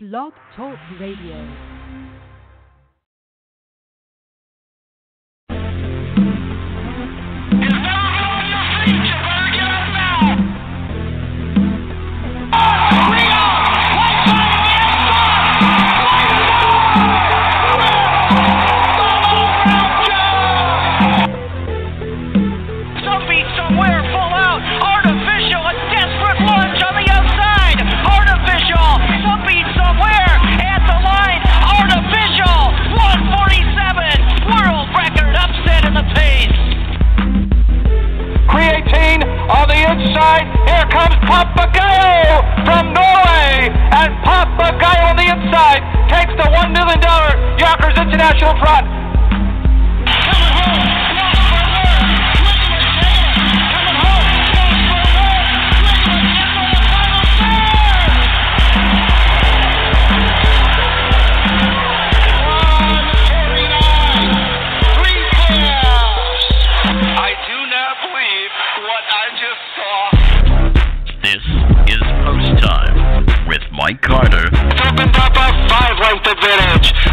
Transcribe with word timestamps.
Blog 0.00 0.32
Talk 0.54 0.78
Radio. 1.00 1.77
Papagayo 41.58 42.38
from 42.64 42.94
Norway. 42.94 43.66
And 43.90 44.14
Papagayo 44.22 45.10
on 45.10 45.16
the 45.16 45.26
inside 45.26 45.82
takes 46.08 46.30
the 46.38 46.46
$1 46.46 46.70
million 46.70 47.02
Yonkers 47.58 47.98
International 47.98 48.54
front. 48.62 48.87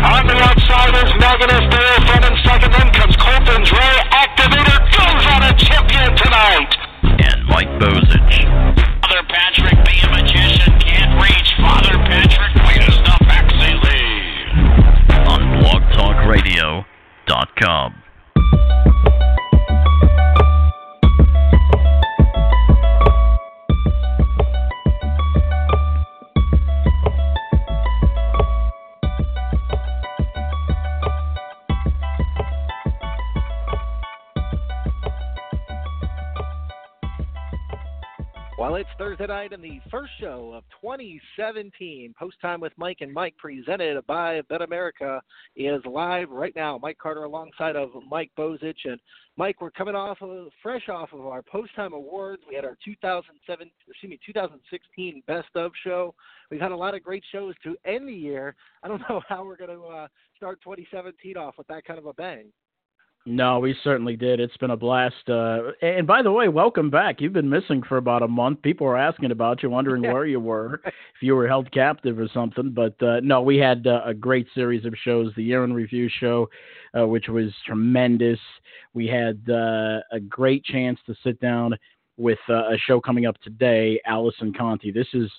On 0.06 0.22
the 0.28 0.36
outside 0.38 0.94
is 1.02 1.10
Magnus 1.18 1.66
there, 1.74 1.98
front 2.06 2.26
and 2.30 2.38
second. 2.46 2.70
Then 2.74 2.92
comes 2.94 3.16
Colton 3.18 3.64
Dre. 3.66 3.90
Activator 4.14 4.78
goes 4.94 5.26
on 5.34 5.42
a 5.50 5.54
champion 5.58 6.14
tonight. 6.16 6.70
and 7.26 7.42
Mike 7.50 7.74
Bozich. 7.82 8.46
Father 9.02 9.26
Patrick, 9.28 9.74
be 9.82 9.98
a 10.06 10.10
magician, 10.14 10.78
can't 10.80 11.18
reach. 11.22 11.50
Father 11.58 11.98
Patrick 12.06 12.54
wins 12.70 12.98
the 13.02 13.18
Pepsi 13.26 13.74
lead. 13.82 15.26
on 15.26 15.42
blogtalkradio.com. 15.66 18.05
Thursday 38.98 39.28
night 39.28 39.52
and 39.52 39.62
the 39.62 39.82
first 39.92 40.14
show 40.22 40.54
of 40.56 40.64
2017. 40.82 42.16
Post 42.18 42.38
Time 42.42 42.62
with 42.62 42.72
Mike 42.78 43.00
and 43.02 43.14
Mike, 43.14 43.36
presented 43.38 44.02
by 44.08 44.40
Bet 44.48 44.62
America, 44.62 45.22
is 45.58 45.82
live 45.86 46.30
right 46.30 46.56
now. 46.56 46.80
Mike 46.82 46.98
Carter 46.98 47.26
alongside 47.26 47.76
of 47.76 47.90
Mike 48.10 48.32
Bozich. 48.38 48.86
And 48.86 48.98
Mike, 49.36 49.60
we're 49.60 49.72
coming 49.72 49.96
off 49.96 50.22
of, 50.22 50.48
fresh 50.64 50.88
off 50.88 51.10
of 51.12 51.26
our 51.26 51.42
Post 51.42 51.76
Time 51.76 51.92
Awards. 51.92 52.44
We 52.48 52.56
had 52.56 52.64
our 52.64 52.78
2007, 52.86 53.70
excuse 53.90 54.10
me, 54.10 54.18
2016 54.26 55.24
Best 55.28 55.50
of 55.56 55.72
show. 55.84 56.16
We've 56.50 56.62
had 56.62 56.72
a 56.72 56.78
lot 56.78 56.96
of 56.96 57.04
great 57.04 57.24
shows 57.34 57.54
to 57.64 57.76
end 57.84 58.08
the 58.08 58.14
year. 58.14 58.56
I 58.82 58.88
don't 58.88 59.02
know 59.10 59.22
how 59.28 59.44
we're 59.44 59.58
going 59.58 59.78
to 59.78 59.86
uh, 59.88 60.08
start 60.38 60.60
2017 60.64 61.36
off 61.36 61.56
with 61.58 61.68
that 61.68 61.84
kind 61.84 62.00
of 62.00 62.06
a 62.06 62.14
bang. 62.14 62.46
No, 63.28 63.60
we 63.60 63.76
certainly 63.84 64.16
did. 64.16 64.40
It's 64.40 64.56
been 64.58 64.70
a 64.70 64.78
blast. 64.78 65.28
Uh, 65.28 65.72
and 65.82 66.06
by 66.06 66.22
the 66.22 66.32
way, 66.32 66.48
welcome 66.48 66.92
back. 66.92 67.20
You've 67.20 67.34
been 67.34 67.50
missing 67.50 67.82
for 67.82 67.98
about 67.98 68.22
a 68.22 68.28
month. 68.28 68.62
People 68.62 68.86
were 68.86 68.98
asking 68.98 69.32
about 69.32 69.64
you, 69.64 69.70
wondering 69.72 70.04
Yeah. 70.04 70.14
where 70.14 70.26
you 70.28 70.40
were, 70.40 70.76
if 70.86 70.94
you 71.22 71.36
were 71.36 71.48
held 71.48 71.72
captive 71.72 72.20
or 72.20 72.28
something. 72.32 72.70
But 72.70 73.02
uh, 73.02 73.22
no, 73.22 73.42
we 73.42 73.58
had 73.58 73.88
uh, 73.88 74.02
a 74.06 74.14
great 74.14 74.46
series 74.54 74.86
of 74.86 74.94
shows. 75.04 75.34
The 75.36 75.44
Year 75.44 75.64
in 75.64 75.74
Review 75.74 76.08
show, 76.20 76.50
uh, 76.96 77.08
which 77.08 77.28
was 77.28 77.52
tremendous. 77.66 78.40
We 78.94 79.08
had 79.08 79.42
uh, 79.50 80.02
a 80.12 80.20
great 80.30 80.64
chance 80.64 81.00
to 81.08 81.16
sit 81.24 81.40
down 81.42 81.76
with 82.18 82.40
uh, 82.48 82.68
a 82.70 82.78
show 82.86 83.02
coming 83.02 83.26
up 83.26 83.42
today, 83.42 84.00
Allison 84.06 84.54
Conte. 84.54 84.92
This 84.92 85.08
is 85.16 85.32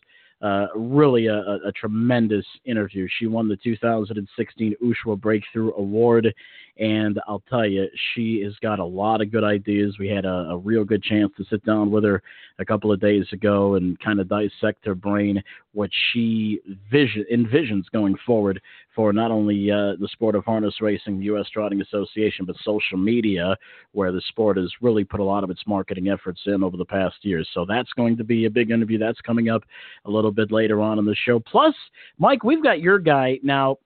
uh, 0.43 0.67
really 0.75 1.27
a, 1.27 1.37
a, 1.37 1.59
a 1.69 1.73
tremendous 1.73 2.45
interview. 2.65 3.09
She 3.19 3.27
won 3.27 3.49
the 3.49 3.57
2016 3.57 4.75
USHWA 4.83 5.21
Breakthrough 5.21 5.73
Award, 5.77 6.33
and 6.79 7.19
I'll 7.27 7.43
tell 7.49 7.65
you, 7.65 7.87
she 8.15 8.43
has 8.43 8.53
got 8.61 8.79
a 8.79 8.85
lot 8.85 9.23
of 9.23 9.33
good 9.33 9.45
ideas. 9.45 9.97
We 9.99 10.09
had 10.09 10.27
a, 10.27 10.49
a 10.51 10.59
real 10.59 10.85
good 10.85 11.03
chance 11.03 11.33
to 11.39 11.45
sit 11.49 11.65
down 11.65 11.91
with 11.91 12.05
her 12.05 12.23
a 12.59 12.65
couple 12.65 12.93
of 12.93 13.01
days 13.01 13.25
ago 13.33 13.75
and 13.75 13.99
kind 14.01 14.21
of 14.21 14.29
dissect 14.29 14.85
her 14.85 14.95
brain, 14.95 15.43
what 15.73 15.91
she 16.13 16.61
vision 16.91 17.25
envisions 17.33 17.85
going 17.93 18.17
forward 18.27 18.61
for 18.95 19.13
not 19.13 19.31
only 19.31 19.71
uh, 19.71 19.93
the 20.01 20.09
sport 20.13 20.35
of 20.35 20.45
harness 20.45 20.81
racing, 20.81 21.19
the 21.19 21.27
U.S. 21.27 21.47
Trotting 21.53 21.83
Association, 21.83 22.47
but 22.47 22.57
social 22.65 22.97
media, 22.97 23.57
where 23.93 24.11
the 24.11 24.23
sport 24.29 24.57
has 24.57 24.71
really 24.81 25.05
put 25.05 25.21
a 25.21 25.25
lot 25.25 25.45
of 25.45 25.51
its 25.51 25.61
marketing 25.67 26.09
efforts 26.09 26.41
in 26.47 26.63
over 26.63 26.77
the 26.79 26.85
past 26.85 27.17
years. 27.23 27.49
So 27.53 27.67
that's 27.67 27.93
going 27.93 28.17
to 28.17 28.25
be 28.25 28.47
a 28.47 28.51
big 28.51 28.71
interview. 28.71 28.99
That's 28.99 29.21
coming 29.21 29.51
up 29.51 29.63
a 30.07 30.11
little 30.11 30.26
bit 30.33 30.53
later 30.53 30.81
on 30.81 30.99
in 30.99 31.05
the 31.05 31.15
show. 31.15 31.41
Plus, 31.41 31.75
Mike, 32.19 32.45
we've 32.45 32.63
got 32.63 32.81
your 32.81 32.99
guy 32.99 33.39
now. 33.43 33.77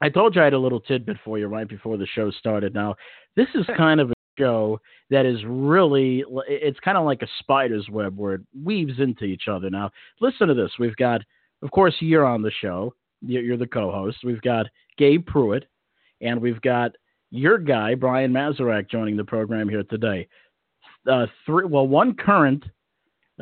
I 0.00 0.08
told 0.10 0.34
you 0.34 0.42
I 0.42 0.44
had 0.44 0.52
a 0.52 0.58
little 0.58 0.80
tidbit 0.80 1.16
for 1.24 1.38
you 1.38 1.46
right 1.46 1.68
before 1.68 1.96
the 1.96 2.06
show 2.06 2.30
started. 2.30 2.74
Now, 2.74 2.96
this 3.34 3.48
is 3.54 3.64
kind 3.76 4.00
of 4.00 4.10
a 4.10 4.14
show 4.38 4.80
that 5.08 5.24
is 5.24 5.38
really 5.46 6.24
it's 6.48 6.80
kind 6.80 6.98
of 6.98 7.04
like 7.04 7.22
a 7.22 7.28
spider's 7.38 7.88
web 7.90 8.16
where 8.18 8.34
it 8.34 8.40
weaves 8.62 8.98
into 8.98 9.24
each 9.24 9.48
other. 9.48 9.70
Now, 9.70 9.90
listen 10.20 10.48
to 10.48 10.54
this. 10.54 10.72
We've 10.78 10.96
got, 10.96 11.22
of 11.62 11.70
course, 11.70 11.94
you're 12.00 12.26
on 12.26 12.42
the 12.42 12.52
show. 12.60 12.94
You're 13.22 13.56
the 13.56 13.66
co-host. 13.66 14.18
We've 14.24 14.42
got 14.42 14.66
Gabe 14.98 15.26
Prewitt, 15.26 15.62
and 16.20 16.40
we've 16.40 16.60
got 16.60 16.92
your 17.30 17.58
guy 17.58 17.94
Brian 17.94 18.32
Mazurak 18.32 18.90
joining 18.90 19.16
the 19.16 19.24
program 19.24 19.68
here 19.68 19.82
today. 19.84 20.28
Uh, 21.10 21.26
three, 21.44 21.64
well, 21.64 21.86
one 21.86 22.14
current 22.14 22.64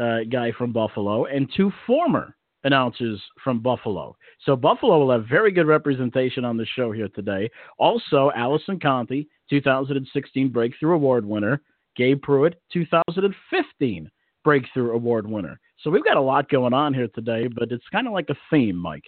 uh, 0.00 0.18
guy 0.30 0.52
from 0.56 0.72
Buffalo 0.72 1.26
and 1.26 1.50
two 1.56 1.72
former 1.86 2.36
announcers 2.64 3.20
from 3.42 3.60
Buffalo. 3.60 4.16
So 4.44 4.56
Buffalo 4.56 4.98
will 4.98 5.12
have 5.12 5.26
very 5.28 5.52
good 5.52 5.66
representation 5.66 6.44
on 6.44 6.56
the 6.56 6.66
show 6.76 6.92
here 6.92 7.08
today. 7.08 7.50
Also, 7.78 8.30
Allison 8.34 8.80
Conte, 8.80 9.26
2016 9.50 10.48
Breakthrough 10.48 10.94
Award 10.94 11.24
winner. 11.24 11.60
Gabe 11.96 12.20
Prewitt, 12.20 12.54
2015 12.72 14.10
Breakthrough 14.42 14.90
Award 14.92 15.28
winner. 15.28 15.60
So 15.82 15.90
we've 15.90 16.04
got 16.04 16.16
a 16.16 16.20
lot 16.20 16.48
going 16.48 16.72
on 16.72 16.92
here 16.94 17.08
today, 17.14 17.46
but 17.46 17.70
it's 17.70 17.84
kind 17.92 18.06
of 18.06 18.12
like 18.12 18.30
a 18.30 18.36
theme, 18.50 18.76
Mike. 18.76 19.04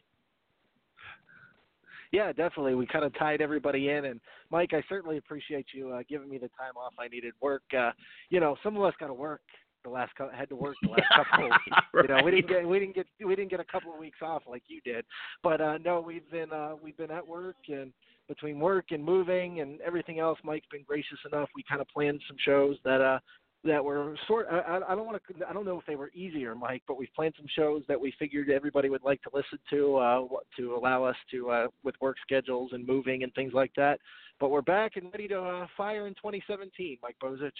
Yeah, 2.12 2.32
definitely. 2.32 2.74
We 2.74 2.86
kind 2.86 3.04
of 3.04 3.16
tied 3.18 3.40
everybody 3.40 3.90
in, 3.90 4.04
and 4.04 4.20
Mike, 4.50 4.72
I 4.72 4.82
certainly 4.88 5.18
appreciate 5.18 5.66
you 5.74 5.90
uh, 5.90 6.02
giving 6.08 6.28
me 6.28 6.38
the 6.38 6.48
time 6.48 6.76
off 6.76 6.92
I 6.98 7.08
needed. 7.08 7.34
Work, 7.40 7.64
uh, 7.76 7.90
you 8.30 8.38
know, 8.38 8.56
some 8.62 8.76
of 8.76 8.84
us 8.84 8.94
got 9.00 9.08
to 9.08 9.14
work 9.14 9.40
the 9.86 9.92
last 9.92 10.12
cou- 10.16 10.28
had 10.34 10.48
to 10.50 10.56
work 10.56 10.74
the 10.82 10.88
last 10.96 11.04
couple. 11.14 11.46
Of 11.46 11.52
weeks. 11.52 11.78
You 11.94 12.14
know, 12.16 12.22
we 12.24 12.30
didn't 12.32 12.48
get 12.48 12.68
we 12.68 12.78
didn't 12.78 12.94
get 12.94 13.06
we 13.24 13.34
didn't 13.36 13.50
get 13.50 13.60
a 13.60 13.64
couple 13.64 13.92
of 13.92 13.98
weeks 13.98 14.18
off 14.22 14.42
like 14.48 14.64
you 14.66 14.80
did, 14.82 15.04
but 15.42 15.60
uh, 15.60 15.78
no, 15.78 16.00
we've 16.00 16.28
been 16.30 16.52
uh, 16.52 16.72
we've 16.82 16.96
been 16.96 17.10
at 17.10 17.26
work 17.26 17.56
and 17.68 17.92
between 18.28 18.58
work 18.58 18.86
and 18.90 19.04
moving 19.04 19.60
and 19.60 19.80
everything 19.82 20.18
else, 20.18 20.36
Mike's 20.42 20.66
been 20.72 20.82
gracious 20.82 21.18
enough. 21.30 21.48
We 21.54 21.62
kind 21.68 21.80
of 21.80 21.86
planned 21.88 22.20
some 22.26 22.36
shows 22.44 22.76
that 22.84 23.00
uh 23.00 23.18
that 23.64 23.84
were 23.84 24.16
sort. 24.28 24.46
I, 24.50 24.58
I- 24.58 24.92
I 24.92 24.94
don't 24.94 25.06
want 25.06 25.20
to. 25.28 25.48
I 25.48 25.52
don't 25.52 25.64
know 25.64 25.78
if 25.78 25.86
they 25.86 25.96
were 25.96 26.10
easier, 26.14 26.54
Mike, 26.54 26.82
but 26.86 26.96
we've 26.98 27.12
planned 27.16 27.34
some 27.36 27.46
shows 27.54 27.82
that 27.88 28.00
we 28.00 28.12
figured 28.18 28.50
everybody 28.50 28.88
would 28.88 29.02
like 29.02 29.20
to 29.22 29.30
listen 29.34 29.58
to, 29.70 29.96
uh, 29.96 30.22
to 30.56 30.74
allow 30.76 31.02
us 31.04 31.16
to 31.32 31.50
uh, 31.50 31.66
with 31.82 31.94
work 32.00 32.16
schedules 32.22 32.70
and 32.74 32.86
moving 32.86 33.22
and 33.24 33.32
things 33.34 33.52
like 33.54 33.72
that. 33.76 33.98
But 34.38 34.50
we're 34.50 34.60
back 34.62 34.96
and 34.96 35.10
ready 35.12 35.26
to 35.28 35.40
uh, 35.40 35.66
fire 35.76 36.06
in 36.06 36.14
2017, 36.14 36.98
Mike 37.02 37.16
Bozich. 37.22 37.50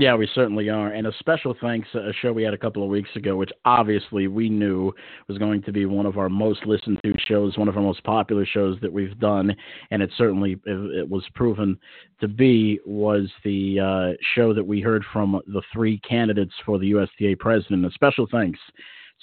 Yeah, 0.00 0.14
we 0.14 0.28
certainly 0.32 0.68
are. 0.68 0.92
And 0.92 1.08
a 1.08 1.12
special 1.18 1.56
thanks, 1.60 1.88
a 1.92 2.12
show 2.22 2.32
we 2.32 2.44
had 2.44 2.54
a 2.54 2.58
couple 2.58 2.84
of 2.84 2.88
weeks 2.88 3.10
ago, 3.16 3.34
which 3.34 3.50
obviously 3.64 4.28
we 4.28 4.48
knew 4.48 4.92
was 5.26 5.38
going 5.38 5.60
to 5.62 5.72
be 5.72 5.86
one 5.86 6.06
of 6.06 6.18
our 6.18 6.28
most 6.28 6.64
listened 6.66 7.00
to 7.04 7.14
shows, 7.26 7.58
one 7.58 7.66
of 7.66 7.76
our 7.76 7.82
most 7.82 8.04
popular 8.04 8.46
shows 8.46 8.78
that 8.80 8.92
we've 8.92 9.18
done. 9.18 9.56
And 9.90 10.00
it 10.00 10.10
certainly 10.16 10.56
it, 10.66 11.08
was 11.08 11.24
proven 11.34 11.76
to 12.20 12.28
be, 12.28 12.78
was 12.86 13.28
the 13.42 13.80
uh, 13.80 14.16
show 14.36 14.54
that 14.54 14.64
we 14.64 14.80
heard 14.80 15.04
from 15.12 15.40
the 15.48 15.62
three 15.72 15.98
candidates 16.08 16.54
for 16.64 16.78
the 16.78 16.90
USTA 16.90 17.34
president. 17.40 17.84
A 17.84 17.90
special 17.90 18.28
thanks 18.30 18.60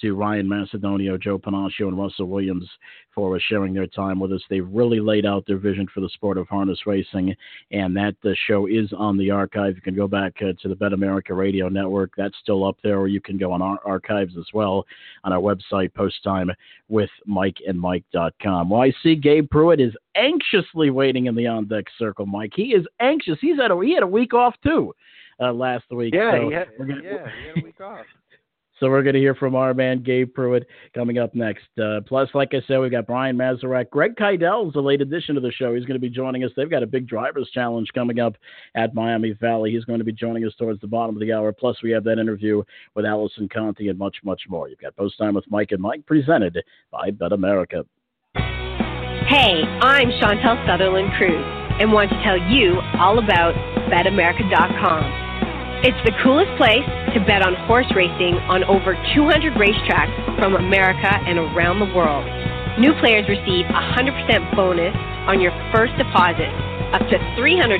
to 0.00 0.14
Ryan 0.14 0.46
Macedonio, 0.46 1.20
Joe 1.20 1.38
Panaccio, 1.38 1.88
and 1.88 1.98
Russell 1.98 2.26
Williams 2.26 2.68
for 3.14 3.38
sharing 3.40 3.72
their 3.72 3.86
time 3.86 4.20
with 4.20 4.32
us. 4.32 4.42
They've 4.50 4.68
really 4.70 5.00
laid 5.00 5.24
out 5.24 5.44
their 5.46 5.58
vision 5.58 5.86
for 5.92 6.00
the 6.00 6.08
sport 6.10 6.38
of 6.38 6.48
harness 6.48 6.86
racing, 6.86 7.34
and 7.70 7.96
that 7.96 8.14
uh, 8.24 8.30
show 8.46 8.66
is 8.66 8.92
on 8.96 9.16
the 9.16 9.30
archive. 9.30 9.74
You 9.74 9.82
can 9.82 9.96
go 9.96 10.06
back 10.06 10.34
uh, 10.42 10.52
to 10.60 10.68
the 10.68 10.74
Bet 10.76 10.92
America 10.92 11.34
Radio 11.34 11.68
Network. 11.68 12.12
That's 12.16 12.36
still 12.42 12.66
up 12.66 12.76
there, 12.82 12.98
or 12.98 13.08
you 13.08 13.20
can 13.20 13.38
go 13.38 13.52
on 13.52 13.62
our 13.62 13.78
archives 13.84 14.36
as 14.38 14.46
well 14.52 14.84
on 15.24 15.32
our 15.32 15.40
website, 15.40 15.94
Post 15.94 16.22
Time 16.22 16.50
with 16.88 17.10
Mike 17.24 17.56
and 17.66 17.80
Mike.com. 17.80 18.70
Well, 18.70 18.82
I 18.82 18.92
see 19.02 19.16
Gabe 19.16 19.48
Prewitt 19.48 19.86
is 19.86 19.94
anxiously 20.14 20.90
waiting 20.90 21.26
in 21.26 21.34
the 21.34 21.46
on 21.46 21.66
deck 21.66 21.86
circle, 21.98 22.26
Mike. 22.26 22.52
He 22.54 22.74
is 22.74 22.86
anxious. 23.00 23.38
He's 23.40 23.56
had 23.56 23.70
a, 23.70 23.80
he 23.82 23.94
had 23.94 24.02
a 24.02 24.06
week 24.06 24.34
off 24.34 24.54
too 24.62 24.94
uh, 25.40 25.52
last 25.52 25.84
week. 25.90 26.14
Yeah, 26.14 26.32
so 26.32 26.48
he 26.48 26.54
had, 26.54 26.68
gonna, 26.78 27.00
yeah, 27.02 27.28
he 27.40 27.48
had 27.48 27.58
a 27.58 27.64
week 27.64 27.80
off. 27.80 28.06
So 28.78 28.90
we're 28.90 29.02
going 29.02 29.14
to 29.14 29.20
hear 29.20 29.34
from 29.34 29.54
our 29.54 29.72
man 29.72 30.02
Gabe 30.02 30.34
Prewitt 30.36 30.64
coming 30.94 31.18
up 31.18 31.34
next. 31.34 31.66
Uh, 31.82 32.00
plus, 32.06 32.28
like 32.34 32.52
I 32.52 32.60
said, 32.66 32.78
we've 32.78 32.90
got 32.90 33.06
Brian 33.06 33.36
Mazurak. 33.36 33.90
Greg 33.90 34.16
Keidel 34.16 34.68
is 34.68 34.74
a 34.74 34.80
late 34.80 35.00
addition 35.00 35.34
to 35.34 35.40
the 35.40 35.52
show. 35.52 35.74
He's 35.74 35.84
going 35.86 35.98
to 35.98 36.06
be 36.06 36.10
joining 36.10 36.44
us. 36.44 36.50
They've 36.56 36.70
got 36.70 36.82
a 36.82 36.86
big 36.86 37.06
drivers 37.06 37.50
challenge 37.52 37.88
coming 37.94 38.20
up 38.20 38.34
at 38.74 38.94
Miami 38.94 39.32
Valley. 39.32 39.72
He's 39.72 39.84
going 39.84 39.98
to 39.98 40.04
be 40.04 40.12
joining 40.12 40.44
us 40.44 40.54
towards 40.58 40.80
the 40.80 40.86
bottom 40.86 41.16
of 41.16 41.20
the 41.20 41.32
hour. 41.32 41.52
Plus, 41.52 41.82
we 41.82 41.90
have 41.92 42.04
that 42.04 42.18
interview 42.18 42.62
with 42.94 43.06
Allison 43.06 43.48
Conte 43.48 43.86
and 43.86 43.98
much, 43.98 44.16
much 44.22 44.42
more. 44.48 44.68
You've 44.68 44.80
got 44.80 44.96
Post 44.96 45.16
Time 45.18 45.34
with 45.34 45.50
Mike 45.50 45.72
and 45.72 45.80
Mike 45.80 46.04
presented 46.06 46.62
by 46.90 47.10
Bet 47.10 47.32
America. 47.32 47.84
Hey, 48.34 49.62
I'm 49.80 50.10
Chantal 50.20 50.62
Sutherland 50.68 51.10
Kruse 51.16 51.66
and 51.80 51.92
want 51.92 52.10
to 52.10 52.22
tell 52.22 52.38
you 52.38 52.78
all 52.98 53.18
about 53.18 53.54
BetAmerica.com. 53.90 55.25
It's 55.86 56.02
the 56.02 56.18
coolest 56.18 56.50
place 56.58 56.82
to 57.14 57.22
bet 57.30 57.46
on 57.46 57.54
horse 57.70 57.86
racing 57.94 58.34
on 58.50 58.66
over 58.66 58.98
200 59.14 59.54
racetracks 59.54 60.10
from 60.34 60.58
America 60.58 61.06
and 61.06 61.38
around 61.38 61.78
the 61.78 61.86
world. 61.94 62.26
New 62.74 62.90
players 62.98 63.22
receive 63.30 63.70
a 63.70 63.82
100% 63.94 64.10
bonus 64.58 64.90
on 65.30 65.38
your 65.38 65.54
first 65.70 65.94
deposit, 65.94 66.50
up 66.90 67.06
to 67.06 67.22
$300. 67.38 67.78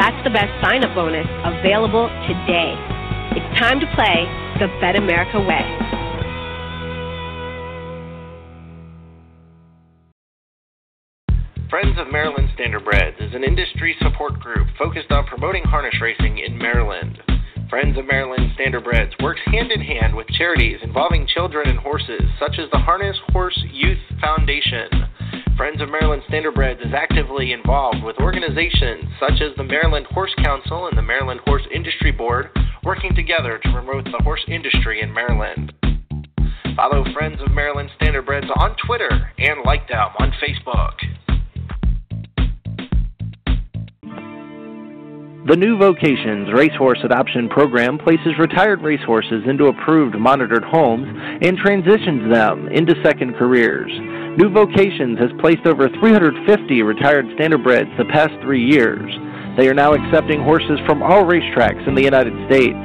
That's 0.00 0.16
the 0.24 0.32
best 0.32 0.48
sign 0.64 0.80
up 0.80 0.96
bonus 0.96 1.28
available 1.44 2.08
today. 2.24 2.72
It's 3.36 3.50
time 3.60 3.84
to 3.84 3.88
play 3.92 4.24
the 4.56 4.72
Bet 4.80 4.96
America 4.96 5.44
way. 5.44 5.68
Friends 11.70 11.96
of 12.00 12.10
Maryland 12.10 12.48
Standardbreds 12.58 13.22
is 13.22 13.32
an 13.32 13.44
industry 13.44 13.94
support 14.02 14.40
group 14.40 14.66
focused 14.76 15.12
on 15.12 15.24
promoting 15.26 15.62
harness 15.62 15.94
racing 16.02 16.38
in 16.38 16.58
Maryland. 16.58 17.22
Friends 17.70 17.96
of 17.96 18.08
Maryland 18.08 18.50
Standardbreds 18.58 19.12
works 19.22 19.40
hand 19.46 19.70
in 19.70 19.80
hand 19.80 20.16
with 20.16 20.26
charities 20.30 20.80
involving 20.82 21.28
children 21.28 21.68
and 21.68 21.78
horses, 21.78 22.22
such 22.40 22.58
as 22.58 22.68
the 22.72 22.78
Harness 22.78 23.16
Horse 23.28 23.56
Youth 23.70 24.00
Foundation. 24.20 24.88
Friends 25.56 25.80
of 25.80 25.88
Maryland 25.88 26.22
Standardbreds 26.28 26.84
is 26.84 26.92
actively 26.92 27.52
involved 27.52 28.02
with 28.02 28.18
organizations 28.18 29.04
such 29.20 29.40
as 29.40 29.54
the 29.56 29.62
Maryland 29.62 30.06
Horse 30.06 30.34
Council 30.42 30.88
and 30.88 30.98
the 30.98 31.02
Maryland 31.02 31.38
Horse 31.44 31.62
Industry 31.72 32.10
Board, 32.10 32.50
working 32.82 33.14
together 33.14 33.60
to 33.62 33.72
promote 33.72 34.06
the 34.06 34.24
horse 34.24 34.44
industry 34.48 35.02
in 35.02 35.14
Maryland. 35.14 35.72
Follow 36.74 37.04
Friends 37.14 37.40
of 37.40 37.52
Maryland 37.52 37.90
Standardbreds 38.00 38.50
on 38.56 38.74
Twitter 38.84 39.30
and 39.38 39.60
like 39.64 39.86
them 39.88 40.08
on 40.18 40.32
Facebook. 40.42 40.94
The 45.48 45.56
New 45.56 45.78
Vocations 45.78 46.52
Racehorse 46.52 47.00
Adoption 47.02 47.48
Program 47.48 47.96
places 47.96 48.36
retired 48.38 48.82
racehorses 48.82 49.48
into 49.48 49.68
approved 49.68 50.14
monitored 50.18 50.62
homes 50.62 51.08
and 51.40 51.56
transitions 51.56 52.30
them 52.30 52.68
into 52.68 52.94
second 53.02 53.34
careers. 53.36 53.90
New 54.36 54.50
Vocations 54.50 55.18
has 55.18 55.30
placed 55.40 55.64
over 55.64 55.88
350 55.88 56.82
retired 56.82 57.24
standardbreds 57.40 57.88
the 57.96 58.04
past 58.12 58.34
three 58.42 58.62
years. 58.62 59.10
They 59.56 59.66
are 59.66 59.74
now 59.74 59.94
accepting 59.94 60.42
horses 60.42 60.78
from 60.84 61.02
all 61.02 61.24
racetracks 61.24 61.88
in 61.88 61.94
the 61.94 62.04
United 62.04 62.36
States. 62.44 62.76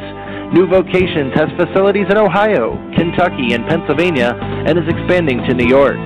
New 0.56 0.66
Vocations 0.66 1.36
has 1.36 1.52
facilities 1.60 2.08
in 2.10 2.18
Ohio, 2.18 2.80
Kentucky, 2.96 3.52
and 3.52 3.68
Pennsylvania 3.68 4.32
and 4.40 4.80
is 4.80 4.88
expanding 4.88 5.44
to 5.44 5.54
New 5.54 5.68
York. 5.68 6.00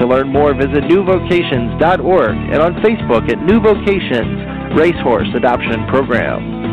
To 0.00 0.06
learn 0.06 0.28
more, 0.28 0.54
visit 0.54 0.84
newvocations.org 0.88 2.36
and 2.36 2.60
on 2.60 2.74
Facebook 2.82 3.30
at 3.30 3.38
New 3.44 3.60
Vocations 3.60 4.76
Racehorse 4.76 5.28
Adoption 5.34 5.86
Program. 5.86 6.63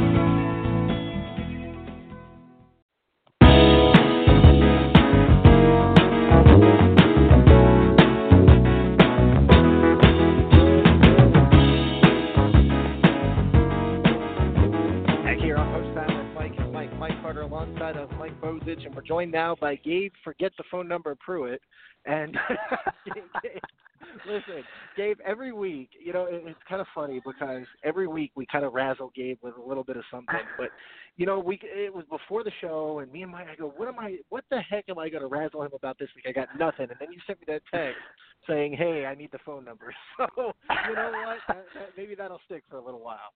Joined 19.12 19.34
now 19.34 19.58
by 19.60 19.75
Gabe. 19.75 20.13
Forget 20.24 20.54
the 20.58 20.63
phone 20.72 20.88
number, 20.88 21.18
Prewitt, 21.28 21.58
and 22.06 22.34
listen, 24.25 24.63
Gabe. 24.96 25.18
Every 25.25 25.52
week, 25.52 25.90
you 26.02 26.13
know, 26.13 26.28
it, 26.28 26.44
it's 26.46 26.60
kind 26.69 26.80
of 26.80 26.88
funny 26.96 27.19
because 27.25 27.63
every 27.84 28.08
week 28.08 28.31
we 28.36 28.46
kind 28.50 28.63
of 28.63 28.72
razzle 28.72 29.12
Gabe 29.13 29.38
with 29.42 29.58
a 29.58 29.62
little 29.62 29.84
bit 29.84 29.98
of 29.98 30.04
something, 30.10 30.40
but 30.58 30.69
you 31.18 31.25
know, 31.25 31.40
we 31.40 31.60
it 31.62 31.94
was 31.94 32.06
before 32.10 32.46
the 32.46 32.54
show, 32.62 33.00
and 33.00 33.12
me 33.12 33.24
and 33.24 33.34
Mike, 33.34 33.48
I 33.52 33.56
go, 33.58 33.74
what 33.75 33.90
am 33.90 34.00
I? 34.00 34.19
What 34.30 34.46
the 34.50 34.62
heck 34.62 34.86
am 34.88 34.98
I 34.98 35.10
going 35.10 35.24
to 35.24 35.28
razzle 35.28 35.62
him 35.62 35.72
about 35.74 36.00
this 36.00 36.08
week? 36.16 36.24
I 36.25 36.31
got 36.31 36.48
nothing, 36.58 36.88
and 36.90 36.96
then 36.98 37.12
you 37.12 37.19
sent 37.28 37.42
me 37.42 37.48
that 37.50 37.63
text 37.69 38.00
saying, 38.48 38.78
hey, 38.78 39.06
I 39.06 39.13
need 39.13 39.34
the 39.34 39.40
phone 39.46 39.66
number. 39.66 39.94
So 40.18 40.54
you 40.88 40.96
know 40.96 41.12
what? 41.12 41.38
That, 41.50 41.66
that, 41.75 41.90
maybe 41.98 42.16
that'll 42.16 42.40
stick 42.46 42.63
for 42.69 42.78
a 42.78 42.81
little 42.81 43.02
while. 43.02 43.34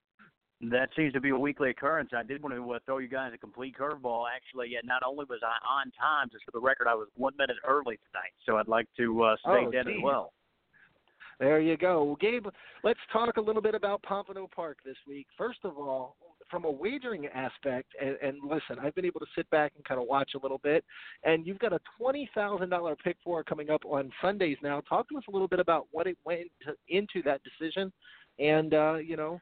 That 0.72 0.90
seems 0.96 1.14
to 1.14 1.22
be 1.22 1.30
a 1.30 1.38
weekly 1.38 1.70
occurrence. 1.70 2.12
I 2.16 2.24
did 2.24 2.42
want 2.42 2.56
to 2.56 2.72
uh, 2.74 2.80
throw 2.86 3.00
you 3.00 3.08
guys 3.08 3.32
a 3.34 3.38
complete 3.38 3.76
curveball. 3.78 4.26
Actually, 4.34 4.70
yeah, 4.72 4.80
not 4.84 5.04
only 5.06 5.26
was 5.30 5.40
I 5.44 5.58
on 5.82 5.92
time, 6.00 6.30
just 6.32 6.46
for 6.46 6.52
the 6.52 6.60
record, 6.60 6.88
I 6.88 6.96
was 6.96 7.08
one 7.16 7.34
minute 7.38 7.58
early 7.68 7.98
tonight. 8.12 8.34
So 8.46 8.58
I'd 8.58 8.68
like 8.68 8.88
to 8.98 9.24
uh, 9.24 9.36
state 9.38 9.68
Oh, 9.68 9.72
that 9.72 9.86
geez. 9.86 9.96
as 9.98 10.04
well. 10.04 10.34
There 11.40 11.60
you 11.60 11.76
go. 11.76 12.04
Well, 12.04 12.16
Gabe, 12.16 12.46
let's 12.84 13.00
talk 13.12 13.36
a 13.38 13.42
little 13.42 13.62
bit 13.62 13.76
about 13.76 14.02
Pompano 14.04 14.48
Park 14.56 14.78
this 14.86 14.96
week. 15.06 15.28
First 15.38 15.60
of 15.66 15.78
all, 15.78 16.16
from 16.50 16.64
a 16.64 16.72
wagering 16.72 17.26
aspect, 17.28 17.92
and, 18.02 18.16
and 18.22 18.38
listen, 18.44 18.78
I've 18.82 18.96
been 18.96 19.06
able 19.06 19.20
to 19.20 19.26
sit 19.36 19.50
back 19.50 19.74
and 19.76 19.84
kind 19.84 20.00
of 20.00 20.08
watch 20.08 20.32
a 20.36 20.40
little 20.40 20.60
bit, 20.60 20.86
and 21.24 21.46
you've 21.46 21.60
got 21.60 21.74
a 21.74 21.80
twenty 21.98 22.30
thousand 22.34 22.70
dollar 22.70 22.96
pick 22.96 23.18
four 23.24 23.44
coming 23.44 23.70
up 23.70 23.82
on 23.86 24.12
Sundays 24.22 24.58
now. 24.64 24.82
Talk 24.88 25.10
to 25.10 25.18
us 25.18 25.24
a 25.28 25.32
little 25.32 25.48
bit 25.48 25.60
about 25.60 25.88
what 25.92 26.08
it 26.08 26.18
went 26.24 26.48
to, 26.66 26.74
into 26.88 27.22
that 27.24 27.42
decision, 27.44 27.92
and 28.40 28.74
uh, 28.74 28.96
you 28.96 29.18
know, 29.18 29.42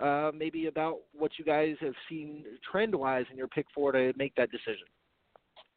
uh, 0.00 0.30
maybe 0.34 0.66
about 0.66 0.98
what 1.12 1.32
you 1.38 1.44
guys 1.44 1.76
have 1.80 1.94
seen 2.08 2.44
trend 2.70 2.94
wise 2.94 3.24
in 3.30 3.36
your 3.36 3.48
pick 3.48 3.66
four 3.74 3.92
to 3.92 4.12
make 4.16 4.34
that 4.36 4.50
decision. 4.50 4.86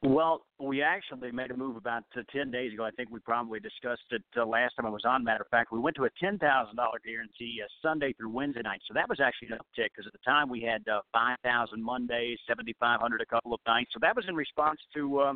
Well, 0.03 0.47
we 0.59 0.81
actually 0.81 1.31
made 1.31 1.51
a 1.51 1.57
move 1.57 1.75
about 1.75 2.03
uh, 2.17 2.21
10 2.33 2.49
days 2.49 2.73
ago. 2.73 2.83
I 2.83 2.89
think 2.89 3.11
we 3.11 3.19
probably 3.19 3.59
discussed 3.59 4.01
it 4.09 4.23
uh, 4.35 4.43
last 4.43 4.73
time 4.75 4.87
I 4.87 4.89
was 4.89 5.03
on. 5.05 5.23
Matter 5.23 5.43
of 5.43 5.49
fact, 5.49 5.71
we 5.71 5.77
went 5.77 5.95
to 5.97 6.05
a 6.05 6.09
$10,000 6.23 6.39
guarantee 6.41 7.61
uh, 7.63 7.67
Sunday 7.83 8.11
through 8.13 8.29
Wednesday 8.31 8.63
night. 8.63 8.81
So 8.87 8.95
that 8.95 9.07
was 9.07 9.19
actually 9.19 9.49
an 9.49 9.59
uptick 9.59 9.89
because 9.95 10.07
at 10.07 10.13
the 10.13 10.25
time 10.25 10.49
we 10.49 10.61
had 10.61 10.81
uh, 10.91 11.01
5,000 11.13 11.83
Mondays, 11.83 12.39
7,500 12.47 13.21
a 13.21 13.25
couple 13.27 13.53
of 13.53 13.59
nights. 13.67 13.91
So 13.93 13.99
that 14.01 14.15
was 14.15 14.25
in 14.27 14.35
response 14.35 14.79
to 14.95 15.19
uh, 15.19 15.33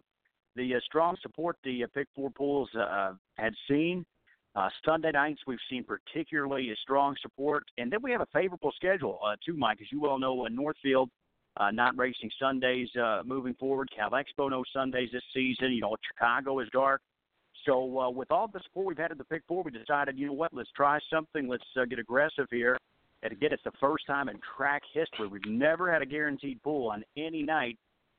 the 0.56 0.76
uh, 0.76 0.80
strong 0.84 1.16
support 1.22 1.58
the 1.64 1.84
uh, 1.84 1.88
Pick 1.94 2.08
Four 2.16 2.32
pools 2.32 2.70
uh, 2.74 3.14
had 3.38 3.54
seen. 3.70 4.04
Uh, 4.56 4.70
Sunday 4.86 5.12
nights, 5.12 5.42
we've 5.46 5.60
seen 5.70 5.84
particularly 5.84 6.72
a 6.72 6.76
strong 6.78 7.16
support. 7.22 7.66
And 7.78 7.92
then 7.92 8.00
we 8.02 8.12
have 8.12 8.22
a 8.22 8.28
favorable 8.34 8.72
schedule, 8.76 9.20
uh, 9.26 9.36
too, 9.46 9.56
Mike. 9.58 9.80
As 9.82 9.88
you 9.92 10.00
well 10.00 10.18
know, 10.18 10.46
in 10.46 10.56
Northfield, 10.56 11.10
uh, 11.58 11.72
not 11.72 11.98
racing 11.98 12.32
Sundays 12.40 12.90
uh, 12.96 13.22
moving 13.26 13.54
forward. 13.56 13.90
Cal 13.96 14.12
Expo 14.12 14.50
no 14.50 14.64
Sundays 14.74 15.10
this 15.12 15.24
season. 15.34 15.72
You 15.74 15.82
know, 15.82 15.96
Chicago 16.14 16.60
is 16.60 16.70
dark. 16.72 17.02
So 17.66 18.00
uh, 18.00 18.10
with 18.10 18.32
all 18.32 18.48
the 18.48 18.60
support 18.64 18.86
we've 18.86 18.98
had 18.98 19.12
at 19.12 19.18
the 19.18 19.24
Pick 19.26 19.42
Four, 19.48 19.64
we 19.64 19.72
decided, 19.72 20.18
you 20.18 20.28
know 20.28 20.34
what, 20.34 20.54
let's 20.54 20.70
try 20.76 21.00
something. 21.12 21.48
Let's 21.48 21.64
uh, 21.80 21.86
get 21.86 22.00
aggressive 22.00 22.48
here. 22.52 22.78
And 23.24 23.34
again, 23.34 23.50
it's 23.52 23.64
the 23.64 23.72
first 23.80 24.06
time 24.06 24.30
in 24.30 24.40
track 24.56 24.84
history 24.94 25.28
we've 25.28 25.46
never 25.46 25.92
had 25.92 26.02
a 26.02 26.06
guaranteed 26.06 26.62
pool 26.62 26.90
on 26.90 27.04
any 27.18 27.42
night 27.42 27.78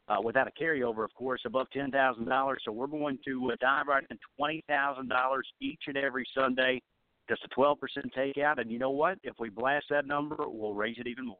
uh, 0.08 0.16
without 0.22 0.48
a 0.48 0.62
carryover, 0.62 1.04
of 1.04 1.14
course, 1.14 1.40
above 1.44 1.66
ten 1.72 1.90
thousand 1.90 2.26
dollars. 2.26 2.62
So 2.64 2.72
we're 2.72 2.86
going 2.86 3.18
to 3.26 3.50
uh, 3.52 3.56
dive 3.60 3.86
right 3.88 4.04
in 4.10 4.18
twenty 4.36 4.62
thousand 4.68 5.08
dollars 5.08 5.46
each 5.60 5.82
and 5.86 5.96
every 5.96 6.26
Sunday, 6.36 6.80
just 7.28 7.44
a 7.44 7.48
twelve 7.48 7.78
percent 7.80 8.12
takeout. 8.16 8.60
And 8.60 8.70
you 8.70 8.78
know 8.78 8.90
what? 8.90 9.18
If 9.22 9.34
we 9.38 9.50
blast 9.50 9.86
that 9.90 10.06
number, 10.06 10.36
we'll 10.38 10.74
raise 10.74 10.96
it 10.98 11.06
even 11.06 11.26
more. 11.26 11.36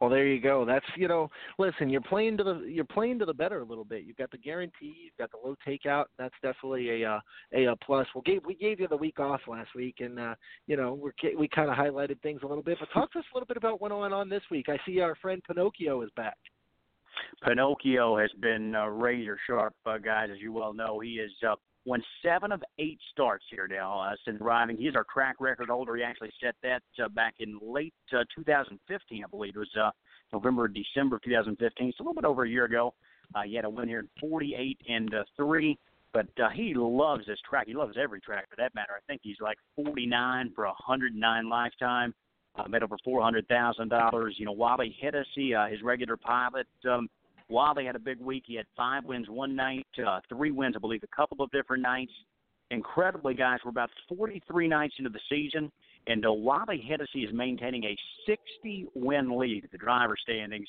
Well, 0.00 0.10
there 0.10 0.26
you 0.26 0.40
go. 0.40 0.64
That's 0.64 0.84
you 0.96 1.08
know, 1.08 1.30
listen, 1.58 1.88
you're 1.88 2.00
playing 2.00 2.36
to 2.38 2.44
the 2.44 2.64
you're 2.68 2.84
playing 2.84 3.18
to 3.20 3.24
the 3.24 3.34
better 3.34 3.60
a 3.60 3.64
little 3.64 3.84
bit. 3.84 4.04
You've 4.04 4.16
got 4.16 4.30
the 4.30 4.38
guarantee, 4.38 4.94
you've 5.04 5.16
got 5.18 5.30
the 5.30 5.38
low 5.44 5.54
takeout. 5.66 6.04
That's 6.18 6.34
definitely 6.42 7.02
a 7.02 7.10
uh, 7.10 7.20
a, 7.54 7.66
uh 7.68 7.74
plus. 7.84 8.06
Well, 8.14 8.22
gave, 8.24 8.44
we 8.44 8.54
gave 8.54 8.80
you 8.80 8.88
the 8.88 8.96
week 8.96 9.20
off 9.20 9.40
last 9.46 9.70
week, 9.74 9.96
and 10.00 10.18
uh, 10.18 10.34
you 10.66 10.76
know 10.76 10.94
we're 10.94 11.12
we 11.38 11.48
kind 11.48 11.70
of 11.70 11.76
highlighted 11.76 12.20
things 12.22 12.40
a 12.42 12.46
little 12.46 12.62
bit. 12.62 12.78
But 12.80 12.88
talk 12.92 13.12
to 13.12 13.20
us 13.20 13.24
a 13.32 13.36
little 13.36 13.46
bit 13.46 13.56
about 13.56 13.80
what 13.80 13.96
went 13.96 14.14
on 14.14 14.28
this 14.28 14.42
week. 14.50 14.66
I 14.68 14.78
see 14.86 15.00
our 15.00 15.14
friend 15.16 15.40
Pinocchio 15.46 16.02
is 16.02 16.10
back. 16.16 16.36
Pinocchio 17.46 18.18
has 18.18 18.30
been 18.40 18.74
uh, 18.74 18.86
razor 18.86 19.38
sharp, 19.46 19.74
uh, 19.86 19.98
guys. 19.98 20.28
As 20.32 20.40
you 20.40 20.52
well 20.52 20.72
know, 20.72 21.00
he 21.00 21.18
has 21.18 21.30
uh, 21.48 21.54
won 21.84 22.02
seven 22.22 22.52
of 22.52 22.62
eight 22.78 22.98
starts 23.12 23.44
here 23.50 23.68
now 23.68 24.00
uh, 24.00 24.14
since 24.24 24.40
arriving. 24.40 24.76
He's 24.76 24.94
our 24.94 25.06
track 25.12 25.36
record 25.40 25.68
holder. 25.68 25.96
He 25.96 26.02
actually 26.02 26.32
set 26.42 26.54
that 26.62 26.82
uh, 27.02 27.08
back 27.08 27.34
in 27.40 27.58
late 27.62 27.94
uh, 28.12 28.24
2015, 28.34 29.24
I 29.24 29.28
believe. 29.28 29.54
It 29.54 29.58
was 29.58 29.76
uh, 29.80 29.90
November, 30.32 30.68
December 30.68 31.20
2015. 31.24 31.88
It's 31.88 32.00
a 32.00 32.02
little 32.02 32.14
bit 32.14 32.24
over 32.24 32.44
a 32.44 32.48
year 32.48 32.64
ago. 32.64 32.94
Uh, 33.34 33.42
he 33.42 33.54
had 33.54 33.64
a 33.64 33.70
win 33.70 33.88
here 33.88 34.00
in 34.00 34.08
48 34.20 34.78
and 34.88 35.14
uh, 35.14 35.24
three. 35.36 35.78
But 36.12 36.28
uh, 36.40 36.48
he 36.54 36.74
loves 36.76 37.26
this 37.26 37.40
track. 37.48 37.66
He 37.66 37.74
loves 37.74 37.96
every 38.00 38.20
track 38.20 38.48
for 38.48 38.54
that 38.56 38.72
matter. 38.74 38.92
I 38.96 39.02
think 39.08 39.20
he's 39.24 39.40
like 39.40 39.58
49 39.74 40.52
for 40.54 40.64
109 40.64 41.48
lifetime. 41.48 42.14
Uh, 42.56 42.68
made 42.68 42.84
over 42.84 42.96
four 43.02 43.20
hundred 43.20 43.48
thousand 43.48 43.88
dollars. 43.88 44.36
You 44.38 44.46
know, 44.46 44.52
Wally 44.52 44.96
Hennessy, 45.02 45.54
uh, 45.54 45.66
his 45.66 45.82
regular 45.82 46.16
pilot, 46.16 46.68
um, 46.88 47.08
Wally 47.48 47.84
had 47.84 47.96
a 47.96 48.00
big 48.00 48.20
week. 48.20 48.44
He 48.46 48.54
had 48.54 48.66
five 48.76 49.04
wins 49.04 49.28
one 49.28 49.54
night, 49.56 49.86
uh, 50.06 50.20
three 50.28 50.50
wins, 50.50 50.74
I 50.76 50.78
believe, 50.78 51.02
a 51.02 51.16
couple 51.16 51.42
of 51.42 51.50
different 51.50 51.82
nights. 51.82 52.12
Incredibly, 52.70 53.34
guys, 53.34 53.58
we're 53.64 53.70
about 53.70 53.90
43 54.08 54.68
nights 54.68 54.94
into 54.98 55.10
the 55.10 55.20
season, 55.28 55.70
and 56.06 56.24
uh, 56.24 56.32
Wally 56.32 56.84
Hennessy 56.88 57.20
is 57.20 57.30
maintaining 57.32 57.84
a 57.84 57.96
60 58.26 58.86
win 58.94 59.38
lead 59.38 59.64
at 59.64 59.72
the 59.72 59.78
driver 59.78 60.16
standings. 60.20 60.68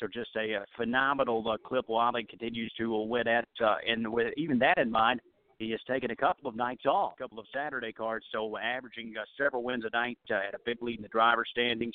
So 0.00 0.06
just 0.06 0.30
a, 0.36 0.54
a 0.54 0.64
phenomenal 0.76 1.48
uh, 1.48 1.56
clip. 1.56 1.88
Wally 1.88 2.24
continues 2.28 2.72
to 2.78 2.94
uh, 2.94 3.04
win 3.04 3.28
at, 3.28 3.48
uh, 3.64 3.76
and 3.88 4.12
with 4.12 4.34
even 4.36 4.58
that 4.58 4.78
in 4.78 4.90
mind, 4.90 5.20
he 5.58 5.70
has 5.70 5.80
taken 5.88 6.10
a 6.10 6.16
couple 6.16 6.48
of 6.48 6.56
nights 6.56 6.84
off, 6.86 7.14
a 7.18 7.22
couple 7.22 7.38
of 7.38 7.46
Saturday 7.54 7.92
cards, 7.92 8.26
so 8.30 8.56
averaging 8.58 9.14
uh, 9.18 9.24
several 9.38 9.62
wins 9.62 9.84
a 9.84 9.96
night 9.96 10.18
uh, 10.30 10.34
at 10.34 10.54
a 10.54 10.58
big 10.64 10.82
lead 10.82 10.96
in 10.96 11.02
the 11.02 11.08
driver 11.08 11.44
standings. 11.50 11.94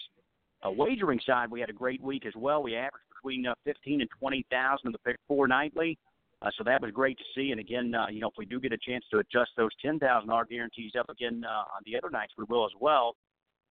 Uh, 0.64 0.72
wagering 0.72 1.20
side, 1.26 1.50
we 1.50 1.60
had 1.60 1.70
a 1.70 1.74
great 1.74 2.02
week 2.02 2.26
as 2.26 2.34
well. 2.36 2.64
We 2.64 2.76
averaged 2.76 3.06
between 3.16 3.46
uh, 3.46 3.54
15 3.66 4.02
and 4.02 4.10
20,000 4.20 4.80
in 4.86 4.92
the 4.92 4.98
pick 5.00 5.18
four 5.28 5.48
nightly. 5.48 5.98
Uh, 6.42 6.50
so 6.58 6.64
that 6.64 6.82
was 6.82 6.92
great 6.92 7.18
to 7.18 7.24
see. 7.36 7.52
And 7.52 7.60
again, 7.60 7.94
uh, 7.94 8.08
you 8.10 8.20
know, 8.20 8.28
if 8.28 8.34
we 8.38 8.46
do 8.46 8.60
get 8.60 8.74
a 8.74 8.78
chance 8.78 9.06
to 9.12 9.20
adjust 9.20 9.52
those 9.58 9.70
ten 9.80 10.00
thousand 10.00 10.30
dollar 10.30 10.46
guarantees 10.46 10.94
up 11.00 11.08
again 11.10 11.44
uh, 11.48 11.76
on 11.76 11.82
the 11.86 11.96
other 11.96 12.10
nights, 12.10 12.34
we 12.38 12.46
will 12.50 12.66
as 12.66 12.72
well. 12.80 13.16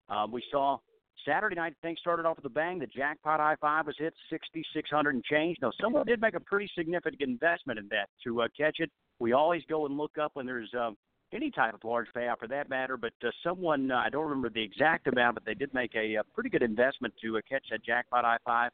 Um, 0.09 0.30
we 0.30 0.42
saw 0.52 0.78
Saturday 1.26 1.56
night 1.56 1.74
things 1.82 1.98
started 2.00 2.26
off 2.26 2.36
with 2.36 2.44
a 2.46 2.50
bang. 2.50 2.78
The 2.78 2.86
jackpot 2.86 3.40
I 3.40 3.56
five 3.60 3.86
was 3.86 3.96
hit 3.98 4.14
sixty 4.30 4.64
six 4.74 4.90
hundred 4.90 5.14
and 5.14 5.24
change. 5.24 5.58
Now 5.60 5.72
someone 5.80 6.06
did 6.06 6.20
make 6.20 6.34
a 6.34 6.40
pretty 6.40 6.70
significant 6.76 7.22
investment 7.22 7.78
in 7.78 7.88
that 7.90 8.08
to 8.24 8.42
uh, 8.42 8.48
catch 8.56 8.76
it. 8.78 8.90
We 9.18 9.32
always 9.32 9.62
go 9.68 9.86
and 9.86 9.96
look 9.96 10.18
up 10.18 10.30
when 10.34 10.46
there's 10.46 10.72
uh, 10.74 10.90
any 11.32 11.50
type 11.50 11.74
of 11.74 11.84
large 11.84 12.06
payout 12.16 12.38
for 12.38 12.48
that 12.48 12.68
matter. 12.70 12.96
But 12.96 13.12
uh, 13.24 13.30
someone 13.44 13.90
uh, 13.90 13.96
I 13.96 14.08
don't 14.08 14.24
remember 14.24 14.50
the 14.50 14.62
exact 14.62 15.06
amount, 15.06 15.34
but 15.34 15.44
they 15.44 15.54
did 15.54 15.72
make 15.74 15.94
a, 15.94 16.16
a 16.16 16.24
pretty 16.34 16.50
good 16.50 16.62
investment 16.62 17.14
to 17.22 17.38
uh, 17.38 17.40
catch 17.48 17.64
that 17.70 17.84
jackpot 17.84 18.24
I 18.24 18.36
five. 18.44 18.72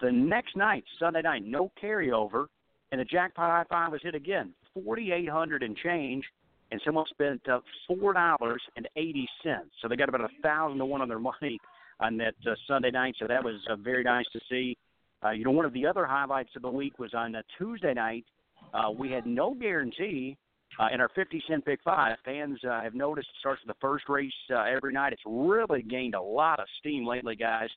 The 0.00 0.12
next 0.12 0.56
night, 0.56 0.84
Sunday 1.00 1.22
night, 1.22 1.42
no 1.44 1.72
carryover, 1.82 2.46
and 2.92 3.00
the 3.00 3.04
jackpot 3.04 3.50
I 3.50 3.64
five 3.68 3.92
was 3.92 4.00
hit 4.02 4.14
again, 4.14 4.52
forty 4.72 5.12
eight 5.12 5.28
hundred 5.28 5.64
and 5.64 5.76
change, 5.76 6.24
and 6.70 6.80
someone 6.84 7.04
spent 7.10 7.40
uh, 7.48 7.58
four 7.88 8.12
dollars 8.12 8.62
and 8.76 8.88
eighty 8.96 9.28
cents. 9.42 9.70
So 9.82 9.88
they 9.88 9.96
got 9.96 10.08
about 10.08 10.20
a 10.20 10.42
thousand 10.42 10.78
to 10.78 10.86
one 10.86 11.02
on 11.02 11.08
their 11.08 11.18
money 11.42 11.58
on 12.00 12.16
that 12.18 12.34
uh, 12.46 12.54
Sunday 12.66 12.90
night. 12.90 13.14
So 13.18 13.26
that 13.26 13.42
was 13.42 13.56
uh, 13.70 13.76
very 13.76 14.04
nice 14.04 14.26
to 14.32 14.40
see. 14.48 14.76
Uh, 15.24 15.30
you 15.30 15.44
know, 15.44 15.50
one 15.50 15.64
of 15.64 15.72
the 15.72 15.86
other 15.86 16.06
highlights 16.06 16.50
of 16.56 16.62
the 16.62 16.70
week 16.70 16.98
was 16.98 17.12
on 17.14 17.34
a 17.34 17.42
Tuesday 17.56 17.94
night. 17.94 18.24
Uh, 18.72 18.90
we 18.90 19.10
had 19.10 19.26
no 19.26 19.54
guarantee 19.54 20.36
uh, 20.78 20.88
in 20.92 21.00
our 21.00 21.08
50 21.14 21.42
cent 21.48 21.64
pick 21.64 21.80
five. 21.84 22.16
Fans 22.24 22.58
uh, 22.64 22.80
have 22.80 22.94
noticed 22.94 23.28
it 23.28 23.38
starts 23.40 23.60
with 23.66 23.74
the 23.74 23.80
first 23.80 24.08
race 24.08 24.32
uh, 24.50 24.62
every 24.62 24.92
night. 24.92 25.12
It's 25.12 25.22
really 25.26 25.82
gained 25.82 26.14
a 26.14 26.22
lot 26.22 26.60
of 26.60 26.66
steam 26.78 27.06
lately, 27.06 27.36
guys. 27.36 27.68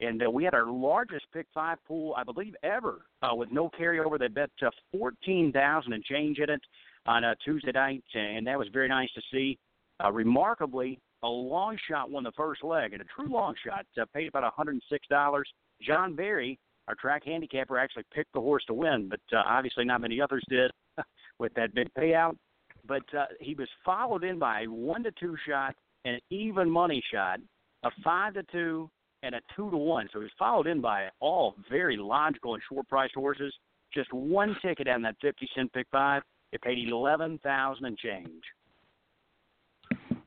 And 0.00 0.22
uh, 0.24 0.30
we 0.30 0.44
had 0.44 0.54
our 0.54 0.70
largest 0.70 1.26
pick 1.32 1.46
five 1.52 1.78
pool, 1.86 2.14
I 2.16 2.22
believe, 2.22 2.54
ever 2.62 3.02
uh, 3.22 3.34
with 3.34 3.50
no 3.50 3.68
carryover. 3.68 4.18
They 4.18 4.28
bet 4.28 4.50
uh, 4.64 4.70
14000 4.92 5.92
and 5.92 6.04
change 6.04 6.38
in 6.38 6.50
it 6.50 6.60
on 7.06 7.24
a 7.24 7.34
Tuesday 7.44 7.72
night, 7.72 8.04
and 8.14 8.46
that 8.46 8.58
was 8.58 8.68
very 8.72 8.88
nice 8.88 9.08
to 9.14 9.22
see. 9.32 9.58
Uh, 10.02 10.12
remarkably, 10.12 11.00
a 11.22 11.28
long 11.28 11.76
shot 11.88 12.10
won 12.10 12.24
the 12.24 12.32
first 12.32 12.62
leg, 12.62 12.92
and 12.92 13.02
a 13.02 13.04
true 13.04 13.32
long 13.32 13.54
shot 13.64 13.84
uh, 14.00 14.04
paid 14.14 14.28
about 14.28 14.52
$106. 14.56 15.42
John 15.82 16.14
Berry, 16.14 16.58
our 16.86 16.94
track 16.94 17.24
handicapper, 17.24 17.78
actually 17.78 18.04
picked 18.14 18.32
the 18.32 18.40
horse 18.40 18.64
to 18.66 18.74
win, 18.74 19.08
but 19.08 19.20
uh, 19.36 19.42
obviously 19.46 19.84
not 19.84 20.00
many 20.00 20.20
others 20.20 20.44
did 20.48 20.70
with 21.38 21.52
that 21.54 21.74
big 21.74 21.88
payout. 21.94 22.36
But 22.86 23.02
uh, 23.16 23.26
he 23.40 23.54
was 23.54 23.68
followed 23.84 24.24
in 24.24 24.38
by 24.38 24.62
a 24.62 24.66
one 24.66 25.02
to 25.02 25.10
two 25.20 25.36
shot, 25.46 25.74
an 26.04 26.18
even 26.30 26.70
money 26.70 27.02
shot, 27.12 27.40
a 27.84 27.90
five 28.02 28.34
to 28.34 28.42
two, 28.50 28.88
and 29.22 29.34
a 29.34 29.40
two 29.56 29.70
to 29.70 29.76
one. 29.76 30.08
So 30.12 30.20
he 30.20 30.24
was 30.24 30.32
followed 30.38 30.66
in 30.66 30.80
by 30.80 31.08
all 31.20 31.54
very 31.70 31.96
logical 31.96 32.54
and 32.54 32.62
short 32.68 32.88
priced 32.88 33.14
horses. 33.14 33.52
Just 33.92 34.12
one 34.12 34.56
ticket 34.62 34.88
on 34.88 35.02
that 35.02 35.16
fifty 35.20 35.48
cent 35.54 35.72
pick 35.72 35.86
five. 35.90 36.22
It 36.52 36.62
paid 36.62 36.78
eleven 36.88 37.38
thousand 37.42 37.84
and 37.86 37.98
change. 37.98 38.42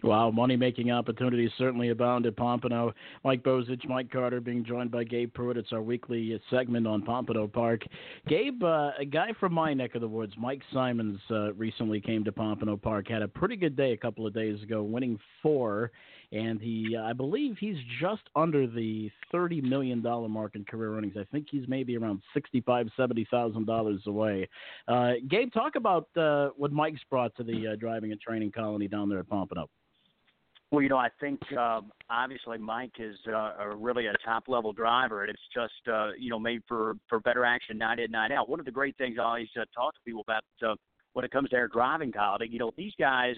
Wow, 0.03 0.31
money 0.31 0.55
making 0.55 0.91
opportunities 0.91 1.51
certainly 1.57 1.89
abound 1.89 2.25
at 2.25 2.35
Pompano. 2.35 2.91
Mike 3.23 3.43
Bozich, 3.43 3.87
Mike 3.87 4.11
Carter 4.11 4.41
being 4.41 4.65
joined 4.65 4.89
by 4.89 5.03
Gabe 5.03 5.31
Prewitt. 5.31 5.57
It's 5.57 5.71
our 5.71 5.81
weekly 5.81 6.39
segment 6.49 6.87
on 6.87 7.03
Pompano 7.03 7.47
Park. 7.47 7.83
Gabe, 8.27 8.63
uh, 8.63 8.91
a 8.99 9.05
guy 9.05 9.33
from 9.39 9.53
my 9.53 9.73
neck 9.73 9.93
of 9.93 10.01
the 10.01 10.07
woods, 10.07 10.33
Mike 10.39 10.61
Simons, 10.73 11.19
uh, 11.29 11.53
recently 11.53 12.01
came 12.01 12.23
to 12.23 12.31
Pompano 12.31 12.77
Park. 12.77 13.09
Had 13.09 13.21
a 13.21 13.27
pretty 13.27 13.55
good 13.55 13.75
day 13.75 13.93
a 13.93 13.97
couple 13.97 14.25
of 14.25 14.33
days 14.33 14.61
ago, 14.63 14.81
winning 14.81 15.19
four 15.43 15.91
and 16.31 16.61
he 16.61 16.95
uh, 16.97 17.03
I 17.03 17.13
believe 17.13 17.57
he's 17.59 17.77
just 17.99 18.21
under 18.35 18.65
the 18.65 19.11
thirty 19.31 19.61
million 19.61 20.01
dollar 20.01 20.29
mark 20.29 20.55
in 20.55 20.63
career 20.63 20.95
earnings. 20.97 21.15
I 21.19 21.25
think 21.31 21.47
he's 21.51 21.67
maybe 21.67 21.97
around 21.97 22.21
sixty 22.33 22.61
five, 22.61 22.87
seventy 22.95 23.27
thousand 23.29 23.65
dollars 23.65 24.01
away. 24.07 24.47
Uh, 24.87 25.13
Gabe, 25.29 25.51
talk 25.51 25.75
about 25.75 26.07
uh, 26.15 26.49
what 26.55 26.71
Mike's 26.71 27.01
brought 27.09 27.35
to 27.35 27.43
the 27.43 27.73
uh, 27.73 27.75
driving 27.75 28.11
and 28.11 28.21
training 28.21 28.51
colony 28.51 28.87
down 28.87 29.09
there 29.09 29.19
at 29.19 29.29
Pompano. 29.29 29.69
Well, 30.71 30.81
you 30.81 30.87
know, 30.87 30.97
I 30.97 31.09
think 31.19 31.39
um, 31.57 31.91
obviously 32.09 32.57
Mike 32.57 32.93
is 32.97 33.17
uh, 33.27 33.55
a 33.59 33.75
really 33.75 34.07
a 34.07 34.13
top 34.25 34.45
level 34.47 34.71
driver, 34.71 35.23
and 35.23 35.29
it's 35.29 35.41
just 35.53 35.93
uh, 35.93 36.11
you 36.17 36.29
know 36.29 36.39
made 36.39 36.61
for 36.67 36.95
for 37.09 37.19
better 37.19 37.43
action 37.43 37.77
night 37.77 37.99
in 37.99 38.09
night 38.11 38.31
out. 38.31 38.47
One 38.47 38.59
of 38.59 38.65
the 38.65 38.71
great 38.71 38.97
things 38.97 39.17
I 39.19 39.23
always 39.23 39.49
uh, 39.59 39.65
talk 39.75 39.93
to 39.93 39.99
people 40.05 40.21
about 40.21 40.43
uh, 40.65 40.75
when 41.11 41.25
it 41.25 41.31
comes 41.31 41.49
to 41.49 41.57
their 41.57 41.67
driving 41.67 42.13
colony, 42.13 42.47
you 42.49 42.57
know, 42.57 42.71
these 42.77 42.93
guys 42.97 43.35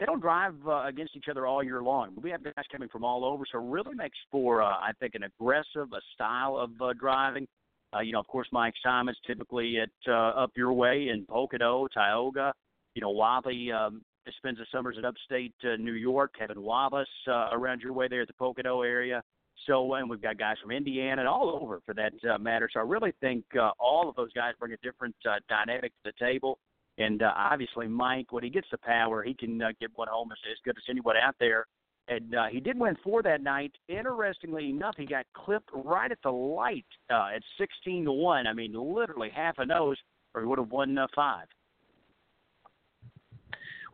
they 0.00 0.06
don't 0.06 0.20
drive 0.20 0.54
uh, 0.66 0.84
against 0.86 1.14
each 1.16 1.26
other 1.30 1.46
all 1.46 1.62
year 1.62 1.82
long. 1.82 2.14
We 2.20 2.30
have 2.30 2.42
guys 2.42 2.64
coming 2.72 2.88
from 2.88 3.04
all 3.04 3.24
over, 3.24 3.44
so 3.50 3.58
it 3.58 3.70
really 3.70 3.94
makes 3.94 4.18
for 4.30 4.60
uh, 4.62 4.66
I 4.66 4.90
think 4.98 5.14
an 5.14 5.22
aggressive 5.22 5.92
a 5.92 6.00
style 6.14 6.56
of 6.56 6.70
uh, 6.80 6.92
driving. 6.98 7.46
Uh, 7.94 8.00
you 8.00 8.12
know, 8.12 8.18
of 8.18 8.26
course, 8.26 8.48
Mike 8.50 8.74
Simons 8.82 9.16
typically 9.24 9.78
at 9.78 9.90
uh, 10.08 10.30
up 10.30 10.50
your 10.56 10.72
way 10.72 11.10
in 11.12 11.24
Pocono, 11.26 11.86
Tioga. 11.94 12.52
You 12.96 13.02
know, 13.02 13.10
Wally 13.10 13.70
um, 13.70 14.02
spends 14.36 14.58
the 14.58 14.66
summers 14.72 14.96
at 14.98 15.04
upstate 15.04 15.54
uh, 15.64 15.76
New 15.76 15.92
York. 15.92 16.34
Kevin 16.38 16.62
Wallace 16.62 17.08
uh, 17.28 17.48
around 17.52 17.80
your 17.80 17.92
way 17.92 18.08
there 18.08 18.22
at 18.22 18.28
the 18.28 18.34
Pocono 18.34 18.82
area. 18.82 19.22
So, 19.66 19.94
and 19.94 20.10
we've 20.10 20.20
got 20.20 20.38
guys 20.38 20.56
from 20.60 20.72
Indiana 20.72 21.22
and 21.22 21.28
all 21.28 21.58
over 21.60 21.80
for 21.86 21.94
that 21.94 22.12
uh, 22.28 22.38
matter. 22.38 22.68
So, 22.72 22.80
I 22.80 22.82
really 22.82 23.12
think 23.20 23.44
uh, 23.58 23.70
all 23.78 24.08
of 24.08 24.16
those 24.16 24.32
guys 24.32 24.54
bring 24.58 24.72
a 24.72 24.76
different 24.78 25.14
uh, 25.28 25.36
dynamic 25.48 25.92
to 25.92 26.10
the 26.10 26.24
table. 26.24 26.58
And 26.98 27.22
uh, 27.22 27.32
obviously, 27.36 27.88
Mike, 27.88 28.32
when 28.32 28.44
he 28.44 28.50
gets 28.50 28.68
the 28.70 28.78
power, 28.78 29.22
he 29.22 29.34
can 29.34 29.60
uh, 29.62 29.68
get 29.80 29.90
one 29.94 30.08
home 30.08 30.30
as, 30.32 30.38
as 30.50 30.58
good 30.64 30.76
as 30.76 30.84
anyone 30.88 31.16
out 31.16 31.34
there. 31.40 31.66
And 32.06 32.34
uh, 32.34 32.46
he 32.50 32.60
did 32.60 32.78
win 32.78 32.96
four 33.02 33.22
that 33.22 33.42
night. 33.42 33.72
Interestingly 33.88 34.68
enough, 34.68 34.94
he 34.98 35.06
got 35.06 35.24
clipped 35.34 35.70
right 35.72 36.12
at 36.12 36.18
the 36.22 36.30
light 36.30 36.84
uh, 37.10 37.28
at 37.34 37.42
16 37.58 38.04
to 38.04 38.12
one. 38.12 38.46
I 38.46 38.52
mean, 38.52 38.74
literally 38.74 39.30
half 39.34 39.54
a 39.58 39.64
nose, 39.64 39.96
or 40.34 40.42
he 40.42 40.46
would 40.46 40.58
have 40.58 40.70
won 40.70 40.98
uh, 40.98 41.06
five. 41.14 41.46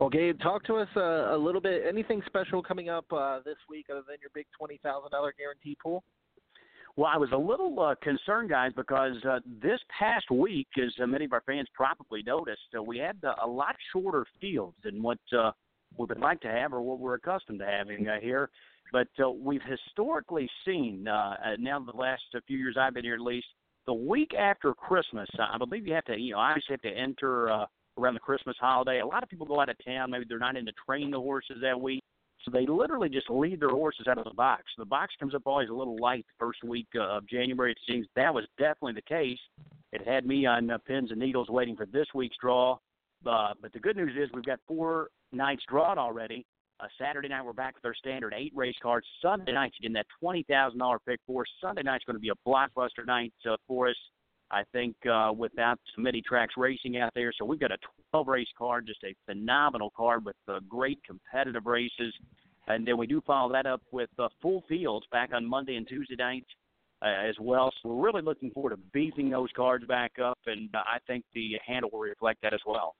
Well, 0.01 0.09
Gabe, 0.09 0.39
talk 0.39 0.63
to 0.63 0.77
us 0.77 0.87
uh, 0.97 1.35
a 1.35 1.37
little 1.37 1.61
bit. 1.61 1.83
Anything 1.87 2.23
special 2.25 2.63
coming 2.63 2.89
up 2.89 3.05
uh, 3.13 3.37
this 3.45 3.57
week 3.69 3.85
other 3.91 4.01
than 4.07 4.17
your 4.19 4.31
big 4.33 4.47
twenty 4.57 4.79
thousand 4.81 5.11
dollar 5.11 5.31
guarantee 5.37 5.77
pool? 5.81 6.03
Well, 6.95 7.11
I 7.13 7.17
was 7.17 7.29
a 7.31 7.37
little 7.37 7.79
uh, 7.79 7.93
concerned, 8.01 8.49
guys, 8.49 8.71
because 8.75 9.23
uh, 9.29 9.41
this 9.61 9.79
past 9.99 10.31
week, 10.31 10.67
as 10.83 10.91
uh, 11.03 11.05
many 11.05 11.25
of 11.25 11.33
our 11.33 11.43
fans 11.45 11.67
probably 11.75 12.23
noticed, 12.23 12.61
uh, 12.75 12.81
we 12.81 12.97
had 12.97 13.17
uh, 13.23 13.35
a 13.43 13.47
lot 13.47 13.75
shorter 13.93 14.25
fields 14.41 14.75
than 14.83 15.03
what 15.03 15.19
uh, 15.37 15.51
we 15.95 16.07
would 16.07 16.19
like 16.19 16.41
to 16.41 16.49
have 16.49 16.73
or 16.73 16.81
what 16.81 16.97
we're 16.97 17.13
accustomed 17.13 17.59
to 17.59 17.67
having 17.67 18.07
uh, 18.07 18.19
here. 18.19 18.49
But 18.91 19.07
uh, 19.23 19.29
we've 19.29 19.61
historically 19.61 20.49
seen, 20.65 21.07
uh, 21.07 21.35
uh 21.45 21.55
now 21.59 21.79
the 21.79 21.95
last 21.95 22.23
few 22.47 22.57
years 22.57 22.75
I've 22.75 22.95
been 22.95 23.03
here 23.03 23.13
at 23.13 23.21
least, 23.21 23.45
the 23.85 23.93
week 23.93 24.33
after 24.33 24.73
Christmas, 24.73 25.29
I 25.39 25.59
believe 25.59 25.85
you 25.85 25.93
have 25.93 26.05
to, 26.05 26.17
you 26.17 26.31
know, 26.31 26.39
obviously 26.39 26.73
have 26.73 26.81
to 26.81 26.89
enter 26.89 27.51
uh, 27.51 27.65
around 27.97 28.13
the 28.13 28.19
Christmas 28.19 28.55
holiday. 28.59 28.99
A 28.99 29.05
lot 29.05 29.23
of 29.23 29.29
people 29.29 29.45
go 29.45 29.59
out 29.59 29.69
of 29.69 29.75
town. 29.85 30.11
Maybe 30.11 30.25
they're 30.27 30.39
not 30.39 30.55
into 30.55 30.71
training 30.85 31.11
the 31.11 31.19
horses 31.19 31.57
that 31.61 31.79
week. 31.79 32.01
So 32.43 32.49
they 32.51 32.65
literally 32.65 33.09
just 33.09 33.29
lead 33.29 33.59
their 33.59 33.69
horses 33.69 34.07
out 34.07 34.17
of 34.17 34.23
the 34.23 34.33
box. 34.33 34.63
The 34.77 34.85
box 34.85 35.13
comes 35.19 35.35
up 35.35 35.43
always 35.45 35.69
a 35.69 35.73
little 35.73 35.97
light 35.97 36.25
the 36.27 36.45
first 36.45 36.63
week 36.63 36.87
of 36.99 37.27
January. 37.27 37.71
It 37.71 37.77
seems 37.87 38.07
that 38.15 38.33
was 38.33 38.45
definitely 38.57 38.93
the 38.93 39.03
case. 39.03 39.37
It 39.93 40.07
had 40.07 40.25
me 40.25 40.45
on 40.47 40.71
uh, 40.71 40.79
pins 40.79 41.11
and 41.11 41.19
needles 41.19 41.49
waiting 41.49 41.75
for 41.75 41.85
this 41.85 42.07
week's 42.15 42.37
draw. 42.41 42.77
Uh, 43.25 43.53
but 43.61 43.71
the 43.73 43.79
good 43.79 43.95
news 43.95 44.13
is 44.17 44.29
we've 44.33 44.43
got 44.43 44.59
four 44.67 45.09
nights 45.31 45.63
drawn 45.69 45.99
already. 45.99 46.43
Uh, 46.79 46.87
Saturday 46.99 47.27
night 47.27 47.45
we're 47.45 47.53
back 47.53 47.75
with 47.75 47.85
our 47.85 47.93
standard 47.93 48.33
eight 48.35 48.51
race 48.55 48.75
cards. 48.81 49.05
Sunday 49.21 49.51
night's 49.51 49.75
again 49.79 49.93
that 49.93 50.07
twenty 50.19 50.43
thousand 50.49 50.79
dollar 50.79 50.97
pick 51.07 51.19
four. 51.27 51.45
Sunday 51.61 51.83
night's 51.83 52.03
going 52.05 52.15
to 52.15 52.19
be 52.19 52.29
a 52.29 52.49
blockbuster 52.49 53.05
night 53.05 53.33
uh, 53.47 53.55
for 53.67 53.89
us. 53.89 53.95
I 54.51 54.63
think 54.73 54.95
uh, 55.09 55.31
without 55.35 55.79
so 55.95 56.01
many 56.01 56.21
tracks 56.21 56.55
racing 56.57 56.97
out 56.97 57.11
there, 57.15 57.31
so 57.37 57.45
we've 57.45 57.59
got 57.59 57.71
a 57.71 57.77
12 58.11 58.27
race 58.27 58.47
card, 58.57 58.85
just 58.85 59.03
a 59.03 59.15
phenomenal 59.25 59.91
card 59.95 60.25
with 60.25 60.35
uh, 60.47 60.59
great 60.67 60.99
competitive 61.05 61.65
races, 61.65 62.13
and 62.67 62.85
then 62.85 62.97
we 62.97 63.07
do 63.07 63.21
follow 63.25 63.51
that 63.53 63.65
up 63.65 63.81
with 63.91 64.09
uh, 64.19 64.27
full 64.41 64.63
fields 64.67 65.05
back 65.11 65.29
on 65.33 65.45
Monday 65.45 65.75
and 65.75 65.87
Tuesday 65.87 66.15
nights 66.17 66.49
uh, 67.01 67.07
as 67.07 67.35
well. 67.39 67.71
So 67.81 67.89
we're 67.89 68.05
really 68.05 68.21
looking 68.21 68.51
forward 68.51 68.71
to 68.71 68.79
beefing 68.93 69.29
those 69.29 69.49
cards 69.55 69.85
back 69.85 70.13
up, 70.23 70.39
and 70.45 70.69
uh, 70.75 70.79
I 70.79 70.99
think 71.07 71.23
the 71.33 71.53
handle 71.65 71.89
will 71.91 72.01
reflect 72.01 72.41
that 72.43 72.53
as 72.53 72.61
well. 72.65 72.95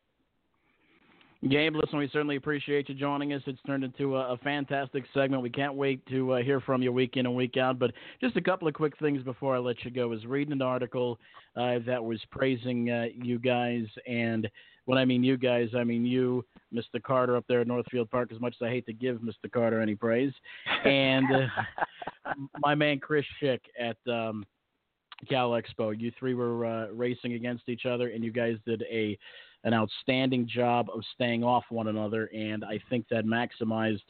Gabe, 1.50 1.76
listen, 1.76 1.98
we 1.98 2.08
certainly 2.14 2.36
appreciate 2.36 2.88
you 2.88 2.94
joining 2.94 3.34
us. 3.34 3.42
It's 3.48 3.60
turned 3.66 3.84
into 3.84 4.16
a, 4.16 4.34
a 4.34 4.38
fantastic 4.38 5.06
segment. 5.12 5.42
We 5.42 5.50
can't 5.50 5.74
wait 5.74 6.06
to 6.08 6.34
uh, 6.34 6.44
hear 6.44 6.62
from 6.62 6.84
you 6.84 6.92
week 6.92 7.18
in 7.18 7.26
and 7.26 7.36
week 7.36 7.58
out. 7.58 7.80
But 7.80 7.94
just 8.22 8.36
a 8.38 8.42
couple 8.42 8.68
of 8.68 8.76
quick 8.76 8.94
things 9.00 9.24
before 9.24 9.56
I 9.56 9.60
let 9.60 9.84
you 9.84 9.90
go. 9.90 10.08
Was 10.08 10.24
reading 10.28 10.52
an 10.52 10.62
article 10.62 11.20
uh, 11.56 11.80
that 11.88 12.04
was 12.04 12.20
praising 12.30 12.92
uh, 12.92 13.06
you 13.16 13.40
guys, 13.40 13.86
and 14.08 14.48
when 14.86 15.00
I 15.00 15.06
mean 15.06 15.24
you 15.24 15.36
guys, 15.36 15.70
I 15.76 15.84
mean 15.84 16.06
you, 16.06 16.46
Mr. 16.72 17.02
Carter, 17.02 17.36
up 17.36 17.46
there 17.48 17.62
at 17.62 17.68
Northfield 17.68 18.12
Park. 18.12 18.32
As 18.32 18.40
much 18.40 18.54
as 18.62 18.68
I 18.68 18.70
hate 18.70 18.86
to 18.86 18.94
give 18.94 19.18
Mr. 19.18 19.52
Carter 19.52 19.82
any 19.82 19.96
praise, 19.96 20.34
and 20.86 21.26
uh, 21.26 22.34
my 22.60 22.76
man 22.76 23.00
Chris 23.00 23.26
Schick 23.42 23.62
at 23.80 23.98
um, 24.08 24.46
Cal 25.28 25.52
Expo. 25.52 26.00
You 26.00 26.12
three 26.20 26.36
were 26.36 26.66
uh, 26.66 26.88
racing 26.92 27.34
against 27.34 27.68
each 27.68 27.88
other, 27.88 28.10
and 28.10 28.24
you 28.24 28.32
guys 28.32 28.58
did 28.64 28.84
a 28.92 29.18
an 29.63 29.74
outstanding 29.74 30.48
job 30.48 30.89
of 30.94 31.01
staying 31.13 31.44
off 31.44 31.63
one 31.70 31.88
another, 31.88 32.30
and 32.34 32.63
I 32.63 32.80
think 32.89 33.06
that 33.10 33.25
maximized 33.25 34.01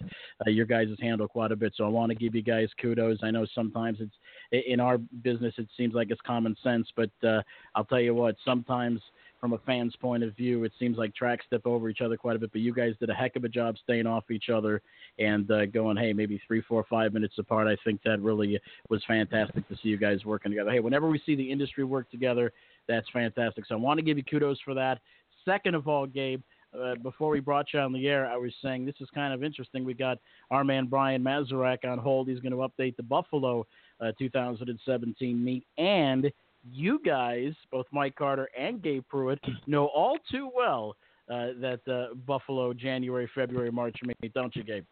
uh, 0.46 0.50
your 0.50 0.66
guys' 0.66 0.88
handle 1.00 1.28
quite 1.28 1.52
a 1.52 1.56
bit. 1.56 1.74
So 1.76 1.86
I 1.86 1.90
want 1.90 2.10
to 2.10 2.16
give 2.16 2.36
you 2.36 2.42
guys 2.42 2.70
kudos. 2.82 3.20
I 3.22 3.32
know 3.32 3.46
sometimes 3.54 4.00
it's 4.00 4.66
in 4.68 4.80
our 4.80 4.98
business 4.98 5.54
it 5.58 5.68
seems 5.78 5.94
like 5.94 6.10
it's 6.10 6.22
common 6.22 6.56
sense, 6.64 6.88
but 6.96 7.12
uh, 7.28 7.42
I'll 7.76 7.86
tell 7.86 8.00
you 8.00 8.14
what, 8.14 8.36
sometimes 8.46 9.02
from 9.42 9.54
a 9.54 9.58
fan's 9.66 9.96
point 9.96 10.24
of 10.24 10.36
view, 10.36 10.64
it 10.66 10.72
seems 10.78 11.00
like 11.00 11.16
tracks 11.16 11.44
step 11.48 11.66
over 11.66 11.90
each 11.90 12.02
other 12.02 12.16
quite 12.16 12.36
a 12.36 12.40
bit. 12.40 12.52
But 12.52 12.62
you 12.62 12.74
guys 12.74 12.94
did 13.00 13.10
a 13.10 13.14
heck 13.14 13.36
of 13.36 13.44
a 13.44 13.50
job 13.50 13.76
staying 13.84 14.06
off 14.06 14.30
each 14.30 14.50
other 14.50 14.84
and 15.18 15.50
uh, 15.50 15.66
going, 15.66 15.98
hey, 15.98 16.14
maybe 16.14 16.40
three, 16.46 16.62
four, 16.62 16.86
five 16.88 17.12
minutes 17.12 17.34
apart. 17.40 17.68
I 17.68 17.76
think 17.84 18.02
that 18.06 18.22
really 18.22 18.60
was 18.90 19.04
fantastic 19.08 19.68
to 19.68 19.76
see 19.82 19.90
you 19.90 19.98
guys 19.98 20.24
working 20.26 20.52
together. 20.52 20.70
Hey, 20.70 20.80
whenever 20.80 21.10
we 21.10 21.20
see 21.26 21.36
the 21.36 21.52
industry 21.52 21.84
work 21.84 22.10
together, 22.12 22.54
that's 22.88 23.08
fantastic. 23.12 23.66
So 23.68 23.74
I 23.74 23.80
want 23.80 23.98
to 23.98 24.04
give 24.04 24.18
you 24.18 24.24
kudos 24.24 24.60
for 24.64 24.76
that. 24.76 25.00
Second 25.46 25.76
of 25.76 25.88
all, 25.88 26.06
Gabe, 26.06 26.42
uh, 26.80 26.96
before 27.04 27.30
we 27.30 27.40
brought 27.40 27.74
you 27.74 27.80
on 27.80 27.92
the 27.92 28.08
air, 28.08 28.26
I 28.26 28.38
was 28.38 28.54
saying 28.64 28.86
this 28.86 28.96
is 29.02 29.10
kind 29.14 29.34
of 29.34 29.44
interesting. 29.44 29.84
We 29.84 29.94
got 29.94 30.20
our 30.52 30.64
man 30.64 30.86
Brian 30.86 31.22
Mazurak 31.24 31.86
on 31.86 31.98
hold. 31.98 32.28
He's 32.28 32.40
going 32.40 32.54
to 32.54 32.58
update 32.58 32.96
the 32.96 33.04
Buffalo 33.04 33.66
uh, 34.00 34.12
2017 34.18 35.44
meet. 35.44 35.66
And 35.78 36.32
you 36.72 37.00
guys, 37.04 37.54
both 37.72 37.86
Mike 37.92 38.16
Carter 38.16 38.50
and 38.58 38.82
Gabe 38.82 39.04
Prewitt, 39.12 39.40
know 39.68 39.88
all 39.88 40.18
too 40.32 40.50
well 40.56 40.96
uh, 41.30 41.48
that 41.60 41.80
uh, 41.88 42.14
Buffalo 42.28 42.74
January, 42.74 43.30
February, 43.34 43.72
March 43.72 43.98
meet, 44.04 44.34
don't 44.34 44.56
you, 44.56 44.64
Gabe? 44.64 44.86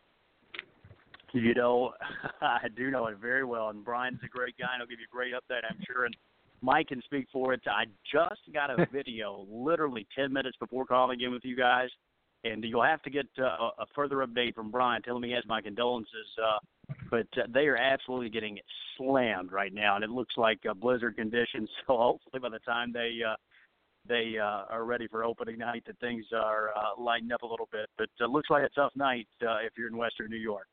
You 1.33 1.53
know, 1.53 1.93
I 2.41 2.67
do 2.75 2.89
know 2.89 3.07
it 3.07 3.17
very 3.17 3.45
well, 3.45 3.69
and 3.69 3.85
Brian's 3.85 4.19
a 4.23 4.27
great 4.27 4.55
guy, 4.57 4.67
and 4.73 4.81
he'll 4.81 4.87
give 4.87 4.99
you 4.99 5.07
a 5.11 5.15
great 5.15 5.33
update, 5.33 5.61
I'm 5.69 5.77
sure. 5.85 6.05
And 6.05 6.15
Mike 6.61 6.87
can 6.87 7.01
speak 7.03 7.27
for 7.31 7.53
it. 7.53 7.61
I 7.67 7.85
just 8.11 8.41
got 8.53 8.69
a 8.69 8.87
video 8.93 9.45
literally 9.49 10.07
10 10.15 10.31
minutes 10.31 10.57
before 10.59 10.85
calling 10.85 11.21
in 11.21 11.31
with 11.31 11.43
you 11.45 11.55
guys, 11.55 11.89
and 12.43 12.63
you'll 12.63 12.83
have 12.83 13.01
to 13.03 13.09
get 13.09 13.27
uh, 13.39 13.71
a 13.79 13.85
further 13.95 14.17
update 14.17 14.55
from 14.55 14.71
Brian 14.71 15.01
telling 15.01 15.21
me 15.21 15.29
he 15.29 15.33
has 15.33 15.43
my 15.47 15.61
condolences. 15.61 16.27
Uh, 16.41 16.57
but 17.09 17.27
uh, 17.37 17.47
they 17.53 17.67
are 17.67 17.77
absolutely 17.77 18.29
getting 18.29 18.59
slammed 18.97 19.51
right 19.51 19.73
now, 19.73 19.95
and 19.95 20.03
it 20.03 20.09
looks 20.09 20.35
like 20.37 20.59
uh, 20.69 20.73
blizzard 20.73 21.15
conditions. 21.15 21.69
So 21.87 21.97
hopefully, 21.97 22.39
by 22.39 22.49
the 22.49 22.59
time 22.59 22.91
they 22.93 23.19
uh, 23.27 23.35
they 24.07 24.35
uh, 24.39 24.65
are 24.69 24.85
ready 24.85 25.07
for 25.07 25.23
opening 25.23 25.57
night, 25.57 25.83
that 25.87 25.99
things 25.99 26.25
are 26.35 26.69
uh, 26.75 27.01
lighting 27.01 27.31
up 27.31 27.43
a 27.43 27.47
little 27.47 27.67
bit. 27.71 27.89
But 27.97 28.09
it 28.19 28.23
uh, 28.23 28.27
looks 28.27 28.49
like 28.49 28.63
a 28.63 28.69
tough 28.69 28.91
night 28.95 29.27
uh, 29.41 29.57
if 29.57 29.73
you're 29.77 29.87
in 29.87 29.97
Western 29.97 30.29
New 30.29 30.37
York. 30.37 30.67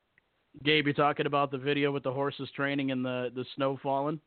Gabe, 0.65 0.87
you're 0.87 0.95
talking 0.95 1.27
about 1.27 1.51
the 1.51 1.59
video 1.59 1.93
with 1.93 2.03
the 2.03 2.13
horses 2.13 2.49
training 2.55 2.91
and 2.91 3.05
the 3.05 3.31
the 3.35 3.45
snow 3.55 3.79
falling. 3.83 4.21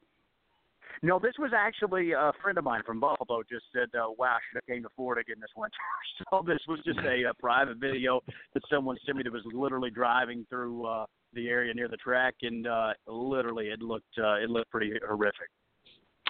No, 1.02 1.20
this 1.20 1.34
was 1.40 1.52
actually 1.56 2.12
a 2.12 2.32
friend 2.42 2.58
of 2.58 2.64
mine 2.64 2.82
from 2.86 3.00
Buffalo. 3.00 3.42
Just 3.50 3.66
said, 3.74 3.90
uh, 3.96 4.12
"Wow, 4.18 4.36
I 4.36 4.40
should 4.50 4.56
have 4.56 4.66
came 4.66 4.84
to 4.84 4.90
Florida 4.96 5.22
again 5.22 5.40
this 5.40 5.52
winter." 5.56 5.76
So 6.32 6.44
this 6.46 6.60
was 6.68 6.80
just 6.86 7.00
a, 7.00 7.30
a 7.30 7.34
private 7.40 7.78
video 7.78 8.22
that 8.54 8.64
someone 8.70 8.98
sent 9.06 9.18
me 9.18 9.24
that 9.24 9.32
was 9.32 9.44
literally 9.54 9.90
driving 9.90 10.46
through 10.50 10.86
uh, 10.86 11.06
the 11.34 11.48
area 11.48 11.74
near 11.74 11.88
the 11.88 11.98
track, 11.98 12.36
and 12.42 12.68
uh, 12.68 12.94
literally 13.08 13.68
it 13.68 13.82
looked 13.82 14.18
uh, 14.18 14.36
it 14.36 14.50
looked 14.50 14.70
pretty 14.70 14.94
horrific. 15.08 15.50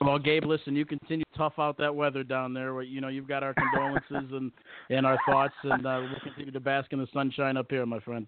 Well, 0.02 0.18
Gabe, 0.18 0.46
listen, 0.46 0.76
you 0.76 0.86
continue 0.86 1.26
to 1.34 1.38
tough 1.38 1.60
out 1.60 1.78
that 1.80 1.94
weather 1.94 2.24
down 2.24 2.54
there. 2.54 2.82
You 2.82 3.02
know, 3.02 3.10
you've 3.10 3.28
got 3.28 3.44
our 3.44 3.54
condolences 3.54 4.32
and 4.32 4.52
and 4.90 5.06
our 5.06 5.18
thoughts, 5.28 5.56
and 5.64 5.86
uh, 5.86 6.02
we'll 6.02 6.20
continue 6.22 6.52
to 6.52 6.60
bask 6.60 6.94
in 6.94 7.00
the 7.00 7.08
sunshine 7.14 7.58
up 7.58 7.68
here, 7.70 7.86
my 7.86 8.00
friend. 8.00 8.28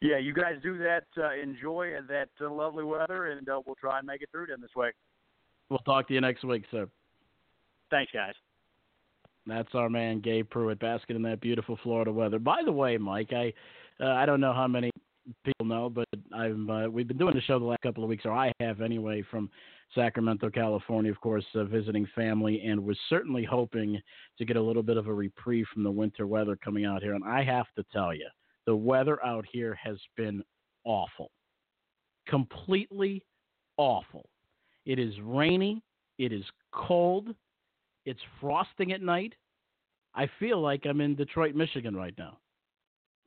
Yeah, 0.00 0.18
you 0.18 0.34
guys 0.34 0.54
do 0.62 0.76
that. 0.78 1.04
Uh, 1.16 1.32
enjoy 1.34 1.92
that 2.08 2.28
uh, 2.40 2.50
lovely 2.50 2.84
weather, 2.84 3.26
and 3.26 3.48
uh, 3.48 3.60
we'll 3.64 3.76
try 3.76 3.98
and 3.98 4.06
make 4.06 4.22
it 4.22 4.28
through 4.30 4.46
then 4.48 4.60
this 4.60 4.74
way. 4.76 4.90
We'll 5.70 5.78
talk 5.80 6.08
to 6.08 6.14
you 6.14 6.20
next 6.20 6.44
week, 6.44 6.64
sir. 6.70 6.88
Thanks, 7.90 8.12
guys. 8.12 8.34
That's 9.46 9.74
our 9.74 9.90
man 9.90 10.20
Gabe 10.20 10.48
Prewitt 10.50 10.78
basking 10.78 11.16
in 11.16 11.22
that 11.22 11.40
beautiful 11.40 11.78
Florida 11.82 12.12
weather. 12.12 12.38
By 12.38 12.62
the 12.64 12.72
way, 12.72 12.96
Mike, 12.96 13.32
I 13.32 13.52
uh, 14.00 14.12
I 14.12 14.26
don't 14.26 14.40
know 14.40 14.52
how 14.52 14.66
many 14.66 14.90
people 15.44 15.66
know, 15.66 15.88
but 15.90 16.08
I'm 16.34 16.68
uh, 16.68 16.88
we've 16.88 17.08
been 17.08 17.18
doing 17.18 17.34
the 17.34 17.40
show 17.42 17.58
the 17.58 17.64
last 17.64 17.82
couple 17.82 18.02
of 18.02 18.08
weeks, 18.08 18.24
or 18.24 18.32
I 18.32 18.52
have 18.60 18.80
anyway, 18.80 19.22
from 19.30 19.50
Sacramento, 19.94 20.50
California, 20.50 21.10
of 21.10 21.20
course, 21.20 21.44
uh, 21.54 21.64
visiting 21.64 22.08
family, 22.14 22.62
and 22.66 22.82
was 22.82 22.98
certainly 23.08 23.44
hoping 23.44 24.00
to 24.38 24.44
get 24.44 24.56
a 24.56 24.62
little 24.62 24.82
bit 24.82 24.96
of 24.96 25.06
a 25.06 25.14
reprieve 25.14 25.66
from 25.72 25.82
the 25.82 25.90
winter 25.90 26.26
weather 26.26 26.56
coming 26.56 26.84
out 26.84 27.02
here. 27.02 27.14
And 27.14 27.24
I 27.24 27.44
have 27.44 27.66
to 27.76 27.84
tell 27.92 28.14
you, 28.14 28.28
the 28.66 28.74
weather 28.74 29.24
out 29.24 29.44
here 29.50 29.74
has 29.74 29.98
been 30.16 30.42
awful, 30.84 31.30
completely 32.28 33.22
awful. 33.76 34.28
It 34.86 34.98
is 34.98 35.14
rainy. 35.22 35.82
It 36.18 36.32
is 36.32 36.44
cold. 36.72 37.34
It's 38.04 38.20
frosting 38.40 38.92
at 38.92 39.02
night. 39.02 39.34
I 40.14 40.28
feel 40.38 40.60
like 40.60 40.86
I'm 40.86 41.00
in 41.00 41.14
Detroit, 41.14 41.54
Michigan 41.54 41.96
right 41.96 42.14
now. 42.16 42.38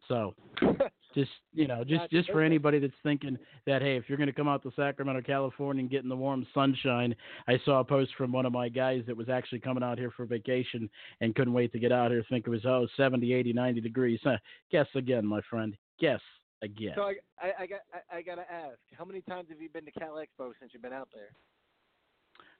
So, 0.07 0.33
just 1.17 1.31
you 1.53 1.67
know, 1.67 1.83
just 1.83 2.09
just 2.11 2.29
for 2.29 2.41
anybody 2.41 2.79
that's 2.79 2.93
thinking 3.01 3.37
that 3.65 3.81
hey, 3.81 3.97
if 3.97 4.05
you're 4.07 4.17
going 4.17 4.27
to 4.27 4.33
come 4.33 4.47
out 4.47 4.61
to 4.63 4.71
Sacramento, 4.75 5.21
California, 5.21 5.81
and 5.81 5.89
get 5.89 6.03
in 6.03 6.09
the 6.09 6.15
warm 6.15 6.45
sunshine, 6.53 7.15
I 7.47 7.59
saw 7.65 7.79
a 7.79 7.83
post 7.83 8.11
from 8.17 8.31
one 8.31 8.45
of 8.45 8.53
my 8.53 8.69
guys 8.69 9.03
that 9.07 9.17
was 9.17 9.27
actually 9.27 9.59
coming 9.59 9.83
out 9.83 9.97
here 9.97 10.11
for 10.11 10.25
vacation 10.25 10.89
and 11.21 11.33
couldn't 11.33 11.53
wait 11.53 11.71
to 11.71 11.79
get 11.79 11.91
out 11.91 12.11
here. 12.11 12.23
Think 12.29 12.45
it 12.45 12.51
was 12.51 12.65
oh 12.65 12.87
70, 12.95 13.33
80, 13.33 13.53
90 13.53 13.81
degrees. 13.81 14.19
Huh. 14.23 14.37
Guess 14.71 14.87
again, 14.95 15.25
my 15.25 15.41
friend. 15.49 15.75
Guess 15.99 16.21
again. 16.61 16.93
So 16.95 17.01
I, 17.01 17.13
I, 17.39 17.51
I 17.61 17.67
got 17.67 17.79
I, 17.93 18.17
I 18.17 18.21
got 18.21 18.35
to 18.35 18.51
ask, 18.51 18.77
how 18.95 19.05
many 19.05 19.21
times 19.21 19.47
have 19.49 19.59
you 19.59 19.69
been 19.69 19.85
to 19.85 19.91
Cal 19.91 20.15
Expo 20.15 20.51
since 20.59 20.71
you've 20.73 20.83
been 20.83 20.93
out 20.93 21.09
there? 21.13 21.29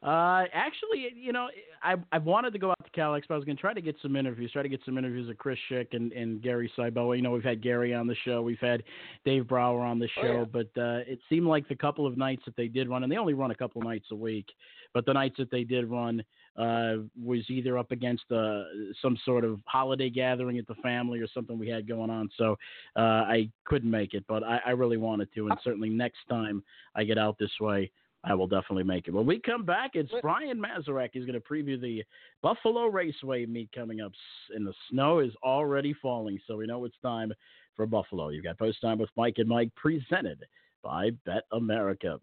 Uh, 0.03 0.43
actually, 0.53 1.11
you 1.15 1.33
know, 1.33 1.47
I 1.81 1.95
I 2.11 2.19
wanted 2.19 2.53
to 2.53 2.59
go 2.59 2.69
out 2.69 2.83
to 2.83 2.89
Cal 2.91 3.13
but 3.13 3.33
I 3.33 3.35
was 3.35 3.45
going 3.45 3.57
to 3.57 3.61
try 3.61 3.73
to 3.73 3.81
get 3.81 3.95
some 4.01 4.15
interviews, 4.15 4.51
try 4.51 4.61
to 4.61 4.69
get 4.69 4.81
some 4.85 4.95
interviews 4.95 5.27
with 5.27 5.39
Chris 5.39 5.57
Schick 5.71 5.87
and, 5.93 6.13
and 6.13 6.39
Gary 6.39 6.71
Cyboa. 6.77 7.15
You 7.15 7.23
know, 7.23 7.31
we've 7.31 7.43
had 7.43 7.63
Gary 7.63 7.95
on 7.95 8.05
the 8.05 8.15
show, 8.23 8.43
we've 8.43 8.59
had 8.59 8.83
Dave 9.25 9.47
Brower 9.47 9.81
on 9.81 9.97
the 9.97 10.07
show, 10.09 10.21
oh, 10.21 10.39
yeah. 10.39 10.45
but 10.51 10.81
uh, 10.81 10.99
it 11.07 11.19
seemed 11.29 11.47
like 11.47 11.67
the 11.67 11.75
couple 11.75 12.05
of 12.05 12.15
nights 12.15 12.43
that 12.45 12.55
they 12.55 12.67
did 12.67 12.89
run, 12.89 13.01
and 13.01 13.11
they 13.11 13.17
only 13.17 13.33
run 13.33 13.49
a 13.49 13.55
couple 13.55 13.81
nights 13.81 14.05
a 14.11 14.15
week, 14.15 14.45
but 14.93 15.03
the 15.07 15.13
nights 15.13 15.35
that 15.39 15.49
they 15.49 15.63
did 15.63 15.89
run 15.89 16.23
uh, 16.57 16.97
was 17.19 17.41
either 17.49 17.77
up 17.79 17.91
against 17.91 18.31
uh, 18.31 18.63
some 19.01 19.17
sort 19.25 19.43
of 19.43 19.59
holiday 19.65 20.11
gathering 20.11 20.59
at 20.59 20.67
the 20.67 20.75
family 20.75 21.19
or 21.19 21.27
something 21.33 21.57
we 21.57 21.69
had 21.69 21.87
going 21.87 22.11
on. 22.11 22.29
So 22.37 22.55
uh, 22.95 22.99
I 22.99 23.49
couldn't 23.65 23.89
make 23.89 24.13
it, 24.13 24.25
but 24.27 24.43
I, 24.43 24.59
I 24.67 24.69
really 24.71 24.97
wanted 24.97 25.33
to, 25.33 25.47
and 25.47 25.57
certainly 25.63 25.89
next 25.89 26.19
time 26.29 26.63
I 26.95 27.03
get 27.03 27.17
out 27.17 27.37
this 27.39 27.51
way. 27.59 27.91
I 28.27 28.33
will 28.33 28.47
definitely 28.47 28.83
make 28.83 29.07
it. 29.07 29.13
When 29.13 29.25
we 29.25 29.39
come 29.39 29.63
back, 29.63 29.91
it's 29.93 30.11
Brian 30.21 30.61
Mazurak. 30.61 31.09
He's 31.13 31.25
going 31.25 31.39
to 31.39 31.47
preview 31.47 31.79
the 31.79 32.03
Buffalo 32.41 32.87
Raceway 32.87 33.45
meet 33.45 33.69
coming 33.73 34.01
up, 34.01 34.11
and 34.53 34.67
the 34.67 34.73
snow 34.91 35.19
is 35.19 35.31
already 35.43 35.93
falling, 36.01 36.37
so 36.45 36.57
we 36.57 36.67
know 36.67 36.83
it's 36.83 36.97
time 37.01 37.31
for 37.77 37.85
Buffalo. 37.85 38.29
You've 38.29 38.43
got 38.43 38.59
Post 38.59 38.81
Time 38.81 38.97
with 38.97 39.09
Mike 39.15 39.35
and 39.37 39.47
Mike, 39.47 39.73
presented 39.75 40.43
by 40.83 41.11
Bet 41.25 41.43
America. 41.53 42.19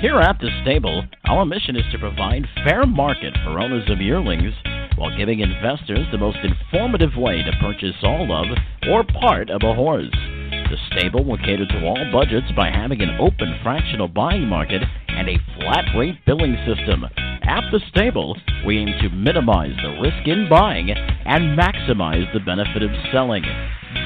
Here 0.00 0.20
at 0.20 0.38
the 0.40 0.50
stable, 0.62 1.02
our 1.24 1.44
mission 1.44 1.74
is 1.74 1.90
to 1.90 1.98
provide 1.98 2.44
fair 2.64 2.86
market 2.86 3.34
for 3.44 3.58
owners 3.58 3.90
of 3.90 4.00
yearlings 4.00 4.54
while 4.96 5.16
giving 5.16 5.40
investors 5.40 6.06
the 6.12 6.18
most 6.18 6.38
informative 6.44 7.16
way 7.16 7.42
to 7.42 7.50
purchase 7.60 7.96
all 8.04 8.30
of 8.30 8.46
or 8.88 9.04
part 9.20 9.50
of 9.50 9.62
a 9.64 9.74
horse. 9.74 10.14
The 10.68 10.78
stable 10.90 11.24
will 11.24 11.38
cater 11.38 11.64
to 11.64 11.86
all 11.86 12.10
budgets 12.10 12.50
by 12.56 12.70
having 12.70 13.00
an 13.00 13.18
open 13.20 13.58
fractional 13.62 14.08
buying 14.08 14.48
market 14.48 14.82
and 15.08 15.28
a 15.28 15.38
flat 15.54 15.84
rate 15.96 16.18
billing 16.26 16.56
system. 16.66 17.04
At 17.46 17.70
the 17.70 17.80
stable, 17.88 18.36
we 18.66 18.78
aim 18.78 18.88
to 19.00 19.08
minimize 19.10 19.76
the 19.80 20.00
risk 20.00 20.26
in 20.26 20.48
buying 20.50 20.90
and 20.90 21.56
maximize 21.56 22.32
the 22.32 22.40
benefit 22.40 22.82
of 22.82 22.90
selling. 23.12 23.44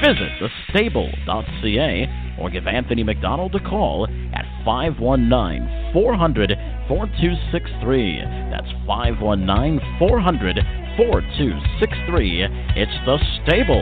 Visit 0.03 0.29
thestable.ca 0.39 2.37
or 2.39 2.49
give 2.51 2.67
Anthony 2.67 3.03
McDonald 3.03 3.55
a 3.55 3.59
call 3.59 4.07
at 4.33 4.45
519 4.63 5.93
400 5.93 6.53
4263. 6.87 8.21
That's 8.51 8.71
519 8.85 9.81
400 9.97 10.59
4263. 10.95 12.45
It's 12.75 12.93
thestable.ca. 13.09 13.81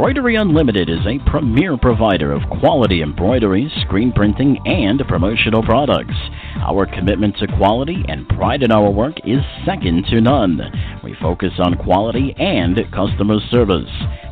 Embroidery 0.00 0.36
Unlimited 0.36 0.88
is 0.88 1.06
a 1.06 1.18
premier 1.30 1.76
provider 1.76 2.32
of 2.32 2.40
quality 2.48 3.02
embroidery, 3.02 3.70
screen 3.82 4.12
printing, 4.12 4.58
and 4.66 4.98
promotional 5.06 5.62
products. 5.62 6.14
Our 6.58 6.86
commitment 6.86 7.36
to 7.38 7.46
quality 7.46 8.04
and 8.08 8.28
pride 8.28 8.62
in 8.62 8.72
our 8.72 8.90
work 8.90 9.14
is 9.24 9.40
second 9.64 10.06
to 10.10 10.20
none. 10.20 10.60
We 11.02 11.16
focus 11.20 11.52
on 11.58 11.76
quality 11.76 12.34
and 12.38 12.78
customer 12.92 13.38
service. 13.50 13.88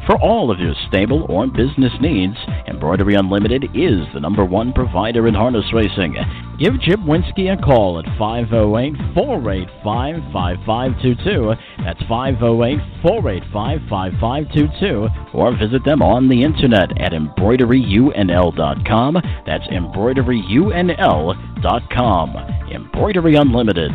For 0.09 0.17
all 0.23 0.51
of 0.51 0.59
your 0.59 0.75
stable 0.89 1.27
or 1.29 1.47
business 1.47 1.93
needs, 2.01 2.35
Embroidery 2.67 3.15
Unlimited 3.15 3.65
is 3.75 4.01
the 4.15 4.21
number 4.21 4.43
one 4.43 4.73
provider 4.73 5.29
in 5.29 5.35
harness 5.35 5.71
racing. 5.75 6.17
Give 6.59 6.81
Jim 6.81 7.05
Winsky 7.05 7.53
a 7.53 7.59
call 7.61 7.99
at 7.99 8.07
508 8.19 8.95
485 9.15 10.33
5522. 10.33 11.53
That's 11.85 12.01
508 12.09 12.81
485 13.03 13.81
5522. 13.91 15.09
Or 15.35 15.55
visit 15.57 15.85
them 15.85 16.01
on 16.01 16.29
the 16.29 16.43
internet 16.43 16.99
at 16.99 17.13
embroideryunl.com. 17.13 19.15
That's 19.45 19.67
embroideryunl.com. 19.69 22.08
Embroidery 22.09 23.35
Unlimited. 23.35 23.91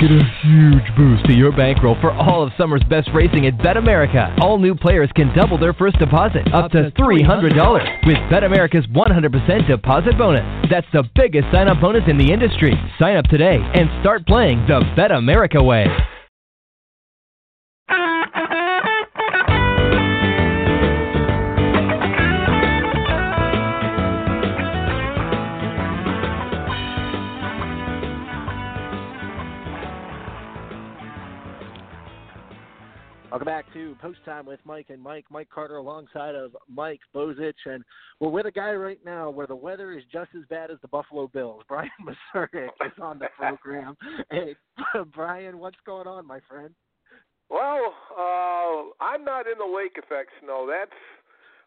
Get 0.00 0.10
a 0.12 0.22
huge 0.44 0.96
boost 0.96 1.24
to 1.26 1.32
your 1.32 1.50
bankroll 1.50 1.96
for 2.00 2.12
all 2.12 2.44
of 2.44 2.52
summer's 2.56 2.82
best 2.88 3.08
racing 3.12 3.46
at 3.46 3.60
Bet 3.60 3.76
America. 3.76 4.32
All 4.40 4.56
new 4.56 4.76
players 4.76 5.10
can 5.16 5.34
double 5.34 5.58
their 5.58 5.72
first 5.72 5.98
deposit 5.98 6.46
up 6.54 6.70
to 6.72 6.92
$300 6.92 8.06
with 8.06 8.18
Bet 8.30 8.44
America's 8.44 8.86
100% 8.86 9.66
deposit 9.66 10.16
bonus. 10.16 10.68
That's 10.70 10.86
the 10.92 11.02
biggest 11.16 11.46
sign 11.50 11.66
up 11.66 11.80
bonus 11.80 12.04
in 12.06 12.18
the 12.18 12.32
industry. 12.32 12.72
Sign 13.00 13.16
up 13.16 13.24
today 13.24 13.58
and 13.74 13.90
start 14.00 14.28
playing 14.28 14.64
the 14.68 14.80
Bet 14.94 15.10
America 15.10 15.60
way. 15.60 15.86
Welcome 33.32 33.46
back 33.46 33.72
to 33.72 33.96
Post 34.02 34.18
Time 34.26 34.44
with 34.44 34.60
Mike 34.66 34.90
and 34.90 35.02
Mike. 35.02 35.24
Mike 35.30 35.48
Carter 35.48 35.78
alongside 35.78 36.34
of 36.34 36.54
Mike 36.68 37.00
Bozich. 37.16 37.54
And 37.64 37.82
we're 38.20 38.28
with 38.28 38.44
a 38.44 38.50
guy 38.50 38.72
right 38.72 38.98
now 39.06 39.30
where 39.30 39.46
the 39.46 39.56
weather 39.56 39.94
is 39.94 40.04
just 40.12 40.28
as 40.36 40.42
bad 40.50 40.70
as 40.70 40.76
the 40.82 40.88
Buffalo 40.88 41.28
Bills. 41.28 41.62
Brian 41.68 41.88
Mazurak 42.04 42.68
is 42.84 42.92
on 43.00 43.18
the 43.18 43.28
program. 43.38 43.96
hey, 44.30 44.54
Brian, 45.14 45.58
what's 45.60 45.78
going 45.86 46.06
on, 46.06 46.26
my 46.26 46.40
friend? 46.46 46.74
Well, 47.48 47.94
uh, 48.12 49.02
I'm 49.02 49.24
not 49.24 49.46
in 49.46 49.56
the 49.56 49.64
lake 49.64 49.96
effect 49.96 50.28
snow. 50.44 50.68
That's 50.70 50.92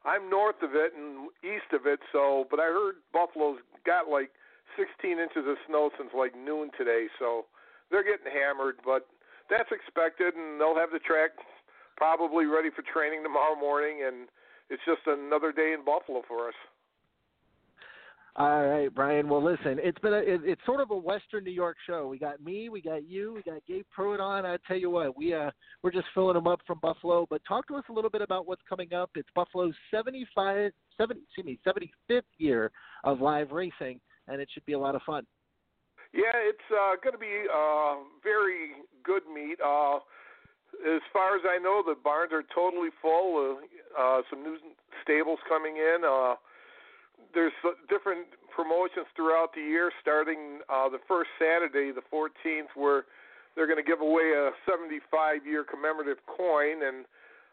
I'm 0.06 0.30
north 0.30 0.62
of 0.62 0.76
it 0.76 0.94
and 0.96 1.30
east 1.44 1.74
of 1.74 1.88
it. 1.88 2.00
So, 2.12 2.46
but 2.52 2.60
I 2.60 2.66
heard 2.66 2.98
Buffalo's 3.12 3.58
got 3.88 4.08
like 4.08 4.30
16 4.78 5.18
inches 5.18 5.50
of 5.50 5.58
snow 5.68 5.90
since 5.98 6.12
like 6.16 6.38
noon 6.38 6.70
today. 6.78 7.08
So 7.18 7.46
they're 7.90 8.06
getting 8.06 8.32
hammered, 8.32 8.76
but 8.86 9.08
that's 9.50 9.70
expected, 9.72 10.36
and 10.36 10.62
they'll 10.62 10.78
have 10.78 10.92
the 10.94 11.02
track 11.02 11.32
probably 11.98 12.46
ready 12.46 12.70
for 12.76 12.84
training 12.94 13.24
tomorrow 13.24 13.56
morning, 13.56 14.04
and 14.06 14.28
it's 14.70 14.82
just 14.86 15.02
another 15.06 15.52
day 15.52 15.74
in 15.78 15.86
Buffalo 15.86 16.22
for 16.28 16.48
us. 16.50 16.56
All 18.38 18.66
right, 18.66 18.94
Brian. 18.94 19.30
Well, 19.30 19.42
listen, 19.42 19.80
it's 19.82 19.98
been 20.00 20.14
a, 20.14 20.18
it, 20.18 20.42
it's 20.44 20.62
sort 20.66 20.82
of 20.82 20.92
a 20.92 20.98
Western 20.98 21.46
New 21.46 21.52
York 21.54 21.78
show. 21.88 22.08
We 22.08 22.20
got 22.20 22.44
me, 22.44 22.68
we 22.68 22.82
got 22.82 23.08
you, 23.08 23.34
we 23.34 23.50
got 23.50 23.66
Gabe 23.66 23.86
Prewitt 23.98 24.20
on. 24.20 24.46
I 24.46 24.58
tell 24.68 24.76
you 24.76 24.90
what, 24.90 25.16
we 25.16 25.34
uh 25.34 25.52
we're 25.84 25.92
just 25.92 26.08
filling 26.14 26.34
them 26.34 26.46
up 26.46 26.60
from 26.68 26.80
Buffalo. 26.82 27.26
But 27.30 27.42
talk 27.48 27.66
to 27.70 27.76
us 27.76 27.86
a 27.90 27.94
little 27.94 28.10
bit 28.10 28.22
about 28.22 28.46
what's 28.46 28.62
coming 28.68 28.94
up. 28.94 29.10
It's 29.16 29.30
Buffalo's 29.34 29.74
75, 29.90 30.74
70, 30.98 31.22
excuse 31.22 31.46
me, 31.46 31.60
75th 31.66 32.24
year 32.38 32.72
of 33.06 33.22
live 33.22 33.52
racing, 33.52 34.02
and 34.28 34.42
it 34.42 34.50
should 34.54 34.66
be 34.66 34.74
a 34.74 34.80
lot 34.80 34.96
of 34.96 35.02
fun. 35.04 35.26
Yeah, 36.14 36.36
it's 36.36 36.60
uh, 36.72 36.96
going 37.02 37.14
to 37.14 37.20
be 37.20 37.46
a 37.54 38.04
very 38.22 38.84
good 39.04 39.24
meet. 39.34 39.60
Uh, 39.66 40.00
as 40.84 41.02
far 41.14 41.36
as 41.36 41.44
I 41.48 41.58
know, 41.58 41.84
the 41.86 41.96
barns 41.96 42.32
are 42.34 42.44
totally 42.54 42.90
full. 43.02 43.60
Uh, 43.98 44.22
some 44.30 44.44
new 44.44 44.58
stables 45.04 45.40
coming 45.48 45.78
in. 45.78 46.04
Uh, 46.04 46.36
there's 47.34 47.54
different 47.90 48.28
promotions 48.56 49.08
throughout 49.16 49.54
the 49.54 49.62
year, 49.62 49.92
starting 50.02 50.60
uh, 50.72 50.88
the 50.90 51.00
first 51.08 51.30
Saturday, 51.40 51.92
the 51.92 52.04
14th, 52.08 52.72
where 52.76 53.04
they're 53.56 53.68
going 53.68 53.82
to 53.82 53.88
give 53.88 54.02
away 54.02 54.32
a 54.36 54.52
75-year 54.64 55.64
commemorative 55.64 56.24
coin, 56.26 56.84
and 56.84 57.06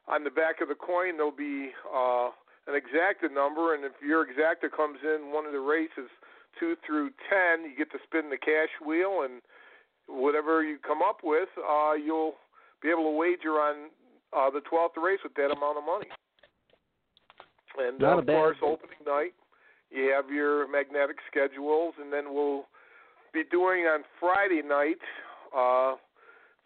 on 0.08 0.24
the 0.24 0.30
back 0.30 0.60
of 0.60 0.68
the 0.68 0.78
coin 0.78 1.16
there'll 1.16 1.30
be 1.30 1.70
uh, 1.90 2.30
an 2.66 2.74
exacta 2.78 3.32
number, 3.32 3.74
and 3.74 3.84
if 3.84 3.92
your 4.02 4.26
exacta 4.26 4.70
comes 4.70 4.98
in 5.02 5.32
one 5.32 5.46
of 5.46 5.52
the 5.52 5.60
races 5.60 6.10
two 6.58 6.76
through 6.86 7.10
ten, 7.30 7.64
you 7.64 7.76
get 7.76 7.90
to 7.92 7.98
spin 8.04 8.30
the 8.30 8.36
cash 8.36 8.70
wheel, 8.84 9.22
and 9.24 9.42
whatever 10.06 10.62
you 10.62 10.78
come 10.78 11.00
up 11.02 11.20
with, 11.22 11.48
uh, 11.58 11.94
you'll 11.94 12.34
be 12.82 12.90
able 12.90 13.04
to 13.04 13.16
wager 13.16 13.60
on 13.60 13.90
uh, 14.36 14.50
the 14.50 14.60
12th 14.60 15.00
race 15.02 15.20
with 15.22 15.34
that 15.34 15.54
amount 15.54 15.78
of 15.78 15.84
money. 15.84 16.08
And 17.78 18.02
uh, 18.02 18.18
of 18.18 18.26
course, 18.26 18.56
opening 18.62 19.00
night, 19.06 19.32
you 19.90 20.12
have 20.14 20.30
your 20.30 20.68
magnetic 20.68 21.16
schedules, 21.30 21.94
and 22.00 22.12
then 22.12 22.34
we'll 22.34 22.64
be 23.32 23.42
doing 23.50 23.84
on 23.84 24.04
Friday 24.20 24.62
night, 24.62 25.00
uh, 25.56 25.96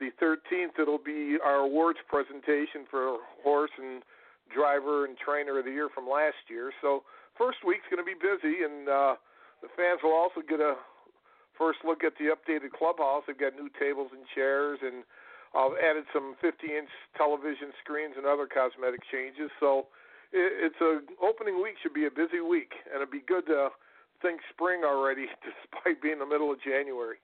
the 0.01 0.11
13th. 0.23 0.79
It'll 0.81 0.99
be 0.99 1.39
our 1.45 1.67
awards 1.67 1.99
presentation 2.09 2.87
for 2.91 3.19
horse 3.43 3.71
and 3.79 4.03
driver 4.53 5.05
and 5.07 5.17
trainer 5.19 5.59
of 5.59 5.65
the 5.65 5.71
year 5.71 5.89
from 5.93 6.09
last 6.09 6.39
year. 6.49 6.73
So 6.81 7.03
first 7.39 7.59
week's 7.67 7.87
going 7.91 8.03
to 8.03 8.07
be 8.07 8.19
busy, 8.19 8.63
and 8.63 8.89
uh, 8.89 9.15
the 9.63 9.69
fans 9.77 10.01
will 10.03 10.15
also 10.15 10.43
get 10.47 10.61
a 10.61 10.75
first 11.59 11.79
look 11.85 12.05
at 12.05 12.13
the 12.19 12.35
updated 12.35 12.73
clubhouse. 12.77 13.25
They've 13.27 13.39
got 13.39 13.55
new 13.55 13.71
tables 13.79 14.11
and 14.13 14.23
chairs, 14.35 14.79
and 14.83 15.03
I've 15.57 15.73
added 15.81 16.05
some 16.13 16.37
50-inch 16.45 16.91
television 17.17 17.73
screens 17.83 18.15
and 18.17 18.27
other 18.27 18.47
cosmetic 18.47 19.01
changes. 19.11 19.51
So 19.59 19.89
it, 20.33 20.73
it's 20.73 20.81
a 20.85 21.01
opening 21.25 21.63
week 21.63 21.81
should 21.83 21.95
be 21.95 22.05
a 22.05 22.11
busy 22.11 22.41
week, 22.41 22.73
and 22.93 23.01
it'd 23.01 23.11
be 23.11 23.25
good 23.27 23.47
to 23.47 23.71
think 24.21 24.41
spring 24.53 24.83
already, 24.85 25.27
despite 25.47 26.03
being 26.03 26.19
the 26.19 26.27
middle 26.27 26.53
of 26.53 26.61
January. 26.61 27.17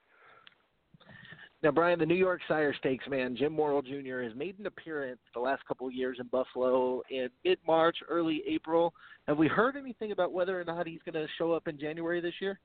Now, 1.62 1.70
Brian, 1.70 2.00
the 2.00 2.06
New 2.06 2.16
York 2.16 2.40
Sire 2.48 2.74
Stakes 2.80 3.04
man, 3.08 3.36
Jim 3.36 3.52
Morrill 3.52 3.82
Jr., 3.82 4.22
has 4.22 4.34
made 4.34 4.58
an 4.58 4.66
appearance 4.66 5.20
the 5.32 5.38
last 5.40 5.64
couple 5.68 5.86
of 5.86 5.92
years 5.92 6.16
in 6.18 6.26
Buffalo 6.26 7.02
in 7.08 7.28
mid 7.44 7.58
March, 7.64 7.96
early 8.08 8.42
April. 8.48 8.92
Have 9.28 9.38
we 9.38 9.46
heard 9.46 9.76
anything 9.76 10.10
about 10.10 10.32
whether 10.32 10.60
or 10.60 10.64
not 10.64 10.88
he's 10.88 10.98
going 11.04 11.14
to 11.14 11.30
show 11.38 11.52
up 11.52 11.68
in 11.68 11.78
January 11.78 12.20
this 12.20 12.34
year? 12.40 12.58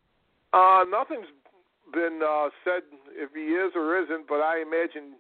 Uh, 0.52 0.84
nothing's 0.90 1.28
been 1.94 2.22
uh, 2.28 2.50
said 2.64 2.82
if 3.12 3.30
he 3.36 3.54
is 3.54 3.72
or 3.76 4.02
isn't, 4.02 4.28
but 4.28 4.42
I 4.42 4.62
imagine 4.62 5.14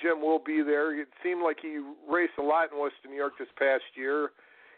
Jim 0.00 0.20
will 0.20 0.38
be 0.38 0.62
there. 0.62 0.98
It 0.98 1.08
seemed 1.22 1.42
like 1.42 1.58
he 1.60 1.80
raced 2.08 2.38
a 2.38 2.42
lot 2.42 2.72
in 2.72 2.78
Western 2.78 3.10
New 3.10 3.16
York 3.16 3.34
this 3.38 3.48
past 3.58 3.84
year. 3.94 4.30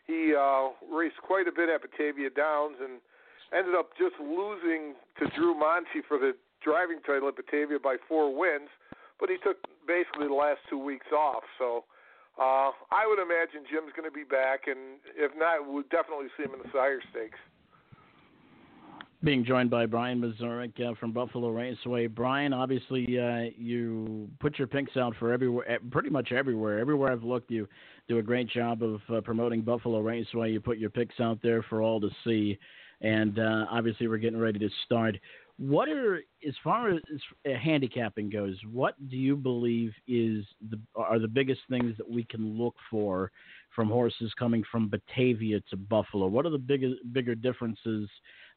He 0.06 0.34
uh, 0.34 0.70
raced 0.92 1.18
quite 1.22 1.48
a 1.48 1.52
bit 1.52 1.68
at 1.68 1.82
Batavia 1.82 2.30
Downs 2.30 2.76
and 2.80 3.00
ended 3.56 3.74
up 3.74 3.90
just 3.98 4.14
losing 4.20 4.94
to 5.18 5.26
Drew 5.34 5.54
Monti 5.54 6.02
for 6.06 6.18
the 6.18 6.32
driving 6.62 7.00
title 7.06 7.28
at 7.28 7.36
Batavia 7.36 7.78
by 7.78 7.96
four 8.08 8.34
wins, 8.34 8.70
but 9.18 9.28
he 9.28 9.36
took 9.42 9.58
basically 9.86 10.26
the 10.26 10.34
last 10.34 10.60
two 10.70 10.78
weeks 10.78 11.06
off. 11.14 11.42
So 11.58 11.84
uh, 12.38 12.70
I 12.90 13.06
would 13.06 13.18
imagine 13.18 13.66
Jim's 13.70 13.94
going 13.96 14.08
to 14.08 14.14
be 14.14 14.24
back, 14.24 14.66
and 14.66 15.00
if 15.16 15.32
not, 15.36 15.66
we'll 15.66 15.86
definitely 15.90 16.28
see 16.36 16.44
him 16.44 16.54
in 16.54 16.60
the 16.60 16.70
Sire 16.72 17.00
Stakes. 17.10 17.38
Being 19.24 19.46
joined 19.46 19.70
by 19.70 19.86
Brian 19.86 20.20
Mazurak 20.20 20.78
uh, 20.78 20.94
from 21.00 21.12
Buffalo 21.12 21.48
Raceway. 21.48 22.06
Brian, 22.06 22.52
obviously, 22.52 23.18
uh, 23.18 23.50
you 23.56 24.28
put 24.40 24.58
your 24.58 24.68
picks 24.68 24.94
out 24.98 25.14
for 25.18 25.32
everywhere, 25.32 25.68
eh, 25.70 25.78
pretty 25.90 26.10
much 26.10 26.32
everywhere. 26.32 26.78
Everywhere 26.78 27.12
I've 27.12 27.24
looked, 27.24 27.50
you 27.50 27.66
do 28.08 28.18
a 28.18 28.22
great 28.22 28.48
job 28.48 28.82
of 28.82 29.00
uh, 29.08 29.22
promoting 29.22 29.62
Buffalo 29.62 30.00
Raceway. 30.00 30.52
You 30.52 30.60
put 30.60 30.76
your 30.76 30.90
picks 30.90 31.18
out 31.18 31.38
there 31.42 31.62
for 31.62 31.80
all 31.80 31.98
to 32.00 32.10
see, 32.24 32.58
and 33.00 33.38
uh, 33.38 33.64
obviously, 33.70 34.06
we're 34.06 34.18
getting 34.18 34.38
ready 34.38 34.58
to 34.58 34.68
start. 34.84 35.16
What 35.58 35.88
are, 35.88 36.16
as 36.46 36.54
far 36.62 36.90
as 36.90 37.00
handicapping 37.44 38.28
goes, 38.28 38.58
what 38.70 38.94
do 39.08 39.16
you 39.16 39.34
believe 39.34 39.94
is 40.06 40.44
the 40.68 40.78
are 40.94 41.18
the 41.18 41.26
biggest 41.26 41.62
things 41.70 41.96
that 41.96 42.08
we 42.08 42.24
can 42.24 42.58
look 42.58 42.74
for 42.90 43.32
from 43.76 43.88
horses 43.88 44.32
coming 44.38 44.64
from 44.72 44.88
Batavia 44.88 45.60
to 45.70 45.76
Buffalo? 45.76 46.26
What 46.26 46.46
are 46.46 46.50
the 46.50 46.58
bigger 46.58 46.94
bigger 47.12 47.34
differences 47.34 48.08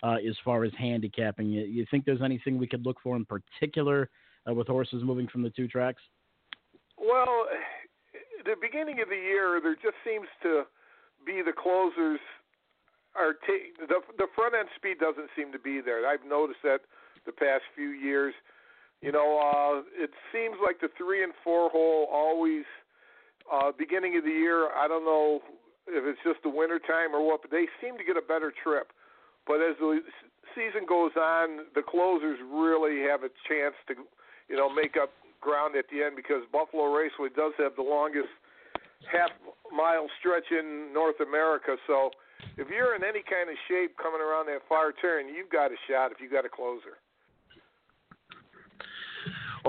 uh, 0.01 0.15
as 0.27 0.36
far 0.43 0.63
as 0.63 0.71
handicapping? 0.79 1.49
You, 1.49 1.63
you 1.65 1.86
think 1.91 2.05
there's 2.05 2.21
anything 2.23 2.58
we 2.58 2.65
could 2.65 2.86
look 2.86 2.97
for 3.03 3.15
in 3.17 3.25
particular 3.25 4.10
uh, 4.49 4.53
with 4.53 4.67
horses 4.67 5.03
moving 5.03 5.27
from 5.27 5.43
the 5.43 5.49
two 5.49 5.67
tracks? 5.67 6.01
Well, 6.97 7.45
the 8.45 8.55
beginning 8.60 9.01
of 9.01 9.10
the 9.10 9.15
year, 9.15 9.60
there 9.62 9.75
just 9.75 9.97
seems 10.03 10.27
to 10.43 10.63
be 11.25 11.41
the 11.45 11.53
closers 11.53 12.19
are 13.15 13.34
ta- 13.34 13.86
the 13.88 13.99
the 14.17 14.27
front 14.34 14.55
end 14.58 14.69
speed 14.75 14.97
doesn't 14.99 15.29
seem 15.36 15.51
to 15.51 15.60
be 15.60 15.82
there. 15.84 16.08
I've 16.08 16.25
noticed 16.25 16.63
that 16.63 16.79
the 17.25 17.34
past 17.34 17.63
few 17.75 17.89
years. 17.89 18.34
You 19.01 19.13
know, 19.13 19.39
uh, 19.39 20.03
it 20.03 20.12
seems 20.34 20.58
like 20.62 20.82
the 20.82 20.89
three 20.97 21.23
and 21.23 21.32
four 21.41 21.69
hole 21.69 22.10
always 22.12 22.65
uh, 23.52 23.72
beginning 23.78 24.18
of 24.18 24.24
the 24.24 24.32
year. 24.32 24.70
I 24.72 24.88
don't 24.88 25.06
know 25.06 25.42
if 25.88 26.06
it's 26.06 26.22
just 26.24 26.42
the 26.44 26.50
winter 26.50 26.80
time 26.80 27.14
or 27.14 27.26
what, 27.26 27.42
but 27.42 27.52
they 27.52 27.66
seem 27.82 27.98
to 27.98 28.04
get 28.06 28.18
a 28.18 28.26
better 28.26 28.54
trip. 28.64 28.94
But 29.48 29.62
as 29.66 29.76
the 29.80 30.02
season 30.54 30.86
goes 30.88 31.12
on, 31.18 31.66
the 31.74 31.82
closers 31.82 32.38
really 32.46 33.02
have 33.10 33.24
a 33.26 33.32
chance 33.50 33.76
to, 33.90 33.96
you 34.50 34.58
know, 34.58 34.70
make 34.70 34.98
up 34.98 35.10
ground 35.42 35.76
at 35.76 35.86
the 35.90 36.04
end 36.04 36.16
because 36.16 36.44
Buffalo 36.52 36.92
Raceway 36.92 37.30
does 37.36 37.54
have 37.58 37.76
the 37.76 37.86
longest 37.86 38.30
half 39.08 39.32
mile 39.72 40.08
stretch 40.20 40.52
in 40.52 40.92
North 40.94 41.20
America. 41.24 41.78
So 41.88 42.12
if 42.58 42.68
you're 42.70 42.96
in 42.96 43.04
any 43.04 43.24
kind 43.24 43.50
of 43.50 43.56
shape 43.68 43.96
coming 43.98 44.22
around 44.22 44.48
that 44.48 44.62
far 44.68 44.92
turn, 44.92 45.32
you've 45.32 45.50
got 45.50 45.72
a 45.72 45.80
shot 45.88 46.12
if 46.12 46.20
you 46.20 46.30
got 46.30 46.46
a 46.46 46.52
closer. 46.52 47.00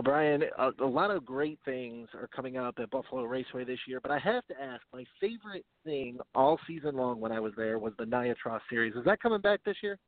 Well, 0.00 0.14
Brian, 0.16 0.44
a, 0.56 0.70
a 0.82 0.88
lot 0.88 1.10
of 1.10 1.26
great 1.26 1.58
things 1.62 2.08
are 2.14 2.26
coming 2.34 2.56
up 2.56 2.78
at 2.78 2.88
Buffalo 2.88 3.24
Raceway 3.24 3.64
this 3.64 3.80
year, 3.86 4.00
but 4.00 4.10
I 4.10 4.18
have 4.18 4.46
to 4.46 4.54
ask, 4.58 4.80
my 4.94 5.04
favorite 5.20 5.66
thing 5.84 6.16
all 6.34 6.58
season 6.66 6.96
long 6.96 7.20
when 7.20 7.32
I 7.32 7.38
was 7.38 7.52
there 7.54 7.78
was 7.78 7.92
the 7.98 8.06
Niatross 8.06 8.62
series. 8.70 8.94
Is 8.96 9.04
that 9.04 9.20
coming 9.20 9.42
back 9.42 9.60
this 9.66 9.76
year? 9.82 9.98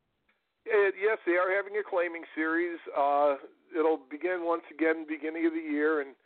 Uh, 0.64 0.96
yes, 0.96 1.18
they 1.26 1.32
are 1.32 1.54
having 1.54 1.76
a 1.76 1.84
claiming 1.84 2.24
series. 2.34 2.80
Uh, 2.96 3.36
it'll 3.78 4.00
begin 4.10 4.48
once 4.48 4.64
again 4.72 5.04
beginning 5.06 5.44
of 5.44 5.52
the 5.52 5.60
year 5.60 6.00
and 6.00 6.16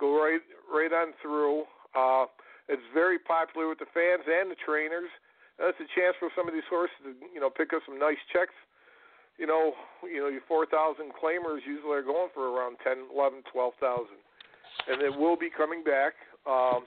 go 0.00 0.18
right 0.18 0.42
right 0.66 0.90
on 0.90 1.14
through. 1.22 1.62
Uh, 1.94 2.26
it's 2.66 2.82
very 2.92 3.20
popular 3.20 3.68
with 3.68 3.78
the 3.78 3.86
fans 3.94 4.26
and 4.26 4.50
the 4.50 4.58
trainers. 4.66 5.14
It's 5.62 5.78
a 5.78 5.86
chance 5.94 6.18
for 6.18 6.26
some 6.34 6.48
of 6.48 6.54
these 6.54 6.66
horses 6.68 6.98
to 7.06 7.14
you 7.32 7.38
know 7.38 7.50
pick 7.50 7.70
up 7.72 7.86
some 7.86 8.00
nice 8.00 8.18
checks 8.32 8.58
you 9.42 9.48
know, 9.50 9.74
you 10.06 10.22
know, 10.22 10.30
your 10.30 10.46
4,000 10.46 11.10
claimers 11.18 11.66
usually 11.66 11.98
are 11.98 12.06
going 12.06 12.30
for 12.32 12.54
around 12.54 12.78
10, 12.86 13.10
11, 13.10 13.42
12,000. 13.50 14.06
And 14.86 15.02
it 15.02 15.10
will 15.10 15.34
be 15.34 15.50
coming 15.50 15.82
back. 15.82 16.14
Um, 16.46 16.86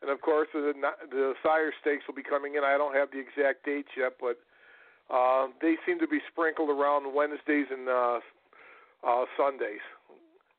and 0.00 0.14
of 0.14 0.20
course, 0.22 0.46
the, 0.54 0.70
the 1.10 1.34
sire 1.42 1.74
stakes 1.80 2.06
will 2.06 2.14
be 2.14 2.22
coming 2.22 2.54
in. 2.54 2.62
I 2.62 2.78
don't 2.78 2.94
have 2.94 3.10
the 3.10 3.18
exact 3.18 3.66
dates 3.66 3.90
yet, 3.98 4.14
but 4.22 4.38
uh, 5.10 5.50
they 5.60 5.74
seem 5.82 5.98
to 5.98 6.06
be 6.06 6.22
sprinkled 6.30 6.70
around 6.70 7.10
Wednesdays 7.12 7.66
and 7.74 7.88
uh, 7.90 8.22
uh, 9.02 9.24
Sundays. 9.34 9.82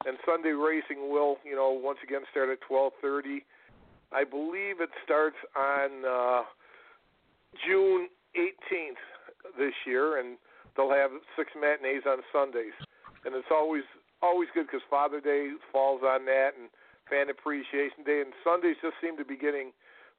And 0.04 0.20
Sunday 0.28 0.52
racing 0.52 1.08
will, 1.08 1.38
you 1.48 1.56
know, 1.56 1.72
once 1.72 2.00
again 2.04 2.22
start 2.32 2.50
at 2.52 2.60
12:30. 2.68 3.48
I 4.12 4.24
believe 4.24 4.84
it 4.84 4.92
starts 5.04 5.36
on 5.56 6.04
uh, 6.04 6.44
June 7.66 8.08
18th 8.36 9.04
this 9.58 9.74
year, 9.86 10.20
and 10.20 10.38
they'll 10.78 10.94
have 10.94 11.12
six 11.36 11.52
matinees 11.60 12.06
on 12.06 12.22
Sundays, 12.32 12.78
and 13.26 13.34
it's 13.36 13.52
always 13.52 13.84
always 14.22 14.48
good 14.54 14.68
because 14.68 14.86
Father 14.90 15.20
Day 15.20 15.52
falls 15.72 16.02
on 16.06 16.26
that, 16.26 16.52
and 16.58 16.70
Fan 17.10 17.30
Appreciation 17.30 18.06
Day, 18.06 18.22
and 18.22 18.32
Sundays 18.44 18.78
just 18.82 18.96
seem 19.02 19.18
to 19.18 19.26
be 19.26 19.36
getting 19.36 19.74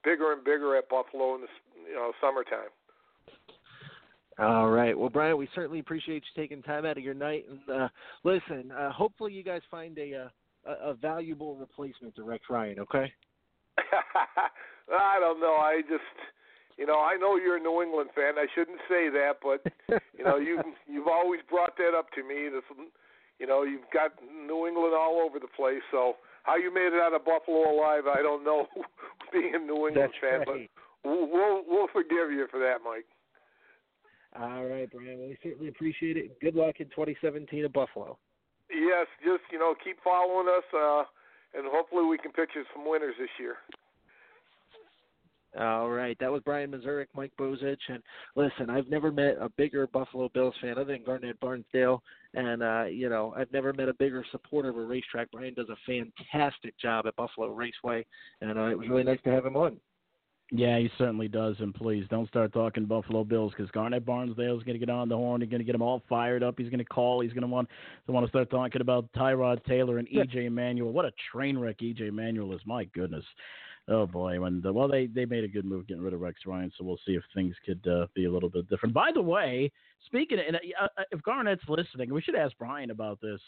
bigger 0.05 0.33
and 0.33 0.44
bigger 0.44 0.77
at 0.77 0.88
Buffalo 0.88 1.35
in 1.37 1.42
the 1.42 1.53
you 1.88 1.94
know 1.94 2.12
summertime. 2.21 2.75
All 4.38 4.71
right. 4.71 4.97
Well, 4.97 5.09
Brian, 5.09 5.37
we 5.37 5.49
certainly 5.55 5.81
appreciate 5.81 6.23
you 6.23 6.42
taking 6.42 6.62
time 6.62 6.85
out 6.85 6.97
of 6.97 7.03
your 7.03 7.14
night. 7.14 7.44
And 7.51 7.83
uh, 7.83 7.88
listen, 8.23 8.71
uh, 8.71 8.92
hopefully 8.92 9.33
you 9.33 9.42
guys 9.42 9.62
find 9.71 9.99
a, 9.99 10.14
uh, 10.14 10.29
a 10.71 10.90
a 10.90 10.94
valuable 10.94 11.57
replacement 11.57 12.14
to 12.16 12.23
Rex 12.23 12.44
Ryan. 12.49 12.79
Okay. 12.81 13.12
I 14.92 15.18
don't 15.18 15.40
know. 15.40 15.55
I 15.55 15.83
just 15.88 16.03
you 16.79 16.87
know, 16.87 17.03
I 17.03 17.17
know 17.17 17.37
you're 17.37 17.59
a 17.59 17.61
New 17.61 17.83
England 17.83 18.11
fan. 18.14 18.38
I 18.38 18.47
shouldn't 18.55 18.79
say 18.88 19.11
that, 19.11 19.43
but 19.43 19.67
you 20.17 20.25
know, 20.25 20.37
you 20.38 20.62
you've 20.87 21.09
always 21.09 21.41
brought 21.51 21.77
that 21.77 21.99
up 21.99 22.11
to 22.14 22.23
me. 22.23 22.49
This, 22.49 22.62
you 23.38 23.47
know, 23.47 23.64
you've 23.64 23.91
got 23.93 24.12
New 24.23 24.67
England 24.67 24.95
all 24.95 25.21
over 25.27 25.38
the 25.38 25.51
place. 25.51 25.83
So 25.91 26.17
how 26.45 26.57
you 26.57 26.73
made 26.73 26.95
it 26.95 27.03
out 27.03 27.12
of 27.12 27.25
Buffalo 27.27 27.71
alive, 27.71 28.07
I 28.07 28.23
don't 28.23 28.45
know. 28.45 28.67
being 29.33 29.53
a 29.55 29.59
New 29.59 29.88
England 29.88 30.09
That's 30.09 30.19
fan, 30.23 30.41
right. 30.49 30.71
but 31.05 31.11
we'll, 31.11 31.62
we'll 31.69 31.93
forgive 31.93 32.33
you 32.33 32.47
for 32.51 32.59
that, 32.61 32.81
Mike. 32.85 33.05
All 34.38 34.64
right, 34.64 34.88
Brian. 34.91 35.19
Well, 35.19 35.29
we 35.29 35.38
certainly 35.43 35.69
appreciate 35.69 36.17
it. 36.17 36.38
Good 36.41 36.55
luck 36.55 36.81
in 36.81 36.87
2017 36.95 37.64
at 37.64 37.73
Buffalo. 37.73 38.17
Yes, 38.71 39.09
just 39.25 39.45
you 39.51 39.59
know, 39.59 39.75
keep 39.83 39.97
following 40.05 40.47
us, 40.49 40.64
uh, 40.73 41.05
and 41.57 41.64
hopefully 41.67 42.05
we 42.05 42.19
can 42.19 42.33
picture 42.33 42.62
some 42.75 42.88
winners 42.88 43.17
this 43.19 43.33
year. 43.41 43.57
All 45.59 45.89
right, 45.89 46.17
that 46.21 46.31
was 46.31 46.43
Brian 46.45 46.71
Mazurak, 46.71 47.07
Mike 47.15 47.33
Bozich, 47.41 47.77
and 47.89 48.03
listen, 48.37 48.69
I've 48.69 48.89
never 48.89 49.11
met 49.11 49.37
a 49.41 49.49
bigger 49.57 49.87
Buffalo 49.87 50.29
Bills 50.35 50.55
fan 50.61 50.73
other 50.73 50.85
than 50.85 51.05
Garnett 51.05 51.41
Barnsdale, 51.41 52.01
and 52.35 52.63
uh, 52.63 52.85
you 52.85 53.09
know, 53.09 53.35
I've 53.37 53.53
never 53.53 53.73
met 53.73 53.89
a 53.89 53.95
bigger 53.95 54.25
supporter 54.31 54.69
of 54.69 54.77
a 54.77 54.85
racetrack. 54.85 55.31
Brian 55.33 55.55
does 55.55 55.69
a 55.71 55.77
fantastic 55.87 56.79
job 56.79 57.07
at 57.07 57.17
Buffalo 57.17 57.49
Raceway, 57.49 58.05
and 58.43 58.59
uh, 58.59 58.67
it 58.67 58.79
was 58.79 58.89
really 58.89 59.05
nice 59.05 59.21
to 59.25 59.31
have 59.31 59.47
him 59.47 59.57
on. 59.57 59.79
Yeah, 60.51 60.79
he 60.79 60.91
certainly 60.97 61.29
does. 61.29 61.57
And 61.59 61.75
please 61.75 62.07
don't 62.09 62.29
start 62.29 62.53
talking 62.53 62.87
Buffalo 62.87 63.23
Bills 63.23 63.53
because 63.55 63.71
Garnett 63.71 64.07
Barnsdale 64.07 64.57
is 64.57 64.63
going 64.63 64.79
to 64.79 64.87
get 64.87 64.89
on 64.89 65.09
the 65.09 65.17
horn. 65.17 65.43
He's 65.43 65.51
going 65.51 65.61
to 65.61 65.65
get 65.65 65.73
them 65.73 65.83
all 65.83 66.03
fired 66.09 66.43
up. 66.43 66.55
He's 66.57 66.71
going 66.71 66.79
to 66.79 66.85
call. 66.85 67.21
He's 67.21 67.33
going 67.33 67.43
to 67.43 67.49
want 67.49 67.69
to 68.07 68.13
want 68.13 68.25
to 68.25 68.31
start 68.31 68.51
talking 68.51 68.81
about 68.81 69.13
Tyrod 69.15 69.63
Taylor 69.65 69.99
and 69.99 70.09
EJ 70.09 70.51
Manuel. 70.51 70.91
What 70.91 71.05
a 71.05 71.13
train 71.31 71.59
wreck 71.59 71.79
EJ 71.79 72.13
Manuel 72.13 72.55
is! 72.55 72.61
My 72.65 72.85
goodness. 72.85 73.25
Oh 73.90 74.07
boy, 74.07 74.38
when 74.38 74.61
the, 74.61 74.72
well 74.72 74.88
they 74.88 75.07
they 75.07 75.24
made 75.24 75.44
a 75.44 75.48
good 75.48 75.64
move 75.64 75.87
getting 75.87 76.03
rid 76.03 76.12
of 76.12 76.20
Rex 76.20 76.40
Ryan, 76.46 76.70
so 76.77 76.85
we'll 76.85 77.01
see 77.07 77.12
if 77.12 77.22
things 77.35 77.55
could 77.64 77.87
uh, 77.88 78.07
be 78.14 78.27
a 78.27 78.31
little 78.31 78.51
bit 78.51 78.68
different. 78.68 78.94
By 78.94 79.11
the 79.12 79.22
way, 79.22 79.72
speaking 80.05 80.38
of, 80.38 80.44
and, 80.46 80.57
uh, 80.57 80.85
uh 80.98 81.05
if 81.11 81.22
Garnett's 81.22 81.62
listening, 81.68 82.12
we 82.12 82.20
should 82.20 82.35
ask 82.35 82.57
Brian 82.59 82.90
about 82.90 83.20
this. 83.20 83.40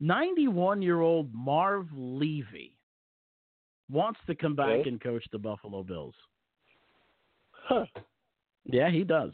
Ninety-one-year-old 0.00 1.32
Marv 1.34 1.88
Levy 1.92 2.76
wants 3.90 4.20
to 4.26 4.34
come 4.34 4.54
back 4.54 4.80
Okay. 4.80 4.88
and 4.88 5.00
coach 5.00 5.24
the 5.32 5.38
Buffalo 5.38 5.82
Bills. 5.82 6.14
Huh. 7.50 7.86
Yeah, 8.64 8.90
he 8.90 9.04
does. 9.04 9.32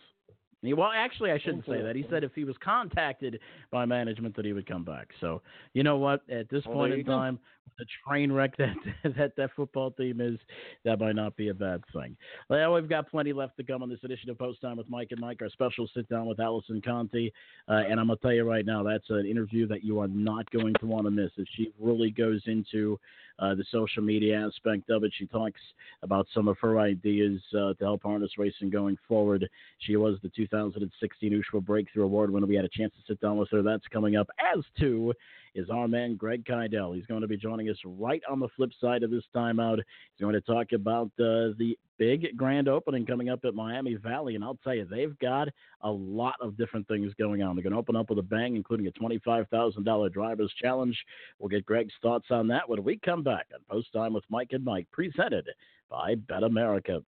He, 0.62 0.74
well, 0.74 0.90
actually, 0.94 1.30
I 1.30 1.38
shouldn't 1.38 1.64
say 1.64 1.80
that. 1.80 1.96
He 1.96 2.04
said 2.10 2.22
if 2.22 2.34
he 2.34 2.44
was 2.44 2.56
contacted 2.62 3.40
by 3.70 3.86
management 3.86 4.36
that 4.36 4.44
he 4.44 4.52
would 4.52 4.66
come 4.66 4.84
back. 4.84 5.08
So, 5.20 5.40
you 5.72 5.82
know 5.82 5.96
what? 5.96 6.28
At 6.28 6.50
this 6.50 6.64
Well, 6.66 6.74
point 6.74 6.92
in 6.92 7.04
time, 7.04 7.38
the 7.78 7.86
train 8.06 8.30
wreck 8.30 8.56
that 8.58 8.76
that 9.16 9.34
that 9.36 9.50
football 9.56 9.90
team 9.90 10.20
is, 10.20 10.38
that 10.84 11.00
might 11.00 11.16
not 11.16 11.36
be 11.36 11.48
a 11.48 11.54
bad 11.54 11.82
thing. 11.92 12.16
Well, 12.48 12.74
we've 12.74 12.88
got 12.88 13.10
plenty 13.10 13.32
left 13.32 13.56
to 13.56 13.64
come 13.64 13.82
on 13.82 13.88
this 13.88 14.04
edition 14.04 14.30
of 14.30 14.38
Post 14.38 14.60
Time 14.60 14.76
with 14.76 14.88
Mike 14.88 15.08
and 15.10 15.20
Mike. 15.20 15.40
Our 15.42 15.50
special 15.50 15.88
sit 15.94 16.08
down 16.08 16.26
with 16.26 16.40
Allison 16.40 16.80
Conte, 16.82 17.30
uh, 17.68 17.72
and 17.72 17.98
I'm 17.98 18.06
gonna 18.06 18.18
tell 18.20 18.32
you 18.32 18.48
right 18.48 18.66
now, 18.66 18.82
that's 18.82 19.08
an 19.08 19.26
interview 19.26 19.66
that 19.68 19.82
you 19.82 19.98
are 19.98 20.08
not 20.08 20.48
going 20.50 20.74
to 20.80 20.86
want 20.86 21.06
to 21.06 21.10
miss. 21.10 21.30
If 21.36 21.48
she 21.56 21.72
really 21.80 22.10
goes 22.10 22.42
into 22.46 22.98
uh, 23.38 23.54
the 23.54 23.64
social 23.70 24.02
media 24.02 24.46
aspect 24.46 24.90
of 24.90 25.02
it, 25.02 25.12
she 25.16 25.26
talks 25.26 25.60
about 26.02 26.26
some 26.34 26.46
of 26.46 26.58
her 26.60 26.78
ideas 26.78 27.40
uh, 27.54 27.72
to 27.74 27.84
help 27.84 28.02
harness 28.02 28.32
racing 28.36 28.70
going 28.70 28.98
forward. 29.08 29.48
She 29.78 29.96
was 29.96 30.18
the 30.22 30.28
2016 30.36 31.32
USHWA 31.32 31.64
Breakthrough 31.64 32.04
Award 32.04 32.30
winner. 32.30 32.46
We 32.46 32.56
had 32.56 32.66
a 32.66 32.68
chance 32.68 32.92
to 32.92 33.12
sit 33.12 33.20
down 33.20 33.38
with 33.38 33.50
her. 33.50 33.62
That's 33.62 33.86
coming 33.90 34.16
up. 34.16 34.28
As 34.54 34.62
too 34.78 35.14
is 35.54 35.70
our 35.70 35.88
man 35.88 36.16
Greg 36.16 36.44
Keidel. 36.44 36.94
He's 36.94 37.06
going 37.06 37.22
to 37.22 37.28
be 37.28 37.36
joining 37.36 37.68
us 37.68 37.76
right 37.84 38.22
on 38.30 38.40
the 38.40 38.48
flip 38.56 38.70
side 38.80 39.02
of 39.02 39.10
this 39.10 39.24
timeout. 39.34 39.76
He's 39.76 40.20
going 40.20 40.34
to 40.34 40.40
talk 40.40 40.72
about 40.72 41.06
uh, 41.18 41.54
the 41.58 41.76
big 41.98 42.36
grand 42.36 42.68
opening 42.68 43.04
coming 43.04 43.28
up 43.28 43.44
at 43.44 43.54
Miami 43.54 43.94
Valley, 43.94 44.34
and 44.34 44.42
I'll 44.42 44.58
tell 44.64 44.74
you, 44.74 44.86
they've 44.86 45.16
got 45.18 45.48
a 45.82 45.90
lot 45.90 46.34
of 46.40 46.56
different 46.56 46.88
things 46.88 47.12
going 47.18 47.42
on. 47.42 47.54
They're 47.54 47.62
going 47.62 47.74
to 47.74 47.78
open 47.78 47.96
up 47.96 48.08
with 48.08 48.18
a 48.18 48.22
bang, 48.22 48.56
including 48.56 48.86
a 48.86 48.92
$25,000 48.92 50.12
driver's 50.12 50.52
challenge. 50.60 50.98
We'll 51.38 51.48
get 51.48 51.66
Greg's 51.66 51.94
thoughts 52.00 52.26
on 52.30 52.48
that 52.48 52.68
when 52.68 52.82
we 52.82 52.98
come 52.98 53.22
back 53.22 53.46
on 53.54 53.60
Post 53.70 53.92
Time 53.92 54.14
with 54.14 54.24
Mike 54.30 54.50
and 54.52 54.64
Mike, 54.64 54.86
presented 54.92 55.48
by 55.90 56.14
Bet 56.14 56.42
America. 56.42 57.02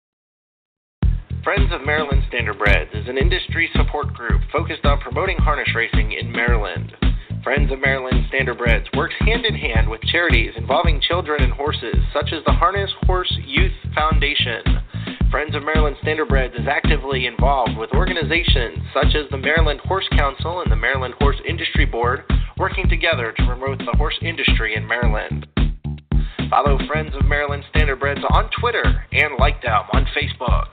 Friends 1.43 1.71
of 1.71 1.81
Maryland 1.83 2.21
Standardbreds 2.31 2.95
is 3.01 3.07
an 3.07 3.17
industry 3.17 3.67
support 3.75 4.13
group 4.13 4.41
focused 4.51 4.85
on 4.85 4.99
promoting 4.99 5.37
harness 5.37 5.69
racing 5.73 6.11
in 6.11 6.31
Maryland. 6.31 6.93
Friends 7.43 7.71
of 7.71 7.81
Maryland 7.81 8.27
Standardbreds 8.31 8.95
works 8.95 9.15
hand 9.21 9.45
in 9.47 9.55
hand 9.55 9.89
with 9.89 9.99
charities 10.01 10.53
involving 10.55 11.01
children 11.01 11.41
and 11.41 11.51
horses, 11.51 11.95
such 12.13 12.31
as 12.33 12.43
the 12.45 12.51
Harness 12.51 12.91
Horse 13.07 13.35
Youth 13.47 13.73
Foundation. 13.95 14.61
Friends 15.31 15.55
of 15.55 15.63
Maryland 15.63 15.95
Standardbreds 16.03 16.53
is 16.53 16.67
actively 16.67 17.25
involved 17.25 17.77
with 17.77 17.89
organizations 17.93 18.77
such 18.93 19.15
as 19.15 19.27
the 19.31 19.39
Maryland 19.39 19.79
Horse 19.85 20.07
Council 20.15 20.61
and 20.61 20.71
the 20.71 20.75
Maryland 20.75 21.15
Horse 21.19 21.37
Industry 21.49 21.85
Board, 21.85 22.31
working 22.57 22.87
together 22.87 23.33
to 23.35 23.45
promote 23.47 23.79
the 23.79 23.97
horse 23.97 24.19
industry 24.21 24.75
in 24.75 24.87
Maryland. 24.87 25.47
Follow 26.47 26.77
Friends 26.85 27.15
of 27.15 27.25
Maryland 27.25 27.63
Standardbreds 27.73 28.23
on 28.29 28.51
Twitter 28.59 29.05
and 29.13 29.39
like 29.39 29.63
them 29.63 29.81
on 29.93 30.05
Facebook. 30.15 30.67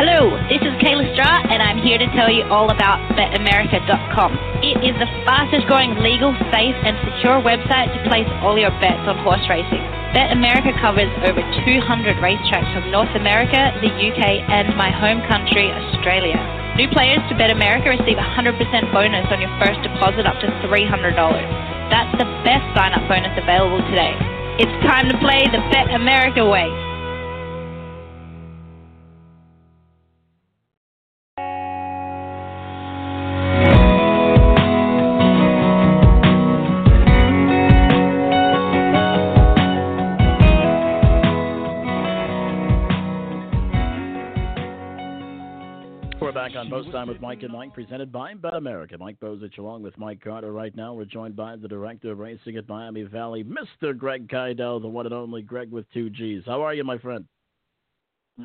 Hello, 0.00 0.32
this 0.48 0.64
is 0.64 0.72
Kayla 0.80 1.12
Stra, 1.12 1.44
and 1.52 1.60
I'm 1.60 1.76
here 1.76 2.00
to 2.00 2.08
tell 2.16 2.32
you 2.32 2.48
all 2.48 2.72
about 2.72 3.04
BetAmerica.com. 3.20 4.32
It 4.64 4.80
is 4.80 4.96
the 4.96 5.04
fastest 5.28 5.68
growing 5.68 5.92
legal, 6.00 6.32
safe, 6.48 6.72
and 6.88 6.96
secure 7.04 7.36
website 7.44 7.92
to 7.92 8.00
place 8.08 8.24
all 8.40 8.56
your 8.56 8.72
bets 8.80 9.04
on 9.04 9.20
horse 9.20 9.44
racing. 9.52 9.84
BetAmerica 10.16 10.72
covers 10.80 11.12
over 11.28 11.44
200 11.44 12.16
racetracks 12.16 12.72
from 12.72 12.88
North 12.88 13.12
America, 13.12 13.76
the 13.84 13.92
UK, 13.92 14.40
and 14.48 14.72
my 14.72 14.88
home 14.88 15.20
country, 15.28 15.68
Australia. 15.68 16.40
New 16.80 16.88
players 16.96 17.20
to 17.28 17.36
BetAmerica 17.36 17.92
receive 17.92 18.16
a 18.16 18.24
100% 18.24 18.56
bonus 18.96 19.28
on 19.28 19.44
your 19.44 19.52
first 19.60 19.84
deposit 19.84 20.24
up 20.24 20.40
to 20.40 20.48
$300. 20.64 21.12
That's 21.92 22.16
the 22.16 22.24
best 22.40 22.64
sign 22.72 22.96
up 22.96 23.04
bonus 23.04 23.36
available 23.36 23.84
today. 23.92 24.16
It's 24.56 24.72
time 24.80 25.12
to 25.12 25.16
play 25.20 25.44
the 25.52 25.60
BetAmerica 25.68 26.48
way. 26.48 26.72
Time 46.92 47.06
with 47.06 47.20
Mike 47.20 47.44
and 47.44 47.52
Mike, 47.52 47.72
presented 47.72 48.10
by 48.10 48.34
Bet 48.34 48.54
America. 48.54 48.98
Mike 48.98 49.20
Bozich 49.20 49.58
along 49.58 49.84
with 49.84 49.96
Mike 49.96 50.20
Carter 50.20 50.50
right 50.52 50.74
now. 50.74 50.92
We're 50.92 51.04
joined 51.04 51.36
by 51.36 51.54
the 51.54 51.68
director 51.68 52.10
of 52.10 52.18
racing 52.18 52.56
at 52.56 52.68
Miami 52.68 53.04
Valley, 53.04 53.44
Mr. 53.44 53.96
Greg 53.96 54.28
Keidel, 54.28 54.80
the 54.80 54.88
one 54.88 55.06
and 55.06 55.14
only 55.14 55.40
Greg 55.40 55.70
with 55.70 55.88
two 55.92 56.10
G's. 56.10 56.42
How 56.46 56.62
are 56.62 56.74
you, 56.74 56.82
my 56.82 56.98
friend? 56.98 57.26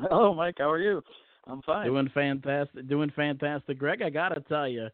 Hello, 0.00 0.32
Mike. 0.32 0.54
How 0.58 0.70
are 0.70 0.78
you? 0.78 1.02
I'm 1.48 1.60
fine. 1.62 1.86
Doing 1.86 2.08
fantastic. 2.14 2.88
Doing 2.88 3.10
fantastic, 3.16 3.80
Greg. 3.80 4.00
I 4.00 4.10
gotta 4.10 4.40
tell 4.42 4.68
you, 4.68 4.90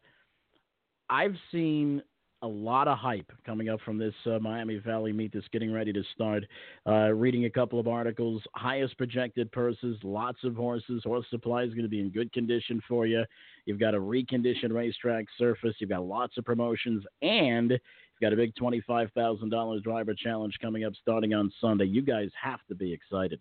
I've 1.11 1.35
seen 1.51 2.01
a 2.43 2.47
lot 2.47 2.89
of 2.89 2.97
hype 2.97 3.31
coming 3.45 3.69
up 3.69 3.79
from 3.85 3.97
this 3.97 4.13
uh, 4.25 4.37
Miami 4.37 4.77
Valley 4.77 5.13
meet 5.13 5.31
that's 5.33 5.47
getting 5.53 5.71
ready 5.71 5.93
to 5.93 6.03
start. 6.13 6.43
Uh, 6.85 7.09
reading 7.13 7.45
a 7.45 7.49
couple 7.49 7.79
of 7.79 7.87
articles, 7.87 8.43
highest 8.53 8.97
projected 8.97 9.49
purses, 9.53 9.97
lots 10.03 10.43
of 10.43 10.55
horses. 10.55 11.01
Horse 11.05 11.25
supply 11.29 11.63
is 11.63 11.69
going 11.69 11.83
to 11.83 11.89
be 11.89 12.01
in 12.01 12.09
good 12.09 12.31
condition 12.33 12.81
for 12.87 13.07
you. 13.07 13.23
You've 13.65 13.79
got 13.79 13.95
a 13.95 13.99
reconditioned 13.99 14.73
racetrack 14.73 15.25
surface. 15.37 15.73
You've 15.79 15.89
got 15.89 16.03
lots 16.03 16.37
of 16.37 16.43
promotions, 16.43 17.05
and 17.21 17.71
you've 17.71 18.21
got 18.21 18.33
a 18.33 18.35
big 18.35 18.53
twenty-five 18.55 19.09
thousand 19.15 19.49
dollars 19.49 19.81
driver 19.81 20.13
challenge 20.13 20.53
coming 20.61 20.83
up 20.83 20.93
starting 21.01 21.33
on 21.33 21.51
Sunday. 21.61 21.85
You 21.85 22.01
guys 22.01 22.29
have 22.41 22.59
to 22.67 22.75
be 22.75 22.91
excited. 22.91 23.39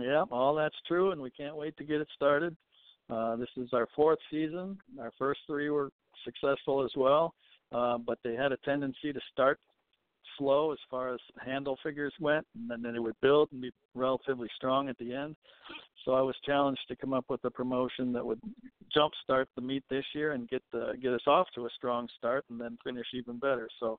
Yeah, 0.00 0.24
all 0.32 0.54
that's 0.56 0.76
true, 0.88 1.12
and 1.12 1.22
we 1.22 1.30
can't 1.30 1.54
wait 1.54 1.76
to 1.76 1.84
get 1.84 2.00
it 2.00 2.08
started. 2.16 2.56
Uh, 3.08 3.36
this 3.36 3.48
is 3.56 3.68
our 3.72 3.86
fourth 3.94 4.18
season. 4.30 4.78
Our 4.98 5.12
first 5.16 5.40
three 5.46 5.70
were 5.70 5.90
successful 6.24 6.84
as 6.84 6.90
well, 6.96 7.34
uh, 7.72 7.98
but 7.98 8.18
they 8.24 8.34
had 8.34 8.52
a 8.52 8.56
tendency 8.58 9.12
to 9.12 9.20
start 9.32 9.58
slow 10.38 10.72
as 10.72 10.78
far 10.90 11.12
as 11.12 11.20
handle 11.44 11.76
figures 11.82 12.12
went, 12.20 12.46
and 12.54 12.70
then 12.70 12.92
they 12.92 12.98
would 12.98 13.20
build 13.20 13.48
and 13.52 13.60
be 13.60 13.70
relatively 13.94 14.48
strong 14.56 14.88
at 14.88 14.96
the 14.98 15.12
end. 15.12 15.36
So 16.04 16.12
I 16.12 16.22
was 16.22 16.34
challenged 16.44 16.80
to 16.88 16.96
come 16.96 17.12
up 17.12 17.26
with 17.28 17.44
a 17.44 17.50
promotion 17.50 18.12
that 18.12 18.24
would 18.24 18.40
jumpstart 18.96 19.46
the 19.54 19.60
meet 19.62 19.84
this 19.90 20.04
year 20.14 20.32
and 20.32 20.48
get 20.48 20.62
the, 20.72 20.94
get 21.02 21.12
us 21.12 21.26
off 21.26 21.48
to 21.54 21.66
a 21.66 21.70
strong 21.76 22.08
start, 22.16 22.44
and 22.50 22.60
then 22.60 22.78
finish 22.82 23.06
even 23.12 23.38
better. 23.38 23.68
So 23.78 23.98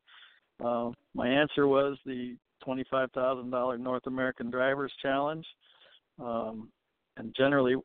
uh, 0.63 0.91
my 1.13 1.27
answer 1.27 1.67
was 1.67 1.97
the 2.05 2.36
twenty-five 2.63 3.12
thousand 3.12 3.49
dollar 3.51 3.77
North 3.77 4.07
American 4.07 4.49
Drivers 4.49 4.93
Challenge. 5.01 5.45
Um, 6.19 6.69
and 7.17 7.36
generally, 7.36 7.75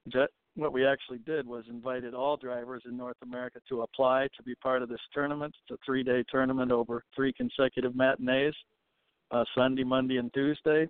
what 0.57 0.73
we 0.73 0.87
actually 0.87 1.19
did 1.19 1.47
was 1.47 1.65
invited 1.69 2.15
all 2.15 2.37
drivers 2.37 2.83
in 2.87 2.97
North 2.97 3.17
America 3.23 3.61
to 3.69 3.83
apply 3.83 4.29
to 4.37 4.43
be 4.43 4.55
part 4.57 4.83
of 4.83 4.89
this 4.89 5.01
tournament. 5.13 5.55
It's 5.63 5.79
a 5.79 5.85
three-day 5.85 6.25
tournament 6.31 6.73
over 6.73 7.05
three 7.15 7.33
consecutive 7.33 7.95
matinees, 7.95 8.55
uh, 9.31 9.45
Sunday, 9.55 9.85
Monday, 9.85 10.17
and 10.17 10.33
Tuesday. 10.33 10.89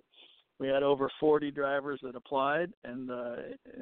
We 0.59 0.69
had 0.69 0.83
over 0.83 1.11
40 1.19 1.51
drivers 1.51 1.99
that 2.01 2.15
applied, 2.15 2.71
and 2.83 3.11
uh, 3.11 3.35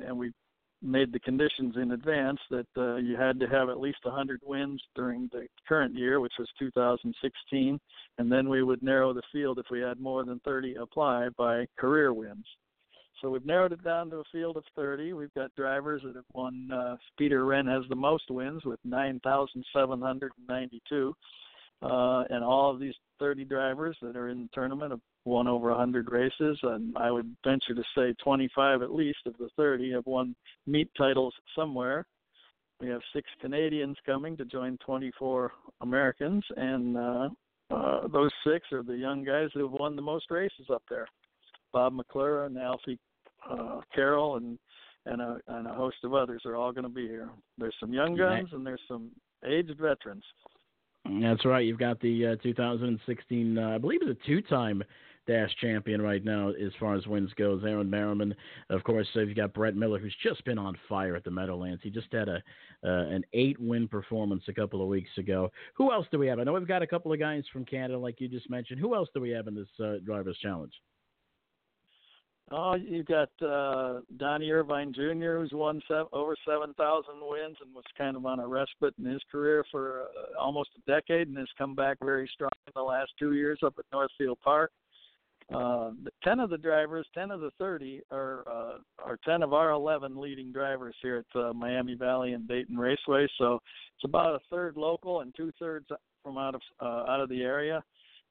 and 0.05 0.17
we 0.17 0.33
made 0.81 1.13
the 1.13 1.19
conditions 1.19 1.75
in 1.77 1.91
advance 1.91 2.39
that 2.49 2.67
uh, 2.77 2.95
you 2.97 3.15
had 3.15 3.39
to 3.39 3.47
have 3.47 3.69
at 3.69 3.79
least 3.79 3.99
100 4.03 4.41
wins 4.43 4.81
during 4.93 5.29
the 5.31 5.47
current 5.67 5.95
year, 5.95 6.19
which 6.19 6.33
was 6.37 6.49
2016, 6.59 7.79
and 8.17 8.31
then 8.31 8.49
we 8.49 8.61
would 8.61 8.83
narrow 8.83 9.13
the 9.13 9.21
field 9.31 9.57
if 9.57 9.65
we 9.71 9.79
had 9.79 9.99
more 9.99 10.25
than 10.25 10.39
30 10.43 10.75
apply 10.75 11.29
by 11.37 11.65
career 11.77 12.13
wins. 12.13 12.45
So 13.21 13.29
we've 13.29 13.45
narrowed 13.45 13.71
it 13.71 13.83
down 13.83 14.09
to 14.09 14.17
a 14.17 14.23
field 14.31 14.57
of 14.57 14.63
30. 14.75 15.13
We've 15.13 15.31
got 15.33 15.55
drivers 15.55 16.01
that 16.03 16.15
have 16.15 16.25
won. 16.33 16.69
Uh, 16.71 16.97
Peter 17.17 17.45
Wrenn 17.45 17.67
has 17.67 17.83
the 17.89 17.95
most 17.95 18.29
wins 18.29 18.65
with 18.65 18.79
9,792. 18.83 21.15
Uh, 21.81 22.23
and 22.29 22.43
all 22.43 22.69
of 22.71 22.79
these 22.79 22.93
30 23.19 23.45
drivers 23.45 23.97
that 24.01 24.15
are 24.15 24.29
in 24.29 24.43
the 24.43 24.49
tournament 24.53 24.91
have 24.91 25.01
won 25.25 25.47
over 25.47 25.69
100 25.69 26.11
races. 26.11 26.59
And 26.63 26.97
I 26.97 27.11
would 27.11 27.35
venture 27.43 27.75
to 27.75 27.83
say 27.95 28.13
25 28.23 28.81
at 28.81 28.93
least 28.93 29.19
of 29.25 29.35
the 29.37 29.49
30 29.55 29.91
have 29.93 30.05
won 30.05 30.35
meet 30.65 30.89
titles 30.97 31.33
somewhere. 31.55 32.05
We 32.81 32.89
have 32.89 33.01
six 33.13 33.29
Canadians 33.39 33.97
coming 34.05 34.35
to 34.37 34.45
join 34.45 34.77
24 34.85 35.51
Americans. 35.81 36.43
And 36.57 36.97
uh, 36.97 37.29
uh, 37.71 38.07
those 38.07 38.31
six 38.45 38.71
are 38.71 38.83
the 38.83 38.97
young 38.97 39.23
guys 39.23 39.49
who 39.53 39.61
have 39.61 39.71
won 39.71 39.95
the 39.95 40.01
most 40.01 40.29
races 40.29 40.67
up 40.69 40.83
there. 40.89 41.07
Bob 41.75 41.91
McClure 41.91 42.45
and 42.45 42.57
Alfie 42.57 42.97
uh, 43.51 43.81
Carroll 43.93 44.37
and 44.37 44.57
and 45.05 45.21
a 45.21 45.37
and 45.49 45.67
a 45.67 45.73
host 45.73 45.97
of 46.05 46.13
others 46.13 46.41
are 46.45 46.55
all 46.55 46.71
going 46.71 46.85
to 46.85 46.89
be 46.89 47.05
here. 47.05 47.29
There's 47.57 47.75
some 47.81 47.93
young 47.93 48.15
guns 48.15 48.47
and 48.53 48.65
there's 48.65 48.81
some 48.87 49.11
aged 49.45 49.77
veterans. 49.77 50.23
That's 51.21 51.43
right. 51.43 51.65
You've 51.65 51.77
got 51.77 51.99
the 51.99 52.27
uh, 52.27 52.35
2016, 52.41 53.57
uh, 53.57 53.69
I 53.75 53.77
believe, 53.77 53.99
it's 54.01 54.19
a 54.19 54.25
two-time 54.25 54.83
dash 55.27 55.51
champion 55.61 56.01
right 56.01 56.23
now 56.23 56.49
as 56.49 56.71
far 56.79 56.95
as 56.95 57.05
wins 57.05 57.31
goes. 57.37 57.61
Aaron 57.63 57.89
Merriman, 57.89 58.33
of 58.71 58.83
course. 58.83 59.07
So 59.13 59.19
you've 59.19 59.35
got 59.35 59.53
Brett 59.53 59.75
Miller, 59.75 59.99
who's 59.99 60.15
just 60.23 60.43
been 60.45 60.57
on 60.57 60.75
fire 60.89 61.15
at 61.15 61.23
the 61.23 61.29
Meadowlands. 61.29 61.81
He 61.83 61.91
just 61.91 62.07
had 62.11 62.29
a 62.29 62.41
uh, 62.83 63.05
an 63.09 63.23
eight-win 63.33 63.89
performance 63.89 64.43
a 64.47 64.53
couple 64.53 64.81
of 64.81 64.87
weeks 64.87 65.11
ago. 65.17 65.51
Who 65.75 65.91
else 65.91 66.07
do 66.09 66.17
we 66.19 66.27
have? 66.27 66.39
I 66.39 66.43
know 66.45 66.53
we've 66.53 66.67
got 66.67 66.81
a 66.81 66.87
couple 66.87 67.11
of 67.11 67.19
guys 67.19 67.43
from 67.51 67.65
Canada, 67.65 67.99
like 67.99 68.21
you 68.21 68.29
just 68.29 68.49
mentioned. 68.49 68.79
Who 68.79 68.95
else 68.95 69.09
do 69.13 69.19
we 69.19 69.31
have 69.31 69.47
in 69.47 69.55
this 69.55 69.67
uh, 69.83 69.97
drivers' 70.05 70.37
challenge? 70.41 70.73
Oh, 72.51 72.75
you've 72.75 73.07
got 73.07 73.29
uh, 73.41 74.01
Donnie 74.17 74.51
Irvine 74.51 74.93
Jr., 74.93 75.37
who's 75.37 75.51
won 75.51 75.81
seven, 75.87 76.05
over 76.13 76.35
7,000 76.47 76.75
wins 77.21 77.57
and 77.59 77.73
was 77.73 77.83
kind 77.97 78.15
of 78.15 78.25
on 78.27 78.39
a 78.39 78.47
respite 78.47 78.93
in 78.99 79.05
his 79.05 79.21
career 79.31 79.65
for 79.71 80.03
uh, 80.03 80.39
almost 80.39 80.69
a 80.77 80.91
decade 80.91 81.27
and 81.27 81.37
has 81.37 81.47
come 81.57 81.73
back 81.73 81.97
very 82.03 82.29
strong 82.31 82.51
in 82.67 82.73
the 82.75 82.83
last 82.83 83.11
two 83.17 83.33
years 83.33 83.57
up 83.65 83.73
at 83.79 83.85
Northfield 83.91 84.37
Park. 84.43 84.71
Uh, 85.53 85.91
10 86.23 86.39
of 86.39 86.49
the 86.51 86.57
drivers, 86.57 87.07
10 87.15 87.31
of 87.31 87.39
the 87.39 87.51
30 87.59 88.01
are 88.11 88.43
uh, 88.47 88.77
are 89.03 89.19
10 89.23 89.43
of 89.43 89.53
our 89.53 89.71
11 89.71 90.19
leading 90.19 90.51
drivers 90.51 90.95
here 91.03 91.23
at 91.35 91.39
uh, 91.39 91.53
Miami 91.53 91.93
Valley 91.93 92.33
and 92.33 92.47
Dayton 92.47 92.77
Raceway. 92.77 93.27
So 93.37 93.55
it's 93.95 94.05
about 94.05 94.33
a 94.33 94.39
third 94.49 94.75
local 94.75 95.21
and 95.21 95.33
two 95.35 95.51
thirds 95.59 95.85
from 96.23 96.39
out 96.39 96.55
of 96.55 96.61
uh, 96.81 97.05
out 97.11 97.21
of 97.21 97.29
the 97.29 97.43
area. 97.43 97.83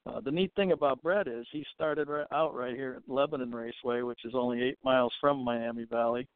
Uh, 0.07 0.21
the 0.21 0.31
neat 0.31 0.51
thing 0.55 0.71
about 0.71 1.01
Brett 1.01 1.27
is 1.27 1.47
he 1.51 1.65
started 1.73 2.07
right 2.09 2.27
out 2.31 2.53
right 2.53 2.75
here 2.75 2.97
at 2.97 3.13
Lebanon 3.13 3.51
Raceway, 3.51 4.01
which 4.01 4.19
is 4.23 4.33
only 4.35 4.61
eight 4.61 4.77
miles 4.83 5.13
from 5.19 5.43
Miami 5.43 5.85
Valley. 5.85 6.27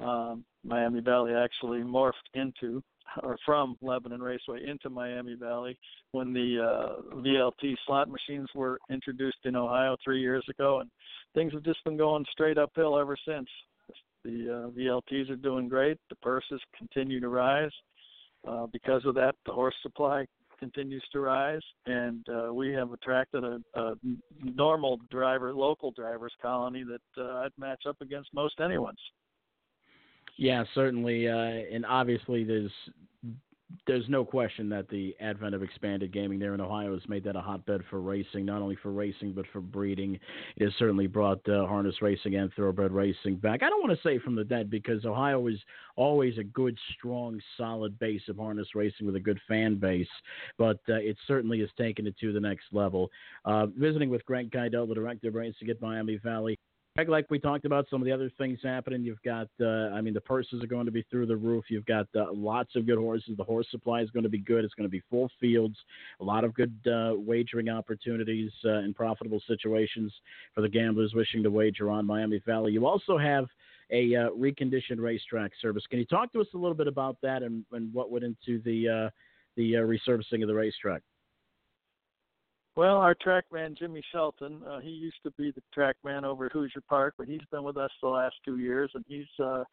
Um, 0.00 0.44
Miami 0.64 1.00
Valley 1.00 1.32
actually 1.32 1.80
morphed 1.80 2.12
into 2.34 2.82
or 3.22 3.36
from 3.44 3.76
Lebanon 3.82 4.22
Raceway 4.22 4.66
into 4.66 4.88
Miami 4.88 5.34
Valley 5.34 5.78
when 6.12 6.32
the 6.32 6.58
uh, 6.60 7.16
VLT 7.16 7.74
slot 7.86 8.08
machines 8.08 8.48
were 8.54 8.78
introduced 8.90 9.38
in 9.44 9.56
Ohio 9.56 9.96
three 10.02 10.20
years 10.20 10.44
ago, 10.48 10.80
and 10.80 10.90
things 11.34 11.52
have 11.52 11.64
just 11.64 11.82
been 11.84 11.96
going 11.96 12.24
straight 12.30 12.58
uphill 12.58 12.98
ever 12.98 13.16
since. 13.26 13.48
The 14.24 14.30
uh, 14.66 14.78
VLTs 14.78 15.30
are 15.30 15.36
doing 15.36 15.68
great. 15.68 15.98
The 16.08 16.16
purses 16.16 16.60
continue 16.76 17.20
to 17.20 17.28
rise. 17.28 17.72
Uh, 18.46 18.66
because 18.72 19.04
of 19.04 19.14
that, 19.14 19.34
the 19.46 19.52
horse 19.52 19.74
supply 19.82 20.26
continues 20.62 21.02
to 21.10 21.18
rise, 21.18 21.60
and 21.86 22.24
uh, 22.28 22.54
we 22.54 22.72
have 22.72 22.92
attracted 22.92 23.42
a, 23.42 23.58
a 23.74 23.94
normal 24.44 24.96
driver, 25.10 25.52
local 25.52 25.90
drivers 25.90 26.32
colony 26.40 26.84
that 26.84 27.20
uh, 27.20 27.38
I'd 27.38 27.50
match 27.58 27.82
up 27.88 27.96
against 28.00 28.28
most 28.32 28.60
anyone's. 28.60 29.00
Yeah, 30.36 30.62
certainly, 30.72 31.28
uh, 31.28 31.34
and 31.34 31.84
obviously 31.84 32.44
there's 32.44 32.70
there's 33.86 34.08
no 34.08 34.24
question 34.24 34.68
that 34.70 34.88
the 34.88 35.14
advent 35.20 35.54
of 35.54 35.62
expanded 35.62 36.12
gaming 36.12 36.38
there 36.38 36.54
in 36.54 36.60
Ohio 36.60 36.92
has 36.92 37.08
made 37.08 37.24
that 37.24 37.36
a 37.36 37.40
hotbed 37.40 37.82
for 37.90 38.00
racing, 38.00 38.44
not 38.44 38.62
only 38.62 38.76
for 38.82 38.92
racing 38.92 39.32
but 39.32 39.46
for 39.52 39.60
breeding. 39.60 40.18
It 40.56 40.64
has 40.64 40.72
certainly 40.78 41.06
brought 41.06 41.46
uh, 41.48 41.66
harness 41.66 42.00
racing 42.00 42.36
and 42.36 42.52
thoroughbred 42.54 42.92
racing 42.92 43.36
back. 43.36 43.62
I 43.62 43.68
don't 43.68 43.82
want 43.82 43.96
to 43.96 44.08
say 44.08 44.18
from 44.18 44.34
the 44.34 44.44
dead 44.44 44.70
because 44.70 45.04
Ohio 45.04 45.40
was 45.40 45.56
always 45.96 46.38
a 46.38 46.44
good, 46.44 46.78
strong, 46.96 47.40
solid 47.56 47.98
base 47.98 48.22
of 48.28 48.36
harness 48.36 48.68
racing 48.74 49.06
with 49.06 49.16
a 49.16 49.20
good 49.20 49.40
fan 49.48 49.76
base, 49.76 50.08
but 50.58 50.78
uh, 50.88 50.94
it 50.94 51.16
certainly 51.26 51.60
has 51.60 51.70
taken 51.76 52.06
it 52.06 52.16
to 52.18 52.32
the 52.32 52.40
next 52.40 52.64
level. 52.72 53.10
Uh, 53.44 53.66
visiting 53.66 54.10
with 54.10 54.24
Greg 54.24 54.50
Keidel, 54.50 54.88
the 54.88 54.94
director 54.94 55.28
of 55.28 55.34
racing 55.34 55.70
at 55.70 55.80
Miami 55.80 56.16
Valley. 56.16 56.58
Like 56.94 57.30
we 57.30 57.38
talked 57.38 57.64
about, 57.64 57.86
some 57.88 58.02
of 58.02 58.04
the 58.04 58.12
other 58.12 58.30
things 58.36 58.58
happening. 58.62 59.02
You've 59.02 59.22
got, 59.22 59.48
uh, 59.58 59.94
I 59.94 60.02
mean, 60.02 60.12
the 60.12 60.20
purses 60.20 60.62
are 60.62 60.66
going 60.66 60.84
to 60.84 60.92
be 60.92 61.02
through 61.10 61.24
the 61.24 61.36
roof. 61.36 61.64
You've 61.70 61.86
got 61.86 62.06
uh, 62.14 62.26
lots 62.34 62.76
of 62.76 62.84
good 62.84 62.98
horses. 62.98 63.34
The 63.38 63.44
horse 63.44 63.66
supply 63.70 64.02
is 64.02 64.10
going 64.10 64.24
to 64.24 64.28
be 64.28 64.38
good. 64.38 64.62
It's 64.62 64.74
going 64.74 64.86
to 64.86 64.90
be 64.90 65.02
full 65.08 65.30
fields. 65.40 65.74
A 66.20 66.24
lot 66.24 66.44
of 66.44 66.52
good 66.52 66.74
uh, 66.86 67.14
wagering 67.16 67.70
opportunities 67.70 68.50
uh, 68.66 68.72
and 68.72 68.94
profitable 68.94 69.40
situations 69.46 70.12
for 70.54 70.60
the 70.60 70.68
gamblers 70.68 71.14
wishing 71.14 71.42
to 71.44 71.50
wager 71.50 71.90
on 71.90 72.04
Miami 72.06 72.42
Valley. 72.44 72.72
You 72.72 72.86
also 72.86 73.16
have 73.16 73.46
a 73.90 74.14
uh, 74.14 74.28
reconditioned 74.38 74.98
racetrack 74.98 75.52
service. 75.62 75.84
Can 75.88 75.98
you 75.98 76.04
talk 76.04 76.30
to 76.34 76.42
us 76.42 76.48
a 76.52 76.58
little 76.58 76.76
bit 76.76 76.88
about 76.88 77.16
that 77.22 77.42
and, 77.42 77.64
and 77.72 77.92
what 77.94 78.10
went 78.10 78.24
into 78.26 78.60
the 78.64 79.06
uh, 79.06 79.10
the 79.56 79.72
resurfacing 79.72 80.42
of 80.42 80.48
the 80.48 80.54
racetrack? 80.54 81.00
Well, 82.74 82.96
our 82.96 83.14
track 83.14 83.44
man 83.52 83.74
Jimmy 83.78 84.02
Shelton, 84.12 84.62
uh, 84.66 84.80
he 84.80 84.88
used 84.88 85.22
to 85.24 85.30
be 85.32 85.50
the 85.50 85.62
track 85.74 85.96
man 86.04 86.24
over 86.24 86.46
at 86.46 86.52
Hoosier 86.52 86.80
Park, 86.88 87.14
but 87.18 87.28
he's 87.28 87.44
been 87.50 87.64
with 87.64 87.76
us 87.76 87.90
the 88.00 88.08
last 88.08 88.36
two 88.46 88.58
years, 88.58 88.90
and 88.94 89.04
he's 89.06 89.26
uh, 89.38 89.64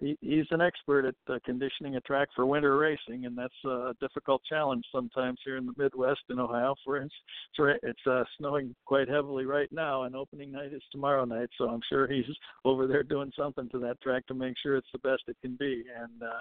he, 0.00 0.16
he's 0.20 0.46
an 0.50 0.60
expert 0.60 1.04
at 1.04 1.14
uh, 1.32 1.38
conditioning 1.44 1.96
a 1.96 2.00
track 2.00 2.28
for 2.34 2.46
winter 2.46 2.76
racing, 2.76 3.26
and 3.26 3.38
that's 3.38 3.54
a 3.64 3.94
difficult 4.00 4.42
challenge 4.48 4.84
sometimes 4.92 5.38
here 5.44 5.56
in 5.56 5.66
the 5.66 5.72
Midwest 5.76 6.20
in 6.30 6.40
Ohio. 6.40 6.74
For 6.84 6.96
instance, 6.96 7.78
it's 7.84 8.06
uh, 8.08 8.24
snowing 8.38 8.74
quite 8.86 9.08
heavily 9.08 9.44
right 9.44 9.70
now, 9.70 10.02
and 10.02 10.16
opening 10.16 10.50
night 10.50 10.72
is 10.72 10.82
tomorrow 10.90 11.24
night, 11.24 11.50
so 11.58 11.68
I'm 11.68 11.82
sure 11.88 12.08
he's 12.08 12.24
over 12.64 12.88
there 12.88 13.04
doing 13.04 13.32
something 13.38 13.68
to 13.70 13.78
that 13.80 14.00
track 14.00 14.26
to 14.26 14.34
make 14.34 14.54
sure 14.60 14.76
it's 14.76 14.92
the 14.92 14.98
best 14.98 15.22
it 15.28 15.36
can 15.42 15.54
be, 15.54 15.84
and. 15.96 16.22
uh 16.24 16.40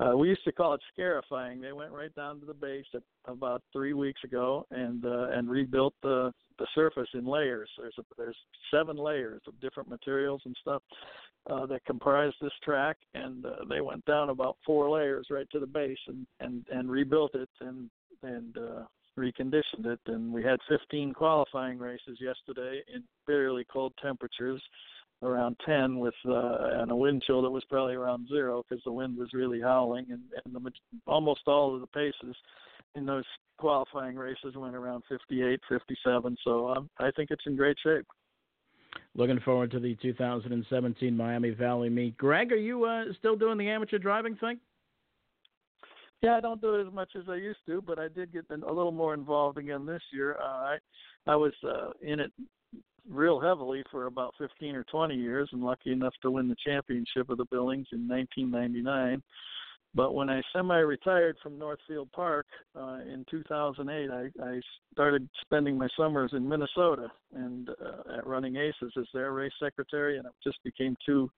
uh, 0.00 0.16
we 0.16 0.28
used 0.28 0.42
to 0.44 0.50
call 0.52 0.74
it 0.74 0.80
scarifying. 0.92 1.60
They 1.60 1.72
went 1.72 1.92
right 1.92 2.12
down 2.16 2.40
to 2.40 2.46
the 2.46 2.54
base 2.54 2.86
at, 2.94 3.02
about 3.26 3.62
three 3.72 3.92
weeks 3.92 4.22
ago 4.24 4.66
and 4.70 5.04
uh, 5.04 5.28
and 5.30 5.48
rebuilt 5.54 5.94
the 6.02 6.32
the 6.58 6.66
surface 6.74 7.08
in 7.14 7.26
layers. 7.26 7.68
There's 7.78 7.94
a, 7.98 8.02
there's 8.16 8.36
seven 8.72 8.96
layers 8.96 9.42
of 9.48 9.60
different 9.60 9.88
materials 9.88 10.40
and 10.44 10.56
stuff 10.60 10.82
uh, 11.50 11.66
that 11.66 11.84
comprise 11.84 12.32
this 12.40 12.52
track, 12.62 12.96
and 13.14 13.44
uh, 13.44 13.50
they 13.68 13.80
went 13.80 14.04
down 14.04 14.30
about 14.30 14.56
four 14.64 14.88
layers 14.90 15.26
right 15.30 15.48
to 15.50 15.60
the 15.60 15.66
base 15.66 15.98
and 16.08 16.26
and 16.40 16.64
and 16.72 16.90
rebuilt 16.90 17.34
it 17.34 17.48
and 17.60 17.90
and 18.22 18.56
uh, 18.56 18.82
reconditioned 19.18 19.86
it. 19.86 20.00
And 20.06 20.32
we 20.32 20.42
had 20.42 20.58
15 20.68 21.12
qualifying 21.12 21.78
races 21.78 22.18
yesterday 22.20 22.80
in 22.92 23.02
bitterly 23.26 23.64
cold 23.72 23.92
temperatures 24.02 24.62
around 25.24 25.56
10 25.66 25.98
with 25.98 26.14
uh, 26.26 26.80
and 26.80 26.90
a 26.90 26.96
wind 26.96 27.22
chill 27.26 27.42
that 27.42 27.50
was 27.50 27.64
probably 27.68 27.94
around 27.94 28.28
zero 28.28 28.62
because 28.68 28.82
the 28.84 28.92
wind 28.92 29.16
was 29.16 29.28
really 29.32 29.60
howling 29.60 30.06
and, 30.10 30.20
and 30.44 30.54
the, 30.54 30.70
almost 31.06 31.40
all 31.46 31.74
of 31.74 31.80
the 31.80 31.86
paces 31.88 32.36
in 32.94 33.06
those 33.06 33.24
qualifying 33.58 34.16
races 34.16 34.54
went 34.56 34.76
around 34.76 35.02
58 35.08 35.60
57 35.68 36.36
so 36.44 36.68
um, 36.68 36.90
i 36.98 37.10
think 37.12 37.30
it's 37.30 37.44
in 37.46 37.56
great 37.56 37.76
shape. 37.82 38.06
Looking 39.16 39.40
forward 39.40 39.70
to 39.72 39.80
the 39.80 39.96
2017 40.02 41.16
miami 41.16 41.50
valley 41.50 41.88
meet. 41.88 42.16
Greg 42.16 42.52
are 42.52 42.56
you 42.56 42.84
uh, 42.84 43.04
still 43.18 43.36
doing 43.36 43.58
the 43.58 43.68
amateur 43.68 43.98
driving 43.98 44.36
thing? 44.36 44.58
Yeah, 46.22 46.36
I 46.36 46.40
don't 46.40 46.60
do 46.60 46.74
it 46.76 46.86
as 46.86 46.92
much 46.92 47.10
as 47.16 47.24
I 47.28 47.34
used 47.34 47.58
to, 47.66 47.82
but 47.82 47.98
I 47.98 48.08
did 48.08 48.32
get 48.32 48.46
a 48.50 48.72
little 48.72 48.92
more 48.92 49.12
involved 49.14 49.58
again 49.58 49.84
this 49.84 50.00
year. 50.12 50.36
Uh, 50.40 50.44
I 50.46 50.76
I 51.26 51.36
was 51.36 51.52
uh, 51.62 51.90
in 52.02 52.18
it 52.18 52.32
real 53.08 53.40
heavily 53.40 53.82
for 53.90 54.06
about 54.06 54.34
15 54.38 54.74
or 54.74 54.84
20 54.84 55.14
years 55.14 55.48
and 55.52 55.62
lucky 55.62 55.92
enough 55.92 56.14
to 56.22 56.30
win 56.30 56.48
the 56.48 56.56
championship 56.64 57.28
of 57.30 57.38
the 57.38 57.44
Billings 57.50 57.88
in 57.92 58.08
1999. 58.08 59.22
But 59.96 60.14
when 60.14 60.28
I 60.28 60.42
semi-retired 60.52 61.36
from 61.40 61.58
Northfield 61.58 62.10
Park 62.10 62.46
uh, 62.76 62.98
in 63.06 63.24
2008, 63.30 64.10
I, 64.10 64.44
I 64.44 64.60
started 64.92 65.28
spending 65.42 65.78
my 65.78 65.86
summers 65.96 66.32
in 66.32 66.48
Minnesota 66.48 67.08
and 67.32 67.68
uh, 67.68 68.18
at 68.18 68.26
Running 68.26 68.56
Aces 68.56 68.92
as 68.98 69.06
their 69.14 69.32
race 69.32 69.52
secretary, 69.62 70.18
and 70.18 70.26
it 70.26 70.32
just 70.42 70.58
became 70.64 70.96
too 71.06 71.30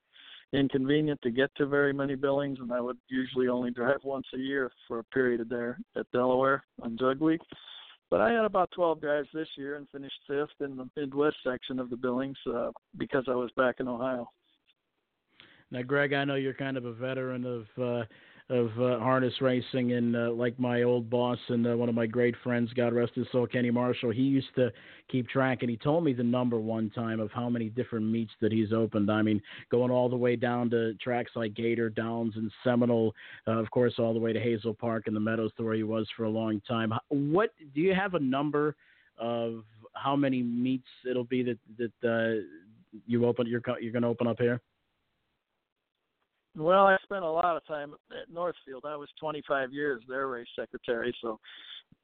inconvenient 0.55 1.21
to 1.23 1.31
get 1.31 1.51
to 1.57 1.67
very 1.67 1.93
many 1.93 2.15
Billings, 2.15 2.59
and 2.61 2.73
I 2.73 2.81
would 2.81 2.97
usually 3.09 3.49
only 3.49 3.73
drive 3.73 3.99
once 4.05 4.27
a 4.35 4.39
year 4.39 4.71
for 4.89 5.01
a 5.01 5.05
period 5.05 5.47
there 5.51 5.79
at 5.97 6.11
Delaware 6.13 6.65
on 6.81 6.97
Jug 6.97 7.21
Week. 7.21 7.41
But 8.11 8.21
I 8.21 8.31
had 8.33 8.45
about 8.45 8.71
12 8.73 9.01
guys 9.01 9.25
this 9.35 9.49
year 9.57 9.77
and 9.77 9.89
finished 9.91 10.21
fifth 10.27 10.61
in 10.61 10.77
the 10.77 10.89
Midwest 10.97 11.37
section 11.45 11.79
of 11.79 11.91
the 11.91 11.97
Billings 11.97 12.39
uh, 12.53 12.71
because 12.97 13.25
I 13.29 13.35
was 13.35 13.51
back 13.57 13.77
in 13.81 13.89
Ohio. 13.89 14.31
Now, 15.73 15.83
Greg, 15.83 16.13
I 16.13 16.25
know 16.25 16.37
you're 16.37 16.55
kind 16.55 16.77
of 16.77 16.85
a 16.85 16.93
veteran 16.93 17.45
of 17.45 17.83
uh, 17.83 18.05
of 18.49 18.69
uh, 18.81 19.01
harness 19.01 19.35
racing, 19.41 19.93
and 19.95 20.15
uh, 20.15 20.31
like 20.31 20.57
my 20.59 20.85
old 20.85 21.11
boss 21.11 21.39
and 21.49 21.67
uh, 21.67 21.77
one 21.77 21.89
of 21.89 21.97
my 21.97 22.07
great 22.07 22.35
friends, 22.45 22.73
God 22.75 22.93
rest 22.93 23.13
his 23.17 23.27
soul, 23.33 23.47
Kenny 23.47 23.73
Marshall, 23.73 24.13
he 24.13 24.23
used 24.23 24.55
to 24.55 24.71
keep 25.11 25.29
track, 25.29 25.59
and 25.63 25.71
he 25.71 25.77
told 25.77 26.05
me 26.05 26.13
the 26.13 26.23
number 26.23 26.61
one 26.61 26.89
time 26.91 27.19
of 27.19 27.33
how 27.33 27.49
many 27.49 27.69
different 27.69 28.07
meets 28.07 28.31
that 28.41 28.53
he's 28.53 28.73
opened. 28.73 29.11
I 29.11 29.23
mean, 29.23 29.43
going 29.71 29.91
all 29.91 30.09
the 30.09 30.17
way 30.17 30.37
down 30.37 30.71
to 30.71 30.95
tracks 30.95 31.33
like 31.35 31.55
Gator 31.55 31.91
Downs 31.91 32.35
and 32.37 32.51
Seminole, 32.63 33.15
uh, 33.49 33.53
of 33.53 33.69
course, 33.73 33.95
all 33.99 34.15
the 34.15 34.21
way 34.21 34.33
to 34.33 34.41
Hazel 34.41 34.75
Park 34.75 35.09
and 35.09 35.17
the 35.17 35.21
Meadows, 35.21 35.51
where 35.57 35.75
he 35.75 35.83
was 35.83 36.07
for 36.17 36.25
a 36.25 36.31
long 36.31 36.61
time. 36.69 36.93
What 37.09 37.51
do 37.75 37.81
you 37.81 37.95
have 37.95 38.15
a 38.15 38.21
number 38.21 38.77
of 39.19 39.65
how 39.95 40.15
many 40.15 40.43
meets 40.43 40.87
it'll 41.09 41.25
be 41.25 41.43
that 41.43 41.59
that 41.79 42.09
uh, 42.09 42.43
you 43.07 43.27
open 43.27 43.47
you're 43.49 43.63
you're 43.81 43.93
going 43.93 44.03
to 44.03 44.09
open 44.09 44.29
up 44.29 44.39
here? 44.39 44.61
Well, 46.57 46.87
I 46.87 46.97
spent 47.03 47.25
a 47.25 47.31
lot 47.31 47.57
of 47.57 47.67
time 47.67 47.95
at 48.11 48.33
Northfield. 48.33 48.85
I 48.87 48.97
was 48.97 49.09
25 49.21 49.73
years 49.73 50.03
their 50.09 50.29
race 50.29 50.47
secretary, 50.59 51.15
so 51.21 51.39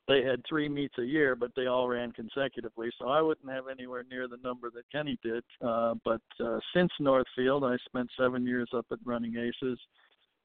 they 0.08 0.22
had 0.22 0.42
three 0.46 0.68
meets 0.68 0.98
a 0.98 1.04
year, 1.04 1.34
but 1.34 1.52
they 1.56 1.66
all 1.66 1.88
ran 1.88 2.12
consecutively. 2.12 2.90
So 2.98 3.08
I 3.08 3.22
wouldn't 3.22 3.50
have 3.50 3.64
anywhere 3.70 4.04
near 4.10 4.28
the 4.28 4.36
number 4.44 4.70
that 4.74 4.90
Kenny 4.92 5.18
did. 5.22 5.42
Uh, 5.64 5.94
but 6.04 6.20
uh, 6.44 6.58
since 6.74 6.90
Northfield, 7.00 7.64
I 7.64 7.76
spent 7.86 8.10
seven 8.18 8.46
years 8.46 8.68
up 8.76 8.84
at 8.92 8.98
Running 9.04 9.36
Aces, 9.36 9.78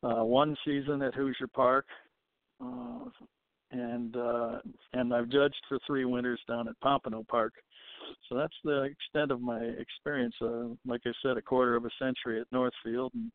uh, 0.03 0.24
one 0.24 0.55
season 0.66 1.01
at 1.01 1.14
Hoosier 1.14 1.47
Park, 1.53 1.86
uh, 2.64 3.10
and 3.72 4.16
uh, 4.16 4.60
and 4.93 5.14
I've 5.14 5.30
judged 5.30 5.62
for 5.68 5.80
three 5.86 6.05
winters 6.05 6.39
down 6.47 6.70
at 6.70 6.80
Pompano 6.80 7.26
Park. 7.30 7.53
So 8.30 8.38
that's 8.38 8.55
the 8.64 8.84
extent 8.84 9.32
of 9.32 9.41
my 9.41 9.60
experience. 9.60 10.36
Uh, 10.41 10.70
like 10.86 11.01
I 11.05 11.12
said, 11.22 11.36
a 11.36 11.41
quarter 11.41 11.76
of 11.76 11.84
a 11.84 11.89
century 11.99 12.39
at 12.39 12.47
Northfield, 12.53 13.12
and 13.16 13.32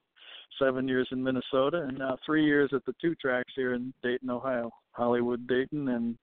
seven 0.59 0.89
years 0.89 1.09
in 1.13 1.23
Minnesota, 1.23 1.83
and 1.89 1.99
now 1.99 2.17
three 2.25 2.45
years 2.45 2.71
at 2.73 2.85
the 2.85 2.95
two 3.01 3.15
tracks 3.17 3.53
here 3.55 3.75
in 3.75 3.93
Dayton, 4.03 4.31
Ohio, 4.31 4.71
Hollywood, 4.93 5.47
Dayton, 5.47 5.89
and 5.89 6.17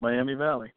Miami 0.00 0.34
Valley. 0.34 0.72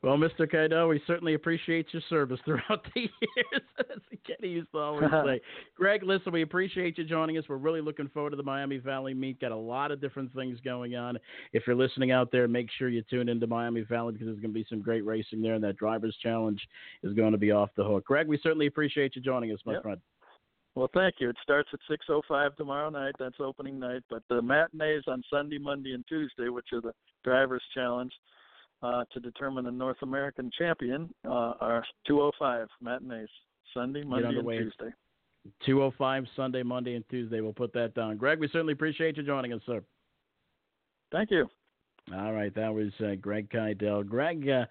Well, 0.00 0.16
Mr. 0.16 0.46
Keidel, 0.48 0.88
we 0.88 1.02
certainly 1.08 1.34
appreciate 1.34 1.86
your 1.92 2.02
service 2.08 2.38
throughout 2.44 2.86
the 2.94 3.00
years, 3.00 3.62
as 3.80 3.98
Kenny 4.24 4.52
used 4.52 4.70
to 4.72 4.78
always 4.78 5.10
say. 5.26 5.40
Greg, 5.76 6.02
listen, 6.04 6.32
we 6.32 6.42
appreciate 6.42 6.98
you 6.98 7.04
joining 7.04 7.36
us. 7.36 7.44
We're 7.48 7.56
really 7.56 7.80
looking 7.80 8.08
forward 8.08 8.30
to 8.30 8.36
the 8.36 8.42
Miami 8.42 8.76
Valley 8.76 9.12
meet. 9.12 9.40
Got 9.40 9.50
a 9.50 9.56
lot 9.56 9.90
of 9.90 10.00
different 10.00 10.32
things 10.34 10.58
going 10.64 10.94
on. 10.94 11.18
If 11.52 11.64
you're 11.66 11.74
listening 11.74 12.12
out 12.12 12.30
there, 12.30 12.46
make 12.46 12.68
sure 12.78 12.88
you 12.88 13.02
tune 13.10 13.28
into 13.28 13.48
Miami 13.48 13.80
Valley 13.80 14.12
because 14.12 14.26
there's 14.26 14.40
going 14.40 14.52
to 14.52 14.60
be 14.60 14.66
some 14.68 14.80
great 14.80 15.04
racing 15.04 15.42
there, 15.42 15.54
and 15.54 15.64
that 15.64 15.76
driver's 15.76 16.16
challenge 16.22 16.60
is 17.02 17.12
going 17.14 17.32
to 17.32 17.38
be 17.38 17.50
off 17.50 17.70
the 17.76 17.84
hook. 17.84 18.04
Greg, 18.04 18.28
we 18.28 18.38
certainly 18.40 18.66
appreciate 18.66 19.16
you 19.16 19.22
joining 19.22 19.50
us, 19.50 19.58
my 19.66 19.74
yep. 19.74 19.82
friend. 19.82 20.00
Well, 20.78 20.88
thank 20.94 21.16
you. 21.18 21.28
It 21.28 21.36
starts 21.42 21.68
at 21.72 21.80
6:05 21.90 22.54
tomorrow 22.54 22.88
night. 22.88 23.16
That's 23.18 23.40
opening 23.40 23.80
night. 23.80 24.04
But 24.08 24.22
the 24.28 24.40
matinees 24.40 25.02
on 25.08 25.24
Sunday, 25.28 25.58
Monday, 25.58 25.92
and 25.92 26.06
Tuesday, 26.06 26.50
which 26.50 26.68
are 26.72 26.80
the 26.80 26.92
drivers' 27.24 27.64
challenge 27.74 28.12
uh, 28.80 29.02
to 29.12 29.18
determine 29.18 29.64
the 29.64 29.72
North 29.72 29.96
American 30.02 30.52
champion, 30.56 31.12
uh, 31.24 31.54
are 31.60 31.84
2:05 32.08 32.68
matinees. 32.80 33.28
Sunday, 33.74 34.04
Monday, 34.04 34.38
and 34.38 34.48
Tuesday. 34.48 34.94
2:05 35.66 36.28
Sunday, 36.36 36.62
Monday, 36.62 36.94
and 36.94 37.08
Tuesday. 37.08 37.40
We'll 37.40 37.52
put 37.52 37.72
that 37.72 37.94
down. 37.94 38.16
Greg, 38.16 38.38
we 38.38 38.46
certainly 38.46 38.74
appreciate 38.74 39.16
you 39.16 39.24
joining 39.24 39.52
us, 39.52 39.62
sir. 39.66 39.82
Thank 41.10 41.32
you. 41.32 41.48
All 42.14 42.32
right, 42.32 42.54
that 42.54 42.72
was 42.72 42.92
uh, 43.00 43.16
Greg 43.16 43.50
Keidel. 43.50 44.06
Greg 44.06 44.48
uh, 44.48 44.66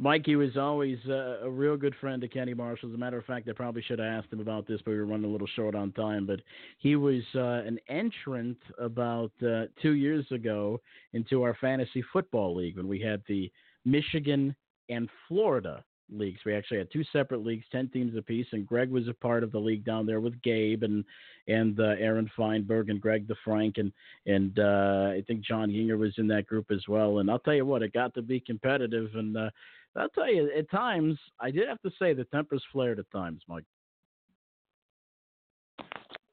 Mikey 0.00 0.34
was 0.34 0.56
always 0.56 0.98
uh, 1.08 1.38
a 1.42 1.50
real 1.50 1.76
good 1.76 1.94
friend 2.00 2.20
to 2.20 2.28
Kenny 2.28 2.52
Marshall. 2.52 2.88
As 2.88 2.94
a 2.94 2.98
matter 2.98 3.16
of 3.16 3.24
fact, 3.26 3.48
I 3.48 3.52
probably 3.52 3.82
should 3.82 4.00
have 4.00 4.08
asked 4.08 4.32
him 4.32 4.40
about 4.40 4.66
this, 4.66 4.80
but 4.84 4.90
we 4.90 4.96
were 4.96 5.06
running 5.06 5.26
a 5.26 5.32
little 5.32 5.46
short 5.54 5.76
on 5.76 5.92
time. 5.92 6.26
But 6.26 6.40
he 6.78 6.96
was 6.96 7.22
uh, 7.36 7.62
an 7.66 7.78
entrant 7.88 8.58
about 8.78 9.30
uh, 9.46 9.66
two 9.80 9.92
years 9.92 10.26
ago 10.32 10.80
into 11.12 11.44
our 11.44 11.56
fantasy 11.60 12.02
football 12.12 12.56
league 12.56 12.76
when 12.76 12.88
we 12.88 13.00
had 13.00 13.22
the 13.28 13.50
Michigan 13.84 14.56
and 14.88 15.08
Florida 15.28 15.84
leagues. 16.10 16.40
We 16.44 16.54
actually 16.54 16.78
had 16.78 16.90
two 16.92 17.04
separate 17.12 17.44
leagues, 17.44 17.64
ten 17.70 17.88
teams 17.88 18.16
apiece, 18.16 18.46
and 18.52 18.66
Greg 18.66 18.90
was 18.90 19.08
a 19.08 19.14
part 19.14 19.42
of 19.42 19.52
the 19.52 19.58
league 19.58 19.84
down 19.84 20.06
there 20.06 20.20
with 20.20 20.40
Gabe 20.42 20.82
and 20.82 21.04
and 21.46 21.78
uh, 21.78 21.94
Aaron 21.98 22.30
Feinberg 22.36 22.90
and 22.90 23.00
Greg 23.00 23.28
DeFrank 23.28 23.78
and 23.78 23.92
and 24.26 24.58
uh, 24.58 25.12
I 25.12 25.22
think 25.26 25.44
John 25.44 25.70
Yinger 25.70 25.98
was 25.98 26.14
in 26.18 26.26
that 26.28 26.46
group 26.46 26.70
as 26.70 26.82
well. 26.88 27.18
And 27.18 27.30
I'll 27.30 27.38
tell 27.38 27.54
you 27.54 27.66
what, 27.66 27.82
it 27.82 27.92
got 27.92 28.14
to 28.14 28.22
be 28.22 28.40
competitive, 28.40 29.10
and 29.14 29.36
uh, 29.36 29.50
I'll 29.96 30.08
tell 30.08 30.32
you, 30.32 30.50
at 30.56 30.70
times 30.70 31.18
I 31.40 31.50
did 31.50 31.68
have 31.68 31.80
to 31.82 31.90
say 31.98 32.14
the 32.14 32.24
tempers 32.24 32.62
flared 32.72 32.98
at 32.98 33.10
times, 33.12 33.42
Mike. 33.48 33.64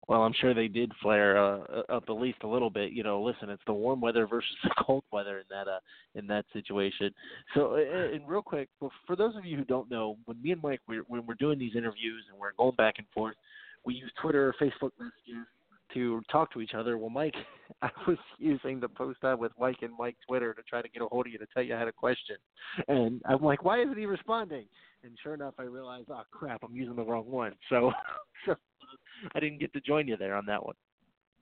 Well, 0.08 0.24
I'm 0.24 0.34
sure 0.42 0.54
they 0.54 0.68
did 0.68 0.92
flare 1.02 1.38
uh, 1.38 1.84
up 1.88 2.04
at 2.10 2.14
least 2.14 2.40
a 2.44 2.48
little 2.48 2.70
bit. 2.70 2.92
You 2.92 3.04
know, 3.04 3.22
listen, 3.22 3.50
it's 3.50 3.62
the 3.66 3.74
warm 3.74 4.02
weather 4.02 4.28
versus 4.28 4.50
the 4.64 4.72
cold 4.86 5.04
weather 5.12 5.38
in 5.38 5.46
that 5.50 5.70
uh, 5.70 5.80
in 6.16 6.28
that 6.28 6.46
situation. 6.52 7.14
So, 7.56 7.76
and 7.76 8.28
real 8.28 8.42
quick, 8.42 8.68
for 9.08 9.16
those 9.16 9.36
of 9.36 9.46
you 9.46 9.58
who 9.58 9.64
don't 9.64 9.90
know, 9.90 10.18
when 10.26 10.42
me 10.42 10.52
and 10.52 10.62
Mike, 10.62 10.82
we're, 10.88 11.04
when 11.08 11.26
we're 11.26 11.36
doing 11.36 11.60
these 11.60 11.76
interviews 11.76 12.26
and 12.30 12.40
we're 12.40 12.52
going 12.58 12.76
back 12.76 12.96
and 12.98 13.08
forth, 13.14 13.36
we 13.86 13.94
use 13.94 14.12
Twitter 14.22 14.54
Facebook 14.60 14.92
messages 15.00 15.48
to 15.94 16.22
talk 16.32 16.52
to 16.54 16.62
each 16.62 16.74
other. 16.74 16.98
Well, 16.98 17.10
Mike, 17.10 17.36
I 17.82 17.90
was 18.08 18.18
using 18.38 18.80
the 18.80 18.90
post 18.90 19.24
up 19.24 19.40
with 19.40 19.52
Mike 19.60 19.78
and 19.82 19.94
Mike 19.98 20.18
Twitter 20.28 20.54
to 20.54 20.62
try 20.64 20.82
to 20.82 20.90
get 20.90 21.02
a 21.02 21.08
hold 21.08 21.28
of 21.28 21.34
you 21.34 21.40
to 21.40 21.48
tell 21.54 21.64
you 21.64 21.76
I 21.76 21.80
had 21.80 21.88
a 21.88 21.94
question, 21.94 22.38
and 22.88 23.22
I'm 23.26 23.42
like, 23.42 23.64
why 23.64 23.82
isn't 23.82 23.98
he 23.98 24.06
responding? 24.06 24.66
And 25.04 25.18
sure 25.24 25.34
enough, 25.34 25.56
I 25.58 25.64
realized, 25.64 26.08
oh 26.12 26.22
crap, 26.32 26.62
I'm 26.64 26.76
using 26.76 26.96
the 26.96 27.04
wrong 27.04 27.26
one. 27.26 27.54
So, 27.70 27.92
so 28.46 28.56
I 29.34 29.40
didn't 29.40 29.60
get 29.60 29.74
to 29.74 29.82
join 29.82 30.08
you 30.08 30.18
there 30.18 30.36
on 30.36 30.46
that 30.46 30.64
one. 30.66 30.76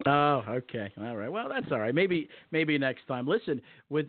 Oh, 0.06 0.44
okay. 0.48 0.92
All 0.98 1.18
right. 1.18 1.30
Well, 1.30 1.50
that's 1.50 1.70
all 1.72 1.80
right. 1.80 1.94
Maybe 1.94 2.30
maybe 2.52 2.78
next 2.78 3.06
time. 3.06 3.28
Listen, 3.28 3.62
with 3.90 4.08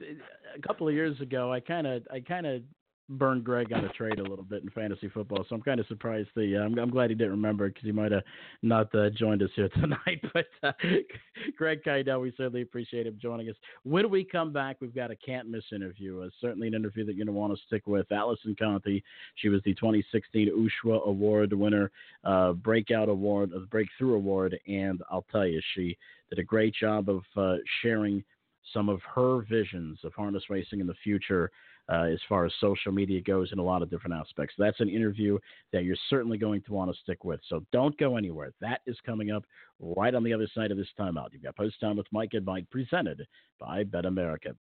a 0.57 0.67
couple 0.67 0.87
of 0.87 0.95
years 0.95 1.21
ago, 1.21 1.53
I 1.53 1.59
kind 1.59 1.85
of 1.85 2.07
I 2.13 2.21
kind 2.21 2.47
of 2.47 2.63
burned 3.11 3.45
Greg 3.45 3.73
on 3.73 3.85
a 3.85 3.89
trade 3.91 4.19
a 4.19 4.23
little 4.23 4.45
bit 4.45 4.63
in 4.63 4.71
fantasy 4.71 5.09
football. 5.09 5.45
So 5.49 5.55
I'm 5.55 5.63
kind 5.63 5.81
of 5.81 5.87
surprised. 5.87 6.29
The 6.37 6.57
uh, 6.57 6.65
I'm, 6.65 6.79
I'm 6.79 6.91
glad 6.91 7.11
he 7.11 7.17
didn't 7.17 7.33
remember 7.33 7.69
because 7.69 7.85
he 7.85 7.93
might 7.93 8.13
have 8.13 8.23
not 8.63 8.95
uh, 8.95 9.11
joined 9.11 9.43
us 9.43 9.51
here 9.57 9.69
tonight. 9.75 10.23
But 10.33 10.47
uh, 10.63 10.73
Greg 11.59 11.83
Keidel, 11.83 12.21
we 12.21 12.33
certainly 12.37 12.63
appreciate 12.63 13.07
him 13.07 13.19
joining 13.21 13.49
us. 13.49 13.57
When 13.83 14.09
we 14.11 14.25
come 14.25 14.53
back, 14.53 14.77
we've 14.81 14.95
got 14.95 15.11
a 15.11 15.17
can't 15.17 15.49
miss 15.49 15.65
interview. 15.75 16.23
Uh, 16.23 16.29
certainly 16.41 16.69
an 16.69 16.75
interview 16.75 17.05
that 17.05 17.15
you're 17.15 17.27
going 17.27 17.35
to 17.35 17.39
want 17.39 17.53
to 17.53 17.61
stick 17.67 17.87
with. 17.87 18.11
Allison 18.13 18.55
Conte, 18.59 19.03
she 19.37 19.49
was 19.49 19.61
the 19.65 19.75
2016 19.75 20.49
USHWA 20.49 21.07
Award 21.07 21.53
winner, 21.53 21.91
uh, 22.25 22.53
Breakout 22.53 23.09
Award, 23.09 23.51
uh, 23.55 23.61
Breakthrough 23.71 24.15
Award, 24.15 24.59
and 24.67 25.03
I'll 25.11 25.27
tell 25.33 25.47
you, 25.47 25.61
she 25.75 25.99
did 26.29 26.39
a 26.39 26.45
great 26.45 26.75
job 26.75 27.09
of 27.09 27.23
sharing 27.83 28.23
some 28.73 28.89
of 28.89 29.01
her 29.15 29.41
visions 29.49 29.99
of 30.05 30.13
harness 30.15 30.45
racing 30.49 30.81
in 30.81 30.87
the 30.87 30.95
future 31.03 31.51
uh, 31.89 32.05
as 32.05 32.21
far 32.29 32.45
as 32.45 32.53
social 32.61 32.93
media 32.93 33.21
goes 33.21 33.51
in 33.53 33.59
a 33.59 33.63
lot 33.63 33.83
of 33.83 33.91
different 33.91 34.15
aspects. 34.15 34.55
That's 34.59 34.81
an 34.81 34.89
interview 34.89 35.39
that 35.73 35.85
you're 35.85 35.97
certainly 36.09 36.39
going 36.39 36.63
to 36.63 36.73
want 36.73 36.93
to 36.93 37.01
stick 37.03 37.25
with. 37.25 37.41
So 37.49 37.65
don't 37.73 37.97
go 37.99 38.17
anywhere. 38.17 38.53
That 38.61 38.81
is 38.87 38.97
coming 39.05 39.31
up 39.31 39.45
right 39.81 40.15
on 40.15 40.23
the 40.23 40.33
other 40.33 40.49
side 40.55 40.71
of 40.71 40.77
this 40.77 40.89
timeout. 40.99 41.29
You've 41.33 41.43
got 41.43 41.57
Post 41.57 41.81
Time 41.81 41.97
with 41.97 42.07
Mike 42.13 42.31
and 42.35 42.45
Mike 42.45 42.69
presented 42.71 43.27
by 43.59 43.85
Bet 43.85 44.07
America. 44.07 44.55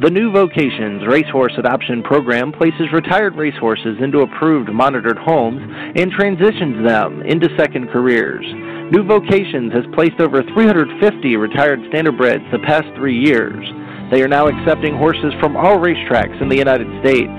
The 0.00 0.10
new 0.10 0.30
Vocations 0.30 1.02
Racehorse 1.08 1.54
Adoption 1.58 2.04
Program 2.04 2.52
places 2.52 2.86
retired 2.92 3.34
racehorses 3.34 3.98
into 4.00 4.20
approved 4.20 4.70
monitored 4.70 5.18
homes 5.18 5.60
and 5.96 6.12
transitions 6.12 6.86
them 6.86 7.22
into 7.22 7.48
second 7.58 7.90
careers. 7.90 8.46
New 8.92 9.02
Vocations 9.02 9.72
has 9.74 9.82
placed 9.94 10.20
over 10.20 10.44
350 10.54 11.34
retired 11.34 11.80
standardbreds 11.90 12.48
the 12.52 12.60
past 12.60 12.86
three 12.94 13.18
years. 13.18 13.66
They 14.10 14.22
are 14.22 14.28
now 14.28 14.48
accepting 14.48 14.96
horses 14.96 15.34
from 15.38 15.56
all 15.56 15.76
racetracks 15.76 16.40
in 16.40 16.48
the 16.48 16.56
United 16.56 16.88
States. 17.04 17.32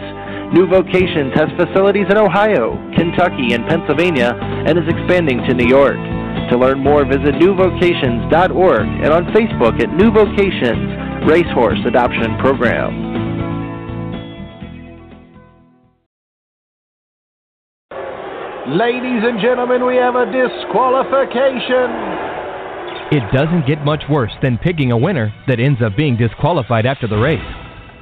New 0.54 0.68
Vocations 0.68 1.34
has 1.34 1.50
facilities 1.58 2.06
in 2.10 2.18
Ohio, 2.18 2.78
Kentucky, 2.96 3.54
and 3.54 3.68
Pennsylvania, 3.68 4.38
and 4.40 4.78
is 4.78 4.86
expanding 4.88 5.42
to 5.48 5.54
New 5.54 5.68
York. 5.68 5.98
To 6.50 6.58
learn 6.58 6.80
more, 6.80 7.06
visit 7.06 7.36
newvocations.org 7.42 8.88
and 9.02 9.14
on 9.14 9.26
Facebook 9.34 9.82
at 9.82 9.94
New 9.94 10.12
Vocations 10.12 11.26
Racehorse 11.28 11.80
Adoption 11.86 12.38
Program. 12.40 13.10
Ladies 18.70 19.26
and 19.26 19.42
gentlemen, 19.42 19.86
we 19.86 19.96
have 19.96 20.14
a 20.14 20.26
disqualification. 20.26 22.19
It 23.12 23.24
doesn't 23.34 23.66
get 23.66 23.84
much 23.84 24.03
worse 24.07 24.32
than 24.43 24.60
picking 24.60 24.91
a 24.91 24.97
winner 24.97 25.34
that 25.47 25.60
ends 25.60 25.82
up 25.82 25.97
being 25.97 26.16
disqualified 26.16 26.86
after 26.86 27.07
the 27.07 27.18
race. 27.18 27.41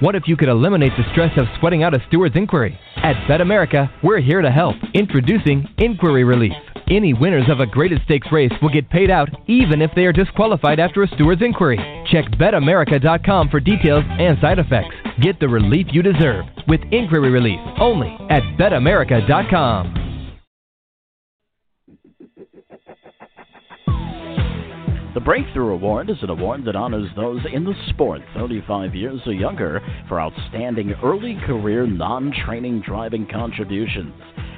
What 0.02 0.16
if 0.16 0.28
you 0.28 0.36
could 0.36 0.50
eliminate 0.50 0.92
the 0.98 1.10
stress 1.14 1.32
of 1.38 1.48
sweating 1.60 1.82
out 1.82 1.96
a 1.96 2.04
steward's 2.10 2.36
inquiry? 2.36 2.78
At 2.98 3.16
Bet 3.26 3.40
America, 3.40 3.90
we're 4.04 4.20
here 4.20 4.42
to 4.42 4.52
help. 4.52 4.76
Introducing 4.94 5.66
Inquiry 5.78 6.26
Relief. 6.26 6.52
Any 6.90 7.14
winners 7.14 7.50
of 7.50 7.62
a 7.62 7.66
graded 7.66 8.02
stakes 8.04 8.28
race 8.34 8.52
will 8.62 8.70
get 8.70 8.90
paid 8.90 9.10
out 9.10 9.30
even 9.48 9.82
if 9.82 9.92
they 9.96 10.04
are 10.04 10.12
disqualified 10.12 10.80
after 10.80 11.04
a 11.04 11.08
steward's 11.08 11.42
inquiry. 11.42 11.78
Check 12.12 12.26
betamerica.com 12.32 13.50
for 13.50 13.62
details 13.62 14.04
and 14.10 14.38
side 14.42 14.60
effects. 14.60 14.96
Get 15.22 15.40
the 15.40 15.48
relief 15.48 15.88
you 15.92 16.04
deserve 16.04 16.46
with 16.68 16.82
Inquiry 16.92 17.32
Relief 17.32 17.60
only 17.80 18.10
at 18.30 18.44
betamerica.com. 18.60 20.07
The 25.18 25.22
Breakthrough 25.22 25.74
Award 25.74 26.12
is 26.12 26.18
an 26.22 26.30
award 26.30 26.64
that 26.66 26.76
honors 26.76 27.10
those 27.16 27.42
in 27.52 27.64
the 27.64 27.74
sport 27.90 28.22
35 28.36 28.94
years 28.94 29.20
or 29.26 29.34
younger 29.34 29.82
for 30.08 30.22
outstanding 30.22 30.94
early 31.04 31.36
career 31.44 31.88
non 31.88 32.32
training 32.46 32.84
driving 32.86 33.26
contributions. 33.26 34.14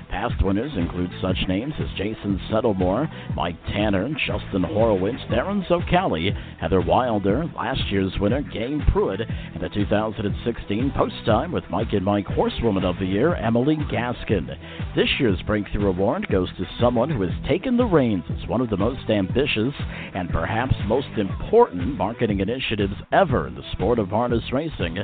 Past 0.10 0.44
winners 0.44 0.72
include 0.76 1.12
such 1.22 1.38
names 1.48 1.74
as 1.80 1.88
Jason 1.96 2.40
Settlemoir, 2.50 3.08
Mike 3.36 3.58
Tanner, 3.68 4.10
Justin 4.26 4.64
Horowitz, 4.64 5.20
Darin 5.30 5.64
Zoccali, 5.70 6.36
Heather 6.60 6.82
Wilder, 6.82 7.46
last 7.56 7.82
year's 7.92 8.14
winner 8.20 8.42
Gabe 8.42 8.82
Prewitt, 8.92 9.22
and 9.54 9.62
the 9.62 9.70
2016 9.70 10.92
Post 10.98 11.14
Time 11.28 11.52
with 11.52 11.64
Mike 11.70 11.94
and 11.94 12.04
Mike 12.04 12.26
Horsewoman 12.26 12.84
of 12.84 12.98
the 13.00 13.06
Year, 13.06 13.36
Emily 13.36 13.78
Gaskin. 13.92 14.48
This 14.96 15.10
year's 15.20 15.42
Breakthrough 15.44 15.88
Award 15.88 16.28
goes 16.32 16.50
to 16.58 16.66
someone 16.82 17.12
who 17.12 17.22
has 17.22 17.48
taken 17.48 17.78
the 17.78 17.86
reins 17.86 18.24
as 18.30 18.50
one 18.50 18.62
of 18.62 18.72
the 18.72 18.78
most 18.78 19.10
ambitious 19.10 19.74
and 20.16 20.30
perhaps 20.30 20.74
most 20.88 21.08
important 21.18 21.96
marketing 21.98 22.40
initiatives 22.40 22.96
ever 23.14 23.48
in 23.48 23.56
the 23.56 23.72
sport 23.74 24.00
of 24.00 24.10
harness 24.10 24.44
racing 24.52 24.98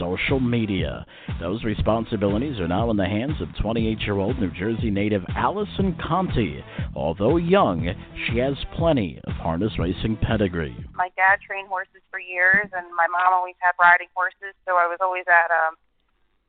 social 0.00 0.40
media. 0.40 1.06
Those 1.40 1.62
responsibilities 1.64 2.58
are 2.58 2.68
now 2.68 2.90
in 2.90 2.96
the 2.96 3.06
hands 3.06 3.40
of 3.40 3.48
28 3.60 4.00
year 4.00 4.18
old 4.18 4.38
New 4.38 4.47
Jersey 4.48 4.90
native 4.90 5.22
Allison 5.34 5.96
Conte. 6.06 6.62
Although 6.94 7.36
young, 7.36 7.88
she 8.26 8.38
has 8.38 8.54
plenty 8.76 9.20
of 9.24 9.32
harness 9.34 9.72
racing 9.78 10.18
pedigree. 10.22 10.76
My 10.94 11.10
dad 11.16 11.38
trained 11.46 11.68
horses 11.68 12.02
for 12.10 12.20
years, 12.20 12.68
and 12.72 12.86
my 12.96 13.06
mom 13.06 13.32
always 13.32 13.56
had 13.60 13.72
riding 13.80 14.08
horses, 14.14 14.54
so 14.66 14.76
I 14.76 14.86
was 14.86 14.98
always 15.00 15.24
at 15.28 15.50
um, 15.50 15.76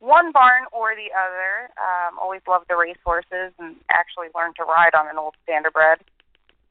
one 0.00 0.32
barn 0.32 0.64
or 0.72 0.96
the 0.96 1.12
other. 1.14 1.70
Um, 1.76 2.18
always 2.18 2.40
loved 2.48 2.66
the 2.68 2.76
race 2.76 3.00
horses 3.04 3.52
and 3.58 3.76
actually 3.92 4.28
learned 4.34 4.56
to 4.56 4.64
ride 4.64 4.94
on 4.94 5.06
an 5.08 5.16
old 5.16 5.36
standardbred. 5.46 6.00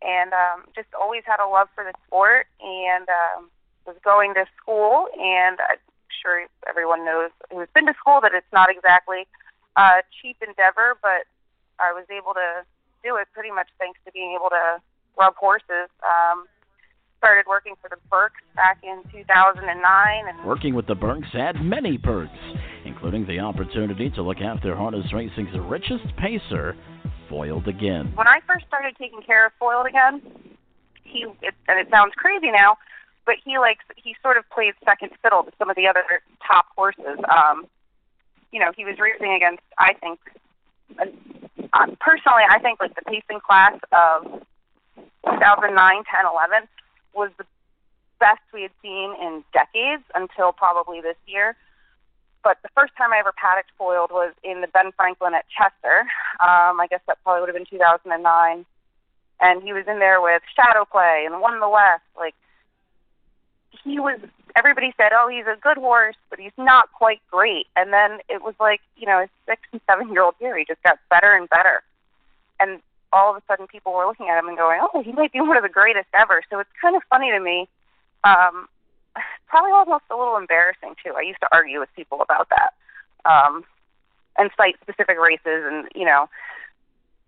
And 0.01 0.33
um, 0.33 0.65
just 0.75 0.87
always 0.99 1.23
had 1.25 1.43
a 1.43 1.47
love 1.47 1.67
for 1.75 1.83
the 1.83 1.93
sport 2.07 2.47
and 2.61 3.07
um, 3.09 3.49
was 3.85 3.95
going 4.03 4.33
to 4.33 4.45
school. 4.57 5.07
And 5.19 5.59
I'm 5.59 5.77
sure 6.21 6.45
everyone 6.67 7.05
knows 7.05 7.31
who's 7.51 7.67
been 7.73 7.85
to 7.85 7.93
school 7.99 8.19
that 8.21 8.33
it's 8.33 8.49
not 8.51 8.69
exactly 8.69 9.27
uh, 9.75 10.01
cheap 10.21 10.37
endeavor, 10.45 10.97
but 11.01 11.27
I 11.79 11.93
was 11.93 12.05
able 12.09 12.33
to 12.33 12.65
do 13.03 13.15
it 13.17 13.27
pretty 13.33 13.51
much 13.51 13.67
thanks 13.79 13.99
to 14.05 14.11
being 14.11 14.35
able 14.35 14.49
to 14.49 14.81
rub 15.17 15.35
horses. 15.35 15.89
Um, 16.03 16.45
started 17.19 17.45
working 17.47 17.75
for 17.81 17.89
the 17.89 17.97
Burkes 18.09 18.41
back 18.55 18.79
in 18.81 19.03
2009. 19.11 19.67
And 20.27 20.47
working 20.47 20.73
with 20.73 20.87
the 20.87 20.95
Burkes 20.95 21.27
had 21.33 21.61
many 21.61 21.97
perks, 21.97 22.31
including 22.85 23.27
the 23.27 23.39
opportunity 23.39 24.09
to 24.11 24.21
look 24.23 24.39
after 24.39 24.75
harness 24.75 25.05
racing's 25.13 25.53
richest 25.67 26.15
pacer, 26.17 26.75
Foiled 27.29 27.67
Again. 27.67 28.11
When 28.15 28.27
I 28.27 28.39
first 28.47 28.65
started 28.67 28.95
taking 28.97 29.21
care 29.21 29.45
of 29.45 29.51
Foiled 29.59 29.85
Again, 29.85 30.21
he 31.03 31.25
it, 31.41 31.53
and 31.67 31.79
it 31.79 31.87
sounds 31.91 32.13
crazy 32.15 32.51
now, 32.51 32.77
but 33.25 33.35
he 33.43 33.59
likes 33.59 33.83
he 33.97 34.15
sort 34.21 34.37
of 34.37 34.49
played 34.49 34.73
second 34.85 35.11
fiddle 35.21 35.43
to 35.43 35.51
some 35.59 35.69
of 35.69 35.75
the 35.75 35.87
other 35.87 36.03
top 36.45 36.67
horses. 36.75 37.19
Um, 37.29 37.67
you 38.51 38.59
know, 38.59 38.71
he 38.75 38.85
was 38.85 38.97
racing 38.99 39.33
against, 39.33 39.63
I 39.77 39.93
think, 39.93 40.19
uh, 40.99 41.87
personally, 41.99 42.43
I 42.49 42.59
think 42.59 42.79
like 42.79 42.95
the 42.95 43.03
pacing 43.03 43.39
class 43.45 43.77
of 43.91 44.23
2009, 45.25 45.75
10, 45.75 46.25
11 46.25 46.67
was 47.13 47.31
the 47.37 47.45
best 48.19 48.41
we 48.53 48.63
had 48.63 48.71
seen 48.81 49.13
in 49.21 49.43
decades 49.53 50.03
until 50.15 50.51
probably 50.51 51.01
this 51.01 51.17
year. 51.25 51.55
But 52.43 52.57
the 52.63 52.69
first 52.75 52.93
time 52.97 53.11
I 53.11 53.19
ever 53.19 53.33
paddocked 53.35 53.71
foiled 53.77 54.11
was 54.11 54.33
in 54.43 54.61
the 54.61 54.67
Ben 54.67 54.91
Franklin 54.95 55.33
at 55.33 55.45
Chester. 55.49 56.07
Um, 56.39 56.79
I 56.79 56.87
guess 56.89 57.01
that 57.07 57.17
probably 57.23 57.41
would 57.41 57.49
have 57.49 57.55
been 57.55 57.65
2009. 57.69 58.65
And 59.41 59.63
he 59.63 59.73
was 59.73 59.85
in 59.87 59.99
there 59.99 60.21
with 60.21 60.41
Shadow 60.55 60.85
Play 60.85 61.23
and 61.25 61.41
Won 61.41 61.59
the 61.59 61.69
West. 61.69 62.03
Like, 62.17 62.35
he 63.83 63.99
was 63.99 64.19
everybody 64.59 64.93
said, 64.97 65.11
"Oh, 65.13 65.29
he's 65.29 65.47
a 65.47 65.55
good 65.55 65.77
horse, 65.77 66.17
but 66.29 66.37
he's 66.37 66.57
not 66.57 66.91
quite 66.91 67.21
great." 67.31 67.67
And 67.77 67.93
then 67.93 68.19
it 68.27 68.43
was 68.43 68.53
like, 68.59 68.81
you 68.97 69.07
know, 69.07 69.21
his 69.21 69.29
six 69.47 69.61
and 69.71 69.79
seven 69.89 70.11
year 70.11 70.21
old 70.21 70.35
year, 70.41 70.57
he 70.57 70.65
just 70.65 70.83
got 70.83 70.99
better 71.09 71.33
and 71.33 71.49
better. 71.49 71.81
And 72.59 72.81
all 73.13 73.31
of 73.31 73.37
a 73.37 73.43
sudden, 73.47 73.67
people 73.67 73.93
were 73.93 74.05
looking 74.05 74.27
at 74.27 74.37
him 74.37 74.49
and 74.49 74.57
going, 74.57 74.79
"Oh, 74.81 75.01
he 75.01 75.13
might 75.13 75.31
be 75.31 75.39
one 75.39 75.55
of 75.55 75.63
the 75.63 75.69
greatest 75.69 76.09
ever." 76.13 76.41
So 76.49 76.59
it's 76.59 76.69
kind 76.81 76.95
of 76.95 77.03
funny 77.09 77.31
to 77.31 77.39
me. 77.39 77.67
Um, 78.25 78.67
probably 79.47 79.71
almost 79.71 80.03
a 80.11 80.15
little 80.15 80.37
embarrassing 80.37 80.95
too. 81.03 81.13
I 81.17 81.21
used 81.21 81.39
to 81.39 81.47
argue 81.51 81.79
with 81.79 81.89
people 81.95 82.21
about 82.21 82.49
that, 82.49 82.73
um, 83.25 83.63
and 84.37 84.51
cite 84.57 84.75
specific 84.81 85.17
races, 85.17 85.63
and 85.65 85.87
you 85.95 86.05
know, 86.05 86.29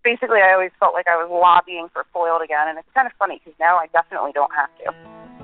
basically, 0.04 0.40
I 0.40 0.52
always 0.52 0.70
felt 0.78 0.94
like 0.94 1.08
I 1.08 1.16
was 1.16 1.30
lobbying 1.30 1.88
for 1.92 2.04
foiled 2.12 2.42
again, 2.42 2.68
and 2.68 2.78
it's 2.78 2.92
kind 2.94 3.06
of 3.06 3.12
funny 3.18 3.40
because 3.42 3.58
now 3.58 3.78
I 3.78 3.86
definitely 3.88 4.32
don't 4.32 4.52
have 4.54 4.70
to. 4.84 5.41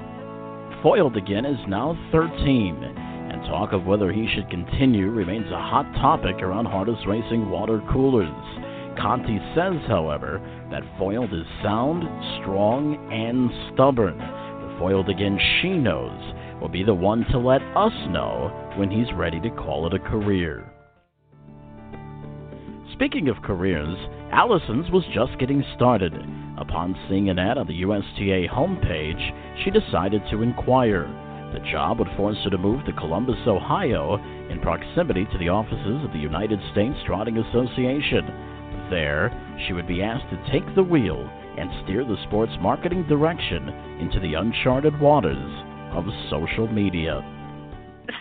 Foiled 0.83 1.17
again 1.17 1.45
is 1.45 1.59
now 1.67 1.99
13, 2.13 2.77
and 2.85 3.43
talk 3.47 3.73
of 3.73 3.85
whether 3.85 4.13
he 4.13 4.29
should 4.33 4.49
continue 4.49 5.11
remains 5.11 5.51
a 5.51 5.59
hot 5.59 5.93
topic 5.95 6.37
around 6.41 6.67
Harness 6.67 7.05
Racing 7.05 7.51
water 7.51 7.83
coolers. 7.91 8.29
Conte 8.97 9.39
says, 9.57 9.75
however, 9.89 10.41
that 10.71 10.85
Foiled 10.97 11.35
is 11.35 11.45
sound, 11.65 12.05
strong, 12.41 12.95
and 13.11 13.51
stubborn. 13.75 14.19
The 14.19 14.77
Foiled 14.79 15.09
again 15.09 15.37
she 15.61 15.71
knows 15.71 16.61
will 16.61 16.69
be 16.69 16.85
the 16.85 16.95
one 16.95 17.25
to 17.33 17.39
let 17.39 17.63
us 17.77 17.93
know 18.11 18.73
when 18.77 18.89
he's 18.89 19.13
ready 19.17 19.41
to 19.41 19.51
call 19.51 19.89
it 19.89 19.95
a 19.95 19.99
career. 19.99 20.65
Speaking 22.93 23.29
of 23.29 23.43
careers, 23.43 23.97
Allison's 24.31 24.93
was 24.93 25.05
just 25.13 25.39
getting 25.41 25.65
started. 25.75 26.15
Upon 26.59 26.99
seeing 27.09 27.31
an 27.31 27.39
ad 27.39 27.57
on 27.57 27.69
the 27.69 27.83
USTA 27.83 28.51
homepage, 28.51 29.63
she 29.63 29.71
decided 29.71 30.23
to 30.31 30.43
inquire. 30.43 31.07
The 31.55 31.63
job 31.71 32.01
would 32.01 32.11
force 32.17 32.37
her 32.43 32.51
to 32.51 32.59
move 32.59 32.85
to 32.85 32.93
Columbus, 32.93 33.39
Ohio, 33.47 34.17
in 34.51 34.61
proximity 34.61 35.25
to 35.31 35.39
the 35.39 35.49
offices 35.49 36.05
of 36.05 36.13
the 36.13 36.19
United 36.19 36.59
States 36.73 36.99
Trotting 37.07 37.39
Association. 37.39 38.27
There, 38.91 39.31
she 39.67 39.73
would 39.73 39.87
be 39.87 40.03
asked 40.03 40.29
to 40.31 40.51
take 40.51 40.67
the 40.75 40.83
wheel 40.83 41.31
and 41.57 41.71
steer 41.85 42.05
the 42.05 42.19
sport's 42.27 42.59
marketing 42.61 43.07
direction 43.07 43.69
into 44.03 44.19
the 44.19 44.35
uncharted 44.35 44.99
waters 44.99 45.39
of 45.95 46.05
social 46.29 46.67
media. 46.67 47.23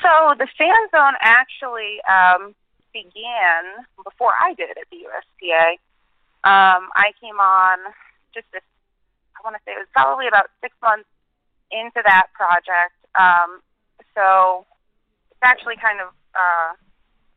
So 0.02 0.38
the 0.38 0.48
fan 0.58 0.78
zone 0.94 1.18
actually 1.22 1.98
um, 2.06 2.54
began 2.94 3.82
before 4.04 4.34
I 4.40 4.54
did 4.54 4.78
at 4.78 4.86
the 4.92 4.98
USTA. 5.10 5.82
Um, 6.44 6.94
I 6.94 7.12
came 7.20 7.40
on 7.40 7.80
just 8.38 8.46
this, 8.54 8.62
I 9.34 9.42
want 9.42 9.58
to 9.58 9.62
say 9.66 9.74
it 9.74 9.82
was 9.82 9.90
probably 9.90 10.30
about 10.30 10.54
six 10.62 10.78
months 10.86 11.10
into 11.74 12.06
that 12.06 12.30
project. 12.38 12.94
Um, 13.18 13.66
so 14.14 14.70
it's 15.34 15.42
actually 15.42 15.82
kind 15.82 15.98
of, 15.98 16.14
uh, 16.38 16.78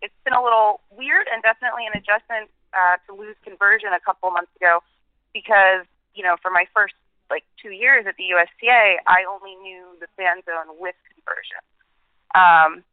it's 0.05 0.16
been 0.28 0.36
a 0.36 0.44
little 0.44 0.84
weird 0.92 1.24
and 1.32 1.40
definitely 1.40 1.88
an 1.88 1.96
adjustment 1.96 2.53
uh, 2.76 3.01
to 3.09 3.16
lose 3.16 3.36
conversion 3.40 3.96
a 3.96 4.01
couple 4.05 4.28
months 4.30 4.53
ago 4.61 4.84
because, 5.32 5.88
you 6.12 6.22
know, 6.22 6.36
for 6.44 6.53
my 6.53 6.68
first 6.76 6.94
like 7.32 7.44
two 7.62 7.70
years 7.70 8.05
at 8.05 8.16
the 8.20 8.28
USTA, 8.36 9.01
I 9.07 9.24
only 9.24 9.57
knew 9.64 9.96
the 10.01 10.09
fan 10.16 10.42
zone 10.44 10.76
with 10.76 10.98
conversion. 11.14 11.62
Um, 12.34 12.84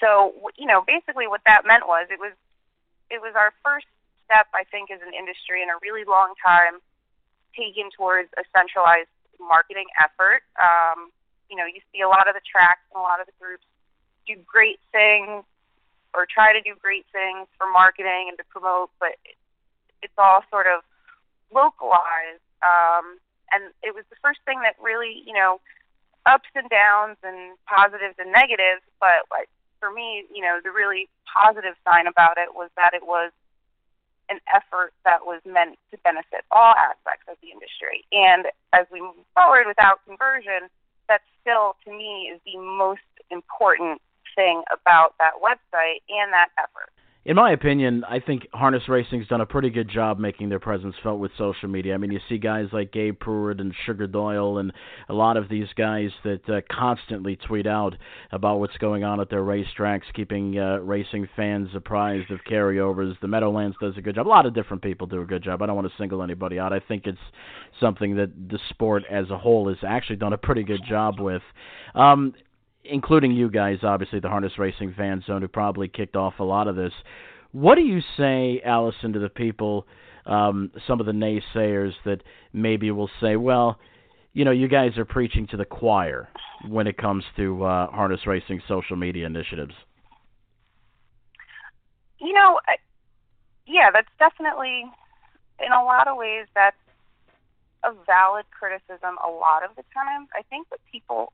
so, 0.00 0.34
you 0.58 0.66
know, 0.66 0.82
basically 0.82 1.28
what 1.28 1.40
that 1.46 1.62
meant 1.64 1.86
was 1.86 2.08
it 2.10 2.18
was 2.18 2.32
it 3.10 3.20
was 3.20 3.32
our 3.36 3.52
first 3.62 3.86
step, 4.24 4.48
I 4.54 4.64
think, 4.64 4.90
as 4.90 5.00
an 5.06 5.12
industry 5.12 5.62
in 5.62 5.68
a 5.68 5.78
really 5.82 6.04
long 6.04 6.34
time 6.40 6.80
taken 7.56 7.90
towards 7.96 8.28
a 8.36 8.44
centralized 8.54 9.10
marketing 9.40 9.86
effort. 9.98 10.42
Um, 10.60 11.10
you 11.50 11.56
know, 11.56 11.66
you 11.66 11.80
see 11.92 12.00
a 12.00 12.08
lot 12.08 12.28
of 12.28 12.34
the 12.34 12.44
tracks 12.44 12.82
and 12.92 13.00
a 13.00 13.04
lot 13.04 13.20
of 13.20 13.26
the 13.26 13.36
groups 13.38 13.64
do 14.26 14.34
great 14.46 14.80
things 14.92 15.44
or 16.14 16.26
try 16.26 16.52
to 16.52 16.62
do 16.62 16.74
great 16.78 17.04
things 17.12 17.46
for 17.58 17.70
marketing 17.70 18.30
and 18.30 18.38
to 18.38 18.44
promote, 18.48 18.90
but 19.00 19.18
it's 20.02 20.14
all 20.16 20.42
sort 20.50 20.66
of 20.66 20.82
localized. 21.52 22.42
Um, 22.62 23.18
and 23.52 23.74
it 23.82 23.94
was 23.94 24.04
the 24.08 24.16
first 24.22 24.40
thing 24.46 24.60
that 24.62 24.74
really, 24.80 25.22
you 25.26 25.34
know, 25.34 25.60
ups 26.26 26.48
and 26.54 26.70
downs 26.70 27.18
and 27.22 27.58
positives 27.66 28.16
and 28.18 28.32
negatives. 28.32 28.82
But 28.98 29.28
like 29.30 29.50
for 29.80 29.92
me, 29.92 30.24
you 30.32 30.42
know, 30.42 30.60
the 30.62 30.70
really 30.70 31.08
positive 31.28 31.74
sign 31.84 32.06
about 32.06 32.38
it 32.38 32.54
was 32.54 32.70
that 32.76 32.94
it 32.94 33.04
was 33.04 33.32
an 34.28 34.40
effort 34.54 34.92
that 35.04 35.26
was 35.26 35.40
meant 35.44 35.78
to 35.90 35.98
benefit 36.04 36.44
all 36.50 36.74
aspects 36.76 37.26
of 37.28 37.36
the 37.42 37.50
industry. 37.50 38.04
And 38.12 38.46
as 38.72 38.86
we 38.90 39.00
move 39.00 39.24
forward 39.34 39.66
without 39.66 40.04
conversion, 40.06 40.68
that 41.08 41.20
still, 41.40 41.76
to 41.84 41.90
me, 41.90 42.32
is 42.32 42.40
the 42.44 42.58
most 42.58 43.04
important 43.30 44.00
thing 44.34 44.62
about 44.72 45.14
that 45.18 45.34
website 45.42 46.00
and 46.08 46.32
that 46.32 46.48
effort 46.58 46.90
in 47.26 47.36
my 47.36 47.52
opinion, 47.52 48.04
I 48.04 48.20
think 48.20 48.46
harness 48.52 48.82
racing's 48.86 49.26
done 49.28 49.40
a 49.40 49.46
pretty 49.46 49.70
good 49.70 49.88
job 49.88 50.18
making 50.18 50.50
their 50.50 50.60
presence 50.60 50.94
felt 51.02 51.18
with 51.18 51.32
social 51.38 51.70
media. 51.70 51.94
I 51.94 51.96
mean, 51.96 52.12
you 52.12 52.20
see 52.28 52.36
guys 52.36 52.66
like 52.70 52.92
Gabe 52.92 53.18
Prewitt 53.18 53.62
and 53.62 53.74
Sugar 53.86 54.06
Doyle 54.06 54.58
and 54.58 54.70
a 55.08 55.14
lot 55.14 55.38
of 55.38 55.48
these 55.48 55.68
guys 55.74 56.10
that 56.22 56.46
uh, 56.50 56.60
constantly 56.70 57.36
tweet 57.36 57.66
out 57.66 57.96
about 58.30 58.60
what's 58.60 58.76
going 58.76 59.04
on 59.04 59.20
at 59.20 59.30
their 59.30 59.40
racetracks, 59.40 60.02
keeping 60.12 60.58
uh, 60.58 60.76
racing 60.78 61.26
fans 61.34 61.70
apprised 61.74 62.30
of 62.30 62.40
carryovers. 62.50 63.18
The 63.20 63.28
Meadowlands 63.28 63.76
does 63.80 63.96
a 63.96 64.02
good 64.02 64.16
job. 64.16 64.26
A 64.26 64.28
lot 64.28 64.44
of 64.44 64.54
different 64.54 64.82
people 64.82 65.06
do 65.06 65.22
a 65.22 65.26
good 65.26 65.42
job. 65.42 65.62
I 65.62 65.66
don't 65.66 65.76
want 65.76 65.88
to 65.88 65.94
single 65.96 66.22
anybody 66.22 66.58
out. 66.58 66.74
I 66.74 66.80
think 66.80 67.06
it's 67.06 67.16
something 67.80 68.16
that 68.16 68.32
the 68.50 68.58
sport 68.68 69.02
as 69.10 69.30
a 69.30 69.38
whole 69.38 69.68
has 69.68 69.78
actually 69.86 70.16
done 70.16 70.34
a 70.34 70.38
pretty 70.38 70.62
good 70.62 70.82
job 70.86 71.18
with. 71.18 71.42
Um, 71.94 72.34
including 72.84 73.32
you 73.32 73.50
guys, 73.50 73.78
obviously 73.82 74.20
the 74.20 74.28
harness 74.28 74.58
racing 74.58 74.94
fan 74.96 75.22
zone, 75.26 75.42
who 75.42 75.48
probably 75.48 75.88
kicked 75.88 76.16
off 76.16 76.34
a 76.38 76.44
lot 76.44 76.68
of 76.68 76.76
this. 76.76 76.92
What 77.52 77.76
do 77.76 77.82
you 77.82 78.00
say, 78.16 78.60
Allison, 78.64 79.12
to 79.12 79.18
the 79.18 79.28
people, 79.28 79.86
um, 80.26 80.70
some 80.86 81.00
of 81.00 81.06
the 81.06 81.12
naysayers 81.12 81.92
that 82.04 82.22
maybe 82.52 82.90
will 82.90 83.10
say, 83.20 83.36
well, 83.36 83.78
you 84.32 84.44
know, 84.44 84.50
you 84.50 84.68
guys 84.68 84.98
are 84.98 85.04
preaching 85.04 85.46
to 85.48 85.56
the 85.56 85.64
choir 85.64 86.28
when 86.68 86.86
it 86.86 86.96
comes 86.96 87.24
to 87.36 87.64
uh, 87.64 87.90
harness 87.90 88.26
racing 88.26 88.60
social 88.66 88.96
media 88.96 89.26
initiatives? 89.26 89.74
You 92.18 92.32
know, 92.32 92.58
yeah, 93.66 93.90
that's 93.92 94.08
definitely, 94.18 94.84
in 95.64 95.72
a 95.72 95.84
lot 95.84 96.08
of 96.08 96.16
ways, 96.16 96.46
that's 96.54 96.76
a 97.84 97.92
valid 98.06 98.46
criticism 98.50 99.16
a 99.24 99.28
lot 99.28 99.62
of 99.62 99.76
the 99.76 99.84
times. 99.94 100.28
I 100.34 100.42
think 100.50 100.68
that 100.70 100.80
people 100.90 101.32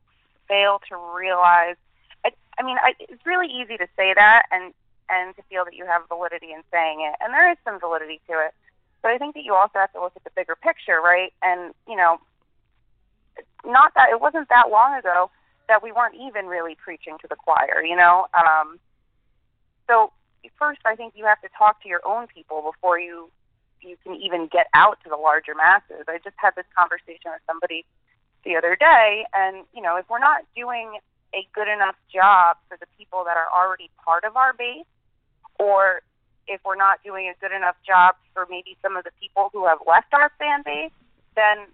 fail 0.50 0.82
to 0.90 0.98
realize. 1.14 1.78
I, 2.26 2.30
I 2.58 2.62
mean, 2.62 2.76
I, 2.82 2.92
it's 2.98 3.24
really 3.24 3.46
easy 3.46 3.78
to 3.78 3.86
say 3.96 4.12
that 4.14 4.42
and 4.50 4.74
and 5.08 5.34
to 5.36 5.42
feel 5.50 5.64
that 5.64 5.74
you 5.74 5.86
have 5.86 6.02
validity 6.08 6.52
in 6.52 6.62
saying 6.70 7.00
it, 7.00 7.16
and 7.22 7.32
there 7.32 7.50
is 7.50 7.58
some 7.64 7.80
validity 7.80 8.20
to 8.28 8.34
it. 8.34 8.54
But 9.02 9.12
I 9.12 9.18
think 9.18 9.34
that 9.34 9.44
you 9.44 9.54
also 9.54 9.78
have 9.78 9.92
to 9.94 10.00
look 10.00 10.12
at 10.14 10.24
the 10.24 10.30
bigger 10.36 10.56
picture, 10.56 11.00
right? 11.02 11.32
And 11.42 11.72
you 11.88 11.96
know, 11.96 12.18
not 13.64 13.92
that 13.94 14.10
it 14.10 14.20
wasn't 14.20 14.48
that 14.50 14.70
long 14.70 14.98
ago 14.98 15.30
that 15.68 15.82
we 15.82 15.92
weren't 15.92 16.16
even 16.18 16.46
really 16.46 16.74
preaching 16.74 17.16
to 17.22 17.28
the 17.28 17.36
choir, 17.36 17.82
you 17.84 17.96
know. 17.96 18.26
Um, 18.34 18.78
so 19.86 20.12
first, 20.58 20.80
I 20.84 20.96
think 20.96 21.14
you 21.16 21.24
have 21.24 21.40
to 21.42 21.48
talk 21.56 21.82
to 21.82 21.88
your 21.88 22.00
own 22.04 22.26
people 22.26 22.62
before 22.62 22.98
you 22.98 23.30
you 23.80 23.96
can 24.04 24.14
even 24.16 24.46
get 24.52 24.66
out 24.74 24.98
to 25.02 25.08
the 25.08 25.16
larger 25.16 25.54
masses. 25.54 26.04
I 26.06 26.18
just 26.22 26.36
had 26.36 26.54
this 26.54 26.66
conversation 26.76 27.32
with 27.32 27.40
somebody 27.46 27.86
the 28.44 28.56
other 28.56 28.76
day. 28.76 29.24
And, 29.34 29.64
you 29.74 29.82
know, 29.82 29.96
if 29.96 30.08
we're 30.08 30.18
not 30.18 30.42
doing 30.56 30.98
a 31.34 31.46
good 31.54 31.68
enough 31.68 31.96
job 32.12 32.56
for 32.68 32.76
the 32.78 32.86
people 32.98 33.24
that 33.24 33.36
are 33.36 33.48
already 33.52 33.90
part 34.04 34.24
of 34.24 34.36
our 34.36 34.52
base, 34.52 34.86
or 35.58 36.02
if 36.48 36.60
we're 36.64 36.76
not 36.76 37.02
doing 37.04 37.28
a 37.28 37.34
good 37.40 37.54
enough 37.54 37.76
job 37.86 38.16
for 38.34 38.46
maybe 38.50 38.76
some 38.82 38.96
of 38.96 39.04
the 39.04 39.10
people 39.20 39.50
who 39.52 39.66
have 39.66 39.78
left 39.86 40.12
our 40.12 40.32
fan 40.38 40.62
base, 40.64 40.90
then 41.36 41.66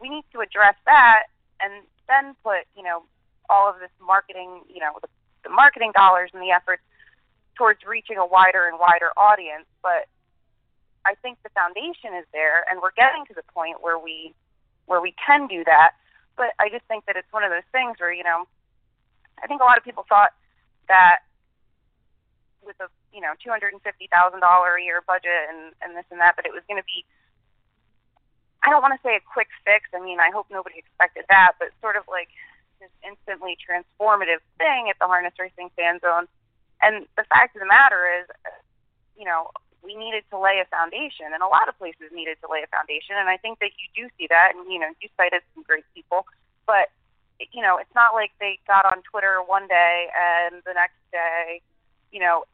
we 0.00 0.08
need 0.08 0.24
to 0.32 0.40
address 0.40 0.74
that 0.84 1.24
and 1.60 1.84
then 2.08 2.34
put, 2.42 2.66
you 2.76 2.82
know, 2.82 3.02
all 3.48 3.70
of 3.70 3.78
this 3.78 3.90
marketing, 4.04 4.62
you 4.68 4.80
know, 4.80 4.98
the, 5.00 5.08
the 5.44 5.50
marketing 5.50 5.92
dollars 5.94 6.30
and 6.34 6.42
the 6.42 6.50
efforts 6.50 6.82
towards 7.54 7.80
reaching 7.86 8.16
a 8.18 8.26
wider 8.26 8.66
and 8.66 8.78
wider 8.78 9.10
audience. 9.16 9.66
But 9.82 10.08
I 11.04 11.14
think 11.22 11.38
the 11.42 11.50
foundation 11.50 12.18
is 12.18 12.26
there, 12.32 12.64
and 12.68 12.80
we're 12.82 12.96
getting 12.96 13.24
to 13.26 13.34
the 13.34 13.46
point 13.54 13.78
where 13.80 13.98
we 13.98 14.34
where 14.86 15.00
we 15.00 15.14
can 15.24 15.46
do 15.46 15.64
that. 15.64 15.92
But 16.36 16.52
I 16.58 16.68
just 16.68 16.84
think 16.86 17.06
that 17.06 17.16
it's 17.16 17.32
one 17.32 17.44
of 17.44 17.50
those 17.50 17.66
things 17.72 17.96
where, 17.98 18.12
you 18.12 18.24
know, 18.24 18.44
I 19.42 19.46
think 19.46 19.60
a 19.60 19.64
lot 19.64 19.78
of 19.78 19.84
people 19.84 20.04
thought 20.08 20.32
that 20.88 21.20
with 22.64 22.76
a, 22.80 22.88
you 23.12 23.20
know, 23.20 23.32
$250,000 23.40 23.80
a 23.80 24.82
year 24.82 25.02
budget 25.06 25.48
and, 25.48 25.72
and 25.80 25.96
this 25.96 26.04
and 26.10 26.20
that, 26.20 26.36
that 26.36 26.46
it 26.46 26.52
was 26.52 26.62
going 26.68 26.80
to 26.80 26.84
be, 26.84 27.04
I 28.62 28.70
don't 28.70 28.82
want 28.82 28.94
to 28.94 29.02
say 29.06 29.16
a 29.16 29.20
quick 29.20 29.48
fix. 29.64 29.88
I 29.94 30.00
mean, 30.00 30.20
I 30.20 30.30
hope 30.30 30.46
nobody 30.50 30.78
expected 30.78 31.24
that, 31.30 31.52
but 31.58 31.70
sort 31.80 31.96
of 31.96 32.04
like 32.08 32.28
this 32.80 32.90
instantly 33.06 33.56
transformative 33.56 34.44
thing 34.58 34.90
at 34.90 34.98
the 35.00 35.06
harness 35.06 35.34
racing 35.38 35.70
fan 35.76 36.00
zone. 36.00 36.26
And 36.82 37.06
the 37.16 37.24
fact 37.24 37.56
of 37.56 37.60
the 37.60 37.70
matter 37.70 38.04
is, 38.20 38.26
you 39.16 39.24
know, 39.24 39.48
we 39.86 39.94
needed 39.94 40.26
to 40.34 40.36
lay 40.36 40.58
a 40.58 40.66
foundation, 40.66 41.30
and 41.30 41.40
a 41.40 41.46
lot 41.46 41.70
of 41.70 41.78
places 41.78 42.10
needed 42.10 42.36
to 42.42 42.50
lay 42.50 42.66
a 42.66 42.70
foundation. 42.74 43.14
And 43.14 43.30
I 43.30 43.38
think 43.38 43.62
that 43.62 43.70
you 43.78 43.86
do 43.94 44.10
see 44.18 44.26
that, 44.28 44.52
and 44.58 44.66
you 44.66 44.82
know, 44.82 44.90
you 44.98 45.08
cited 45.16 45.46
some 45.54 45.62
great 45.62 45.86
people, 45.94 46.26
but 46.66 46.90
you 47.52 47.62
know, 47.62 47.78
it's 47.78 47.94
not 47.94 48.14
like 48.14 48.32
they 48.40 48.58
got 48.66 48.84
on 48.84 49.02
Twitter 49.02 49.38
one 49.44 49.68
day 49.68 50.08
and 50.16 50.62
the 50.64 50.72
next 50.72 50.98
day, 51.12 51.60
you 52.10 52.20
know, 52.20 52.44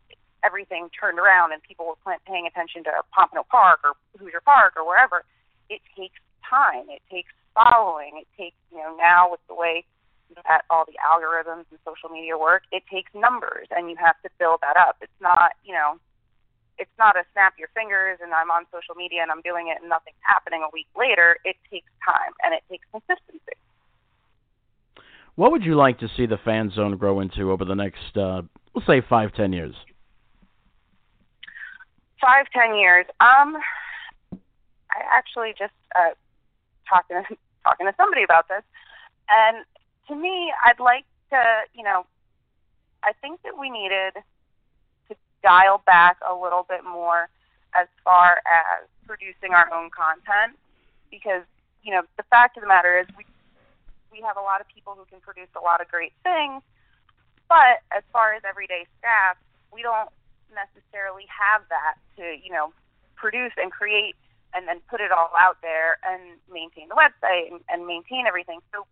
everything 0.44 0.90
turned 0.90 1.18
around 1.18 1.52
and 1.52 1.62
people 1.62 1.86
were 1.86 2.18
paying 2.26 2.46
attention 2.46 2.82
to 2.84 2.90
Pompano 3.14 3.46
Park 3.48 3.80
or 3.84 3.94
Hoosier 4.18 4.42
Park 4.44 4.74
or 4.76 4.86
wherever. 4.86 5.24
It 5.70 5.80
takes 5.96 6.18
time. 6.42 6.90
It 6.90 7.02
takes 7.10 7.30
following. 7.54 8.18
It 8.20 8.26
takes, 8.36 8.56
you 8.72 8.78
know, 8.78 8.96
now 8.98 9.30
with 9.30 9.40
the 9.48 9.54
way 9.54 9.84
that 10.48 10.64
all 10.70 10.84
the 10.84 10.98
algorithms 10.98 11.70
and 11.70 11.78
social 11.84 12.08
media 12.08 12.36
work, 12.36 12.62
it 12.72 12.82
takes 12.90 13.12
numbers 13.14 13.68
and 13.70 13.88
you 13.88 13.96
have 13.96 14.16
to 14.22 14.30
build 14.38 14.60
that 14.62 14.76
up. 14.76 14.96
It's 15.00 15.20
not, 15.20 15.52
you 15.64 15.74
know, 15.74 15.98
it's 16.78 16.90
not 16.98 17.16
a 17.16 17.24
snap 17.32 17.54
your 17.58 17.68
fingers 17.74 18.18
and 18.22 18.32
I'm 18.32 18.50
on 18.50 18.64
social 18.72 18.94
media 18.94 19.22
and 19.22 19.30
I'm 19.30 19.42
doing 19.42 19.68
it 19.68 19.80
and 19.80 19.88
nothing's 19.88 20.20
happening 20.22 20.62
a 20.62 20.70
week 20.72 20.88
later. 20.96 21.36
It 21.44 21.56
takes 21.70 21.90
time 22.04 22.32
and 22.44 22.54
it 22.54 22.62
takes 22.70 22.86
consistency. 22.90 23.56
What 25.34 25.50
would 25.52 25.64
you 25.64 25.74
like 25.76 25.98
to 26.00 26.08
see 26.16 26.26
the 26.26 26.38
fan 26.44 26.70
zone 26.74 26.96
grow 26.96 27.20
into 27.20 27.50
over 27.50 27.64
the 27.64 27.74
next, 27.74 28.16
uh, 28.16 28.42
let's 28.74 28.86
say, 28.86 29.00
five, 29.08 29.32
ten 29.34 29.52
years? 29.52 29.74
Five, 32.20 32.46
ten 32.52 32.76
years. 32.76 33.06
Um, 33.20 33.56
I 34.32 35.00
actually 35.10 35.54
just 35.58 35.72
uh, 35.96 36.10
talking 36.88 37.22
to, 37.28 37.36
talking 37.64 37.86
to 37.86 37.94
somebody 37.96 38.22
about 38.22 38.48
this, 38.48 38.62
and 39.30 39.64
to 40.08 40.14
me, 40.14 40.52
I'd 40.66 40.80
like 40.80 41.06
to, 41.30 41.42
you 41.74 41.82
know, 41.82 42.04
I 43.02 43.12
think 43.20 43.40
that 43.42 43.58
we 43.58 43.70
needed 43.70 44.22
dial 45.42 45.82
back 45.86 46.18
a 46.28 46.34
little 46.34 46.66
bit 46.68 46.84
more 46.84 47.28
as 47.74 47.88
far 48.04 48.40
as 48.46 48.86
producing 49.06 49.52
our 49.52 49.72
own 49.72 49.90
content 49.90 50.56
because, 51.10 51.42
you 51.82 51.92
know, 51.92 52.02
the 52.16 52.22
fact 52.30 52.56
of 52.56 52.62
the 52.62 52.68
matter 52.68 52.98
is 52.98 53.06
we 53.16 53.24
we 54.12 54.20
have 54.20 54.36
a 54.36 54.44
lot 54.44 54.60
of 54.60 54.68
people 54.68 54.92
who 54.92 55.06
can 55.08 55.20
produce 55.20 55.48
a 55.56 55.60
lot 55.60 55.80
of 55.80 55.88
great 55.88 56.12
things, 56.22 56.60
but 57.48 57.80
as 57.96 58.04
far 58.12 58.34
as 58.34 58.42
everyday 58.44 58.84
staff, 59.00 59.40
we 59.72 59.80
don't 59.80 60.12
necessarily 60.52 61.24
have 61.32 61.64
that 61.72 61.96
to, 62.20 62.36
you 62.36 62.52
know, 62.52 62.76
produce 63.16 63.52
and 63.56 63.72
create 63.72 64.14
and 64.52 64.68
then 64.68 64.80
put 64.90 65.00
it 65.00 65.10
all 65.10 65.32
out 65.38 65.56
there 65.62 65.96
and 66.04 66.36
maintain 66.52 66.88
the 66.88 66.94
website 66.94 67.50
and, 67.50 67.60
and 67.72 67.86
maintain 67.86 68.26
everything. 68.26 68.60
So 68.72 68.84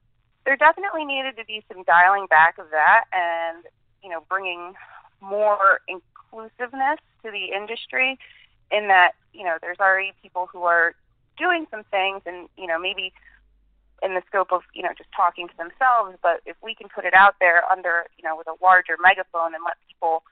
there 0.44 0.56
definitely 0.56 1.04
needed 1.04 1.36
to 1.36 1.44
be 1.44 1.62
some 1.68 1.84
dialing 1.84 2.26
back 2.26 2.56
of 2.56 2.70
that 2.70 3.04
and, 3.12 3.64
you 4.02 4.08
know, 4.08 4.24
bringing 4.28 4.72
more 5.20 5.80
inclusiveness 5.88 6.98
to 7.24 7.30
the 7.30 7.52
industry 7.56 8.18
in 8.70 8.88
that, 8.88 9.12
you 9.32 9.44
know, 9.44 9.56
there's 9.60 9.78
already 9.80 10.12
people 10.22 10.48
who 10.52 10.62
are 10.64 10.94
doing 11.38 11.66
some 11.70 11.84
things 11.90 12.22
and, 12.26 12.48
you 12.56 12.66
know, 12.66 12.78
maybe 12.78 13.12
in 14.02 14.14
the 14.14 14.22
scope 14.28 14.52
of, 14.52 14.62
you 14.74 14.82
know, 14.82 14.90
just 14.96 15.10
talking 15.14 15.48
to 15.48 15.56
themselves, 15.56 16.16
but 16.22 16.40
if 16.46 16.56
we 16.62 16.74
can 16.74 16.88
put 16.88 17.04
it 17.04 17.14
out 17.14 17.34
there 17.40 17.62
under, 17.70 18.04
you 18.16 18.24
know, 18.26 18.36
with 18.36 18.46
a 18.46 18.56
larger 18.62 18.96
megaphone 19.02 19.54
and 19.54 19.62
let 19.64 19.76
people 19.88 20.22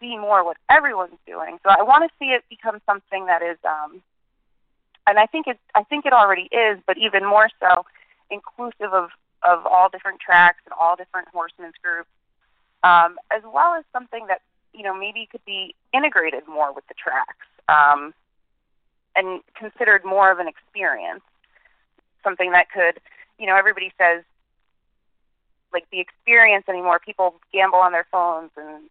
see 0.00 0.16
more 0.16 0.44
what 0.44 0.56
everyone's 0.68 1.18
doing. 1.26 1.58
So 1.62 1.70
I 1.70 1.82
want 1.82 2.04
to 2.04 2.10
see 2.18 2.32
it 2.32 2.44
become 2.48 2.80
something 2.86 3.26
that 3.26 3.42
is 3.42 3.58
um 3.64 4.02
and 5.06 5.18
I 5.18 5.26
think 5.26 5.46
it 5.46 5.58
I 5.74 5.82
think 5.84 6.06
it 6.06 6.12
already 6.12 6.48
is, 6.52 6.78
but 6.86 6.96
even 6.98 7.24
more 7.24 7.48
so 7.60 7.84
inclusive 8.30 8.92
of 8.92 9.10
of 9.42 9.66
all 9.66 9.88
different 9.88 10.20
tracks 10.20 10.60
and 10.66 10.74
all 10.78 10.96
different 10.96 11.28
horsemen's 11.28 11.74
groups, 11.82 12.10
um, 12.82 13.16
as 13.30 13.42
well 13.42 13.74
as 13.74 13.84
something 13.92 14.26
that 14.28 14.40
you 14.72 14.82
know 14.82 14.94
maybe 14.94 15.28
could 15.30 15.44
be 15.44 15.74
integrated 15.92 16.46
more 16.48 16.72
with 16.72 16.86
the 16.88 16.94
tracks 16.94 17.46
um, 17.68 18.14
and 19.16 19.40
considered 19.54 20.04
more 20.04 20.30
of 20.30 20.38
an 20.38 20.48
experience. 20.48 21.22
Something 22.22 22.52
that 22.52 22.70
could, 22.70 23.00
you 23.38 23.46
know, 23.46 23.56
everybody 23.56 23.92
says 23.96 24.24
like 25.72 25.86
the 25.90 26.00
experience 26.00 26.64
anymore. 26.68 26.98
People 27.04 27.36
gamble 27.52 27.78
on 27.78 27.92
their 27.92 28.06
phones 28.10 28.50
and 28.56 28.84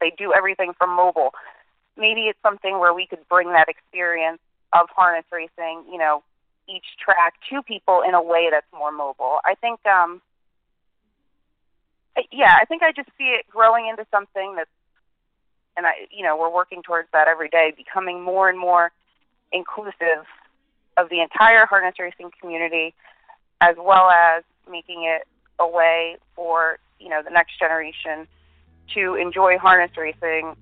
they 0.00 0.12
do 0.18 0.32
everything 0.32 0.72
from 0.76 0.94
mobile. 0.94 1.30
Maybe 1.96 2.22
it's 2.22 2.38
something 2.42 2.78
where 2.78 2.92
we 2.92 3.06
could 3.06 3.26
bring 3.28 3.52
that 3.52 3.68
experience 3.68 4.40
of 4.72 4.88
harness 4.94 5.24
racing, 5.30 5.84
you 5.90 5.98
know, 5.98 6.22
each 6.68 6.96
track 7.02 7.34
to 7.50 7.62
people 7.62 8.02
in 8.06 8.14
a 8.14 8.22
way 8.22 8.48
that's 8.50 8.66
more 8.72 8.92
mobile. 8.92 9.38
I 9.44 9.54
think, 9.54 9.84
um, 9.86 10.20
yeah, 12.30 12.56
I 12.60 12.64
think 12.64 12.82
I 12.82 12.92
just 12.92 13.08
see 13.18 13.24
it 13.24 13.46
growing 13.50 13.88
into 13.88 14.06
something 14.10 14.54
that's, 14.56 14.70
and 15.76 15.86
I, 15.86 15.92
you 16.10 16.22
know, 16.22 16.36
we're 16.36 16.52
working 16.52 16.82
towards 16.82 17.08
that 17.12 17.28
every 17.28 17.48
day, 17.48 17.72
becoming 17.76 18.22
more 18.22 18.48
and 18.48 18.58
more 18.58 18.92
inclusive 19.52 20.26
of 20.96 21.08
the 21.08 21.20
entire 21.20 21.66
harness 21.66 21.94
racing 21.98 22.30
community, 22.40 22.94
as 23.60 23.76
well 23.78 24.10
as 24.10 24.42
making 24.70 25.04
it 25.04 25.26
a 25.58 25.66
way 25.66 26.16
for 26.34 26.78
you 26.98 27.08
know 27.08 27.22
the 27.22 27.30
next 27.30 27.58
generation 27.58 28.26
to 28.94 29.14
enjoy 29.14 29.58
harness 29.58 29.90
racing 29.96 30.54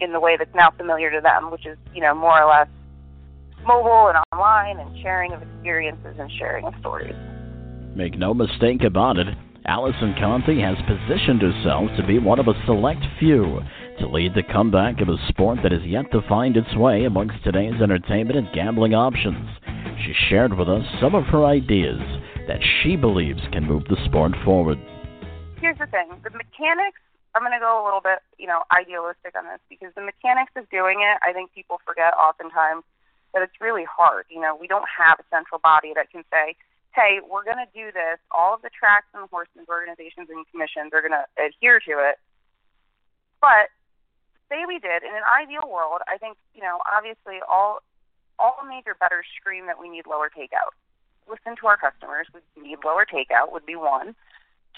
in 0.00 0.12
the 0.12 0.20
way 0.20 0.36
that's 0.36 0.54
now 0.54 0.70
familiar 0.70 1.10
to 1.10 1.20
them, 1.20 1.50
which 1.50 1.66
is 1.66 1.76
you 1.94 2.00
know 2.00 2.14
more 2.14 2.40
or 2.40 2.48
less 2.48 2.68
mobile 3.66 4.08
and 4.08 4.18
online 4.32 4.78
and 4.78 5.02
sharing 5.02 5.32
of 5.32 5.42
experiences 5.42 6.16
and 6.18 6.30
sharing 6.38 6.64
of 6.64 6.74
stories. 6.80 7.14
Make 7.94 8.18
no 8.18 8.34
mistake 8.34 8.82
about 8.82 9.18
it, 9.18 9.28
Allison 9.66 10.14
Conte 10.20 10.60
has 10.60 10.76
positioned 10.84 11.40
herself 11.40 11.88
to 11.96 12.06
be 12.06 12.18
one 12.18 12.38
of 12.38 12.48
a 12.48 12.64
select 12.66 13.00
few 13.18 13.62
to 13.98 14.08
lead 14.08 14.34
the 14.34 14.42
comeback 14.52 15.00
of 15.00 15.08
a 15.08 15.16
sport 15.28 15.58
that 15.62 15.72
has 15.72 15.80
yet 15.84 16.04
to 16.12 16.20
find 16.28 16.58
its 16.58 16.76
way 16.76 17.04
amongst 17.04 17.42
today's 17.42 17.80
entertainment 17.80 18.36
and 18.36 18.52
gambling 18.52 18.92
options. 18.92 19.48
She 20.04 20.12
shared 20.28 20.52
with 20.52 20.68
us 20.68 20.84
some 21.00 21.14
of 21.14 21.24
her 21.32 21.46
ideas 21.46 21.96
that 22.46 22.60
she 22.60 22.94
believes 22.94 23.40
can 23.52 23.64
move 23.64 23.84
the 23.88 23.96
sport 24.04 24.32
forward. 24.44 24.76
Here's 25.62 25.78
the 25.78 25.88
thing 25.88 26.12
the 26.20 26.36
mechanics, 26.36 27.00
I'm 27.34 27.40
going 27.40 27.56
to 27.56 27.64
go 27.64 27.80
a 27.80 27.84
little 27.88 28.04
bit, 28.04 28.20
you 28.36 28.46
know, 28.46 28.68
idealistic 28.68 29.32
on 29.32 29.48
this 29.48 29.64
because 29.72 29.96
the 29.96 30.04
mechanics 30.04 30.52
of 30.56 30.68
doing 30.68 31.00
it, 31.00 31.16
I 31.24 31.32
think 31.32 31.54
people 31.56 31.80
forget 31.88 32.12
oftentimes 32.20 32.84
that 33.32 33.40
it's 33.40 33.56
really 33.64 33.88
hard. 33.88 34.26
You 34.28 34.42
know, 34.42 34.54
we 34.60 34.68
don't 34.68 34.84
have 34.92 35.16
a 35.18 35.24
central 35.32 35.58
body 35.64 35.96
that 35.96 36.12
can 36.12 36.22
say, 36.28 36.52
hey, 36.94 37.18
we're 37.20 37.44
going 37.44 37.58
to 37.58 37.70
do 37.74 37.90
this. 37.90 38.22
All 38.30 38.54
of 38.54 38.62
the 38.62 38.70
tracks 38.70 39.10
and 39.14 39.28
horsemen's 39.28 39.68
organizations 39.68 40.30
and 40.30 40.46
commissions 40.50 40.94
are 40.94 41.02
going 41.02 41.14
to 41.14 41.26
adhere 41.36 41.80
to 41.90 41.94
it. 41.98 42.16
But 43.42 43.74
say 44.48 44.64
we 44.66 44.78
did, 44.78 45.02
in 45.02 45.12
an 45.12 45.26
ideal 45.26 45.68
world, 45.68 46.00
I 46.06 46.16
think, 46.18 46.38
you 46.54 46.62
know, 46.62 46.78
obviously 46.86 47.42
all 47.50 47.82
all 48.38 48.58
major 48.66 48.96
bettors 48.98 49.26
scream 49.38 49.66
that 49.66 49.78
we 49.78 49.88
need 49.88 50.06
lower 50.06 50.28
takeout. 50.28 50.74
Listen 51.30 51.54
to 51.60 51.66
our 51.66 51.76
customers. 51.76 52.26
We 52.34 52.62
need 52.62 52.78
lower 52.84 53.06
takeout 53.06 53.52
would 53.52 53.64
be 53.64 53.76
one. 53.76 54.14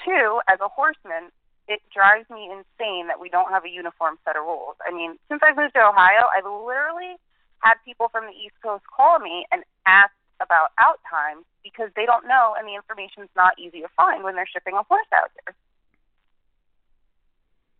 Two, 0.05 0.41
as 0.47 0.61
a 0.61 0.69
horseman, 0.69 1.33
it 1.67 1.81
drives 1.93 2.29
me 2.29 2.53
insane 2.53 3.09
that 3.09 3.19
we 3.19 3.29
don't 3.29 3.51
have 3.51 3.65
a 3.65 3.71
uniform 3.71 4.19
set 4.25 4.37
of 4.37 4.45
rules. 4.45 4.77
I 4.87 4.93
mean, 4.93 5.17
since 5.29 5.41
I've 5.43 5.57
moved 5.57 5.75
to 5.75 5.89
Ohio, 5.89 6.29
I've 6.37 6.45
literally 6.45 7.17
had 7.61 7.75
people 7.85 8.09
from 8.09 8.27
the 8.27 8.37
East 8.37 8.55
Coast 8.63 8.85
call 8.95 9.19
me 9.19 9.47
and 9.51 9.65
ask 9.87 10.13
about 10.41 10.71
out 10.79 11.01
times 11.09 11.45
because 11.63 11.91
they 11.97 12.07
don't 12.07 12.27
know 12.27 12.55
and 12.59 12.67
the 12.67 12.75
information's 12.75 13.31
not 13.37 13.59
easy 13.59 13.81
to 13.81 13.89
find 13.97 14.23
when 14.23 14.35
they're 14.35 14.49
shipping 14.51 14.75
a 14.75 14.83
horse 14.83 15.07
out 15.15 15.31
there. 15.45 15.55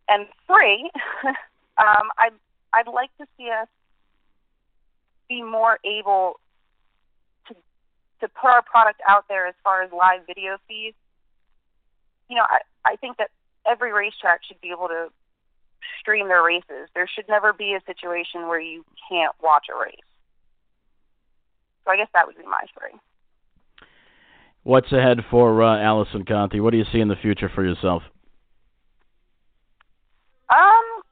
And 0.09 0.27
three, 0.47 0.91
um, 1.79 2.11
I'd 2.19 2.37
I'd 2.73 2.89
like 2.89 3.11
to 3.19 3.27
see 3.37 3.51
us 3.51 3.69
be 5.29 5.43
more 5.43 5.79
able 5.85 6.39
to 7.49 7.55
to 8.21 8.29
put 8.29 8.51
our 8.51 8.63
product 8.63 9.01
out 9.09 9.25
there 9.29 9.47
as 9.47 9.55
far 9.65 9.83
as 9.83 9.91
live 9.93 10.27
video 10.27 10.59
feeds. 10.69 10.97
You 12.29 12.37
know, 12.37 12.47
I 12.49 12.61
I 12.85 12.97
think 12.97 13.19
that 13.19 13.31
every 13.69 13.93
racetrack 13.93 14.45
should 14.45 14.61
be 14.61 14.71
able 14.71 14.89
to 14.89 15.09
stream 16.01 16.29
their 16.29 16.43
races. 16.43 16.89
There 16.95 17.09
should 17.13 17.29
never 17.29 17.53
be 17.53 17.75
a 17.75 17.81
situation 17.87 18.47
where 18.49 18.61
you 18.61 18.85
can't 19.09 19.35
watch 19.43 19.67
a 19.73 19.79
race. 19.79 19.95
So 21.87 21.93
I 21.93 21.97
guess 21.97 22.09
that 22.13 22.27
would 22.27 22.37
be 22.37 22.43
my 22.45 22.65
story. 22.71 22.93
What's 24.65 24.91
ahead 24.91 25.19
for 25.31 25.63
uh, 25.63 25.81
Allison 25.81 26.25
Conte? 26.25 26.59
What 26.59 26.73
do 26.73 26.79
you 26.79 26.85
see 26.93 26.99
in 26.99 27.07
the 27.07 27.15
future 27.15 27.49
for 27.55 27.65
yourself? 27.65 28.03
Um, 30.51 31.03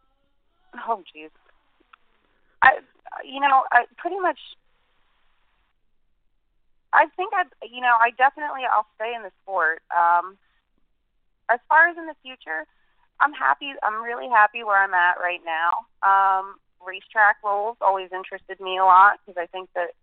oh 0.89 1.03
jeez, 1.15 1.31
I 2.63 2.79
you 3.25 3.41
know 3.41 3.63
I 3.73 3.85
pretty 3.97 4.19
much 4.19 4.39
I 6.93 7.07
think 7.17 7.33
I 7.35 7.45
you 7.65 7.81
know 7.81 7.95
I 8.01 8.11
definitely 8.19 8.63
I'll 8.73 8.87
stay 8.97 9.13
in 9.15 9.23
the 9.23 9.31
sport. 9.43 9.83
Um, 9.97 10.37
as 11.51 11.61
far 11.69 11.89
as 11.89 11.97
in 11.97 12.07
the 12.07 12.15
future, 12.23 12.67
I'm 13.21 13.33
happy. 13.33 13.73
I'm 13.83 14.03
really 14.03 14.29
happy 14.29 14.65
where 14.65 14.83
I'm 14.83 14.95
at 14.95 15.19
right 15.23 15.41
now. 15.47 15.87
Um, 16.03 16.57
racetrack 16.85 17.37
roles 17.45 17.77
always 17.81 18.11
interested 18.13 18.59
me 18.61 18.79
a 18.79 18.85
lot 18.85 19.19
because 19.25 19.41
I 19.41 19.47
think 19.47 19.69
that 19.75 19.95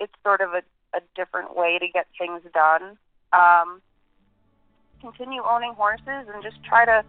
it's 0.00 0.12
sort 0.24 0.40
of 0.40 0.50
a, 0.50 0.62
a 0.96 1.00
different 1.14 1.56
way 1.56 1.78
to 1.78 1.86
get 1.92 2.06
things 2.18 2.42
done. 2.52 2.98
Um, 3.32 3.80
continue 5.00 5.42
owning 5.48 5.74
horses 5.74 6.28
and 6.32 6.42
just 6.42 6.56
try 6.64 6.84
to 6.84 7.04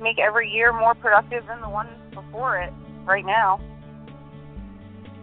make 0.00 0.18
every 0.18 0.48
year 0.50 0.72
more 0.72 0.94
productive 0.94 1.46
than 1.46 1.60
the 1.60 1.68
one 1.68 1.88
before 2.14 2.58
it 2.58 2.72
right 3.04 3.24
now. 3.24 3.60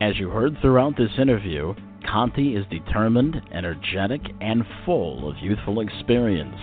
As 0.01 0.18
you 0.18 0.30
heard 0.30 0.57
throughout 0.62 0.95
this 0.97 1.12
interview, 1.20 1.74
Conte 2.10 2.41
is 2.41 2.66
determined, 2.70 3.41
energetic, 3.51 4.22
and 4.39 4.64
full 4.86 5.30
of 5.30 5.36
youthful 5.41 5.82
experience. 5.82 6.55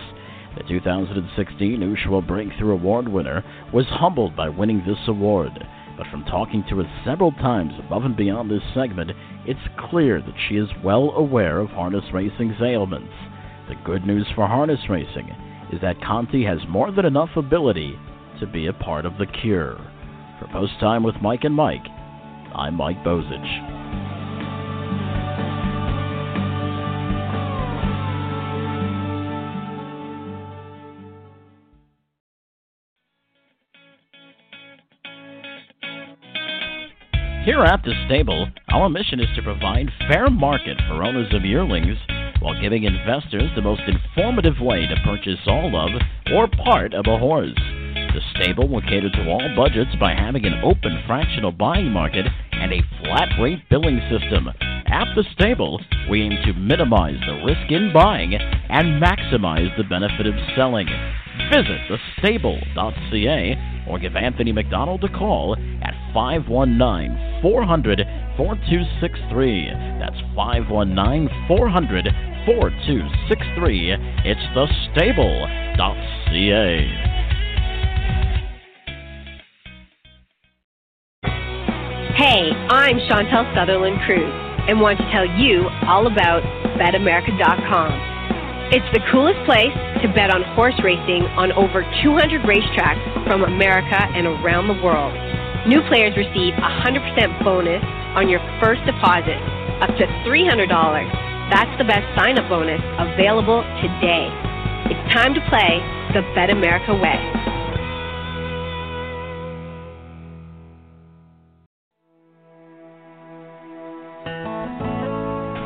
The 0.57 0.62
2016 0.66 1.80
USHWA 1.80 2.26
Breakthrough 2.26 2.72
Award 2.72 3.09
winner 3.09 3.44
was 3.74 3.84
humbled 3.90 4.34
by 4.34 4.49
winning 4.49 4.82
this 4.86 4.97
award, 5.07 5.53
but 5.99 6.07
from 6.11 6.24
talking 6.24 6.64
to 6.70 6.78
her 6.78 7.03
several 7.05 7.32
times 7.32 7.72
above 7.78 8.05
and 8.05 8.16
beyond 8.16 8.51
this 8.51 8.62
segment, 8.74 9.11
it's 9.47 9.90
clear 9.90 10.20
that 10.20 10.34
she 10.49 10.57
is 10.57 10.68
well 10.84 11.12
aware 11.16 11.61
of 11.61 11.70
harness 11.70 12.05
racing's 12.12 12.61
ailments. 12.61 13.12
The 13.68 13.76
good 13.84 14.05
news 14.05 14.26
for 14.34 14.47
harness 14.47 14.80
racing 14.88 15.28
is 15.72 15.80
that 15.80 16.03
Conte 16.03 16.42
has 16.44 16.59
more 16.68 16.90
than 16.92 17.05
enough 17.05 17.30
ability 17.36 17.99
to 18.40 18.47
be 18.47 18.66
a 18.66 18.72
part 18.72 19.07
of 19.07 19.18
the 19.18 19.26
cure. 19.26 19.76
For 20.38 20.49
Post 20.49 20.72
Time 20.80 21.03
with 21.03 21.16
Mike 21.22 21.44
and 21.44 21.55
Mike, 21.55 21.86
I'm 22.55 22.74
Mike 22.74 23.03
Bozich. 23.05 23.76
Here 37.47 37.62
at 37.62 37.84
the 37.84 37.94
stable, 38.07 38.49
our 38.70 38.88
mission 38.88 39.20
is 39.20 39.28
to 39.36 39.42
provide 39.42 39.86
fair 40.11 40.28
market 40.28 40.78
for 40.88 41.05
owners 41.05 41.32
of 41.32 41.44
yearlings 41.44 41.97
while 42.40 42.61
giving 42.61 42.82
investors 42.82 43.53
the 43.55 43.62
most 43.62 43.82
informative 43.86 44.59
way 44.61 44.84
to 44.84 44.97
purchase 45.05 45.38
all 45.47 45.70
of 45.76 45.90
or 46.34 46.49
part 46.64 46.92
of 46.92 47.07
a 47.07 47.16
horse. 47.16 47.55
The 47.55 48.20
stable 48.34 48.66
will 48.66 48.80
cater 48.80 49.11
to 49.11 49.30
all 49.30 49.55
budgets 49.55 49.94
by 50.01 50.12
having 50.12 50.44
an 50.44 50.61
open 50.64 51.01
fractional 51.07 51.53
buying 51.53 51.92
market 51.92 52.26
and 52.51 52.72
a 52.72 52.82
flat 52.99 53.28
rate 53.40 53.62
billing 53.70 54.01
system. 54.11 54.49
At 54.90 55.14
the 55.14 55.22
stable, 55.38 55.80
we 56.11 56.22
aim 56.22 56.34
to 56.47 56.53
minimize 56.53 57.20
the 57.28 57.44
risk 57.47 57.70
in 57.70 57.92
buying 57.94 58.34
and 58.34 59.01
maximize 59.01 59.70
the 59.76 59.84
benefit 59.84 60.26
of 60.26 60.34
selling. 60.57 60.88
Visit 61.55 61.78
thestable.ca 61.86 63.76
or 63.89 63.99
give 63.99 64.16
Anthony 64.16 64.53
McDonald 64.53 65.05
a 65.05 65.09
call 65.09 65.57
at 65.82 65.95
519 66.12 67.43
400 67.43 68.01
4263. 68.37 69.70
That's 69.99 70.20
519 70.34 71.28
400 71.49 72.09
4263. 72.47 73.97
It's 74.24 74.41
thestable.ca. 74.55 75.47
Hey, 82.16 82.51
I'm 82.70 82.99
Chantal 83.09 83.45
Sutherland 83.55 84.01
Kruse 84.07 84.32
and 84.68 84.80
want 84.80 84.99
to 84.99 85.05
tell 85.12 85.26
you 85.39 85.68
all 85.87 86.07
about 86.07 86.43
BetAmerica.com. 86.78 88.16
It's 88.75 88.91
the 88.91 88.99
coolest 89.14 89.39
place 89.47 89.71
to 90.03 90.11
bet 90.11 90.35
on 90.35 90.43
horse 90.59 90.75
racing 90.83 91.23
on 91.39 91.55
over 91.55 91.87
200 92.03 92.43
racetracks 92.43 92.99
from 93.23 93.47
America 93.47 93.95
and 93.95 94.27
around 94.27 94.67
the 94.67 94.75
world. 94.83 95.14
New 95.71 95.87
players 95.87 96.19
receive 96.19 96.51
a 96.59 96.71
100% 96.83 97.47
bonus 97.47 97.79
on 98.19 98.27
your 98.27 98.43
first 98.59 98.83
deposit, 98.83 99.39
up 99.79 99.95
to 99.95 100.11
$300. 100.27 100.67
That's 101.47 101.71
the 101.79 101.87
best 101.87 102.11
sign 102.19 102.43
up 102.43 102.51
bonus 102.51 102.83
available 102.99 103.62
today. 103.79 104.35
It's 104.91 105.14
time 105.14 105.31
to 105.39 105.43
play 105.47 105.79
the 106.11 106.27
Bet 106.35 106.51
America 106.51 106.91
way. 106.91 107.23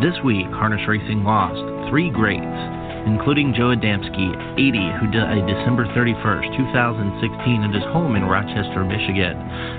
This 0.04 0.20
week, 0.22 0.52
harness 0.52 0.84
racing 0.86 1.24
lost 1.24 1.88
three 1.88 2.10
greats 2.10 2.79
including 3.06 3.54
Joe 3.54 3.72
Adamski, 3.72 4.34
80, 4.58 4.90
who 5.00 5.06
died 5.12 5.42
uh, 5.42 5.46
December 5.46 5.86
31st, 5.96 6.56
2016, 6.56 7.62
at 7.64 7.74
his 7.74 7.84
home 7.92 8.16
in 8.16 8.24
Rochester, 8.24 8.84
Michigan. 8.84 9.36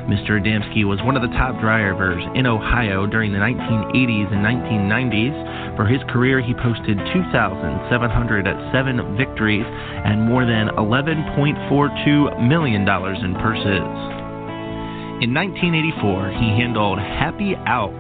Mr. 0.10 0.42
Adamski 0.42 0.86
was 0.86 1.02
one 1.04 1.16
of 1.16 1.22
the 1.22 1.30
top 1.38 1.60
drivers 1.62 2.24
in 2.36 2.48
Ohio 2.48 3.06
during 3.06 3.32
the 3.32 3.40
1980s 3.40 4.34
and 4.34 4.42
1990s. 4.42 5.78
For 5.78 5.86
his 5.86 6.02
career, 6.10 6.42
he 6.42 6.54
posted 6.54 6.98
2,707 7.14 9.18
victories 9.18 9.66
and 9.68 10.26
more 10.26 10.46
than 10.46 10.70
$11.42 10.80 12.48
million 12.48 12.82
in 12.82 13.36
purses. 13.40 14.18
In 15.22 15.38
1984, 15.38 16.34
he 16.42 16.50
handled 16.58 16.98
Happy 16.98 17.54
Alk, 17.70 17.94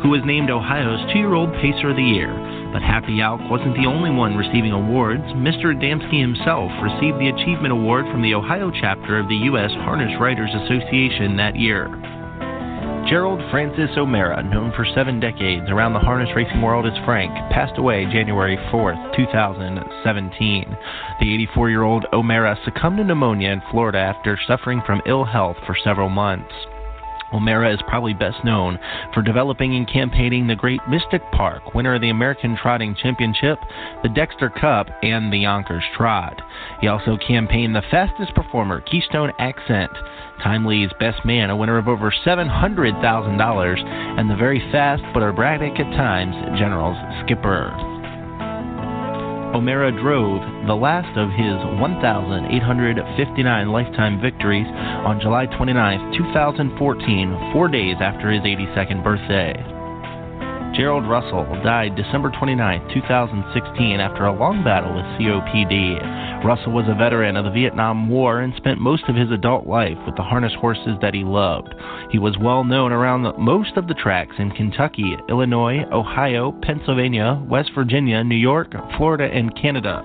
who 0.00 0.08
was 0.08 0.24
named 0.24 0.48
Ohio's 0.50 1.04
two 1.12 1.18
year 1.18 1.34
old 1.34 1.52
Pacer 1.60 1.90
of 1.90 1.96
the 1.96 2.02
Year. 2.02 2.32
But 2.74 2.82
Happy 2.82 3.22
Alk 3.22 3.48
wasn't 3.48 3.76
the 3.76 3.86
only 3.86 4.10
one 4.10 4.36
receiving 4.36 4.72
awards. 4.72 5.22
Mr. 5.38 5.70
Adamski 5.70 6.20
himself 6.20 6.72
received 6.82 7.20
the 7.20 7.30
Achievement 7.30 7.70
Award 7.70 8.04
from 8.10 8.20
the 8.20 8.34
Ohio 8.34 8.72
chapter 8.74 9.16
of 9.16 9.28
the 9.28 9.46
U.S. 9.54 9.70
Harness 9.86 10.10
Writers 10.20 10.50
Association 10.50 11.36
that 11.36 11.54
year. 11.54 11.86
Gerald 13.08 13.38
Francis 13.52 13.90
O'Mara, 13.96 14.42
known 14.42 14.72
for 14.74 14.84
seven 14.92 15.20
decades 15.20 15.70
around 15.70 15.92
the 15.92 16.00
harness 16.00 16.34
racing 16.34 16.60
world 16.60 16.84
as 16.84 17.04
Frank, 17.04 17.30
passed 17.52 17.78
away 17.78 18.06
January 18.06 18.58
4, 18.72 19.12
2017. 19.14 20.76
The 21.20 21.34
84 21.34 21.70
year 21.70 21.82
old 21.84 22.06
O'Mara 22.12 22.58
succumbed 22.64 22.96
to 22.96 23.04
pneumonia 23.04 23.50
in 23.50 23.62
Florida 23.70 23.98
after 23.98 24.36
suffering 24.48 24.82
from 24.84 25.00
ill 25.06 25.24
health 25.24 25.58
for 25.64 25.76
several 25.84 26.08
months. 26.08 26.52
O'Mara 27.34 27.74
is 27.74 27.80
probably 27.88 28.14
best 28.14 28.44
known 28.44 28.78
for 29.12 29.22
developing 29.22 29.74
and 29.74 29.88
campaigning 29.88 30.46
the 30.46 30.54
Great 30.54 30.80
Mystic 30.88 31.22
Park, 31.32 31.74
winner 31.74 31.96
of 31.96 32.00
the 32.00 32.10
American 32.10 32.56
Trotting 32.56 32.94
Championship, 32.94 33.58
the 34.02 34.08
Dexter 34.08 34.48
Cup, 34.48 34.86
and 35.02 35.32
the 35.32 35.38
Yonkers 35.38 35.84
Trot. 35.96 36.40
He 36.80 36.86
also 36.86 37.16
campaigned 37.16 37.74
the 37.74 37.82
fastest 37.90 38.34
performer, 38.34 38.80
Keystone 38.80 39.32
Accent, 39.38 39.90
Timely's 40.42 40.92
Best 41.00 41.24
Man, 41.24 41.50
a 41.50 41.56
winner 41.56 41.78
of 41.78 41.88
over 41.88 42.12
$700,000, 42.24 43.84
and 44.18 44.30
the 44.30 44.36
very 44.36 44.60
fast 44.70 45.02
but 45.12 45.22
erratic 45.22 45.72
at 45.80 45.90
times, 45.96 46.34
General's 46.58 46.96
Skipper. 47.24 47.93
O'Mara 49.54 49.92
drove 49.92 50.42
the 50.66 50.74
last 50.74 51.16
of 51.16 51.30
his 51.30 51.54
1,859 51.80 53.68
lifetime 53.68 54.20
victories 54.20 54.66
on 54.66 55.20
July 55.20 55.46
29, 55.46 56.12
2014, 56.12 57.52
four 57.52 57.68
days 57.68 57.94
after 58.00 58.32
his 58.32 58.42
82nd 58.42 59.04
birthday. 59.04 59.73
Gerald 60.76 61.06
Russell 61.08 61.44
died 61.62 61.94
December 61.94 62.32
29, 62.36 62.90
2016, 62.92 64.00
after 64.00 64.26
a 64.26 64.36
long 64.36 64.64
battle 64.64 64.92
with 64.92 65.04
COPD. 65.14 66.44
Russell 66.44 66.72
was 66.72 66.86
a 66.88 66.98
veteran 66.98 67.36
of 67.36 67.44
the 67.44 67.52
Vietnam 67.52 68.08
War 68.08 68.40
and 68.40 68.52
spent 68.56 68.80
most 68.80 69.04
of 69.08 69.14
his 69.14 69.30
adult 69.30 69.68
life 69.68 69.96
with 70.04 70.16
the 70.16 70.22
harness 70.22 70.52
horses 70.60 70.98
that 71.00 71.14
he 71.14 71.22
loved. 71.22 71.72
He 72.10 72.18
was 72.18 72.36
well 72.40 72.64
known 72.64 72.90
around 72.90 73.22
the, 73.22 73.38
most 73.38 73.76
of 73.76 73.86
the 73.86 73.94
tracks 73.94 74.34
in 74.40 74.50
Kentucky, 74.50 75.16
Illinois, 75.28 75.84
Ohio, 75.92 76.50
Pennsylvania, 76.62 77.40
West 77.48 77.70
Virginia, 77.72 78.24
New 78.24 78.34
York, 78.34 78.74
Florida, 78.96 79.32
and 79.32 79.54
Canada. 79.54 80.02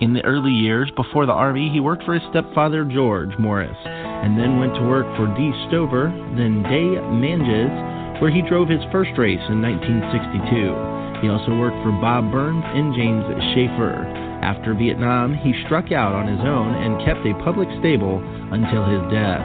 In 0.00 0.14
the 0.14 0.24
early 0.24 0.52
years 0.52 0.90
before 0.96 1.26
the 1.26 1.32
Army, 1.32 1.68
he 1.68 1.80
worked 1.80 2.04
for 2.04 2.14
his 2.14 2.22
stepfather 2.30 2.82
George 2.82 3.36
Morris, 3.38 3.76
and 3.84 4.38
then 4.38 4.58
went 4.58 4.74
to 4.74 4.88
work 4.88 5.04
for 5.18 5.26
D. 5.36 5.52
Stover, 5.68 6.08
then 6.34 6.62
Day 6.62 6.96
Manges, 7.12 7.97
where 8.20 8.30
he 8.30 8.42
drove 8.42 8.68
his 8.68 8.82
first 8.90 9.14
race 9.18 9.42
in 9.48 9.62
1962. 9.62 11.22
He 11.22 11.30
also 11.30 11.54
worked 11.58 11.78
for 11.82 11.94
Bob 11.98 12.30
Burns 12.30 12.62
and 12.66 12.94
James 12.94 13.26
Schaefer. 13.54 14.06
After 14.42 14.74
Vietnam, 14.74 15.34
he 15.34 15.54
struck 15.66 15.90
out 15.90 16.14
on 16.14 16.30
his 16.30 16.38
own 16.40 16.74
and 16.78 17.02
kept 17.02 17.26
a 17.26 17.34
public 17.42 17.66
stable 17.82 18.22
until 18.54 18.86
his 18.86 19.02
death. 19.10 19.42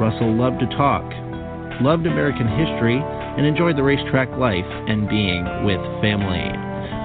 Russell 0.00 0.36
loved 0.36 0.60
to 0.60 0.68
talk, 0.76 1.04
loved 1.80 2.04
American 2.04 2.48
history, 2.48 3.00
and 3.00 3.46
enjoyed 3.46 3.76
the 3.76 3.82
racetrack 3.82 4.28
life 4.36 4.68
and 4.88 5.08
being 5.08 5.44
with 5.64 5.80
family. 6.04 6.44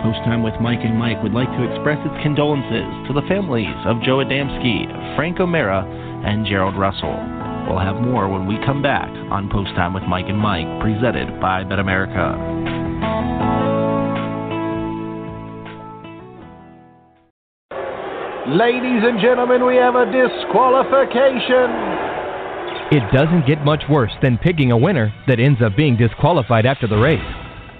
Post 0.03 0.19
Time 0.23 0.43
with 0.43 0.55
Mike 0.61 0.83
and 0.83 0.97
Mike 0.99 1.21
would 1.23 1.33
like 1.33 1.49
to 1.55 1.67
express 1.67 1.99
its 2.03 2.23
condolences 2.23 2.87
to 3.07 3.13
the 3.13 3.27
families 3.27 3.75
of 3.85 4.01
Joe 4.03 4.23
Adamski, 4.23 4.87
Frank 5.15 5.39
O'Mara, 5.39 5.83
and 6.25 6.45
Gerald 6.45 6.77
Russell. 6.77 7.48
We'll 7.67 7.79
have 7.79 7.95
more 8.01 8.29
when 8.29 8.47
we 8.47 8.57
come 8.65 8.81
back 8.81 9.09
on 9.31 9.49
Post 9.51 9.75
Time 9.75 9.93
with 9.93 10.03
Mike 10.03 10.25
and 10.27 10.37
Mike, 10.37 10.67
presented 10.81 11.39
by 11.41 11.63
Bet 11.63 11.79
America. 11.79 12.37
Ladies 18.47 19.03
and 19.05 19.19
gentlemen, 19.21 19.65
we 19.65 19.75
have 19.75 19.95
a 19.95 20.05
disqualification. 20.05 21.69
It 22.91 23.03
doesn't 23.13 23.45
get 23.45 23.63
much 23.63 23.83
worse 23.87 24.11
than 24.23 24.39
picking 24.39 24.71
a 24.71 24.77
winner 24.77 25.13
that 25.27 25.39
ends 25.39 25.61
up 25.61 25.77
being 25.77 25.95
disqualified 25.95 26.65
after 26.65 26.87
the 26.87 26.97
race. 26.97 27.21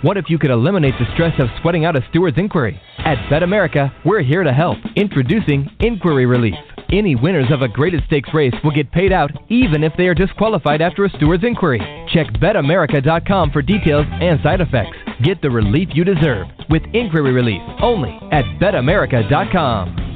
What 0.04 0.18
if 0.18 0.30
you 0.30 0.38
could 0.38 0.52
eliminate 0.52 0.94
the 1.00 1.12
stress 1.14 1.34
of 1.40 1.50
sweating 1.62 1.86
out 1.86 1.98
a 1.98 2.06
steward's 2.10 2.38
inquiry? 2.38 2.80
At 3.00 3.18
Bet 3.30 3.42
America, 3.42 3.92
we're 4.06 4.22
here 4.22 4.44
to 4.44 4.54
help. 4.54 4.78
Introducing 4.96 5.68
Inquiry 5.80 6.28
Relief. 6.28 6.54
Any 6.92 7.16
winners 7.16 7.52
of 7.52 7.62
a 7.62 7.68
graded 7.68 8.04
stakes 8.08 8.30
race 8.34 8.54
will 8.64 8.72
get 8.72 8.92
paid 8.92 9.12
out 9.12 9.32
even 9.50 9.84
if 9.84 9.94
they 9.96 10.08
are 10.08 10.16
disqualified 10.16 10.82
after 10.82 11.06
a 11.06 11.10
steward's 11.10 11.44
inquiry. 11.44 11.80
Check 12.12 12.28
betamerica.com 12.42 13.52
for 13.52 13.62
details 13.62 14.08
and 14.10 14.40
side 14.42 14.60
effects. 14.60 14.98
Get 15.24 15.42
the 15.42 15.52
relief 15.52 15.90
you 15.94 16.04
deserve 16.04 16.48
with 16.70 16.82
inquiry 16.94 17.32
relief 17.32 17.62
only 17.82 18.18
at 18.32 18.46
betamerica.com. 18.60 20.09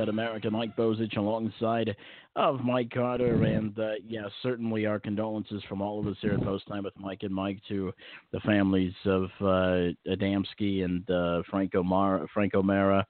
presented 0.00 0.16
by 0.16 0.22
America. 0.22 0.50
Mike 0.50 0.76
Bozich 0.76 1.16
alongside 1.16 1.94
of 2.36 2.60
Mike 2.60 2.90
Carter. 2.90 3.44
And 3.44 3.78
uh, 3.78 3.92
yeah, 4.06 4.28
certainly 4.42 4.86
our 4.86 4.98
condolences 4.98 5.62
from 5.68 5.82
all 5.82 6.00
of 6.00 6.06
us 6.06 6.16
here 6.20 6.32
at 6.32 6.42
Post 6.42 6.66
Time 6.68 6.84
with 6.84 6.98
Mike 6.98 7.22
and 7.22 7.34
Mike 7.34 7.60
to 7.68 7.92
the 8.32 8.40
families 8.40 8.94
of 9.04 9.24
uh, 9.40 9.92
Adamski 10.08 10.84
and 10.84 11.08
uh, 11.10 11.42
Franco, 11.50 11.82
Mar- 11.82 12.26
Franco 12.32 12.62
Mara 12.62 13.06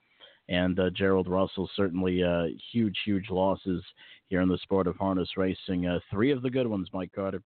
and 0.48 0.78
uh, 0.80 0.90
Gerald 0.90 1.28
Russell. 1.28 1.70
Certainly 1.76 2.22
uh, 2.22 2.46
huge, 2.72 2.98
huge 3.04 3.30
losses 3.30 3.82
here 4.28 4.40
in 4.40 4.48
the 4.48 4.58
sport 4.58 4.86
of 4.86 4.96
harness 4.96 5.28
racing. 5.36 5.86
Uh, 5.86 6.00
three 6.10 6.32
of 6.32 6.42
the 6.42 6.50
good 6.50 6.66
ones, 6.66 6.88
Mike 6.92 7.12
Carter. 7.14 7.42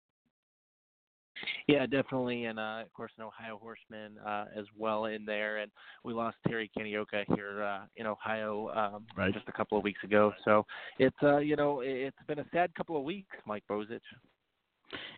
Yeah, 1.67 1.85
definitely, 1.85 2.45
and 2.45 2.59
uh, 2.59 2.81
of 2.81 2.93
course 2.93 3.11
an 3.17 3.23
Ohio 3.23 3.59
horseman 3.61 4.17
uh, 4.25 4.45
as 4.55 4.65
well 4.77 5.05
in 5.05 5.25
there. 5.25 5.57
And 5.57 5.71
we 6.03 6.13
lost 6.13 6.37
Terry 6.47 6.71
Kanioka 6.77 7.23
here 7.35 7.63
uh, 7.63 7.81
in 7.95 8.05
Ohio 8.05 8.69
um, 8.69 9.05
Right. 9.15 9.33
just 9.33 9.47
a 9.47 9.51
couple 9.51 9.77
of 9.77 9.83
weeks 9.83 10.03
ago. 10.03 10.33
So 10.43 10.65
it's 10.99 11.15
uh, 11.23 11.37
you 11.37 11.55
know 11.55 11.81
it's 11.83 12.17
been 12.27 12.39
a 12.39 12.45
sad 12.53 12.73
couple 12.75 12.97
of 12.97 13.03
weeks, 13.03 13.35
Mike 13.45 13.63
Bozich. 13.69 13.99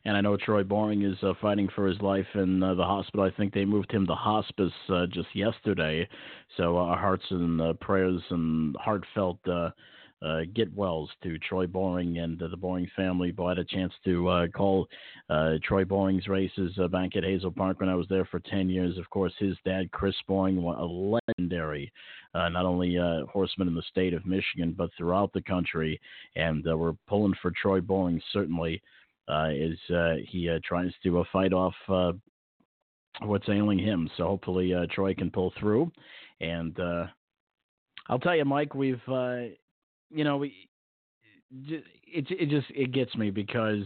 And 0.05 0.15
I 0.15 0.21
know 0.21 0.37
Troy 0.37 0.63
Boring 0.63 1.03
is 1.03 1.17
uh, 1.21 1.33
fighting 1.41 1.67
for 1.75 1.87
his 1.87 1.99
life 2.01 2.27
in 2.35 2.63
uh, 2.63 2.73
the 2.75 2.83
hospital. 2.83 3.25
I 3.25 3.31
think 3.31 3.53
they 3.53 3.65
moved 3.65 3.91
him 3.91 4.07
to 4.07 4.15
hospice 4.15 4.71
uh, 4.89 5.05
just 5.07 5.27
yesterday. 5.35 6.07
So 6.55 6.77
uh, 6.77 6.81
our 6.83 6.97
hearts 6.97 7.25
and 7.29 7.61
uh, 7.61 7.73
prayers 7.73 8.21
and 8.29 8.75
heartfelt 8.79 9.39
uh, 10.21 10.41
get 10.53 10.73
wells 10.75 11.09
to 11.23 11.37
Troy 11.39 11.67
Boring 11.67 12.17
and 12.17 12.39
the 12.39 12.57
Boring 12.57 12.89
family. 12.95 13.31
But 13.31 13.43
I 13.43 13.49
had 13.49 13.57
a 13.59 13.65
chance 13.65 13.93
to 14.05 14.27
uh, 14.27 14.47
call 14.47 14.87
uh, 15.29 15.53
Troy 15.63 15.85
Boring's 15.85 16.27
races 16.27 16.73
uh, 16.81 16.87
back 16.87 17.15
at 17.15 17.23
Hazel 17.23 17.51
Park 17.51 17.79
when 17.79 17.89
I 17.89 17.95
was 17.95 18.07
there 18.09 18.25
for 18.25 18.39
10 18.39 18.69
years. 18.69 18.97
Of 18.97 19.09
course, 19.09 19.33
his 19.37 19.55
dad, 19.65 19.91
Chris 19.91 20.15
Boring, 20.27 20.57
a 20.57 20.85
legendary, 20.85 21.91
uh, 22.33 22.49
not 22.49 22.65
only 22.65 22.97
uh, 22.97 23.25
horseman 23.31 23.67
in 23.67 23.75
the 23.75 23.83
state 23.83 24.13
of 24.13 24.25
Michigan, 24.25 24.73
but 24.75 24.89
throughout 24.97 25.31
the 25.33 25.41
country. 25.41 25.99
And 26.35 26.67
uh, 26.67 26.77
we're 26.77 26.95
pulling 27.07 27.33
for 27.41 27.51
Troy 27.51 27.81
Boring, 27.81 28.21
certainly 28.33 28.81
uh, 29.27 29.49
he 29.49 30.57
tries 30.63 30.91
to 31.03 31.25
fight 31.31 31.53
off 31.53 31.75
what's 33.21 33.49
ailing 33.49 33.79
him. 33.79 34.09
So 34.17 34.25
hopefully 34.25 34.73
Troy 34.91 35.13
can 35.13 35.29
pull 35.29 35.53
through. 35.59 35.91
And 36.39 36.77
I'll 38.09 38.19
tell 38.19 38.35
you, 38.35 38.45
Mike, 38.45 38.73
we've 38.73 39.01
you 40.09 40.23
know 40.23 40.43
it 40.43 40.51
it 41.51 42.49
just 42.49 42.67
it 42.69 42.91
gets 42.91 43.15
me 43.15 43.29
because 43.29 43.83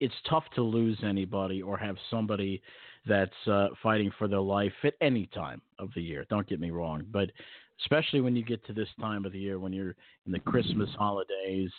it's 0.00 0.14
tough 0.28 0.44
to 0.54 0.62
lose 0.62 0.98
anybody 1.02 1.60
or 1.62 1.76
have 1.76 1.96
somebody 2.10 2.62
that's 3.06 3.32
uh, 3.50 3.68
fighting 3.82 4.10
for 4.18 4.28
their 4.28 4.40
life 4.40 4.72
at 4.84 4.94
any 5.00 5.26
time 5.34 5.60
of 5.78 5.88
the 5.94 6.02
year. 6.02 6.24
Don't 6.30 6.46
get 6.48 6.60
me 6.60 6.70
wrong, 6.70 7.04
but 7.10 7.30
especially 7.80 8.20
when 8.20 8.36
you 8.36 8.44
get 8.44 8.64
to 8.66 8.72
this 8.72 8.88
time 9.00 9.24
of 9.24 9.32
the 9.32 9.38
year 9.38 9.58
when 9.58 9.72
you're 9.72 9.94
in 10.26 10.32
the 10.32 10.38
Christmas 10.40 10.90
holidays 10.98 11.70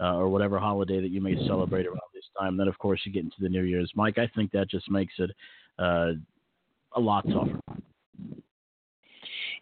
uh, 0.00 0.16
or 0.16 0.28
whatever 0.28 0.58
holiday 0.58 1.00
that 1.00 1.10
you 1.10 1.20
may 1.20 1.34
celebrate 1.46 1.86
around 1.86 2.00
this 2.14 2.24
time. 2.38 2.56
Then, 2.56 2.68
of 2.68 2.78
course, 2.78 3.00
you 3.04 3.12
get 3.12 3.24
into 3.24 3.36
the 3.40 3.48
New 3.48 3.62
Year's. 3.62 3.90
Mike, 3.94 4.18
I 4.18 4.30
think 4.34 4.50
that 4.52 4.70
just 4.70 4.90
makes 4.90 5.14
it 5.18 5.30
uh, 5.78 6.12
a 6.94 7.00
lot 7.00 7.24
tougher. 7.28 7.60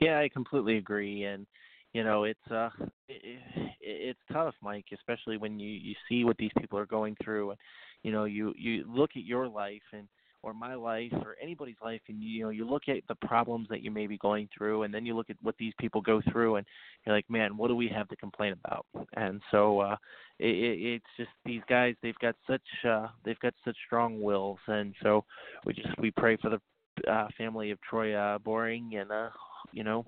Yeah, 0.01 0.19
I 0.19 0.29
completely 0.29 0.79
agree, 0.79 1.25
and 1.25 1.47
you 1.93 2.05
know 2.05 2.25
it's 2.25 2.51
uh 2.51 2.71
it, 3.09 3.41
it's 3.81 4.21
tough, 4.33 4.55
Mike, 4.63 4.87
especially 4.93 5.37
when 5.37 5.59
you 5.59 5.71
you 5.71 5.95
see 6.09 6.25
what 6.25 6.37
these 6.37 6.53
people 6.59 6.79
are 6.79 6.87
going 6.87 7.17
through, 7.23 7.51
and 7.51 7.59
you 8.03 8.13
know 8.13 8.25
you 8.25 8.55
you 8.57 8.85
look 8.89 9.11
at 9.17 9.25
your 9.25 9.49
life 9.49 9.83
and 9.93 10.09
or 10.43 10.55
my 10.55 10.75
life 10.75 11.13
or 11.13 11.37
anybody's 11.43 11.77
life 11.83 12.01
and 12.09 12.23
you 12.23 12.43
know 12.43 12.49
you 12.51 12.69
look 12.69 12.85
at 12.89 12.97
the 13.09 13.15
problems 13.27 13.69
that 13.69 13.83
you 13.83 13.91
may 13.91 14.07
be 14.07 14.17
going 14.19 14.49
through 14.57 14.85
and 14.85 14.95
then 14.95 15.05
you 15.05 15.15
look 15.15 15.29
at 15.29 15.37
what 15.43 15.55
these 15.59 15.73
people 15.79 16.01
go 16.01 16.21
through 16.33 16.57
and 16.57 16.67
you're 17.05 17.15
like 17.15 17.29
man 17.29 17.57
what 17.57 17.69
do 17.69 17.77
we 17.77 17.89
have 17.89 18.09
to 18.09 18.17
complain 18.17 18.55
about? 18.65 18.87
And 19.17 19.41
so 19.51 19.81
uh 19.81 19.97
it, 20.39 20.49
it 20.49 20.95
it's 20.95 21.05
just 21.17 21.31
these 21.45 21.63
guys 21.69 21.95
they've 22.03 22.19
got 22.21 22.37
such 22.49 22.63
uh 22.89 23.09
they've 23.25 23.39
got 23.41 23.55
such 23.65 23.77
strong 23.87 24.21
wills 24.23 24.59
and 24.67 24.95
so 25.03 25.25
we 25.67 25.75
just 25.75 25.89
we 25.99 26.11
pray 26.11 26.37
for 26.37 26.51
the 26.51 27.11
uh 27.11 27.29
family 27.37 27.71
of 27.71 27.79
Troy 27.83 28.15
uh 28.15 28.39
Boring 28.39 28.93
and 28.97 29.11
uh 29.11 29.29
you 29.73 29.85
know 29.85 30.07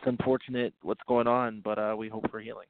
it's 0.00 0.08
unfortunate 0.08 0.72
what's 0.82 1.00
going 1.06 1.26
on 1.26 1.60
but 1.62 1.78
uh 1.78 1.94
we 1.96 2.08
hope 2.08 2.28
for 2.30 2.40
healing 2.40 2.66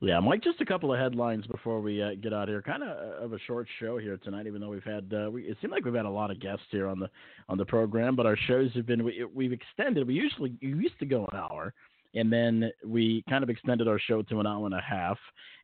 Yeah, 0.00 0.20
Mike. 0.20 0.42
Just 0.42 0.60
a 0.60 0.66
couple 0.66 0.92
of 0.92 0.98
headlines 0.98 1.46
before 1.46 1.80
we 1.80 2.02
uh, 2.02 2.14
get 2.20 2.32
out 2.32 2.48
here. 2.48 2.60
Kind 2.60 2.82
of 2.82 3.22
of 3.22 3.32
a 3.32 3.38
short 3.46 3.66
show 3.78 3.96
here 3.98 4.18
tonight, 4.18 4.46
even 4.46 4.60
though 4.60 4.68
we've 4.68 4.82
had 4.84 5.12
uh, 5.14 5.30
we, 5.30 5.42
it 5.44 5.56
seemed 5.60 5.72
like 5.72 5.84
we've 5.84 5.94
had 5.94 6.04
a 6.04 6.10
lot 6.10 6.30
of 6.30 6.40
guests 6.40 6.64
here 6.70 6.88
on 6.88 6.98
the 6.98 7.08
on 7.48 7.56
the 7.58 7.64
program, 7.64 8.16
but 8.16 8.26
our 8.26 8.36
shows 8.36 8.70
have 8.74 8.86
been 8.86 9.04
we, 9.04 9.24
we've 9.32 9.52
extended. 9.52 10.06
We 10.06 10.14
usually 10.14 10.52
we 10.60 10.68
used 10.68 10.98
to 10.98 11.06
go 11.06 11.26
an 11.30 11.38
hour, 11.38 11.72
and 12.14 12.32
then 12.32 12.70
we 12.84 13.24
kind 13.28 13.42
of 13.42 13.50
extended 13.50 13.88
our 13.88 13.98
show 13.98 14.22
to 14.22 14.40
an 14.40 14.46
hour 14.46 14.66
and 14.66 14.74
a 14.74 14.80
half, 14.80 15.18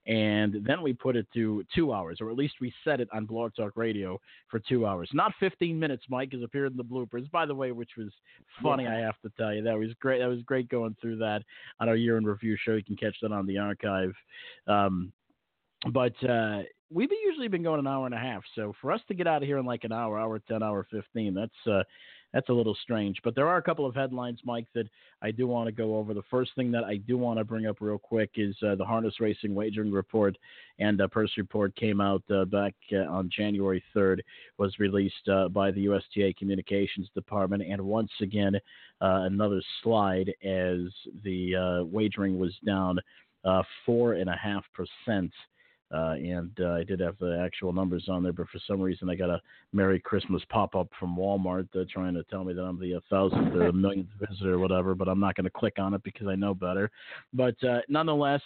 and 0.07 0.65
then 0.65 0.83
we 0.83 0.93
put 0.93 1.15
it 1.17 1.27
to 1.35 1.65
two 1.75 1.93
hours, 1.93 2.19
or 2.21 2.31
at 2.31 2.37
least 2.37 2.55
we 2.61 2.73
set 2.85 3.01
it 3.01 3.09
on 3.13 3.27
Blog 3.27 3.55
Talk 3.55 3.77
Radio 3.77 4.19
for 4.49 4.59
two 4.59 4.87
hours, 4.87 5.11
not 5.13 5.33
15 5.39 5.79
minutes. 5.79 6.05
Mike 6.09 6.33
has 6.33 6.43
appeared 6.43 6.73
in 6.73 6.77
the 6.77 6.85
bloopers, 6.85 7.31
by 7.31 7.45
the 7.47 7.55
way, 7.55 7.73
which 7.73 7.91
was 7.97 8.09
funny. 8.63 8.87
I 8.87 8.99
have 8.99 9.21
to 9.23 9.31
tell 9.37 9.55
you 9.55 9.63
that 9.63 9.79
was 9.79 9.91
great. 10.01 10.21
That 10.21 10.29
was 10.29 10.43
great 10.43 10.69
going 10.69 10.97
through 11.01 11.19
that 11.19 11.43
on 11.81 11.89
our 11.89 11.97
year 11.97 12.17
in 12.17 12.25
review 12.25 12.57
show. 12.65 12.73
You 12.73 12.85
can 12.85 12.97
catch 12.97 13.17
that 13.23 13.33
on 13.33 13.47
the 13.47 13.59
archive. 13.59 14.15
Um, 14.67 15.13
but 15.93 16.13
uh, 16.29 16.63
we've 16.91 17.11
usually 17.25 17.49
been 17.49 17.63
going 17.63 17.79
an 17.79 17.87
hour 17.87 18.07
and 18.07 18.15
a 18.15 18.19
half. 18.19 18.43
So 18.55 18.75
for 18.81 18.93
us 18.93 19.01
to 19.09 19.15
get 19.15 19.27
out 19.27 19.43
of 19.43 19.47
here 19.47 19.59
in 19.59 19.65
like 19.65 19.85
an 19.85 19.93
hour, 19.93 20.19
hour 20.19 20.39
ten, 20.41 20.63
hour 20.63 20.87
fifteen, 20.91 21.35
that's 21.35 21.67
uh, 21.67 21.83
that's 22.33 22.49
a 22.49 22.53
little 22.53 22.77
strange. 22.83 23.19
But 23.25 23.35
there 23.35 23.49
are 23.49 23.57
a 23.57 23.63
couple 23.63 23.87
of 23.87 23.95
headlines, 23.95 24.41
Mike, 24.45 24.67
that 24.75 24.89
I 25.23 25.31
do 25.31 25.47
want 25.47 25.67
to 25.67 25.73
go 25.73 25.97
over. 25.97 26.15
The 26.15 26.23
first 26.31 26.53
thing 26.55 26.71
that 26.73 26.85
I 26.85 26.97
do 26.97 27.19
want 27.19 27.39
to 27.39 27.45
bring 27.45 27.67
up 27.67 27.77
real 27.81 27.99
quick 27.99 28.31
is 28.37 28.57
uh, 28.67 28.77
the 28.77 28.85
harness 28.85 29.21
racing 29.21 29.55
wagering 29.55 29.93
report 29.93 30.37
and 30.79 31.01
uh, 31.01 31.09
purse 31.09 31.33
report 31.37 31.75
came 31.77 32.01
out 32.01 32.23
uh, 32.31 32.45
back 32.45 32.75
uh, 32.93 32.99
on 33.11 33.31
January 33.37 33.83
3rd, 33.95 34.21
was 34.59 34.79
released 34.79 35.29
uh, 35.29 35.49
by 35.49 35.71
the 35.71 35.85
USTA 35.87 36.35
Communications 36.39 37.09
Department, 37.15 37.63
and 37.63 37.81
once 37.83 38.13
again 38.21 38.55
uh, 39.01 39.23
another 39.23 39.63
slide 39.83 40.29
as 40.45 40.81
the 41.25 41.87
wagering 41.91 42.39
was 42.39 42.55
down 42.65 42.99
uh, 43.45 43.63
four 43.87 44.15
and 44.15 44.29
a 44.29 44.37
half 44.37 44.65
percent. 44.75 45.33
Uh, 45.93 46.15
and 46.15 46.51
uh, 46.61 46.71
I 46.73 46.85
did 46.85 47.01
have 47.01 47.19
the 47.19 47.41
actual 47.45 47.73
numbers 47.73 48.05
on 48.09 48.23
there, 48.23 48.33
but 48.33 48.49
for 48.49 48.61
some 48.67 48.81
reason 48.81 49.11
I 49.11 49.17
got 49.17 49.31
a 49.31 49.41
Merry 49.73 49.99
Christmas 49.99 50.43
pop 50.49 50.77
up 50.77 50.89
from 50.99 51.17
Walmart 51.17 51.69
uh, 51.75 51.85
trying 51.93 52.15
to 52.15 52.23
tell 52.25 52.45
me 52.45 52.53
that 52.53 52.63
I'm 52.63 52.79
the 52.79 52.97
uh, 52.97 53.01
thousandth 53.11 53.55
or 53.57 53.73
millionth 53.73 54.09
visitor 54.21 54.55
or 54.55 54.59
whatever. 54.59 54.95
But 54.95 55.09
I'm 55.09 55.21
not 55.21 55.35
going 55.35 55.45
to 55.45 55.51
click 55.51 55.79
on 55.79 55.95
it 55.95 56.03
because 56.05 56.29
I 56.29 56.37
know 56.37 56.55
better. 56.55 56.91
But 57.33 57.63
uh, 57.65 57.81
nonetheless, 57.89 58.43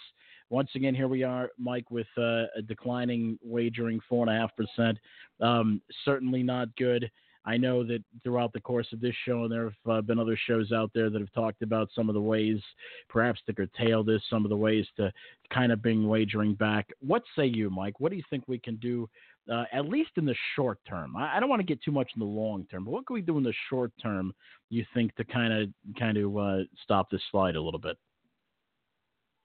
once 0.49 0.69
again, 0.75 0.95
here 0.95 1.07
we 1.07 1.23
are, 1.23 1.49
Mike, 1.57 1.89
with 1.91 2.07
uh, 2.17 2.45
a 2.55 2.61
declining 2.67 3.37
wagering, 3.43 3.99
four 4.07 4.27
and 4.27 4.35
a 4.35 4.39
half 4.39 4.51
percent. 4.55 4.97
Um, 5.39 5.81
certainly 6.03 6.43
not 6.43 6.75
good. 6.77 7.09
I 7.45 7.57
know 7.57 7.83
that 7.83 8.03
throughout 8.23 8.53
the 8.53 8.61
course 8.61 8.87
of 8.91 8.99
this 8.99 9.15
show, 9.25 9.43
and 9.43 9.51
there 9.51 9.65
have 9.65 9.91
uh, 9.91 10.01
been 10.01 10.19
other 10.19 10.37
shows 10.47 10.71
out 10.71 10.91
there 10.95 11.09
that 11.09 11.19
have 11.19 11.31
talked 11.33 11.61
about 11.61 11.89
some 11.93 12.09
of 12.09 12.15
the 12.15 12.21
ways, 12.21 12.59
perhaps 13.07 13.39
to 13.45 13.53
curtail 13.53 14.03
this, 14.03 14.21
some 14.29 14.45
of 14.45 14.49
the 14.49 14.57
ways 14.57 14.85
to 14.97 15.11
kind 15.53 15.71
of 15.71 15.81
bring 15.81 16.07
wagering 16.07 16.55
back. 16.55 16.89
What 16.99 17.23
say 17.35 17.45
you, 17.45 17.69
Mike? 17.69 17.99
What 17.99 18.09
do 18.09 18.17
you 18.17 18.23
think 18.29 18.45
we 18.47 18.59
can 18.59 18.77
do, 18.77 19.07
uh, 19.51 19.65
at 19.71 19.87
least 19.87 20.11
in 20.17 20.25
the 20.25 20.35
short 20.55 20.79
term? 20.87 21.15
I, 21.15 21.37
I 21.37 21.39
don't 21.39 21.49
want 21.49 21.59
to 21.59 21.65
get 21.65 21.83
too 21.83 21.91
much 21.91 22.09
in 22.15 22.19
the 22.19 22.25
long 22.25 22.65
term, 22.71 22.83
but 22.85 22.91
what 22.91 23.05
can 23.05 23.13
we 23.13 23.21
do 23.21 23.37
in 23.37 23.43
the 23.43 23.53
short 23.69 23.91
term? 24.01 24.33
You 24.69 24.83
think 24.93 25.13
to 25.15 25.23
kind 25.23 25.53
of 25.53 25.69
kind 25.99 26.17
of 26.17 26.37
uh, 26.37 26.57
stop 26.83 27.11
this 27.11 27.21
slide 27.31 27.55
a 27.55 27.61
little 27.61 27.79
bit? 27.79 27.97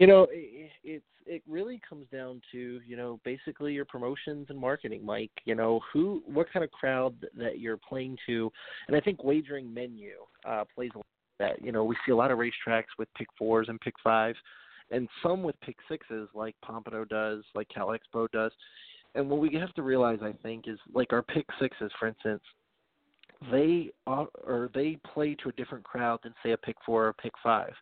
You 0.01 0.07
know, 0.07 0.27
it, 0.33 0.71
it's 0.83 1.05
it 1.27 1.43
really 1.47 1.81
comes 1.87 2.07
down 2.11 2.41
to 2.51 2.81
you 2.87 2.97
know 2.97 3.21
basically 3.23 3.75
your 3.75 3.85
promotions 3.85 4.47
and 4.49 4.59
marketing, 4.59 5.05
Mike. 5.05 5.31
You 5.45 5.55
know 5.55 5.81
who, 5.93 6.23
what 6.27 6.51
kind 6.53 6.65
of 6.65 6.71
crowd 6.73 7.15
that 7.37 7.61
you're 7.61 7.77
playing 7.77 8.17
to, 8.27 8.51
and 8.89 8.97
I 8.97 9.01
think 9.01 9.23
wagering 9.23 9.73
menu 9.73 10.13
uh, 10.49 10.65
plays 10.75 10.91
a 10.95 10.99
lot 10.99 11.07
that. 11.39 11.63
You 11.63 11.71
know, 11.71 11.85
we 11.85 11.97
see 12.07 12.13
a 12.13 12.17
lot 12.17 12.31
of 12.31 12.39
racetracks 12.39 12.97
with 12.99 13.09
pick 13.17 13.29
fours 13.39 13.69
and 13.69 13.81
pick 13.81 13.95
fives, 14.03 14.39
and 14.91 15.07
some 15.23 15.43
with 15.43 15.61
pick 15.61 15.77
sixes, 15.89 16.29
like 16.35 16.55
Pompano 16.63 17.05
does, 17.05 17.45
like 17.55 17.69
Cal 17.69 17.89
Expo 17.89 18.31
does. 18.31 18.53
And 19.15 19.29
what 19.29 19.41
we 19.41 19.53
have 19.59 19.75
to 19.75 19.83
realize, 19.83 20.21
I 20.23 20.33
think, 20.43 20.67
is 20.67 20.79
like 20.95 21.13
our 21.13 21.23
pick 21.23 21.47
sixes, 21.61 21.91
for 21.99 22.09
instance, 22.09 22.43
they 23.51 23.91
are, 24.07 24.29
or 24.45 24.71
they 24.75 24.99
play 25.13 25.35
to 25.43 25.49
a 25.49 25.53
different 25.53 25.85
crowd 25.85 26.21
than 26.23 26.33
say 26.43 26.53
a 26.53 26.57
pick 26.57 26.77
four 26.87 27.07
or 27.07 27.09
a 27.09 27.15
pick 27.15 27.33
five. 27.43 27.73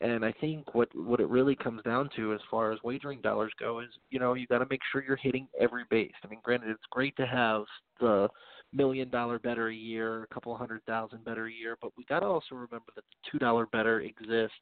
And 0.00 0.24
I 0.24 0.32
think 0.32 0.74
what 0.74 0.88
what 0.94 1.20
it 1.20 1.28
really 1.28 1.54
comes 1.54 1.82
down 1.82 2.10
to, 2.16 2.34
as 2.34 2.40
far 2.50 2.72
as 2.72 2.78
wagering 2.82 3.20
dollars 3.20 3.52
go, 3.58 3.80
is 3.80 3.88
you 4.10 4.18
know 4.18 4.34
you 4.34 4.46
got 4.46 4.58
to 4.58 4.66
make 4.68 4.80
sure 4.90 5.04
you're 5.06 5.16
hitting 5.16 5.46
every 5.58 5.84
base. 5.88 6.12
I 6.24 6.28
mean, 6.28 6.40
granted, 6.42 6.70
it's 6.70 6.82
great 6.90 7.16
to 7.16 7.26
have 7.26 7.62
the 8.00 8.28
million 8.72 9.08
dollar 9.08 9.38
better 9.38 9.68
a 9.68 9.74
year, 9.74 10.24
a 10.24 10.34
couple 10.34 10.54
hundred 10.56 10.84
thousand 10.84 11.24
better 11.24 11.46
a 11.46 11.52
year, 11.52 11.78
but 11.80 11.92
we 11.96 12.04
got 12.04 12.20
to 12.20 12.26
also 12.26 12.54
remember 12.54 12.92
that 12.96 13.04
the 13.04 13.30
two 13.30 13.38
dollar 13.38 13.66
better 13.66 14.00
exist, 14.00 14.52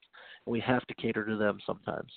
and 0.47 0.53
we 0.53 0.61
have 0.61 0.87
to 0.87 0.95
cater 0.95 1.24
to 1.24 1.37
them 1.37 1.59
sometimes. 1.66 2.12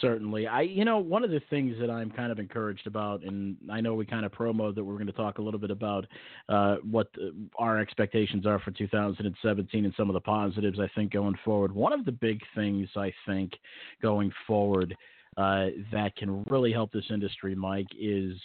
Certainly. 0.00 0.46
I 0.46 0.62
you 0.62 0.84
know, 0.84 0.98
one 0.98 1.24
of 1.24 1.30
the 1.30 1.40
things 1.50 1.76
that 1.80 1.90
I'm 1.90 2.10
kind 2.10 2.32
of 2.32 2.38
encouraged 2.38 2.86
about 2.86 3.22
and 3.22 3.56
I 3.70 3.80
know 3.80 3.94
we 3.94 4.04
kind 4.04 4.24
of 4.24 4.32
promo 4.32 4.74
that 4.74 4.82
we're 4.82 4.94
going 4.94 5.06
to 5.06 5.12
talk 5.12 5.38
a 5.38 5.42
little 5.42 5.60
bit 5.60 5.70
about 5.70 6.06
uh, 6.48 6.76
what 6.88 7.12
the, 7.14 7.34
our 7.56 7.78
expectations 7.78 8.46
are 8.46 8.58
for 8.58 8.70
2017 8.72 9.84
and 9.84 9.94
some 9.96 10.10
of 10.10 10.14
the 10.14 10.20
positives 10.20 10.80
I 10.80 10.88
think 10.94 11.12
going 11.12 11.36
forward. 11.44 11.72
One 11.72 11.92
of 11.92 12.04
the 12.04 12.12
big 12.12 12.40
things 12.54 12.88
I 12.96 13.12
think 13.26 13.52
going 14.00 14.32
forward 14.46 14.96
uh, 15.36 15.68
that 15.92 16.14
can 16.16 16.44
really 16.44 16.72
help 16.72 16.92
this 16.92 17.06
industry, 17.10 17.54
Mike, 17.54 17.86
is 17.98 18.36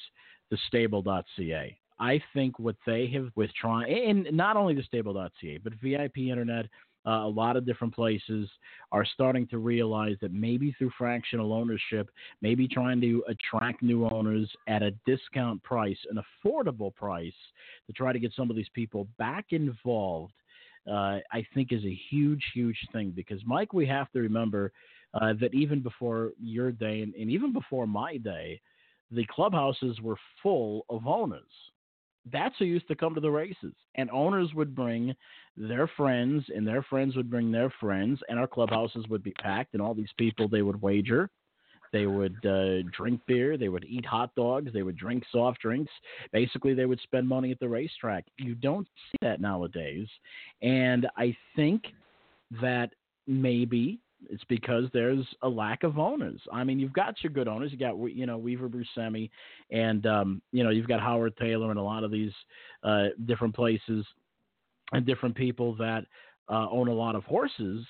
the 0.50 0.58
stable.ca. 0.68 1.78
I 2.00 2.22
think 2.34 2.60
what 2.60 2.76
they 2.86 3.08
have 3.08 3.30
with 3.36 3.50
trying, 3.60 3.92
and 3.92 4.38
not 4.38 4.56
only 4.56 4.76
the 4.76 4.84
stable.ca, 4.84 5.58
but 5.64 5.74
VIP 5.82 6.18
Internet, 6.18 6.68
uh, 7.08 7.26
a 7.26 7.28
lot 7.28 7.56
of 7.56 7.66
different 7.66 7.96
places 7.96 8.50
are 8.92 9.06
starting 9.06 9.48
to 9.48 9.60
realize 9.60 10.18
that 10.22 10.34
maybe 10.34 10.76
through 10.78 10.92
fractional 10.98 11.54
ownership, 11.54 12.10
maybe 12.42 12.68
trying 12.68 13.00
to 13.00 13.24
attract 13.30 13.82
new 13.82 14.08
owners 14.10 14.52
at 14.68 14.84
a 14.84 14.92
discount 15.06 15.64
price, 15.64 15.98
an 16.10 16.22
affordable 16.46 16.94
price, 16.94 17.34
to 17.88 17.94
try 17.94 18.12
to 18.12 18.20
get 18.20 18.34
some 18.36 18.50
of 18.50 18.56
these 18.56 18.70
people 18.74 19.08
back 19.18 19.46
involved. 19.52 20.34
Uh, 20.86 21.20
I 21.34 21.46
think 21.54 21.72
is 21.72 21.84
a 21.84 22.00
huge, 22.10 22.44
huge 22.54 22.78
thing 22.94 23.12
because 23.16 23.42
Mike, 23.46 23.74
we 23.74 23.86
have 23.88 24.12
to 24.12 24.20
remember 24.20 24.72
uh, 25.14 25.34
that 25.40 25.54
even 25.54 25.82
before 25.82 26.32
your 26.42 26.72
day 26.72 27.02
and, 27.02 27.14
and 27.16 27.30
even 27.30 27.52
before 27.52 27.88
my 27.88 28.18
day, 28.18 28.62
the 29.12 29.26
clubhouses 29.30 30.00
were 30.02 30.18
full 30.42 30.86
of 30.90 31.08
owners 31.08 31.44
that's 32.32 32.56
who 32.60 32.66
used 32.66 32.88
to 32.88 32.96
come 32.96 33.16
to 33.16 33.22
the 33.22 33.32
races. 33.32 33.74
And 33.96 34.10
owners 34.12 34.54
would 34.54 34.76
bring 34.76 35.16
their 35.56 35.88
friends, 35.88 36.46
and 36.54 36.68
their 36.68 36.84
friends 36.84 37.16
would 37.16 37.30
bring 37.30 37.52
their 37.52 37.72
friends, 37.80 38.20
and 38.30 38.40
our 38.40 38.48
clubhouses 38.48 39.06
would 39.10 39.24
be 39.24 39.32
packed, 39.32 39.74
and 39.74 39.82
all 39.82 39.94
these 39.94 40.14
people 40.18 40.48
they 40.48 40.62
would 40.62 40.82
wager. 40.82 41.30
They 41.94 42.06
would 42.06 42.46
uh, 42.46 42.84
drink 42.96 43.22
beer. 43.28 43.58
They 43.58 43.70
would 43.70 43.86
eat 43.86 44.06
hot 44.06 44.36
dogs. 44.36 44.74
They 44.74 44.84
would 44.84 44.98
drink 44.98 45.24
soft 45.32 45.62
drinks. 45.62 45.92
Basically, 46.34 46.74
they 46.74 46.86
would 46.86 47.00
spend 47.02 47.28
money 47.28 47.52
at 47.52 47.60
the 47.60 47.70
racetrack. 47.70 48.26
You 48.38 48.56
don't 48.56 48.88
see 48.88 49.18
that 49.22 49.40
nowadays. 49.40 50.08
And 50.62 51.08
I 51.16 51.36
think 51.56 51.86
that 52.62 52.92
maybe 53.26 54.00
it's 54.30 54.44
because 54.46 54.86
there's 54.94 55.26
a 55.44 55.50
lack 55.50 55.84
of 55.84 56.00
owners. 56.00 56.42
I 56.52 56.64
mean, 56.64 56.80
you've 56.80 56.94
got 56.94 57.16
your 57.24 57.32
good 57.32 57.48
owners. 57.48 57.72
You 57.72 57.78
got 57.78 57.96
you 58.12 58.26
know 58.26 58.38
Weaver 58.38 58.70
Bruscemi, 58.70 59.30
and 59.72 60.06
um, 60.06 60.42
you 60.52 60.64
know 60.64 60.70
you've 60.70 60.88
got 60.88 61.00
Howard 61.00 61.38
Taylor 61.38 61.70
and 61.70 61.80
a 61.80 61.84
lot 61.84 62.04
of 62.04 62.12
these 62.12 62.32
uh, 62.84 63.08
different 63.26 63.56
places 63.56 64.06
and 64.92 65.06
different 65.06 65.36
people 65.36 65.76
that 65.76 66.06
uh, 66.50 66.68
own 66.70 66.88
a 66.88 66.94
lot 66.94 67.16
of 67.16 67.24
horses. 67.24 67.86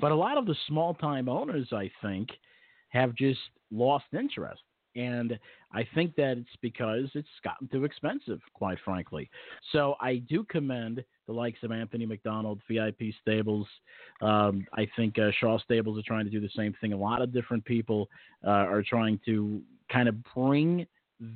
But 0.00 0.12
a 0.12 0.16
lot 0.16 0.36
of 0.36 0.46
the 0.46 0.56
small 0.66 0.94
time 0.94 1.28
owners, 1.28 1.68
I 1.72 1.90
think, 2.02 2.28
have 2.88 3.14
just 3.14 3.40
lost 3.70 4.04
interest. 4.12 4.62
And 4.94 5.38
I 5.72 5.86
think 5.94 6.14
that 6.16 6.36
it's 6.38 6.56
because 6.60 7.08
it's 7.14 7.28
gotten 7.42 7.68
too 7.68 7.84
expensive, 7.84 8.40
quite 8.52 8.78
frankly. 8.84 9.30
So 9.72 9.94
I 10.00 10.16
do 10.16 10.44
commend 10.44 11.02
the 11.26 11.32
likes 11.32 11.58
of 11.62 11.72
Anthony 11.72 12.06
McDonald, 12.06 12.60
VIP 12.70 13.14
Stables. 13.20 13.66
Um, 14.20 14.66
I 14.74 14.86
think 14.96 15.18
uh, 15.18 15.30
Shaw 15.40 15.58
Stables 15.58 15.98
are 15.98 16.06
trying 16.06 16.24
to 16.24 16.30
do 16.30 16.40
the 16.40 16.50
same 16.56 16.74
thing. 16.80 16.92
A 16.92 16.96
lot 16.96 17.22
of 17.22 17.32
different 17.32 17.64
people 17.64 18.08
uh, 18.46 18.50
are 18.50 18.82
trying 18.82 19.18
to 19.26 19.62
kind 19.90 20.08
of 20.08 20.16
bring 20.34 20.86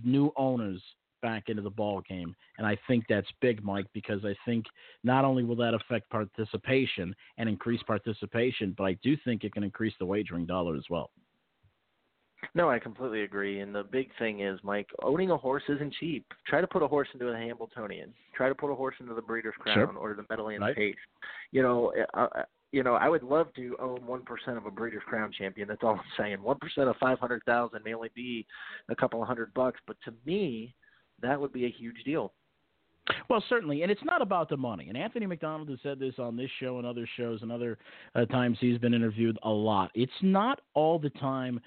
new 0.05 0.33
owners 0.37 0.83
back 1.23 1.45
into 1.49 1.63
the 1.63 1.71
ball 1.71 2.03
game, 2.09 2.37
and 2.59 2.67
I 2.67 2.77
think 2.87 3.05
that's 3.09 3.27
big, 3.41 3.65
Mike, 3.65 3.87
because 3.93 4.25
I 4.25 4.35
think 4.45 4.67
not 5.03 5.25
only 5.25 5.45
will 5.45 5.57
that 5.57 5.75
affect 5.75 6.11
participation 6.11 7.15
and 7.39 7.49
increase 7.49 7.83
participation, 7.85 8.75
but 8.77 8.85
I 8.85 8.93
do 9.03 9.17
think 9.25 9.43
it 9.43 9.53
can 9.53 9.65
increase 9.65 9.95
the 9.99 10.07
wagering 10.07 10.47
dollar 10.47 10.77
as 10.77 10.85
well. 10.91 11.11
No, 12.57 12.71
I 12.71 12.79
completely 12.79 13.23
agree. 13.23 13.61
And 13.61 13.75
the 13.75 13.85
big 13.85 14.09
thing 14.19 14.41
is, 14.41 14.59
Mike, 14.63 14.89
owning 15.03 15.31
a 15.31 15.37
horse 15.37 15.63
isn't 15.69 15.93
cheap. 16.01 16.25
Try 16.47 16.63
to 16.63 16.67
put 16.67 16.83
a 16.83 16.89
horse 16.89 17.07
into 17.13 17.27
the 17.27 17.37
Hambletonian. 17.37 18.15
Try 18.35 18.49
to 18.49 18.55
put 18.55 18.73
a 18.73 18.75
horse 18.75 18.95
into 18.99 19.13
the 19.13 19.21
Breeders' 19.21 19.53
Crown 19.59 19.77
sure. 19.77 19.99
or 19.99 20.15
the 20.15 20.25
Meadowlands 20.31 20.63
right. 20.63 20.75
Pace. 20.75 20.95
You 21.53 21.63
know, 21.63 21.93
uh, 22.15 22.19
uh, 22.19 22.43
you 22.73 22.83
know, 22.83 22.95
I 22.95 23.11
would 23.11 23.23
love 23.23 23.49
to 23.57 23.77
own 23.79 24.07
one 24.07 24.23
percent 24.23 24.57
of 24.57 24.65
a 24.65 24.71
Breeders' 24.71 25.03
Crown 25.07 25.31
champion. 25.39 25.69
That's 25.69 25.83
all 25.83 25.97
I'm 25.97 26.01
saying. 26.19 26.43
One 26.43 26.57
percent 26.59 26.89
of 26.89 26.97
five 26.97 27.19
hundred 27.19 27.43
thousand 27.45 27.85
may 27.85 27.93
only 27.93 28.09
be 28.15 28.47
a 28.89 28.97
couple 28.97 29.21
of 29.21 29.29
hundred 29.29 29.53
bucks, 29.53 29.79
but 29.87 29.99
to 30.07 30.15
me, 30.25 30.75
that 31.21 31.39
would 31.39 31.53
be 31.53 31.67
a 31.67 31.71
huge 31.71 32.05
deal. 32.07 32.33
Well, 33.29 33.45
certainly, 33.51 33.83
and 33.83 33.91
it's 33.91 34.03
not 34.03 34.23
about 34.23 34.49
the 34.49 34.57
money. 34.57 34.89
And 34.89 34.97
Anthony 34.97 35.27
McDonald 35.27 35.69
has 35.69 35.79
said 35.83 35.99
this 35.99 36.15
on 36.19 36.39
this 36.39 36.51
show 36.59 36.79
and 36.79 36.87
other 36.87 37.07
shows 37.19 37.43
and 37.43 37.53
other 37.53 37.77
uh, 38.15 38.25
times 38.25 38.57
he's 38.61 38.79
been 38.79 38.95
interviewed 38.95 39.39
a 39.43 39.51
lot. 39.51 39.91
It's 39.95 40.11
not 40.23 40.63
all 40.73 40.99
the 40.99 41.11
time 41.11 41.61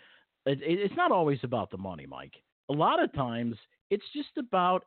it, 0.49 0.79
it's 0.79 0.95
not 0.95 1.11
always 1.11 1.39
about 1.43 1.71
the 1.71 1.77
money, 1.77 2.05
Mike. 2.05 2.33
A 2.69 2.73
lot 2.73 3.01
of 3.01 3.11
times 3.13 3.55
it's 3.89 4.05
just 4.13 4.37
about 4.37 4.83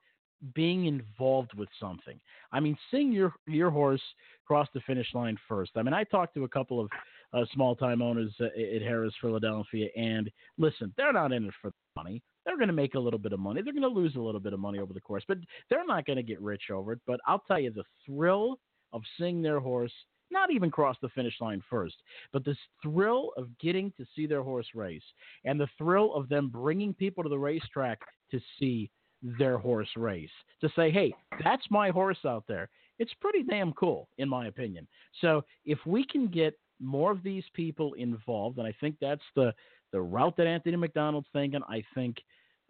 being 0.54 0.86
involved 0.86 1.54
with 1.54 1.68
something. 1.78 2.18
I 2.52 2.60
mean, 2.60 2.76
seeing 2.90 3.12
your 3.12 3.32
your 3.46 3.70
horse 3.70 4.02
cross 4.46 4.68
the 4.74 4.80
finish 4.80 5.06
line 5.14 5.38
first. 5.48 5.72
I 5.76 5.82
mean, 5.82 5.94
I 5.94 6.04
talked 6.04 6.34
to 6.34 6.44
a 6.44 6.48
couple 6.48 6.80
of 6.80 6.88
uh, 7.32 7.44
small 7.54 7.76
time 7.76 8.02
owners 8.02 8.32
uh, 8.40 8.46
at 8.46 8.82
Harrah's, 8.82 9.14
Philadelphia, 9.20 9.88
and 9.96 10.30
listen, 10.58 10.92
they're 10.96 11.12
not 11.12 11.32
in 11.32 11.44
it 11.44 11.54
for 11.60 11.70
the 11.70 12.02
money. 12.02 12.22
They're 12.44 12.56
going 12.56 12.68
to 12.68 12.74
make 12.74 12.94
a 12.94 13.00
little 13.00 13.20
bit 13.20 13.32
of 13.32 13.38
money. 13.38 13.62
They're 13.62 13.72
going 13.72 13.82
to 13.82 13.88
lose 13.88 14.16
a 14.16 14.20
little 14.20 14.40
bit 14.40 14.52
of 14.52 14.58
money 14.58 14.80
over 14.80 14.92
the 14.92 15.00
course, 15.00 15.22
but 15.28 15.38
they're 15.70 15.86
not 15.86 16.06
going 16.06 16.16
to 16.16 16.24
get 16.24 16.40
rich 16.40 16.64
over 16.72 16.92
it. 16.92 17.00
But 17.06 17.20
I'll 17.26 17.44
tell 17.46 17.60
you, 17.60 17.70
the 17.70 17.84
thrill 18.04 18.58
of 18.92 19.02
seeing 19.18 19.42
their 19.42 19.60
horse 19.60 19.92
not 20.33 20.51
even 20.51 20.70
cross 20.70 20.97
the 21.03 21.09
finish 21.11 21.35
line 21.41 21.62
first, 21.70 21.97
but 22.33 22.45
this 22.45 22.57
thrill 22.83 23.33
of 23.37 23.47
getting 23.59 23.93
to 23.97 24.07
see 24.16 24.26
their 24.26 24.43
horse 24.43 24.66
race 24.74 25.03
and 25.45 25.61
the 25.61 25.68
thrill 25.78 26.14
of 26.14 26.28
them 26.28 26.49
bringing 26.49 26.95
people 26.95 27.22
to 27.22 27.28
the 27.28 27.39
racetrack 27.39 28.01
to 28.30 28.41
see 28.59 28.91
their 29.39 29.59
horse 29.59 29.91
race, 29.97 30.30
to 30.61 30.68
say, 30.74 30.91
hey, 30.91 31.14
that's 31.45 31.62
my 31.70 31.91
horse 31.91 32.18
out 32.26 32.45
there. 32.49 32.68
It's 32.99 33.12
pretty 33.20 33.43
damn 33.43 33.72
cool, 33.74 34.09
in 34.18 34.28
my 34.28 34.47
opinion. 34.47 34.87
So 35.20 35.45
if 35.64 35.78
we 35.87 36.05
can 36.05 36.26
get 36.26 36.59
more 36.80 37.12
of 37.12 37.22
these 37.22 37.45
people 37.55 37.95
involved, 37.95 38.59
and 38.59 38.66
I 38.66 38.74
think 38.80 38.97
that's 39.01 39.22
the, 39.37 39.55
the 39.93 40.01
route 40.01 40.37
that 40.37 40.47
Anthony 40.47 40.76
McDonald's 40.76 41.28
thinking, 41.33 41.61
I 41.68 41.85
think 41.95 42.16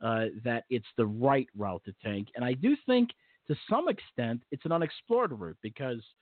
uh, 0.02 0.26
that 0.44 0.64
it's 0.68 0.86
the 0.96 1.06
right 1.06 1.48
route 1.56 1.82
to 1.84 1.94
take. 2.04 2.26
And 2.34 2.44
I 2.44 2.52
do 2.54 2.76
think 2.86 3.10
to 3.48 3.56
some 3.70 3.88
extent 3.88 4.42
it's 4.50 4.64
an 4.64 4.72
unexplored 4.72 5.32
route 5.32 5.58
because– 5.62 6.02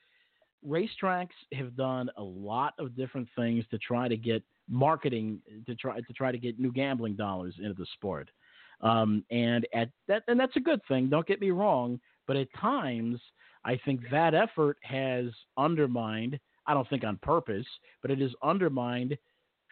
racetracks 0.67 1.29
have 1.53 1.77
done 1.77 2.11
a 2.17 2.23
lot 2.23 2.75
of 2.79 2.97
different 2.97 3.29
things 3.37 3.65
to 3.71 3.79
try 3.79 4.09
to 4.09 4.17
get 4.17 4.43
marketing 4.69 5.41
to 5.67 5.75
try 5.75 6.01
to 6.01 6.13
try 6.13 6.31
to 6.31 6.39
get 6.39 6.59
new 6.59 6.73
gambling 6.73 7.17
dollars 7.17 7.55
into 7.59 7.75
the 7.75 7.87
sport. 7.95 8.31
Um, 8.83 9.25
and 9.31 9.67
at 9.75 9.91
that 10.09 10.23
and 10.29 10.39
that's 10.39 10.57
a 10.57 10.61
good 10.61 10.81
thing. 10.89 11.09
Don't 11.09 11.27
get 11.27 11.41
me 11.41 11.51
wrong, 11.51 12.01
but 12.27 12.37
at 12.37 12.49
times 12.59 13.21
I 13.65 13.79
think 13.85 14.01
that 14.11 14.35
effort 14.35 14.79
has 14.83 15.27
undermined. 15.57 16.39
I 16.67 16.75
don't 16.75 16.89
think 16.89 17.05
on 17.05 17.19
purpose, 17.23 17.67
but 18.03 18.11
it 18.11 18.21
has 18.21 18.31
undermined 18.43 19.17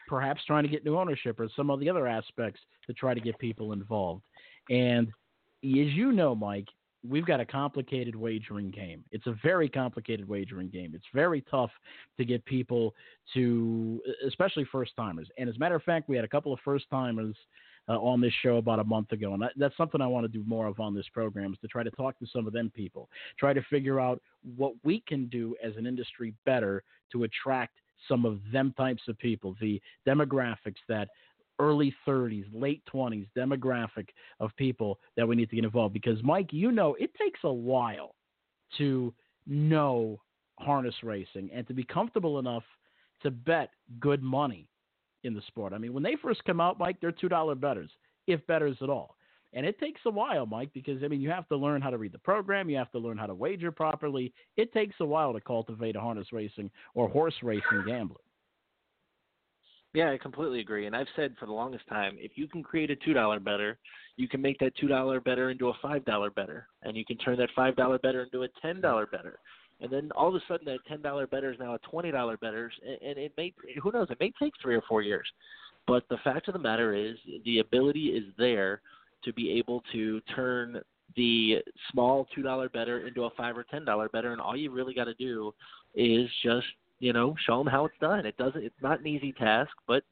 perhaps 0.09 0.41
trying 0.47 0.65
to 0.65 0.69
get 0.69 0.85
new 0.85 0.99
ownership 0.99 1.39
or 1.39 1.49
some 1.55 1.71
of 1.71 1.81
the 1.81 1.89
other 1.89 2.07
aspects 2.07 2.61
to 2.87 2.95
try 2.95 3.15
to 3.15 3.21
get 3.21 3.39
people 3.39 3.73
involved. 3.73 4.25
And 4.71 5.09
as 5.09 5.13
you 5.63 6.13
know, 6.13 6.35
Mike, 6.35 6.69
we've 7.09 7.27
got 7.27 7.41
a 7.41 7.45
complicated 7.45 8.15
wagering 8.15 8.71
game. 8.71 9.05
It's 9.11 9.27
a 9.27 9.35
very 9.43 9.69
complicated 9.69 10.29
wagering 10.29 10.69
game. 10.69 10.93
It's 10.95 11.07
very 11.15 11.43
tough 11.51 11.71
to 12.17 12.25
get 12.25 12.45
people 12.45 12.95
to, 13.35 14.01
especially 14.27 14.67
first 14.71 14.93
timers. 14.97 15.29
And 15.39 15.49
as 15.49 15.57
a 15.57 15.59
matter 15.59 15.75
of 15.75 15.83
fact, 15.83 16.09
we 16.09 16.17
had 16.17 16.25
a 16.25 16.29
couple 16.29 16.53
of 16.53 16.61
first 16.65 16.87
timers 16.91 17.37
uh, 17.89 17.99
on 17.99 18.21
this 18.21 18.33
show 18.43 18.57
about 18.57 18.79
a 18.79 18.85
month 18.85 19.13
ago, 19.13 19.33
and 19.33 19.43
that, 19.43 19.53
that's 19.57 19.77
something 19.77 20.01
I 20.01 20.07
want 20.07 20.25
to 20.25 20.29
do 20.29 20.45
more 20.47 20.67
of 20.67 20.79
on 20.79 20.95
this 20.95 21.07
program 21.13 21.53
is 21.53 21.59
to 21.61 21.69
try 21.69 21.83
to 21.83 21.91
talk 21.91 22.19
to 22.19 22.27
some 22.27 22.47
of 22.47 22.53
them 22.53 22.71
people, 22.75 23.09
try 23.39 23.55
to 23.55 23.63
figure 23.71 23.99
out 23.99 24.21
what 24.57 24.75
we 24.85 25.03
can 25.09 25.27
do 25.27 25.57
as 25.63 25.75
an 25.77 25.87
industry 25.87 26.35
better 26.45 26.83
to 27.13 27.25
attract 27.25 27.79
some 28.07 28.25
of 28.25 28.41
them 28.53 28.75
types 28.77 29.03
of 29.09 29.19
people, 29.19 29.57
the 29.61 29.81
demographics 30.07 30.77
that 30.89 31.09
early 31.59 31.95
30s, 32.07 32.47
late 32.53 32.83
20s 32.93 33.27
demographic 33.37 34.09
of 34.41 34.55
people 34.57 34.99
that 35.17 35.27
we 35.27 35.37
need 35.37 35.51
to 35.51 35.57
get 35.57 35.65
involved. 35.65 35.95
Because, 35.95 36.23
Mike, 36.23 36.53
you 36.53 36.73
know, 36.73 36.95
it 36.99 37.11
takes 37.15 37.41
a 37.45 37.53
while 37.53 38.15
to 38.77 39.13
know 39.47 40.21
harness 40.59 40.95
racing 41.03 41.51
and 41.53 41.67
to 41.67 41.75
be 41.75 41.85
comfortable 41.85 42.39
enough 42.39 42.65
to 43.23 43.31
bet 43.31 43.71
good 44.01 44.23
money 44.23 44.69
in 45.25 45.35
the 45.35 45.43
sport. 45.49 45.73
I 45.73 45.79
mean, 45.79 45.93
when 45.93 46.03
they 46.03 46.17
first 46.21 46.45
come 46.45 46.61
out, 46.61 46.79
Mike, 46.79 46.97
they're 47.01 47.13
$2 47.13 47.61
betters, 47.61 47.91
if 48.27 48.47
betters 48.47 48.77
at 48.83 48.91
all. 48.91 49.17
And 49.55 49.65
it 49.65 49.79
takes 49.79 50.03
a 50.05 50.11
while, 50.11 50.45
Mike, 50.45 50.71
because 50.75 51.03
I 51.03 51.09
mean, 51.09 51.23
you 51.23 51.31
have 51.31 51.49
to 51.49 51.57
learn 51.57 51.81
how 51.81 51.91
to 51.91 51.99
read 51.99 52.13
the 52.13 52.19
program, 52.19 52.69
you 52.69 52.77
have 52.77 52.93
to 52.93 52.99
learn 52.99 53.17
how 53.17 53.27
to 53.27 53.35
wager 53.35 53.73
properly. 53.73 54.33
It 54.57 54.73
takes 54.73 54.97
a 55.01 55.07
while 55.07 55.33
to 55.33 55.41
cultivate 55.41 55.97
a 55.97 56.01
harness 56.01 56.33
racing 56.33 56.71
or 56.95 57.09
horse 57.09 57.35
racing 57.43 57.85
gambler. 57.87 58.21
Yeah, 59.95 60.11
I 60.11 60.19
completely 60.19 60.61
agree. 60.61 60.87
And 60.87 60.95
I've 60.95 61.07
said 61.17 61.35
for 61.41 61.47
the 61.47 61.53
longest 61.53 61.87
time, 61.89 62.17
if 62.19 62.33
you 62.35 62.47
can 62.47 62.63
create 62.63 62.91
a 62.91 62.97
two 62.97 63.15
dollar 63.15 63.41
better, 63.41 63.79
you 64.17 64.29
can 64.29 64.43
make 64.43 64.59
that 64.59 64.77
two 64.77 64.89
dollar 64.89 65.21
better 65.21 65.51
into 65.51 65.69
a 65.69 65.73
five 65.81 66.05
dollar 66.05 66.31
better, 66.31 66.67
and 66.83 66.97
you 66.97 67.05
can 67.05 67.17
turn 67.17 67.39
that 67.39 67.49
five 67.57 67.75
dollar 67.77 67.99
better 67.99 68.23
into 68.23 68.43
a 68.43 68.49
ten 68.61 68.81
dollar 68.81 69.07
better. 69.07 69.39
And 69.81 69.91
then 69.91 70.11
all 70.15 70.29
of 70.29 70.35
a 70.35 70.41
sudden, 70.47 70.67
that 70.67 70.81
ten 70.87 71.01
dollar 71.01 71.27
better 71.27 71.53
is 71.53 71.59
now 71.59 71.75
a 71.75 71.79
twenty 71.79 72.11
dollar 72.11 72.37
better, 72.37 72.71
and, 72.87 73.19
it 73.19 73.33
may 73.37 73.55
who 73.83 73.91
knows 73.93 74.09
it 74.11 74.19
may 74.21 74.33
take 74.41 74.53
three 74.61 74.75
or 74.75 74.83
four 74.89 75.03
years. 75.03 75.27
But 75.87 76.05
the 76.11 76.19
fact 76.23 76.49
of 76.49 76.53
the 76.53 76.59
matter 76.61 76.95
is, 76.95 77.17
the 77.47 77.61
ability 77.61 78.09
is 78.09 78.25
there 78.37 78.83
to 79.25 79.33
be 79.33 79.53
able 79.53 79.83
to 79.93 80.21
turn 80.35 80.83
the 81.17 81.63
small 81.91 82.29
two 82.35 82.43
dollar 82.43 82.69
better 82.69 83.07
into 83.07 83.25
a 83.25 83.31
five 83.31 83.57
or 83.57 83.65
ten 83.65 83.87
dollar 83.87 84.11
better, 84.11 84.33
and 84.33 84.41
all 84.41 84.57
you 84.57 84.71
really 84.71 84.93
got 84.93 85.05
to 85.05 85.15
do 85.15 85.55
is 85.95 86.29
just 86.43 86.67
you 86.99 87.13
know 87.13 87.35
show 87.47 87.59
them 87.59 87.67
how 87.67 87.85
it's 87.85 87.99
done. 88.01 88.27
It 88.27 88.37
doesn't. 88.37 88.63
It's 88.63 88.83
not 88.83 89.01
an 89.01 89.07
easy 89.07 89.33
task, 89.33 89.71
but 89.87 90.03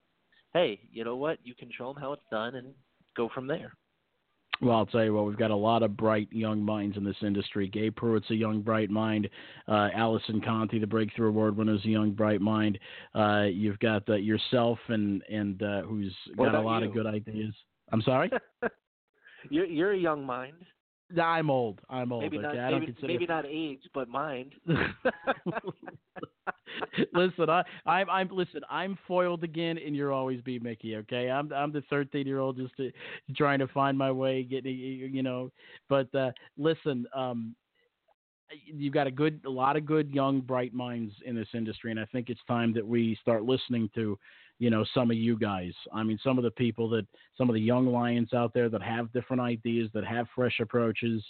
hey, 0.52 0.80
you 0.90 1.04
know 1.04 1.16
what? 1.16 1.38
You 1.44 1.54
can 1.54 1.70
show 1.76 1.92
them 1.92 2.02
how 2.02 2.12
it's 2.12 2.22
done 2.30 2.54
and 2.54 2.68
go 3.16 3.28
from 3.34 3.46
there. 3.46 3.72
Well, 4.62 4.76
I'll 4.76 4.86
tell 4.86 5.04
you 5.04 5.12
what, 5.12 5.26
we've 5.26 5.36
got 5.36 5.50
a 5.50 5.56
lot 5.56 5.82
of 5.82 5.98
bright 5.98 6.28
young 6.32 6.62
minds 6.62 6.96
in 6.96 7.04
this 7.04 7.16
industry. 7.20 7.68
Gabe 7.68 7.94
Prewitt's 7.94 8.30
a 8.30 8.34
young, 8.34 8.62
bright 8.62 8.88
mind. 8.88 9.28
Uh, 9.68 9.88
Allison 9.94 10.40
Conte, 10.40 10.78
the 10.78 10.86
Breakthrough 10.86 11.28
Award 11.28 11.58
winner, 11.58 11.74
is 11.74 11.84
a 11.84 11.88
young, 11.88 12.12
bright 12.12 12.40
mind. 12.40 12.78
Uh, 13.14 13.42
you've 13.42 13.78
got 13.80 14.08
uh, 14.08 14.14
yourself 14.14 14.78
and 14.88 15.22
and 15.28 15.62
uh, 15.62 15.82
who's 15.82 16.14
What 16.36 16.52
got 16.52 16.54
a 16.54 16.60
lot 16.60 16.82
you? 16.82 16.88
of 16.88 16.94
good 16.94 17.06
ideas. 17.06 17.54
I'm 17.92 18.02
sorry. 18.02 18.30
You're 19.50 19.66
you're 19.66 19.92
a 19.92 19.98
young 19.98 20.24
mind. 20.24 20.56
I'm 21.22 21.50
old. 21.50 21.80
I'm 21.88 22.12
old. 22.12 22.22
Maybe 22.22 22.38
okay? 22.38 22.46
not. 22.46 22.58
I 22.58 22.70
don't 22.70 22.80
Maybe, 22.80 22.92
consider. 22.92 23.06
maybe 23.06 23.26
not 23.26 23.44
age, 23.46 23.82
but 23.94 24.08
mind. 24.08 24.54
listen, 27.12 27.48
I, 27.48 27.62
I'm, 27.86 28.10
I'm, 28.10 28.28
listen. 28.32 28.60
I'm 28.68 28.98
foiled 29.06 29.44
again, 29.44 29.78
and 29.78 29.94
you'll 29.94 30.12
always 30.12 30.40
be 30.40 30.58
Mickey. 30.58 30.96
Okay, 30.96 31.30
I'm, 31.30 31.52
I'm 31.52 31.72
the 31.72 31.82
13 31.88 32.26
year 32.26 32.40
old 32.40 32.56
just 32.56 32.76
to, 32.78 32.90
trying 33.36 33.60
to 33.60 33.68
find 33.68 33.96
my 33.96 34.10
way, 34.10 34.42
getting, 34.42 34.76
you 34.76 35.22
know. 35.22 35.52
But 35.88 36.12
uh, 36.14 36.32
listen, 36.58 37.06
um, 37.14 37.54
you've 38.64 38.94
got 38.94 39.06
a 39.06 39.12
good, 39.12 39.40
a 39.46 39.50
lot 39.50 39.76
of 39.76 39.86
good 39.86 40.10
young, 40.10 40.40
bright 40.40 40.74
minds 40.74 41.12
in 41.24 41.36
this 41.36 41.48
industry, 41.54 41.90
and 41.90 42.00
I 42.00 42.06
think 42.06 42.30
it's 42.30 42.40
time 42.48 42.72
that 42.74 42.86
we 42.86 43.16
start 43.20 43.44
listening 43.44 43.90
to, 43.94 44.18
you 44.58 44.70
know, 44.70 44.84
some 44.94 45.10
of 45.10 45.16
you 45.16 45.38
guys. 45.38 45.72
I 45.92 46.02
mean, 46.02 46.18
some 46.22 46.38
of 46.38 46.44
the 46.44 46.50
people 46.50 46.88
that, 46.90 47.06
some 47.36 47.48
of 47.48 47.54
the 47.54 47.60
young 47.60 47.86
lions 47.86 48.32
out 48.32 48.54
there 48.54 48.68
that 48.68 48.82
have 48.82 49.12
different 49.12 49.42
ideas, 49.42 49.90
that 49.94 50.04
have 50.04 50.26
fresh 50.34 50.60
approaches, 50.60 51.22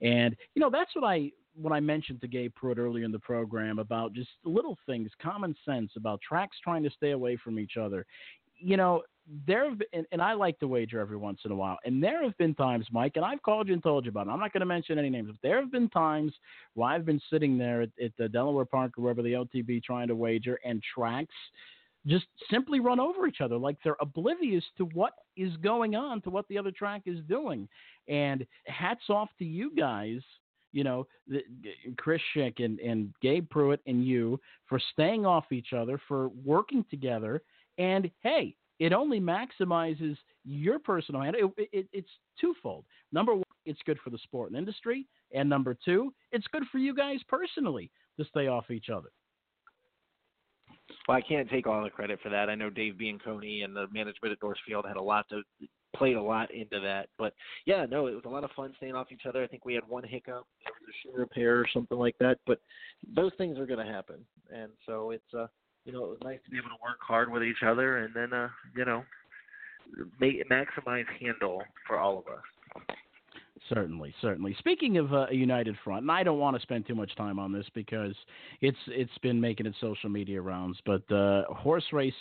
and 0.00 0.36
you 0.54 0.60
know, 0.60 0.70
that's 0.70 0.94
what 0.94 1.04
I 1.04 1.30
when 1.54 1.72
I 1.72 1.80
mentioned 1.80 2.20
to 2.22 2.28
Gabe 2.28 2.52
Prewitt 2.60 2.78
earlier 2.78 3.04
in 3.04 3.12
the 3.12 3.18
program 3.18 3.78
about 3.78 4.14
just 4.14 4.30
little 4.44 4.78
things, 4.86 5.10
common 5.20 5.54
sense 5.64 5.92
about 5.96 6.20
tracks 6.26 6.56
trying 6.62 6.82
to 6.82 6.90
stay 6.90 7.10
away 7.10 7.36
from 7.36 7.58
each 7.58 7.76
other. 7.76 8.06
You 8.58 8.76
know, 8.76 9.02
there 9.46 9.68
have 9.68 9.78
been, 9.78 9.88
and, 9.92 10.06
and 10.12 10.22
I 10.22 10.32
like 10.32 10.58
to 10.60 10.68
wager 10.68 10.98
every 10.98 11.16
once 11.16 11.40
in 11.44 11.52
a 11.52 11.54
while, 11.54 11.78
and 11.84 12.02
there 12.02 12.22
have 12.24 12.36
been 12.38 12.54
times, 12.54 12.86
Mike, 12.90 13.12
and 13.16 13.24
I've 13.24 13.42
called 13.42 13.68
you 13.68 13.74
and 13.74 13.82
told 13.82 14.04
you 14.04 14.10
about 14.10 14.26
it. 14.26 14.30
I'm 14.30 14.40
not 14.40 14.52
going 14.52 14.60
to 14.60 14.66
mention 14.66 14.98
any 14.98 15.10
names, 15.10 15.28
but 15.28 15.36
there 15.42 15.60
have 15.60 15.70
been 15.70 15.88
times 15.90 16.32
where 16.74 16.90
I've 16.90 17.04
been 17.04 17.20
sitting 17.30 17.58
there 17.58 17.82
at, 17.82 17.90
at 18.02 18.12
the 18.18 18.28
Delaware 18.28 18.64
Park 18.64 18.98
or 18.98 19.02
wherever 19.02 19.22
the 19.22 19.32
LTB 19.32 19.82
trying 19.82 20.08
to 20.08 20.16
wager, 20.16 20.58
and 20.64 20.82
tracks 20.82 21.34
just 22.06 22.26
simply 22.50 22.80
run 22.80 22.98
over 22.98 23.26
each 23.26 23.40
other 23.40 23.56
like 23.56 23.76
they're 23.84 23.96
oblivious 24.00 24.64
to 24.76 24.84
what 24.86 25.12
is 25.36 25.56
going 25.58 25.94
on, 25.94 26.20
to 26.22 26.30
what 26.30 26.46
the 26.48 26.58
other 26.58 26.72
track 26.72 27.02
is 27.06 27.18
doing. 27.28 27.68
And 28.08 28.46
hats 28.66 29.04
off 29.08 29.28
to 29.38 29.44
you 29.44 29.72
guys 29.76 30.20
you 30.72 30.84
know, 30.84 31.06
the, 31.28 31.42
Chris 31.98 32.20
Schick 32.34 32.64
and, 32.64 32.80
and 32.80 33.12
Gabe 33.20 33.48
Prewitt 33.48 33.78
and 33.86 34.04
you 34.04 34.40
for 34.66 34.80
staying 34.92 35.24
off 35.24 35.52
each 35.52 35.72
other, 35.72 36.00
for 36.08 36.28
working 36.44 36.84
together. 36.90 37.42
And 37.78 38.10
hey, 38.20 38.56
it 38.78 38.92
only 38.92 39.20
maximizes 39.20 40.16
your 40.44 40.78
personal 40.78 41.20
hand. 41.20 41.36
It, 41.38 41.68
it, 41.72 41.86
it's 41.92 42.10
twofold. 42.40 42.84
Number 43.12 43.34
one, 43.34 43.44
it's 43.64 43.80
good 43.86 43.98
for 44.02 44.10
the 44.10 44.18
sport 44.18 44.50
and 44.50 44.58
industry. 44.58 45.06
And 45.32 45.48
number 45.48 45.76
two, 45.84 46.12
it's 46.32 46.46
good 46.52 46.64
for 46.72 46.78
you 46.78 46.94
guys 46.94 47.20
personally 47.28 47.90
to 48.18 48.24
stay 48.24 48.48
off 48.48 48.70
each 48.70 48.88
other. 48.90 49.10
Well, 51.08 51.16
I 51.16 51.20
can't 51.20 51.50
take 51.50 51.66
all 51.66 51.82
the 51.82 51.90
credit 51.90 52.20
for 52.22 52.28
that. 52.28 52.48
I 52.48 52.54
know 52.54 52.70
Dave 52.70 52.94
Bianconi 52.94 53.64
and 53.64 53.74
the 53.74 53.86
management 53.92 54.32
at 54.32 54.38
Northfield 54.42 54.86
had 54.86 54.96
a 54.96 55.02
lot 55.02 55.28
to 55.30 55.42
played 55.96 56.16
a 56.16 56.22
lot 56.22 56.50
into 56.52 56.80
that. 56.80 57.08
But 57.18 57.34
yeah, 57.66 57.86
no, 57.88 58.06
it 58.06 58.14
was 58.14 58.24
a 58.24 58.28
lot 58.28 58.44
of 58.44 58.50
fun 58.52 58.72
staying 58.76 58.94
off 58.94 59.12
each 59.12 59.26
other. 59.26 59.42
I 59.42 59.46
think 59.46 59.64
we 59.64 59.74
had 59.74 59.86
one 59.88 60.04
hiccup, 60.04 60.46
there 60.64 60.72
was 60.80 60.88
a 60.88 60.96
shoe 61.02 61.20
repair 61.20 61.58
or 61.58 61.66
something 61.72 61.98
like 61.98 62.16
that. 62.18 62.38
But 62.46 62.60
those 63.14 63.32
things 63.38 63.58
are 63.58 63.66
going 63.66 63.84
to 63.84 63.92
happen, 63.92 64.24
and 64.54 64.70
so 64.86 65.10
it's 65.10 65.34
uh, 65.36 65.46
you 65.84 65.92
know, 65.92 66.04
it 66.04 66.10
was 66.10 66.18
nice 66.22 66.38
to 66.44 66.50
be 66.50 66.58
able 66.58 66.68
to 66.68 66.82
work 66.82 66.98
hard 67.00 67.30
with 67.30 67.42
each 67.42 67.62
other, 67.66 67.98
and 67.98 68.14
then 68.14 68.32
uh, 68.32 68.48
you 68.76 68.84
know, 68.84 69.04
make 70.20 70.48
maximize 70.48 71.06
handle 71.20 71.62
for 71.86 71.98
all 71.98 72.18
of 72.18 72.26
us. 72.26 72.96
Certainly, 73.68 74.14
certainly. 74.20 74.56
Speaking 74.58 74.98
of 74.98 75.12
uh, 75.12 75.26
a 75.30 75.34
united 75.34 75.76
front, 75.84 76.02
and 76.02 76.10
I 76.10 76.22
don't 76.22 76.38
want 76.38 76.56
to 76.56 76.62
spend 76.62 76.86
too 76.86 76.94
much 76.94 77.14
time 77.16 77.38
on 77.38 77.52
this 77.52 77.66
because 77.74 78.14
it's 78.60 78.78
it's 78.88 79.16
been 79.22 79.40
making 79.40 79.66
its 79.66 79.76
social 79.80 80.10
media 80.10 80.40
rounds, 80.40 80.78
but 80.84 81.10
uh, 81.12 81.44
horse 81.44 81.84
race 81.92 82.14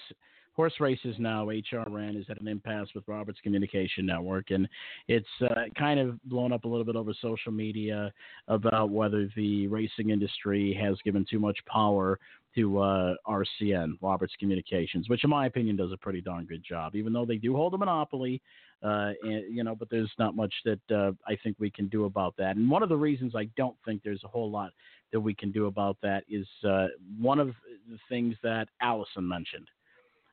horse 0.54 0.74
races 0.80 1.16
now 1.18 1.48
HRN 1.48 2.20
is 2.20 2.26
at 2.30 2.40
an 2.42 2.48
impasse 2.48 2.90
with 2.94 3.04
Roberts 3.08 3.40
Communication 3.42 4.06
Network, 4.06 4.52
and 4.52 4.68
it's 5.08 5.28
uh, 5.42 5.64
kind 5.78 6.00
of 6.00 6.22
blown 6.26 6.52
up 6.52 6.66
a 6.66 6.68
little 6.68 6.86
bit 6.86 6.96
over 6.96 7.14
social 7.22 7.52
media 7.52 8.12
about 8.48 8.90
whether 8.90 9.30
the 9.36 9.68
racing 9.68 10.10
industry 10.10 10.78
has 10.80 10.98
given 11.04 11.26
too 11.30 11.40
much 11.40 11.58
power 11.66 12.20
to 12.56 12.80
uh, 12.80 13.14
RCN, 13.28 13.94
Roberts 14.02 14.34
Communications, 14.40 15.10
which 15.10 15.24
in 15.24 15.30
my 15.30 15.46
opinion 15.46 15.76
does 15.76 15.92
a 15.92 15.98
pretty 15.98 16.22
darn 16.22 16.46
good 16.46 16.64
job, 16.64 16.96
even 16.96 17.14
though 17.14 17.26
they 17.26 17.38
do 17.38 17.56
hold 17.56 17.74
a 17.74 17.78
monopoly. 17.78 18.42
Uh, 18.84 19.12
and, 19.24 19.56
you 19.56 19.64
know, 19.64 19.76
but 19.76 19.90
there's 19.90 20.12
not 20.18 20.36
much 20.36 20.54
that 20.66 20.80
uh, 20.92 21.12
I 21.28 21.38
think 21.44 21.56
we 21.60 21.70
can 21.70 21.88
do 21.88 22.06
about 22.06 22.36
that. 22.38 22.56
And 22.56 22.70
one 22.70 22.82
of 22.82 22.90
the 22.90 22.98
reasons 22.98 23.36
I 23.36 23.48
don't 23.56 23.76
think 23.86 24.02
there's 24.04 24.24
a 24.24 24.28
whole 24.28 24.50
lot 24.50 24.72
that 25.12 25.20
we 25.20 25.36
can 25.36 25.52
do 25.52 25.68
about 25.68 25.98
that 26.02 26.24
is 26.30 26.48
uh, 26.68 26.88
one 27.20 27.40
of 27.40 27.50
the 27.90 28.00
things 28.10 28.36
that 28.44 28.68
Allison 28.82 29.28
mentioned 29.28 29.68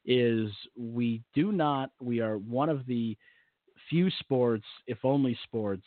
is 0.06 0.50
we 0.76 1.20
do 1.34 1.52
not 1.52 1.90
we 2.00 2.20
are 2.20 2.38
one 2.38 2.70
of 2.70 2.86
the 2.86 3.16
few 3.90 4.08
sports 4.20 4.64
if 4.86 4.96
only 5.04 5.38
sports 5.44 5.84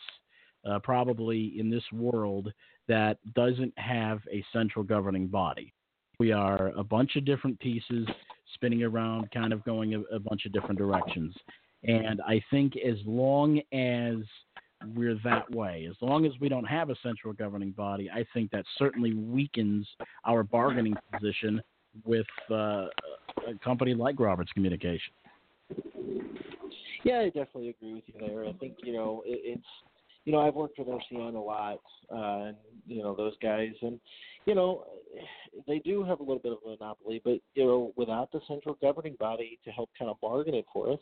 uh, 0.70 0.78
probably 0.80 1.54
in 1.58 1.72
this 1.72 1.84
world 1.92 2.54
that 2.88 3.18
doesn't 3.34 3.74
have 3.78 4.20
a 4.32 4.44
central 4.54 4.84
governing 4.84 5.28
body 5.28 5.74
we 6.22 6.32
are 6.32 6.68
a 6.78 6.84
bunch 6.84 7.16
of 7.16 7.26
different 7.26 7.60
pieces 7.60 8.08
spinning 8.54 8.84
around 8.84 9.32
kind 9.32 9.52
of 9.52 9.64
going 9.66 9.96
a, 9.96 10.02
a 10.16 10.20
bunch 10.20 10.46
of 10.46 10.54
different 10.54 10.78
directions 10.78 11.34
and 11.84 12.22
i 12.28 12.40
think 12.52 12.74
as 12.78 12.98
long 13.06 13.60
as 13.74 14.18
we're 14.96 15.18
that 15.24 15.50
way. 15.54 15.88
As 15.90 15.96
long 16.02 16.26
as 16.26 16.32
we 16.40 16.50
don't 16.50 16.66
have 16.66 16.90
a 16.90 16.96
central 17.04 17.34
governing 17.34 17.72
body, 17.72 18.10
I 18.10 18.26
think 18.34 18.50
that 18.52 18.66
certainly 18.78 19.14
weakens 19.14 19.88
our 20.26 20.44
bargaining 20.44 20.96
position 21.14 21.62
with 22.04 22.26
uh, 22.50 22.88
a 23.48 23.54
company 23.64 23.94
like 23.94 24.20
Roberts 24.20 24.52
Communication. 24.54 25.14
Yeah, 27.04 27.20
I 27.20 27.26
definitely 27.26 27.70
agree 27.70 27.94
with 27.94 28.04
you 28.08 28.28
there. 28.28 28.46
I 28.46 28.54
think 28.54 28.78
you 28.84 28.94
know 28.94 29.24
it, 29.26 29.40
it's 29.44 29.68
you 30.26 30.32
know 30.32 30.40
I've 30.40 30.56
worked 30.56 30.78
with 30.78 30.88
RCN 30.88 31.36
a 31.36 31.40
lot, 31.40 31.80
uh, 32.14 32.48
and 32.48 32.58
you 32.88 33.02
know 33.02 33.16
those 33.16 33.34
guys, 33.42 33.72
and 33.82 34.00
you 34.46 34.56
know 34.56 34.86
they 35.68 35.80
do 35.80 36.04
have 36.04 36.20
a 36.20 36.24
little 36.24 36.40
bit 36.40 36.52
of 36.52 36.60
a 36.66 36.70
monopoly, 36.70 37.22
but 37.24 37.40
you 37.56 37.66
know 37.66 37.94
without 37.96 38.32
the 38.32 38.40
central 38.48 38.78
governing 38.82 39.16
body 39.20 39.60
to 39.64 39.72
help 39.72 39.90
kind 39.98 40.10
of 40.10 40.20
bargain 40.22 40.54
it 40.54 40.66
for 40.72 40.92
us, 40.92 41.00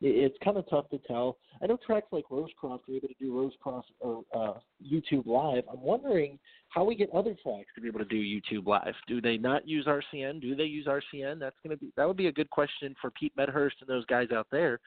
it, 0.00 0.08
it's 0.08 0.36
kind 0.42 0.56
of 0.56 0.68
tough 0.68 0.88
to 0.90 0.98
tell. 1.06 1.38
I 1.62 1.66
know 1.66 1.78
tracks 1.86 2.08
like 2.10 2.24
Rosecroft 2.30 2.88
are 2.88 2.94
able 2.94 3.08
to 3.08 3.14
do 3.20 3.32
Rosecroft 3.32 3.84
or 4.00 4.24
uh, 4.34 4.54
YouTube 4.84 5.26
Live. 5.26 5.64
I'm 5.70 5.80
wondering 5.80 6.38
how 6.68 6.84
we 6.84 6.96
get 6.96 7.08
other 7.14 7.36
tracks 7.42 7.68
to 7.76 7.80
be 7.80 7.88
able 7.88 8.00
to 8.00 8.04
do 8.04 8.16
YouTube 8.16 8.66
Live. 8.66 8.94
Do 9.06 9.20
they 9.20 9.38
not 9.38 9.66
use 9.66 9.86
RCN? 9.86 10.40
Do 10.40 10.56
they 10.56 10.64
use 10.64 10.86
RCN? 10.86 11.38
That's 11.38 11.56
going 11.62 11.76
to 11.76 11.80
be 11.80 11.92
that 11.96 12.06
would 12.06 12.16
be 12.16 12.26
a 12.26 12.32
good 12.32 12.50
question 12.50 12.94
for 13.00 13.10
Pete 13.12 13.32
Medhurst 13.36 13.76
and 13.80 13.88
those 13.88 14.04
guys 14.06 14.28
out 14.34 14.48
there 14.50 14.80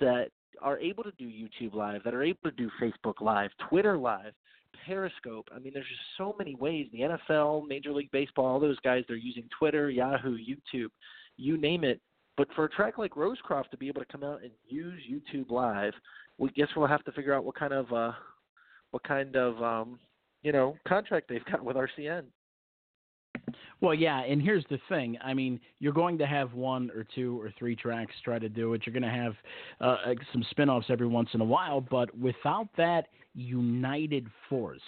that 0.00 0.28
are 0.60 0.78
able 0.78 1.04
to 1.04 1.12
do 1.18 1.26
YouTube 1.26 1.74
Live, 1.74 2.02
that 2.04 2.14
are 2.14 2.22
able 2.22 2.40
to 2.44 2.50
do 2.50 2.70
Facebook 2.80 3.20
Live, 3.20 3.50
Twitter 3.68 3.96
Live, 3.96 4.32
Periscope. 4.86 5.48
I 5.54 5.58
mean, 5.58 5.72
there's 5.74 5.86
just 5.88 6.00
so 6.16 6.34
many 6.38 6.54
ways. 6.54 6.86
The 6.92 7.18
NFL, 7.30 7.66
Major 7.66 7.92
League 7.92 8.10
Baseball, 8.10 8.46
all 8.46 8.60
those 8.60 8.78
guys, 8.80 9.04
they're 9.06 9.16
using 9.16 9.48
Twitter, 9.58 9.90
Yahoo, 9.90 10.36
YouTube, 10.36 10.88
you 11.36 11.56
name 11.56 11.84
it. 11.84 12.00
But 12.36 12.48
for 12.54 12.64
a 12.64 12.70
track 12.70 12.98
like 12.98 13.12
Rosecroft 13.12 13.70
to 13.70 13.76
be 13.76 13.88
able 13.88 14.00
to 14.00 14.12
come 14.12 14.22
out 14.22 14.42
and 14.42 14.52
use 14.68 15.00
YouTube 15.10 15.50
Live, 15.50 15.92
we 16.38 16.50
guess 16.50 16.68
we'll 16.76 16.86
have 16.86 17.04
to 17.04 17.12
figure 17.12 17.34
out 17.34 17.44
what 17.44 17.56
kind 17.56 17.72
of 17.72 17.92
uh, 17.92 18.12
what 18.92 19.02
kind 19.02 19.36
of 19.36 19.60
um, 19.62 19.98
you 20.42 20.52
know 20.52 20.76
contract 20.86 21.28
they've 21.28 21.44
got 21.46 21.64
with 21.64 21.76
RCN. 21.76 22.24
Well, 23.80 23.94
yeah, 23.94 24.22
and 24.22 24.40
here's 24.40 24.64
the 24.70 24.78
thing. 24.88 25.16
I 25.22 25.34
mean, 25.34 25.60
you're 25.78 25.92
going 25.92 26.18
to 26.18 26.26
have 26.26 26.54
one 26.54 26.90
or 26.90 27.04
two 27.14 27.40
or 27.40 27.52
three 27.58 27.76
tracks 27.76 28.14
try 28.24 28.38
to 28.38 28.48
do 28.48 28.74
it. 28.74 28.82
You're 28.86 28.92
going 28.92 29.02
to 29.02 29.08
have 29.08 29.34
uh, 29.80 30.14
some 30.32 30.44
spin-offs 30.50 30.86
every 30.90 31.06
once 31.06 31.28
in 31.34 31.40
a 31.40 31.44
while, 31.44 31.80
but 31.80 32.16
without 32.18 32.68
that 32.76 33.08
united 33.34 34.26
force, 34.48 34.80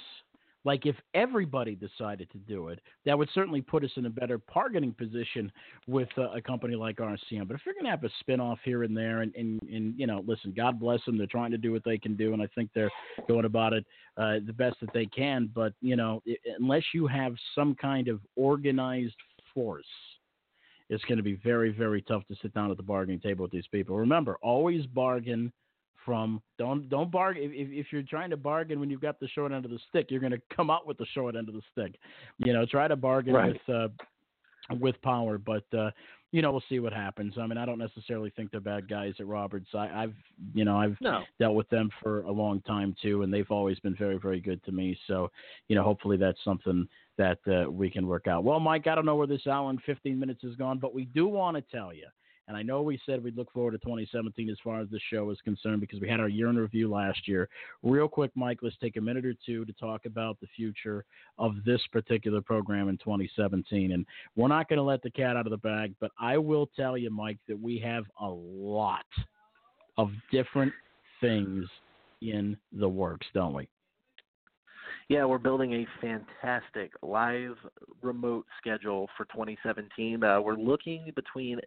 Like 0.65 0.85
if 0.85 0.97
everybody 1.15 1.75
decided 1.75 2.31
to 2.33 2.39
do 2.39 2.69
it, 2.69 2.81
that 3.07 3.17
would 3.17 3.29
certainly 3.35 3.63
put 3.63 3.85
us 3.85 3.91
in 3.97 4.07
a 4.07 4.11
better 4.11 4.39
bargaining 4.53 4.93
position 4.93 5.51
with 5.87 6.09
uh, 6.19 6.31
a 6.33 6.41
company 6.41 6.77
like 6.77 6.97
RCN. 6.97 7.49
But 7.49 7.55
if 7.55 7.63
you're 7.65 7.75
going 7.75 7.85
to 7.85 7.91
have 7.91 8.05
a 8.05 8.11
spinoff 8.25 8.59
here 8.65 8.83
and 8.83 8.97
there, 8.97 9.23
and, 9.23 9.35
and 9.35 9.61
and 9.63 9.99
you 9.99 10.07
know, 10.07 10.23
listen, 10.27 10.53
God 10.55 10.79
bless 10.79 11.05
them, 11.05 11.17
they're 11.17 11.27
trying 11.27 11.51
to 11.53 11.59
do 11.59 11.73
what 11.73 11.85
they 11.85 11.99
can 11.99 12.15
do, 12.17 12.33
and 12.33 12.43
I 12.43 12.47
think 12.55 12.71
they're 12.75 12.91
going 13.27 13.47
about 13.47 13.73
it 13.73 13.85
uh, 14.17 14.35
the 14.47 14.53
best 14.53 14.77
that 14.81 14.93
they 14.93 15.07
can. 15.07 15.51
But 15.55 15.73
you 15.81 15.97
know, 15.97 16.23
it, 16.27 16.39
unless 16.59 16.85
you 16.93 17.07
have 17.07 17.35
some 17.55 17.75
kind 17.75 18.09
of 18.09 18.21
organized 18.37 19.17
force 19.55 19.87
it's 20.91 21.05
going 21.05 21.19
to 21.19 21.23
be 21.23 21.37
very, 21.37 21.71
very 21.71 22.03
tough 22.03 22.27
to 22.27 22.35
sit 22.43 22.53
down 22.53 22.71
at 22.71 22.77
the 22.77 22.83
bargaining 22.83 23.21
table 23.21 23.45
with 23.45 23.53
these 23.53 23.67
people. 23.71 23.97
Remember, 23.97 24.37
always 24.43 24.85
bargain 24.87 25.53
from 26.05 26.41
don't 26.59 26.89
don't 26.89 27.11
bargain 27.11 27.45
if, 27.55 27.69
if 27.71 27.87
you're 27.93 28.03
trying 28.03 28.31
to 28.31 28.37
bargain 28.37 28.81
when 28.81 28.91
you've 28.91 29.01
got 29.01 29.21
the 29.21 29.29
short 29.29 29.53
end 29.53 29.65
of 29.65 29.71
the 29.71 29.79
stick 29.89 30.07
you're 30.11 30.21
going 30.21 30.33
to 30.33 30.41
come 30.55 30.71
out 30.71 30.87
with 30.87 30.99
the 30.99 31.07
short 31.07 31.37
end 31.37 31.49
of 31.49 31.55
the 31.55 31.63
stick. 31.73 31.99
You 32.39 32.53
know 32.53 32.67
try 32.67 32.89
to 32.89 32.97
bargain 32.97 33.35
right. 33.35 33.53
with 33.53 33.75
uh 33.75 33.89
with 34.79 35.01
power 35.03 35.39
but 35.39 35.65
uh 35.77 35.91
you 36.33 36.43
know 36.43 36.53
we'll 36.53 36.63
see 36.69 36.79
what 36.79 36.93
happens. 36.93 37.35
I 37.39 37.47
mean 37.47 37.59
i 37.59 37.67
don't 37.67 37.79
necessarily 37.79 38.31
think 38.31 38.51
they're 38.51 38.61
bad 38.61 38.89
guys 38.89 39.15
at 39.21 39.27
roberts. 39.27 39.69
I 39.75 39.89
i've 39.89 40.15
you 40.55 40.65
know 40.65 40.77
i've 40.77 40.97
no. 41.01 41.23
dealt 41.39 41.55
with 41.55 41.69
them 41.71 41.91
for 42.03 42.23
a 42.23 42.33
long 42.33 42.61
time 42.63 42.95
too 43.03 43.23
and 43.23 43.33
they've 43.33 43.51
always 43.51 43.79
been 43.81 43.97
very 43.97 44.19
very 44.19 44.41
good 44.41 44.63
to 44.65 44.73
me. 44.73 44.99
So 45.07 45.31
you 45.69 45.77
know 45.77 45.83
hopefully 45.83 46.17
that's 46.17 46.43
something 46.45 46.89
that 47.19 47.39
uh, 47.47 47.71
we 47.71 47.91
can 47.91 48.07
work 48.07 48.27
out. 48.27 48.45
Well 48.45 48.61
mike 48.61 48.87
i 48.87 48.95
don't 48.95 49.07
know 49.07 49.17
where 49.17 49.27
this 49.27 49.47
hour 49.47 49.71
and 49.71 49.81
15 49.83 50.19
minutes 50.19 50.43
has 50.43 50.55
gone 50.57 50.79
but 50.79 50.95
we 50.95 51.05
do 51.07 51.27
want 51.27 51.57
to 51.57 51.63
tell 51.77 51.93
you 51.93 52.07
and 52.51 52.57
I 52.57 52.63
know 52.63 52.83
we 52.83 53.01
said 53.07 53.23
we'd 53.23 53.37
look 53.37 53.53
forward 53.53 53.71
to 53.71 53.79
2017 53.79 54.51
as 54.51 54.57
far 54.65 54.81
as 54.81 54.89
the 54.91 54.99
show 55.09 55.31
is 55.31 55.39
concerned 55.45 55.81
because 55.81 56.01
we 56.01 56.09
had 56.09 56.19
our 56.19 56.29
year 56.29 56.49
in 56.49 56.57
review 56.57 56.91
last 56.91 57.29
year. 57.29 57.49
Real 57.85 58.09
quick, 58.09 58.33
Mike, 58.35 58.59
let's 58.61 58.75
take 58.83 58.97
a 58.97 59.01
minute 59.01 59.25
or 59.25 59.35
two 59.47 59.65
to 59.65 59.73
talk 59.75 60.05
about 60.05 60.37
the 60.41 60.49
future 60.57 61.05
of 61.39 61.63
this 61.65 61.81
particular 61.93 62.41
program 62.41 62.89
in 62.89 62.99
2017. 62.99 63.93
And 63.93 64.05
we're 64.35 64.49
not 64.49 64.69
going 64.69 64.79
to 64.79 64.83
let 64.83 65.01
the 65.01 65.13
cat 65.13 65.37
out 65.37 65.47
of 65.47 65.53
the 65.53 65.59
bag, 65.59 65.95
but 66.01 66.11
I 66.21 66.39
will 66.39 66.69
tell 66.75 66.99
you, 66.99 67.09
Mike, 67.09 67.39
that 67.47 67.61
we 67.61 67.79
have 67.79 68.03
a 68.21 68.29
lot 68.29 69.07
of 69.97 70.11
different 70.33 70.73
things 71.21 71.67
in 72.21 72.57
the 72.73 72.89
works, 72.89 73.29
don't 73.33 73.55
we? 73.55 73.69
Yeah, 75.09 75.25
we're 75.25 75.39
building 75.39 75.73
a 75.73 75.87
fantastic 76.01 76.93
live 77.01 77.57
remote 78.03 78.47
schedule 78.59 79.09
for 79.17 79.25
2017. 79.27 80.23
Uh, 80.23 80.41
we're 80.41 80.55
looking 80.55 81.13
between 81.15 81.61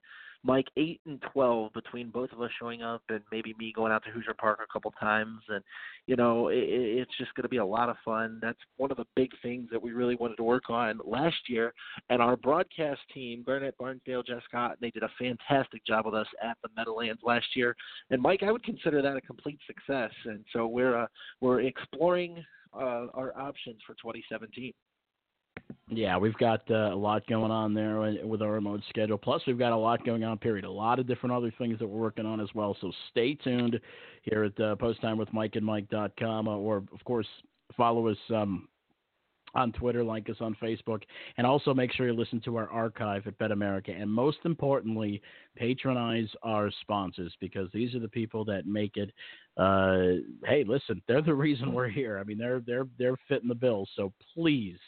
Mike 0.44 0.68
eight 0.78 1.00
and 1.06 1.22
twelve 1.32 1.72
between 1.74 2.10
both 2.10 2.32
of 2.32 2.42
us 2.42 2.52
showing 2.60 2.82
up 2.82 3.02
and 3.10 3.22
maybe 3.32 3.56
me 3.58 3.72
going 3.76 3.92
out 3.92 4.04
to 4.04 4.12
Hoosier 4.12 4.34
Park 4.34 4.60
a 4.64 4.72
couple 4.72 4.92
times, 5.00 5.40
and 5.50 5.64
you 6.06 6.16
know 6.16 6.50
it, 6.50 6.58
it's 6.58 7.18
just 7.18 7.34
going 7.36 7.44
to 7.44 7.50
be 7.50 7.58
a 7.58 7.66
lot 7.66 7.90
of 7.90 7.96
fun. 8.04 8.40
That's 8.42 8.60
one 8.78 8.92
of 8.92 8.98
the 8.98 9.06
big 9.16 9.32
things 9.42 9.70
that 9.72 9.82
we 9.82 9.92
really 9.92 10.16
wanted 10.16 10.36
to 10.38 10.44
work 10.44 10.70
on 10.70 11.00
last 11.06 11.48
year. 11.48 11.74
And 12.10 12.22
our 12.22 12.36
broadcast 12.36 13.02
team, 13.14 13.44
Garnet 13.46 13.76
Barnsdale, 13.80 14.26
Jeff 14.26 14.44
Scott, 14.48 14.78
they 14.82 14.90
did 14.92 15.04
a 15.04 15.10
fantastic 15.18 15.86
job 15.86 16.06
with 16.06 16.16
us 16.16 16.28
at 16.44 16.58
the 16.62 16.70
Meadowlands 16.76 17.22
last 17.24 17.48
year. 17.56 17.76
And 18.10 18.22
Mike, 18.22 18.44
I 18.44 18.52
would 18.52 18.64
consider 18.64 19.02
that 19.02 19.16
a 19.16 19.22
complete 19.22 19.60
success. 19.66 20.12
And 20.26 20.44
so 20.52 20.68
we're 20.68 21.04
uh, 21.04 21.08
we're 21.42 21.62
exploring 21.62 22.44
uh, 22.74 23.08
our 23.14 23.38
options 23.38 23.78
for 23.86 23.94
2017. 23.94 24.74
Yeah, 25.90 26.18
we've 26.18 26.38
got 26.38 26.70
uh, 26.72 26.94
a 26.94 26.96
lot 26.96 27.28
going 27.28 27.52
on 27.52 27.74
there 27.74 28.00
with 28.26 28.42
our 28.42 28.52
remote 28.52 28.82
schedule. 28.90 29.18
Plus, 29.18 29.42
we've 29.46 29.60
got 29.60 29.74
a 29.74 29.78
lot 29.78 30.04
going 30.06 30.24
on. 30.24 30.38
Period. 30.38 30.66
A 30.66 30.72
lot 30.72 30.98
of 30.98 31.08
different 31.08 31.36
other 31.36 31.54
things 31.58 31.78
that 31.80 31.88
we're 31.88 32.02
working 32.02 32.26
on 32.26 32.40
as 32.40 32.50
well. 32.56 32.76
So 32.82 32.92
stay 33.12 33.36
tuned 33.36 33.80
here 34.24 34.44
at 34.46 34.60
uh, 34.60 34.76
Post 34.76 35.02
Time 35.02 35.18
with 35.18 35.32
Mike 35.34 35.56
and 35.56 35.66
Mike.com, 35.66 36.48
uh, 36.48 36.56
or 36.56 36.78
of 36.78 37.04
course 37.06 37.28
follow 37.78 38.08
us 38.08 38.18
um, 38.34 38.68
on 39.56 39.72
Twitter, 39.74 40.04
like 40.04 40.30
us 40.30 40.38
on 40.40 40.56
Facebook, 40.62 41.04
and 41.38 41.46
also 41.46 41.74
make 41.74 41.92
sure 41.92 42.08
you 42.08 42.14
listen 42.14 42.42
to 42.46 42.56
our 42.56 42.70
archive 42.70 43.28
at 43.28 43.38
Bet 43.38 43.52
America. 43.52 43.92
And 43.92 44.10
most 44.10 44.40
importantly, 44.46 45.22
patronize 45.56 46.30
our 46.42 46.72
sponsors 46.82 47.34
because 47.40 47.68
these 47.72 47.94
are 47.94 48.00
the 48.00 48.08
people 48.08 48.44
that 48.46 48.66
make 48.66 48.98
it. 48.98 49.12
Uh, 49.58 50.24
hey, 50.46 50.64
listen, 50.66 51.02
they're 51.08 51.22
the 51.22 51.36
reason 51.36 51.74
we're 51.74 51.90
here. 51.90 52.18
I 52.18 52.24
mean, 52.24 52.38
they're 52.38 52.62
they're 52.66 52.88
they're 52.98 53.18
fitting 53.28 53.50
the 53.50 53.56
bill. 53.56 53.88
So 53.96 54.12
please 54.34 54.80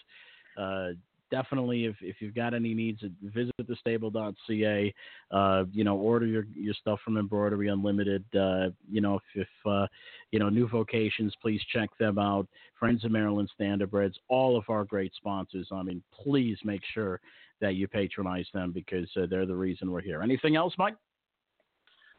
uh, 0.58 0.90
definitely, 1.32 1.86
if, 1.86 1.96
if 2.02 2.18
you've 2.20 2.36
got 2.36 2.54
any 2.54 2.74
needs, 2.74 3.02
visit 3.22 3.54
thestable.ca. 3.62 4.94
Uh, 5.32 5.64
you 5.72 5.84
know, 5.84 5.98
order 5.98 6.26
your, 6.26 6.46
your 6.54 6.74
stuff 6.74 7.00
from 7.04 7.18
Embroidery 7.18 7.68
Unlimited. 7.68 8.24
Uh, 8.36 8.70
you 8.90 9.02
know, 9.02 9.16
if, 9.16 9.42
if 9.42 9.70
uh, 9.70 9.88
you 10.32 10.40
know 10.40 10.50
new 10.50 10.68
vocations, 10.68 11.34
please 11.42 11.62
check 11.74 11.90
them 12.00 12.18
out. 12.18 12.48
Friends 12.80 13.04
of 13.04 13.12
Maryland 13.12 13.50
Standardbreds, 13.60 14.16
all 14.28 14.58
of 14.58 14.64
our 14.70 14.84
great 14.84 15.14
sponsors. 15.16 15.68
I 15.72 15.84
mean, 15.84 16.02
please 16.24 16.58
make 16.64 16.82
sure 16.94 17.20
that 17.62 17.76
you 17.76 17.88
patronize 17.88 18.48
them 18.54 18.72
because 18.72 19.10
uh, 19.16 19.26
they're 19.30 19.46
the 19.46 19.56
reason 19.56 19.92
we're 19.92 20.02
here. 20.02 20.22
Anything 20.22 20.56
else, 20.56 20.74
Mike? 20.78 20.96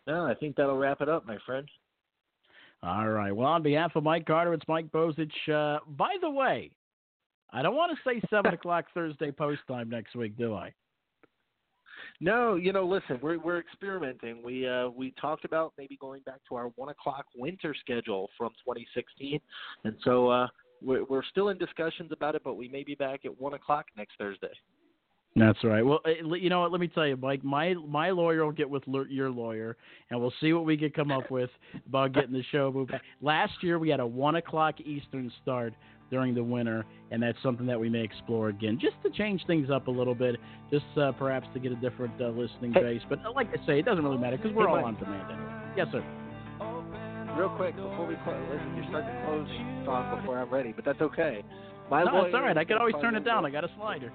No, 0.07 0.25
I 0.25 0.35
think 0.35 0.57
that'll 0.57 0.77
wrap 0.77 1.01
it 1.01 1.09
up, 1.09 1.27
my 1.27 1.37
friend. 1.45 1.69
All 2.83 3.09
right. 3.09 3.35
Well, 3.35 3.49
on 3.49 3.63
behalf 3.63 3.93
of 3.97 4.05
Mike 4.05 4.27
Carter, 4.27 4.55
it's 4.55 4.69
Mike 4.69 4.91
Bozich. 4.93 5.31
Uh, 5.49 5.81
by 5.97 6.15
the 6.21 6.31
way, 6.31 6.71
I 7.51 7.63
don't 7.63 7.75
want 7.75 7.97
to 7.97 8.09
say 8.09 8.21
seven 8.31 8.55
o'clock 8.55 8.87
Thursday 8.95 9.31
post 9.31 9.61
time 9.69 9.89
next 9.89 10.15
week, 10.15 10.37
do 10.37 10.55
I? 10.55 10.73
No, 12.21 12.55
you 12.55 12.73
know, 12.73 12.87
listen, 12.87 13.19
we're 13.21 13.39
we're 13.39 13.59
experimenting. 13.59 14.43
We 14.43 14.67
uh 14.67 14.89
we 14.89 15.13
talked 15.21 15.45
about 15.45 15.75
maybe 15.77 15.97
going 16.01 16.23
back 16.23 16.41
to 16.49 16.55
our 16.57 16.67
one 16.77 16.89
o'clock 16.89 17.27
winter 17.37 17.75
schedule 17.79 18.31
from 18.39 18.51
2016, 18.65 19.41
and 19.85 19.97
so 20.03 20.29
uh 20.29 20.47
we're 20.83 21.05
we're 21.05 21.25
still 21.25 21.51
in 21.51 21.59
discussions 21.59 22.13
about 22.13 22.35
it, 22.35 22.43
but 22.45 22.55
we 22.55 22.69
may 22.69 22.85
be 22.85 22.95
back 22.95 23.25
at 23.25 23.41
one 23.41 23.55
o'clock 23.55 23.87
next 23.97 24.15
Thursday. 24.19 24.53
That's 25.39 25.63
right. 25.65 25.85
Well, 25.85 26.01
uh, 26.07 26.35
you 26.35 26.49
know 26.49 26.61
what? 26.61 26.73
Let 26.73 26.81
me 26.81 26.89
tell 26.89 27.07
you, 27.07 27.19
Mike. 27.19 27.45
My 27.45 27.75
my 27.75 28.11
lawyer 28.11 28.43
will 28.47 28.53
get 28.53 28.69
with 28.69 28.85
your 29.11 29.31
lawyer, 29.31 29.77
and 30.11 30.19
we'll 30.19 30.33
see 30.41 30.55
what 30.55 30.65
we 30.65 30.79
can 30.79 30.91
come 30.91 31.11
up 31.11 31.31
with 31.31 31.51
about 31.87 32.15
getting 32.15 32.33
the 32.33 32.43
show 32.51 32.73
moved 32.73 32.93
back. 32.93 33.03
Last 33.21 33.53
year 33.61 33.79
we 33.79 33.91
had 33.91 34.01
a 34.01 34.07
one 34.07 34.37
o'clock 34.37 34.81
Eastern 34.81 35.31
start 35.43 35.75
during 36.11 36.35
the 36.35 36.43
winter, 36.43 36.85
and 37.11 37.23
that's 37.23 37.39
something 37.43 37.67
that 37.67 37.79
we 37.79 37.89
may 37.89 38.03
explore 38.03 38.49
again, 38.49 38.79
just 38.81 38.95
to 39.03 39.11
change 39.11 39.43
things 39.47 39.71
up 39.71 39.89
a 39.89 39.91
little 39.91 40.15
bit, 40.15 40.37
just 40.71 40.85
uh, 40.97 41.13
perhaps 41.13 41.47
to 41.55 41.61
get 41.61 41.73
a 41.73 41.77
different 41.77 42.21
uh, 42.21 42.29
listening 42.29 42.73
base. 42.73 43.03
But 43.09 43.25
uh, 43.25 43.33
like 43.33 43.49
I 43.51 43.67
say, 43.67 43.79
it 43.79 43.85
doesn't 43.85 44.05
really 44.05 44.19
matter 44.19 44.37
because 44.37 44.53
we're 44.53 44.69
all 44.69 44.85
on 44.85 44.97
demand. 44.97 45.31
Anyway. 45.31 45.75
Yes, 45.77 45.87
sir. 45.93 46.05
Real 47.37 47.51
quick 47.51 47.77
before 47.77 48.07
we 48.07 48.17
close, 48.25 48.41
listen, 48.51 48.77
you're 48.77 48.87
starting 48.89 49.13
to 49.13 49.23
close 49.27 49.85
talk 49.85 50.19
before 50.19 50.39
I'm 50.39 50.49
ready, 50.49 50.73
but 50.73 50.85
that's 50.85 51.01
okay. 51.03 51.45
My 51.91 52.03
no, 52.03 52.13
lawyer 52.13 52.27
it's 52.27 52.35
all 52.35 52.41
right. 52.41 52.57
I 52.57 52.65
can 52.65 52.79
always 52.79 52.95
turn 53.01 53.15
it 53.15 53.25
down. 53.25 53.45
I 53.45 53.51
got 53.51 53.63
a 53.63 53.71
slider. 53.77 54.11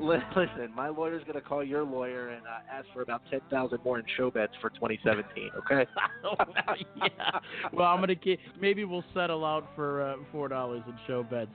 Listen, 0.36 0.74
my 0.74 0.88
lawyer's 0.88 1.22
going 1.24 1.34
to 1.34 1.40
call 1.40 1.62
your 1.62 1.84
lawyer 1.84 2.30
and 2.30 2.42
uh, 2.46 2.72
ask 2.72 2.86
for 2.92 3.02
about 3.02 3.22
ten 3.30 3.40
thousand 3.50 3.78
more 3.84 3.98
in 3.98 4.04
show 4.16 4.30
bets 4.30 4.52
for 4.60 4.70
2017. 4.70 5.50
Okay? 5.58 5.88
yeah. 6.96 7.38
Well, 7.72 7.86
I'm 7.86 8.04
going 8.04 8.16
to. 8.16 8.36
Maybe 8.60 8.84
we'll 8.84 9.04
settle 9.14 9.44
out 9.44 9.68
for 9.74 10.02
uh, 10.02 10.16
four 10.30 10.48
dollars 10.48 10.82
in 10.86 10.94
show 11.06 11.22
bets. 11.22 11.50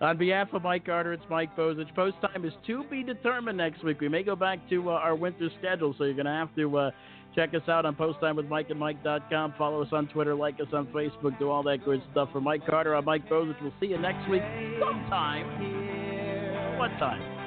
On 0.00 0.16
behalf 0.18 0.48
of 0.52 0.62
Mike 0.62 0.86
Carter, 0.86 1.12
it's 1.12 1.22
Mike 1.30 1.56
Bozich. 1.56 1.94
Post 1.94 2.16
time 2.22 2.44
is 2.44 2.52
to 2.66 2.82
be 2.90 3.04
determined 3.04 3.58
next 3.58 3.84
week. 3.84 4.00
We 4.00 4.08
may 4.08 4.24
go 4.24 4.34
back 4.34 4.58
to 4.70 4.90
uh, 4.90 4.94
our 4.94 5.14
winter 5.14 5.48
schedule, 5.60 5.94
so 5.96 6.04
you're 6.04 6.14
going 6.14 6.26
to 6.26 6.32
have 6.32 6.52
to 6.56 6.76
uh, 6.76 6.90
check 7.36 7.54
us 7.54 7.68
out 7.68 7.86
on 7.86 7.94
Post 7.94 8.18
Time 8.20 8.34
with 8.34 8.46
Mike 8.46 8.70
and 8.70 8.80
Mike.com. 8.80 9.54
Follow 9.56 9.80
us 9.80 9.88
on 9.92 10.08
Twitter, 10.08 10.34
like 10.34 10.56
us 10.60 10.66
on 10.72 10.86
Facebook, 10.88 11.38
do 11.38 11.50
all 11.50 11.62
that 11.62 11.84
good 11.84 12.02
stuff. 12.10 12.30
For 12.32 12.40
Mike 12.40 12.66
Carter, 12.66 12.96
I'm 12.96 13.04
Mike 13.04 13.28
Bozich. 13.28 13.60
We'll 13.62 13.72
see 13.80 13.86
you 13.86 13.98
next 13.98 14.28
week 14.28 14.42
sometime. 14.80 16.78
What 16.78 16.88
time? 16.98 17.41